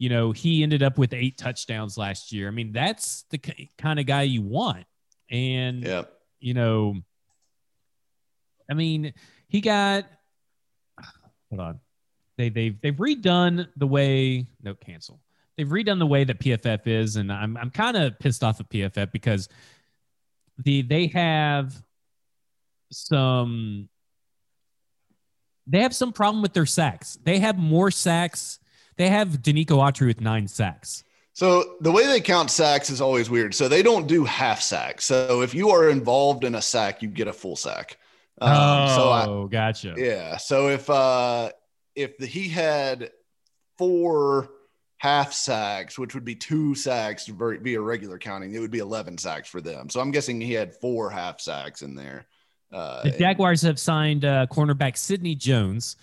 you 0.02 0.08
know, 0.08 0.32
he 0.32 0.64
ended 0.64 0.82
up 0.82 0.98
with 0.98 1.14
eight 1.14 1.38
touchdowns 1.38 1.96
last 1.96 2.32
year. 2.32 2.48
I 2.48 2.50
mean, 2.50 2.72
that's 2.72 3.24
the 3.30 3.38
kind 3.78 4.00
of 4.00 4.04
guy 4.04 4.22
you 4.22 4.42
want. 4.42 4.84
And, 5.30 5.84
yeah. 5.84 6.02
you 6.40 6.54
know, 6.54 6.96
I 8.68 8.74
mean, 8.74 9.14
he 9.46 9.60
got, 9.60 10.06
hold 11.48 11.60
on. 11.60 11.80
They, 12.36 12.48
they've, 12.48 12.80
they've 12.80 12.96
redone 12.96 13.68
the 13.76 13.86
way, 13.86 14.48
no, 14.60 14.74
cancel. 14.74 15.20
They've 15.56 15.68
redone 15.68 16.00
the 16.00 16.06
way 16.06 16.24
that 16.24 16.40
PFF 16.40 16.88
is. 16.88 17.14
And 17.14 17.32
I'm, 17.32 17.56
I'm 17.56 17.70
kind 17.70 17.96
of 17.96 18.18
pissed 18.18 18.42
off 18.42 18.58
at 18.58 18.68
PFF 18.68 19.12
because 19.12 19.48
the, 20.64 20.82
they 20.82 21.06
have 21.14 21.80
some, 22.90 23.88
they 25.68 25.82
have 25.82 25.94
some 25.94 26.12
problem 26.12 26.42
with 26.42 26.54
their 26.54 26.66
sacks. 26.66 27.20
They 27.22 27.38
have 27.38 27.56
more 27.56 27.92
sacks 27.92 28.58
they 29.02 29.08
have 29.08 29.28
Denico 29.42 29.78
Autry 29.78 30.06
with 30.06 30.20
nine 30.20 30.46
sacks. 30.46 31.02
So 31.32 31.76
the 31.80 31.90
way 31.90 32.06
they 32.06 32.20
count 32.20 32.52
sacks 32.52 32.88
is 32.88 33.00
always 33.00 33.28
weird. 33.28 33.52
So 33.52 33.66
they 33.66 33.82
don't 33.82 34.06
do 34.06 34.24
half 34.24 34.60
sacks. 34.62 35.04
So 35.06 35.42
if 35.42 35.54
you 35.54 35.70
are 35.70 35.88
involved 35.88 36.44
in 36.44 36.54
a 36.54 36.62
sack, 36.62 37.02
you 37.02 37.08
get 37.08 37.26
a 37.26 37.32
full 37.32 37.56
sack. 37.56 37.98
Um, 38.40 38.52
oh, 38.52 38.96
so 38.96 39.10
I, 39.10 39.48
gotcha. 39.48 39.94
Yeah. 39.96 40.36
So 40.36 40.68
if 40.68 40.88
uh, 40.88 41.50
if 41.96 42.16
the, 42.18 42.26
he 42.26 42.48
had 42.48 43.10
four 43.76 44.50
half 44.98 45.32
sacks, 45.32 45.98
which 45.98 46.14
would 46.14 46.24
be 46.24 46.36
two 46.36 46.76
sacks 46.76 47.26
via 47.26 47.80
regular 47.80 48.18
counting, 48.18 48.54
it 48.54 48.60
would 48.60 48.70
be 48.70 48.78
eleven 48.78 49.18
sacks 49.18 49.48
for 49.48 49.60
them. 49.60 49.90
So 49.90 50.00
I'm 50.00 50.12
guessing 50.12 50.40
he 50.40 50.52
had 50.52 50.74
four 50.74 51.10
half 51.10 51.40
sacks 51.40 51.82
in 51.82 51.96
there. 51.96 52.26
Uh, 52.72 53.02
the 53.02 53.10
Jaguars 53.10 53.62
have 53.62 53.80
signed 53.80 54.24
uh, 54.24 54.46
cornerback 54.46 54.96
Sidney 54.96 55.34
Jones. 55.34 55.96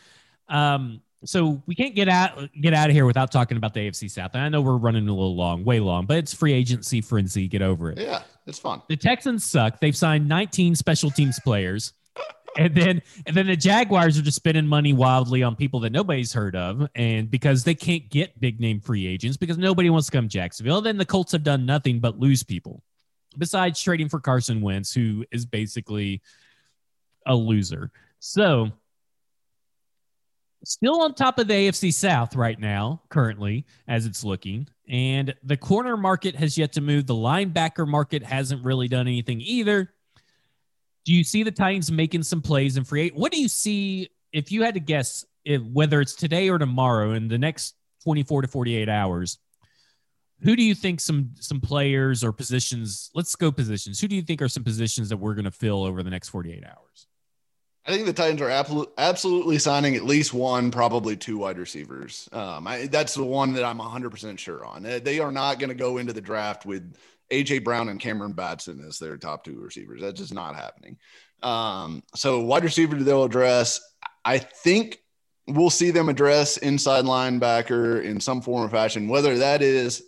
Um, 0.49 1.01
so 1.25 1.61
we 1.65 1.75
can't 1.75 1.95
get 1.95 2.07
out 2.07 2.49
get 2.61 2.73
out 2.73 2.89
of 2.89 2.95
here 2.95 3.05
without 3.05 3.31
talking 3.31 3.57
about 3.57 3.73
the 3.73 3.81
AFC 3.81 4.09
South. 4.09 4.31
And 4.33 4.43
I 4.43 4.49
know 4.49 4.61
we're 4.61 4.77
running 4.77 5.07
a 5.07 5.13
little 5.13 5.35
long, 5.35 5.63
way 5.65 5.79
long, 5.79 6.05
but 6.05 6.17
it's 6.17 6.33
free 6.33 6.53
agency 6.53 7.01
frenzy. 7.01 7.47
Get 7.47 7.61
over 7.61 7.91
it. 7.91 7.97
Yeah, 7.97 8.23
it's 8.45 8.59
fun. 8.59 8.81
The 8.87 8.95
Texans 8.95 9.43
suck. 9.43 9.79
They've 9.79 9.95
signed 9.95 10.27
19 10.27 10.75
special 10.75 11.11
teams 11.11 11.39
players. 11.39 11.93
and 12.57 12.73
then 12.73 13.01
and 13.25 13.35
then 13.35 13.47
the 13.47 13.55
Jaguars 13.55 14.17
are 14.17 14.21
just 14.21 14.37
spending 14.37 14.65
money 14.65 14.93
wildly 14.93 15.43
on 15.43 15.55
people 15.55 15.81
that 15.81 15.91
nobody's 15.91 16.33
heard 16.33 16.55
of, 16.55 16.87
and 16.95 17.29
because 17.29 17.63
they 17.63 17.75
can't 17.75 18.09
get 18.09 18.39
big 18.39 18.59
name 18.59 18.79
free 18.79 19.05
agents 19.05 19.37
because 19.37 19.57
nobody 19.57 19.89
wants 19.89 20.07
to 20.07 20.11
come 20.11 20.25
to 20.25 20.29
Jacksonville. 20.29 20.81
Then 20.81 20.97
the 20.97 21.05
Colts 21.05 21.31
have 21.33 21.43
done 21.43 21.65
nothing 21.65 21.99
but 21.99 22.17
lose 22.17 22.43
people, 22.43 22.81
besides 23.37 23.81
trading 23.81 24.09
for 24.09 24.19
Carson 24.19 24.61
Wentz, 24.61 24.93
who 24.93 25.25
is 25.31 25.45
basically 25.45 26.21
a 27.25 27.35
loser. 27.35 27.91
So 28.19 28.71
still 30.63 31.01
on 31.01 31.13
top 31.13 31.39
of 31.39 31.47
the 31.47 31.53
AFC 31.53 31.93
South 31.93 32.35
right 32.35 32.59
now, 32.59 33.01
currently, 33.09 33.65
as 33.87 34.05
it's 34.05 34.23
looking. 34.23 34.67
And 34.87 35.33
the 35.43 35.57
corner 35.57 35.95
market 35.95 36.35
has 36.35 36.57
yet 36.57 36.73
to 36.73 36.81
move. 36.81 37.07
The 37.07 37.13
linebacker 37.13 37.87
market 37.87 38.23
hasn't 38.23 38.65
really 38.65 38.87
done 38.87 39.07
anything 39.07 39.41
either. 39.41 39.93
Do 41.05 41.13
you 41.13 41.23
see 41.23 41.43
the 41.43 41.51
Titans 41.51 41.91
making 41.91 42.23
some 42.23 42.41
plays 42.41 42.77
in 42.77 42.83
free? 42.83 43.09
What 43.09 43.31
do 43.31 43.39
you 43.39 43.47
see 43.47 44.09
if 44.31 44.51
you 44.51 44.63
had 44.63 44.73
to 44.73 44.79
guess 44.79 45.25
if, 45.45 45.61
whether 45.61 46.01
it's 46.01 46.15
today 46.15 46.49
or 46.49 46.57
tomorrow 46.57 47.13
in 47.13 47.27
the 47.27 47.37
next 47.37 47.75
24 48.03 48.43
to 48.43 48.47
48 48.47 48.89
hours? 48.89 49.37
Who 50.41 50.55
do 50.55 50.63
you 50.63 50.73
think 50.73 51.01
some 51.01 51.31
some 51.35 51.59
players 51.59 52.23
or 52.23 52.31
positions? 52.31 53.11
Let's 53.13 53.35
go 53.35 53.51
positions. 53.51 53.99
Who 53.99 54.07
do 54.07 54.15
you 54.15 54.21
think 54.21 54.41
are 54.41 54.47
some 54.47 54.63
positions 54.63 55.09
that 55.09 55.17
we're 55.17 55.33
going 55.33 55.45
to 55.45 55.51
fill 55.51 55.83
over 55.83 56.01
the 56.01 56.09
next 56.09 56.29
48 56.29 56.63
hours? 56.63 57.07
I 57.85 57.91
think 57.91 58.05
the 58.05 58.13
Titans 58.13 58.41
are 58.41 58.91
absolutely 58.97 59.57
signing 59.57 59.95
at 59.95 60.03
least 60.03 60.33
one, 60.33 60.69
probably 60.69 61.15
two 61.15 61.37
wide 61.37 61.57
receivers. 61.57 62.27
Um, 62.31 62.67
I, 62.67 62.87
that's 62.87 63.15
the 63.15 63.23
one 63.23 63.53
that 63.53 63.63
I'm 63.63 63.79
100% 63.79 64.37
sure 64.37 64.65
on. 64.65 64.83
They 64.83 65.19
are 65.19 65.31
not 65.31 65.59
going 65.59 65.69
to 65.69 65.75
go 65.75 65.97
into 65.97 66.13
the 66.13 66.21
draft 66.21 66.65
with 66.65 66.95
AJ 67.31 67.63
Brown 67.63 67.89
and 67.89 67.99
Cameron 67.99 68.33
Batson 68.33 68.83
as 68.85 68.99
their 68.99 69.17
top 69.17 69.43
two 69.43 69.59
receivers. 69.59 70.01
That's 70.01 70.19
just 70.19 70.33
not 70.33 70.55
happening. 70.55 70.97
Um, 71.41 72.03
so 72.15 72.41
wide 72.41 72.63
receiver 72.63 72.95
they'll 72.97 73.23
address. 73.23 73.79
I 74.25 74.39
think 74.39 74.99
we'll 75.47 75.69
see 75.69 75.91
them 75.91 76.09
address 76.09 76.57
inside 76.57 77.05
linebacker 77.05 78.03
in 78.03 78.19
some 78.19 78.41
form 78.41 78.65
or 78.65 78.69
fashion, 78.69 79.07
whether 79.07 79.37
that 79.37 79.61
is 79.61 80.03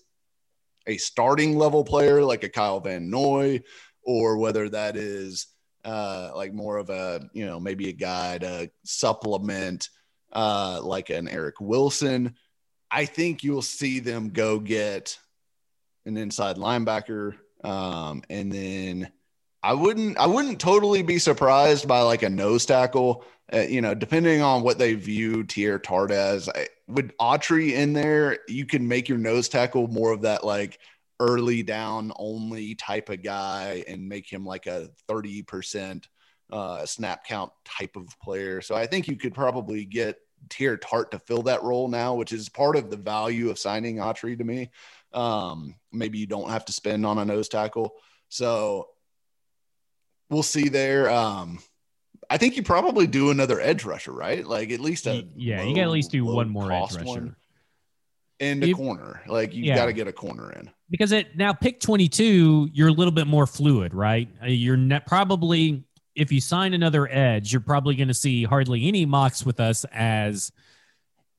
a 0.87 0.97
starting 0.97 1.57
level 1.57 1.85
player 1.85 2.21
like 2.21 2.43
a 2.43 2.49
Kyle 2.49 2.81
Van 2.81 3.09
Noy 3.09 3.61
or 4.03 4.37
whether 4.37 4.67
that 4.69 4.97
is– 4.97 5.47
uh, 5.83 6.31
like 6.35 6.53
more 6.53 6.77
of 6.77 6.89
a 6.89 7.29
you 7.33 7.45
know 7.45 7.59
maybe 7.59 7.89
a 7.89 7.93
guy 7.93 8.37
to 8.37 8.69
supplement 8.83 9.89
uh, 10.33 10.79
like 10.83 11.09
an 11.09 11.27
Eric 11.27 11.55
Wilson. 11.59 12.35
I 12.89 13.05
think 13.05 13.43
you'll 13.43 13.61
see 13.61 13.99
them 13.99 14.29
go 14.29 14.59
get 14.59 15.17
an 16.05 16.17
inside 16.17 16.57
linebacker, 16.57 17.35
um, 17.63 18.23
and 18.29 18.51
then 18.51 19.11
I 19.63 19.73
wouldn't 19.73 20.17
I 20.17 20.27
wouldn't 20.27 20.59
totally 20.59 21.03
be 21.03 21.19
surprised 21.19 21.87
by 21.87 22.01
like 22.01 22.23
a 22.23 22.29
nose 22.29 22.65
tackle. 22.65 23.23
Uh, 23.53 23.59
you 23.59 23.81
know, 23.81 23.93
depending 23.93 24.41
on 24.41 24.61
what 24.61 24.77
they 24.77 24.93
view 24.93 25.43
Teair 25.43 25.81
Tart 25.81 26.09
as, 26.11 26.47
I, 26.47 26.67
with 26.87 27.11
Autry 27.17 27.73
in 27.73 27.91
there, 27.91 28.39
you 28.47 28.65
can 28.65 28.87
make 28.87 29.09
your 29.09 29.17
nose 29.17 29.49
tackle 29.49 29.89
more 29.89 30.13
of 30.13 30.21
that 30.21 30.45
like 30.45 30.79
early 31.21 31.61
down 31.61 32.11
only 32.17 32.73
type 32.73 33.09
of 33.09 33.21
guy 33.21 33.83
and 33.87 34.09
make 34.09 34.27
him 34.27 34.43
like 34.43 34.65
a 34.65 34.89
30% 35.07 36.03
uh, 36.51 36.85
snap 36.85 37.23
count 37.23 37.51
type 37.63 37.95
of 37.95 38.07
player. 38.19 38.59
So 38.59 38.75
I 38.75 38.87
think 38.87 39.07
you 39.07 39.15
could 39.15 39.35
probably 39.35 39.85
get 39.85 40.17
Teair 40.49 40.81
Tart 40.81 41.11
to 41.11 41.19
fill 41.19 41.43
that 41.43 41.61
role 41.61 41.87
now, 41.87 42.15
which 42.15 42.33
is 42.33 42.49
part 42.49 42.75
of 42.75 42.89
the 42.89 42.97
value 42.97 43.51
of 43.51 43.59
signing 43.59 43.97
Autry 43.97 44.35
to 44.35 44.43
me. 44.43 44.71
Um, 45.13 45.75
maybe 45.91 46.17
you 46.17 46.25
don't 46.25 46.49
have 46.49 46.65
to 46.65 46.73
spend 46.73 47.05
on 47.05 47.19
a 47.19 47.25
nose 47.25 47.49
tackle. 47.49 47.93
So 48.29 48.87
we'll 50.31 50.41
see 50.41 50.69
there. 50.69 51.07
Um, 51.07 51.59
I 52.31 52.37
think 52.37 52.57
you 52.57 52.63
probably 52.63 53.05
do 53.05 53.29
another 53.29 53.61
edge 53.61 53.85
rusher, 53.85 54.11
right? 54.11 54.45
Like 54.45 54.71
at 54.71 54.79
least 54.79 55.05
a 55.05 55.27
yeah, 55.35 55.61
low, 55.61 55.69
you 55.69 55.75
got 55.75 55.81
at 55.81 55.89
least 55.91 56.11
do 56.11 56.25
one 56.25 56.49
more 56.49 56.71
edge 56.71 56.95
rusher. 56.95 57.05
One 57.05 57.35
and 58.39 58.63
a 58.63 58.67
you, 58.67 58.75
corner. 58.75 59.21
Like 59.27 59.53
you 59.53 59.65
yeah. 59.65 59.75
got 59.75 59.85
to 59.85 59.93
get 59.93 60.07
a 60.07 60.13
corner 60.13 60.51
in 60.51 60.69
because 60.91 61.11
it 61.11 61.35
now 61.35 61.53
pick 61.53 61.79
22 61.79 62.69
you're 62.71 62.89
a 62.89 62.93
little 62.93 63.13
bit 63.13 63.25
more 63.25 63.47
fluid 63.47 63.93
right? 63.93 64.29
Uh, 64.43 64.47
you're 64.47 64.77
net 64.77 65.07
probably 65.07 65.83
if 66.13 66.31
you 66.31 66.39
sign 66.39 66.73
another 66.73 67.07
edge 67.09 67.51
you're 67.51 67.61
probably 67.61 67.95
going 67.95 68.09
to 68.09 68.13
see 68.13 68.43
hardly 68.43 68.87
any 68.87 69.05
mocks 69.05 69.43
with 69.43 69.59
us 69.59 69.85
as 69.91 70.51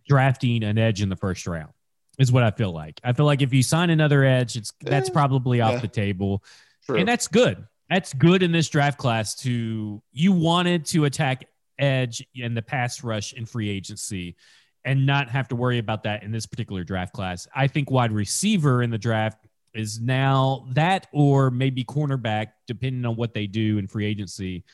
drafting 0.09 0.65
an 0.65 0.79
edge 0.79 1.01
in 1.01 1.09
the 1.09 1.17
first 1.17 1.47
round 1.47 1.71
is 2.19 2.33
what 2.33 2.43
i 2.43 2.51
feel 2.51 2.73
like. 2.73 3.01
I 3.05 3.13
feel 3.13 3.27
like 3.27 3.43
if 3.43 3.53
you 3.53 3.63
sign 3.63 3.91
another 3.91 4.25
edge 4.25 4.57
it's 4.57 4.73
that's 4.81 5.11
eh, 5.11 5.13
probably 5.13 5.61
off 5.61 5.75
yeah. 5.75 5.81
the 5.81 5.89
table. 5.89 6.43
True. 6.87 6.99
and 6.99 7.07
that's 7.07 7.29
good. 7.29 7.65
That's 7.89 8.13
good 8.15 8.43
in 8.43 8.53
this 8.53 8.69
draft 8.69 8.99
class 8.99 9.35
to 9.43 10.03
you 10.13 10.33
wanted 10.33 10.87
to 10.87 11.05
attack 11.05 11.45
edge 11.79 12.27
in 12.35 12.55
the 12.55 12.63
pass 12.63 13.05
rush 13.05 13.33
in 13.33 13.47
free 13.47 13.69
agency 13.69 14.37
and 14.85 15.07
not 15.07 15.29
have 15.31 15.49
to 15.49 15.57
worry 15.57 15.79
about 15.79 16.03
that 16.05 16.23
in 16.23 16.33
this 16.33 16.47
particular 16.47 16.85
draft 16.85 17.13
class. 17.13 17.47
I 17.55 17.67
think 17.69 17.91
wide 17.91 18.13
receiver 18.13 18.83
in 18.83 18.91
the 18.91 18.99
draft 18.99 19.47
is 19.75 20.01
now 20.01 20.67
that 20.73 21.07
or 21.13 21.51
maybe 21.51 21.85
cornerback, 21.85 22.49
depending 22.67 23.07
on 23.07 23.17
what 23.17 23.33
they 23.33 23.47
do 23.47 23.79
in 23.79 23.87
free 23.87 24.07
agency, 24.07 24.65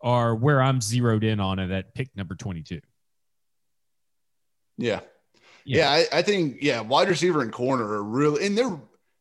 are 0.00 0.34
where 0.34 0.62
I'm 0.62 0.80
zeroed 0.80 1.24
in 1.24 1.40
on 1.40 1.58
it 1.58 1.70
at 1.70 1.94
pick 1.94 2.16
number 2.16 2.34
22. 2.34 2.80
Yeah. 4.78 5.00
Yeah, 5.64 5.78
yeah 5.78 5.90
I, 5.90 6.18
I 6.18 6.22
think, 6.22 6.58
yeah, 6.62 6.80
wide 6.80 7.08
receiver 7.08 7.42
and 7.42 7.52
corner 7.52 7.84
are 7.84 8.04
really, 8.04 8.46
and 8.46 8.56
they're 8.56 8.78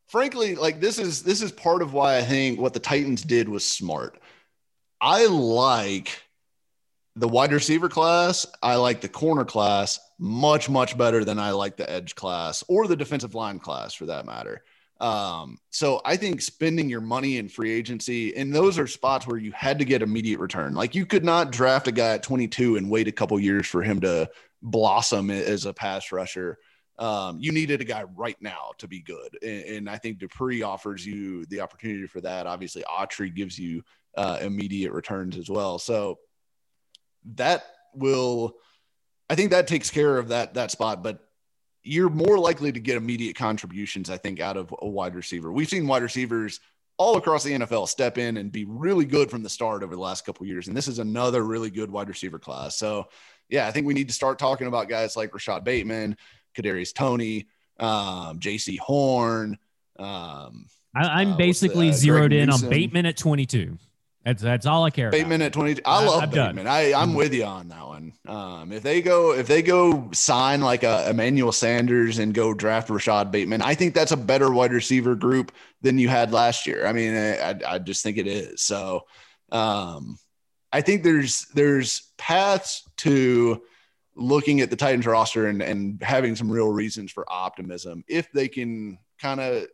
frankly 0.07 0.55
like 0.55 0.79
this 0.79 0.99
is 0.99 1.21
this 1.21 1.41
is 1.41 1.51
part 1.51 1.81
of 1.81 1.91
why 1.93 2.17
I 2.17 2.21
think 2.21 2.59
what 2.59 2.73
the 2.73 2.79
Titans 2.79 3.23
did 3.23 3.49
was 3.49 3.67
smart. 3.67 4.19
I 5.01 5.25
like 5.25 6.21
the 7.15 7.27
wide 7.27 7.51
receiver 7.51 7.89
class, 7.89 8.45
I 8.63 8.75
like 8.75 9.01
the 9.01 9.09
corner 9.09 9.43
class 9.43 9.99
much, 10.19 10.69
much 10.69 10.97
better 10.97 11.23
than 11.23 11.39
I 11.39 11.51
like 11.51 11.77
the 11.77 11.89
edge 11.89 12.15
class 12.15 12.63
or 12.67 12.87
the 12.87 12.95
defensive 12.95 13.35
line 13.35 13.59
class 13.59 13.93
for 13.93 14.07
that 14.07 14.25
matter. 14.25 14.63
Um, 14.99 15.59
so 15.69 16.01
I 16.05 16.17
think 16.17 16.41
spending 16.41 16.89
your 16.89 17.01
money 17.01 17.37
in 17.37 17.49
free 17.49 17.71
agency, 17.71 18.35
and 18.35 18.53
those 18.53 18.79
are 18.79 18.87
spots 18.87 19.27
where 19.27 19.37
you 19.37 19.51
had 19.51 19.79
to 19.79 19.85
get 19.85 20.01
immediate 20.01 20.39
return. 20.39 20.73
Like 20.73 20.95
you 20.95 21.05
could 21.05 21.23
not 21.23 21.51
draft 21.51 21.87
a 21.87 21.91
guy 21.91 22.13
at 22.15 22.23
22 22.23 22.77
and 22.77 22.89
wait 22.89 23.07
a 23.07 23.11
couple 23.11 23.39
years 23.39 23.67
for 23.67 23.83
him 23.83 24.01
to 24.01 24.29
blossom 24.61 25.29
as 25.29 25.65
a 25.65 25.73
pass 25.73 26.11
rusher. 26.11 26.57
Um, 26.97 27.37
you 27.39 27.51
needed 27.51 27.79
a 27.79 27.85
guy 27.85 28.03
right 28.15 28.37
now 28.41 28.71
to 28.79 28.87
be 28.87 29.01
good. 29.01 29.37
And, 29.43 29.63
and, 29.65 29.89
I 29.89 29.97
think 29.97 30.17
Dupree 30.17 30.63
offers 30.63 31.05
you 31.05 31.45
the 31.45 31.61
opportunity 31.61 32.07
for 32.07 32.21
that. 32.21 32.47
Obviously, 32.47 32.83
Autry 32.89 33.31
gives 33.31 33.59
you 33.59 33.83
uh, 34.15 34.39
immediate 34.41 34.91
returns 34.91 35.37
as 35.37 35.47
well. 35.47 35.77
So 35.77 36.17
that 37.35 37.65
will 37.93 38.55
I 39.29 39.35
think 39.35 39.51
that 39.51 39.67
takes 39.67 39.89
care 39.89 40.17
of 40.17 40.29
that 40.29 40.53
that 40.53 40.71
spot, 40.71 41.03
but 41.03 41.19
you're 41.83 42.09
more 42.09 42.37
likely 42.37 42.71
to 42.71 42.79
get 42.79 42.97
immediate 42.97 43.35
contributions, 43.35 44.09
I 44.09 44.17
think, 44.17 44.39
out 44.39 44.57
of 44.57 44.73
a 44.79 44.87
wide 44.87 45.15
receiver. 45.15 45.51
We've 45.51 45.69
seen 45.69 45.87
wide 45.87 46.03
receivers 46.03 46.59
all 46.97 47.17
across 47.17 47.43
the 47.43 47.53
NFL 47.53 47.87
step 47.87 48.17
in 48.17 48.37
and 48.37 48.51
be 48.51 48.65
really 48.65 49.05
good 49.05 49.29
from 49.29 49.43
the 49.43 49.49
start 49.49 49.83
over 49.83 49.95
the 49.95 50.01
last 50.01 50.25
couple 50.25 50.45
years. 50.45 50.67
And 50.67 50.75
this 50.75 50.87
is 50.87 50.99
another 50.99 51.43
really 51.43 51.69
good 51.69 51.91
wide 51.91 52.09
receiver 52.09 52.39
class. 52.39 52.75
So, 52.75 53.07
yeah, 53.49 53.67
I 53.67 53.71
think 53.71 53.85
we 53.85 53.93
need 53.93 54.07
to 54.07 54.13
start 54.13 54.39
talking 54.39 54.67
about 54.67 54.89
guys 54.89 55.15
like 55.15 55.33
Rashod 55.33 55.63
Bateman, 55.63 56.17
Kadarius 56.57 56.93
Toney, 56.93 57.47
um, 57.79 58.39
Jaycee 58.39 58.79
Horn. 58.79 59.57
Um, 59.99 60.65
I, 60.95 61.21
am 61.21 61.33
uh, 61.33 61.37
basically 61.37 61.91
zeroed 61.91 62.33
in 62.33 62.49
on 62.49 62.67
Bateman 62.67 63.05
at 63.05 63.17
22. 63.17 63.77
That's 64.27 64.43
that's 64.43 64.65
all 64.65 64.83
I 64.83 64.89
care. 64.89 65.09
Bateman 65.09 65.39
about. 65.39 65.45
at 65.45 65.53
twenty. 65.53 65.85
I, 65.85 66.03
love 66.03 66.23
I'm 66.23 66.29
Bateman. 66.29 66.65
Done. 66.65 66.67
I 66.67 66.93
I'm 66.93 67.13
with 67.13 67.33
you 67.33 67.45
on 67.45 67.69
that 67.69 67.87
one. 67.87 68.11
Um, 68.27 68.73
if 68.73 68.83
they 68.83 69.01
go 69.01 69.31
if 69.31 69.47
they 69.47 69.61
go 69.61 70.09
sign 70.11 70.59
like 70.59 70.83
a 70.83 71.09
Emmanuel 71.09 71.53
Sanders 71.53 72.19
and 72.19 72.33
go 72.33 72.53
draft 72.53 72.89
Rashod 72.89 73.31
Bateman, 73.31 73.61
I 73.61 73.73
think 73.73 73.93
that's 73.93 74.11
a 74.11 74.17
better 74.17 74.51
wide 74.51 74.73
receiver 74.73 75.15
group 75.15 75.53
than 75.81 75.97
you 75.97 76.09
had 76.09 76.33
last 76.33 76.67
year. 76.67 76.85
I 76.85 76.91
mean, 76.91 77.15
I 77.15 77.55
I 77.65 77.79
just 77.79 78.03
think 78.03 78.17
it 78.17 78.27
is. 78.27 78.61
So, 78.63 79.05
um, 79.53 80.17
I 80.73 80.81
think 80.81 81.03
there's 81.03 81.45
there's 81.53 82.11
paths 82.17 82.83
to 82.97 83.63
looking 84.17 84.59
at 84.59 84.69
the 84.69 84.75
Titans 84.75 85.05
roster 85.05 85.47
and 85.47 85.61
and 85.61 86.03
having 86.03 86.35
some 86.35 86.51
real 86.51 86.69
reasons 86.69 87.13
for 87.13 87.23
optimism 87.31 88.03
if 88.09 88.29
they 88.33 88.49
can 88.49 88.97
kind 89.21 89.39
of 89.39 89.67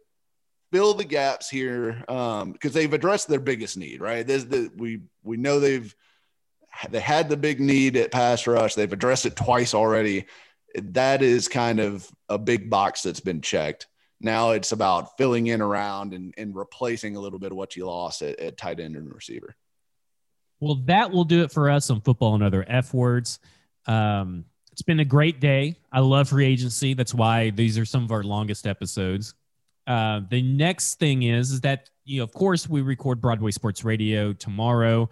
fill 0.73 0.95
the 0.95 1.05
gaps 1.05 1.49
here 1.49 2.03
because 2.07 2.41
um, 2.41 2.55
they've 2.71 2.93
addressed 2.93 3.27
their 3.27 3.39
biggest 3.39 3.77
need. 3.77 4.01
Right, 4.01 4.25
There's 4.25 4.45
the, 4.45 4.71
we 4.75 5.01
we 5.23 5.37
know 5.37 5.59
they've 5.59 5.95
they 6.89 6.99
had 6.99 7.29
the 7.29 7.37
big 7.37 7.59
need 7.59 7.95
at 7.95 8.11
pass 8.11 8.47
rush. 8.47 8.73
They've 8.73 8.91
addressed 8.91 9.27
it 9.27 9.35
twice 9.35 9.75
already. 9.75 10.25
That 10.75 11.21
is 11.21 11.47
kind 11.47 11.79
of 11.79 12.09
a 12.27 12.39
big 12.39 12.69
box 12.69 13.03
that's 13.03 13.19
been 13.19 13.41
checked. 13.41 13.87
Now 14.19 14.51
it's 14.51 14.71
about 14.71 15.15
filling 15.17 15.47
in 15.47 15.61
around 15.61 16.13
and, 16.13 16.33
and 16.35 16.55
replacing 16.55 17.15
a 17.15 17.19
little 17.19 17.37
bit 17.37 17.51
of 17.51 17.57
what 17.57 17.75
you 17.75 17.85
lost 17.85 18.23
at, 18.23 18.39
at 18.39 18.57
tight 18.57 18.79
end 18.79 18.95
and 18.95 19.13
receiver. 19.13 19.55
Well, 20.59 20.75
that 20.85 21.11
will 21.11 21.25
do 21.25 21.43
it 21.43 21.51
for 21.51 21.69
us 21.69 21.91
on 21.91 22.01
football 22.01 22.33
and 22.33 22.43
other 22.43 22.65
F 22.67 22.93
words. 22.93 23.37
Um, 23.85 24.45
it's 24.71 24.81
been 24.81 25.01
a 25.01 25.05
great 25.05 25.39
day. 25.39 25.75
I 25.91 25.99
love 25.99 26.29
free 26.29 26.47
agency. 26.47 26.95
That's 26.95 27.13
why 27.13 27.51
these 27.51 27.77
are 27.77 27.85
some 27.85 28.03
of 28.03 28.11
our 28.11 28.23
longest 28.23 28.65
episodes. 28.65 29.35
Uh, 29.85 30.21
the 30.29 30.41
next 30.41 30.95
thing 30.95 31.23
is, 31.23 31.51
is 31.51 31.61
that 31.61 31.89
you 32.05 32.17
know, 32.17 32.23
of 32.23 32.33
course, 32.33 32.67
we 32.67 32.81
record 32.81 33.21
Broadway 33.21 33.51
Sports 33.51 33.83
Radio 33.83 34.33
tomorrow. 34.33 35.09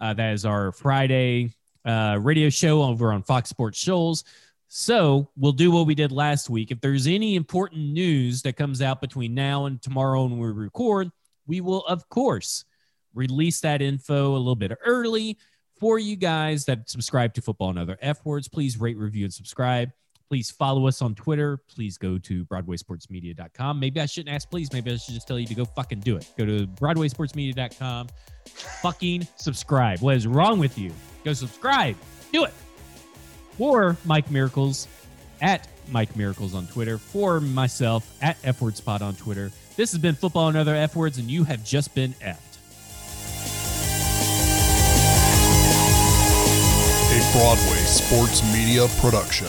Uh, 0.00 0.12
that 0.14 0.32
is 0.32 0.44
our 0.44 0.72
Friday 0.72 1.54
uh, 1.84 2.18
radio 2.20 2.48
show 2.48 2.82
over 2.82 3.12
on 3.12 3.22
Fox 3.22 3.48
Sports 3.48 3.78
Shoals. 3.78 4.24
So 4.68 5.28
we'll 5.36 5.52
do 5.52 5.70
what 5.70 5.86
we 5.86 5.94
did 5.94 6.12
last 6.12 6.48
week. 6.48 6.70
If 6.70 6.80
there's 6.80 7.06
any 7.06 7.36
important 7.36 7.92
news 7.92 8.42
that 8.42 8.56
comes 8.56 8.80
out 8.80 9.00
between 9.00 9.34
now 9.34 9.66
and 9.66 9.80
tomorrow 9.82 10.24
when 10.24 10.38
we 10.38 10.48
record, 10.48 11.10
we 11.46 11.60
will, 11.60 11.84
of 11.86 12.08
course, 12.08 12.64
release 13.14 13.60
that 13.60 13.82
info 13.82 14.34
a 14.34 14.38
little 14.38 14.56
bit 14.56 14.72
early 14.84 15.36
for 15.78 15.98
you 15.98 16.16
guys 16.16 16.64
that 16.64 16.88
subscribe 16.88 17.34
to 17.34 17.42
Football 17.42 17.70
and 17.70 17.78
Other 17.78 17.98
F 18.00 18.24
Words. 18.24 18.48
Please 18.48 18.80
rate, 18.80 18.96
review, 18.96 19.24
and 19.24 19.34
subscribe. 19.34 19.90
Please 20.32 20.50
follow 20.50 20.86
us 20.86 21.02
on 21.02 21.14
Twitter. 21.14 21.58
Please 21.58 21.98
go 21.98 22.16
to 22.16 22.46
BroadwaySportsMedia.com. 22.46 23.78
Maybe 23.78 24.00
I 24.00 24.06
shouldn't 24.06 24.34
ask 24.34 24.48
please. 24.48 24.72
Maybe 24.72 24.90
I 24.90 24.96
should 24.96 25.12
just 25.12 25.28
tell 25.28 25.38
you 25.38 25.46
to 25.46 25.54
go 25.54 25.66
fucking 25.66 26.00
do 26.00 26.16
it. 26.16 26.26
Go 26.38 26.46
to 26.46 26.66
BroadwaySportsMedia.com. 26.68 28.08
fucking 28.46 29.28
subscribe. 29.36 29.98
What 30.00 30.16
is 30.16 30.26
wrong 30.26 30.58
with 30.58 30.78
you? 30.78 30.90
Go 31.22 31.34
subscribe. 31.34 31.96
Do 32.32 32.44
it. 32.44 32.54
For 33.58 33.94
Mike 34.06 34.30
Miracles 34.30 34.88
at 35.42 35.68
Mike 35.90 36.16
Miracles 36.16 36.54
on 36.54 36.66
Twitter. 36.66 36.96
For 36.96 37.38
myself 37.38 38.10
at 38.22 38.38
F 38.42 38.62
Spot 38.74 39.02
on 39.02 39.14
Twitter. 39.16 39.52
This 39.76 39.92
has 39.92 40.00
been 40.00 40.14
Football 40.14 40.48
and 40.48 40.56
Other 40.56 40.74
F 40.74 40.96
Words, 40.96 41.18
and 41.18 41.30
you 41.30 41.44
have 41.44 41.62
just 41.62 41.94
been 41.94 42.14
effed. 42.22 42.56
A 47.12 47.36
Broadway 47.36 47.84
Sports 47.84 48.42
Media 48.54 48.86
Production. 48.98 49.48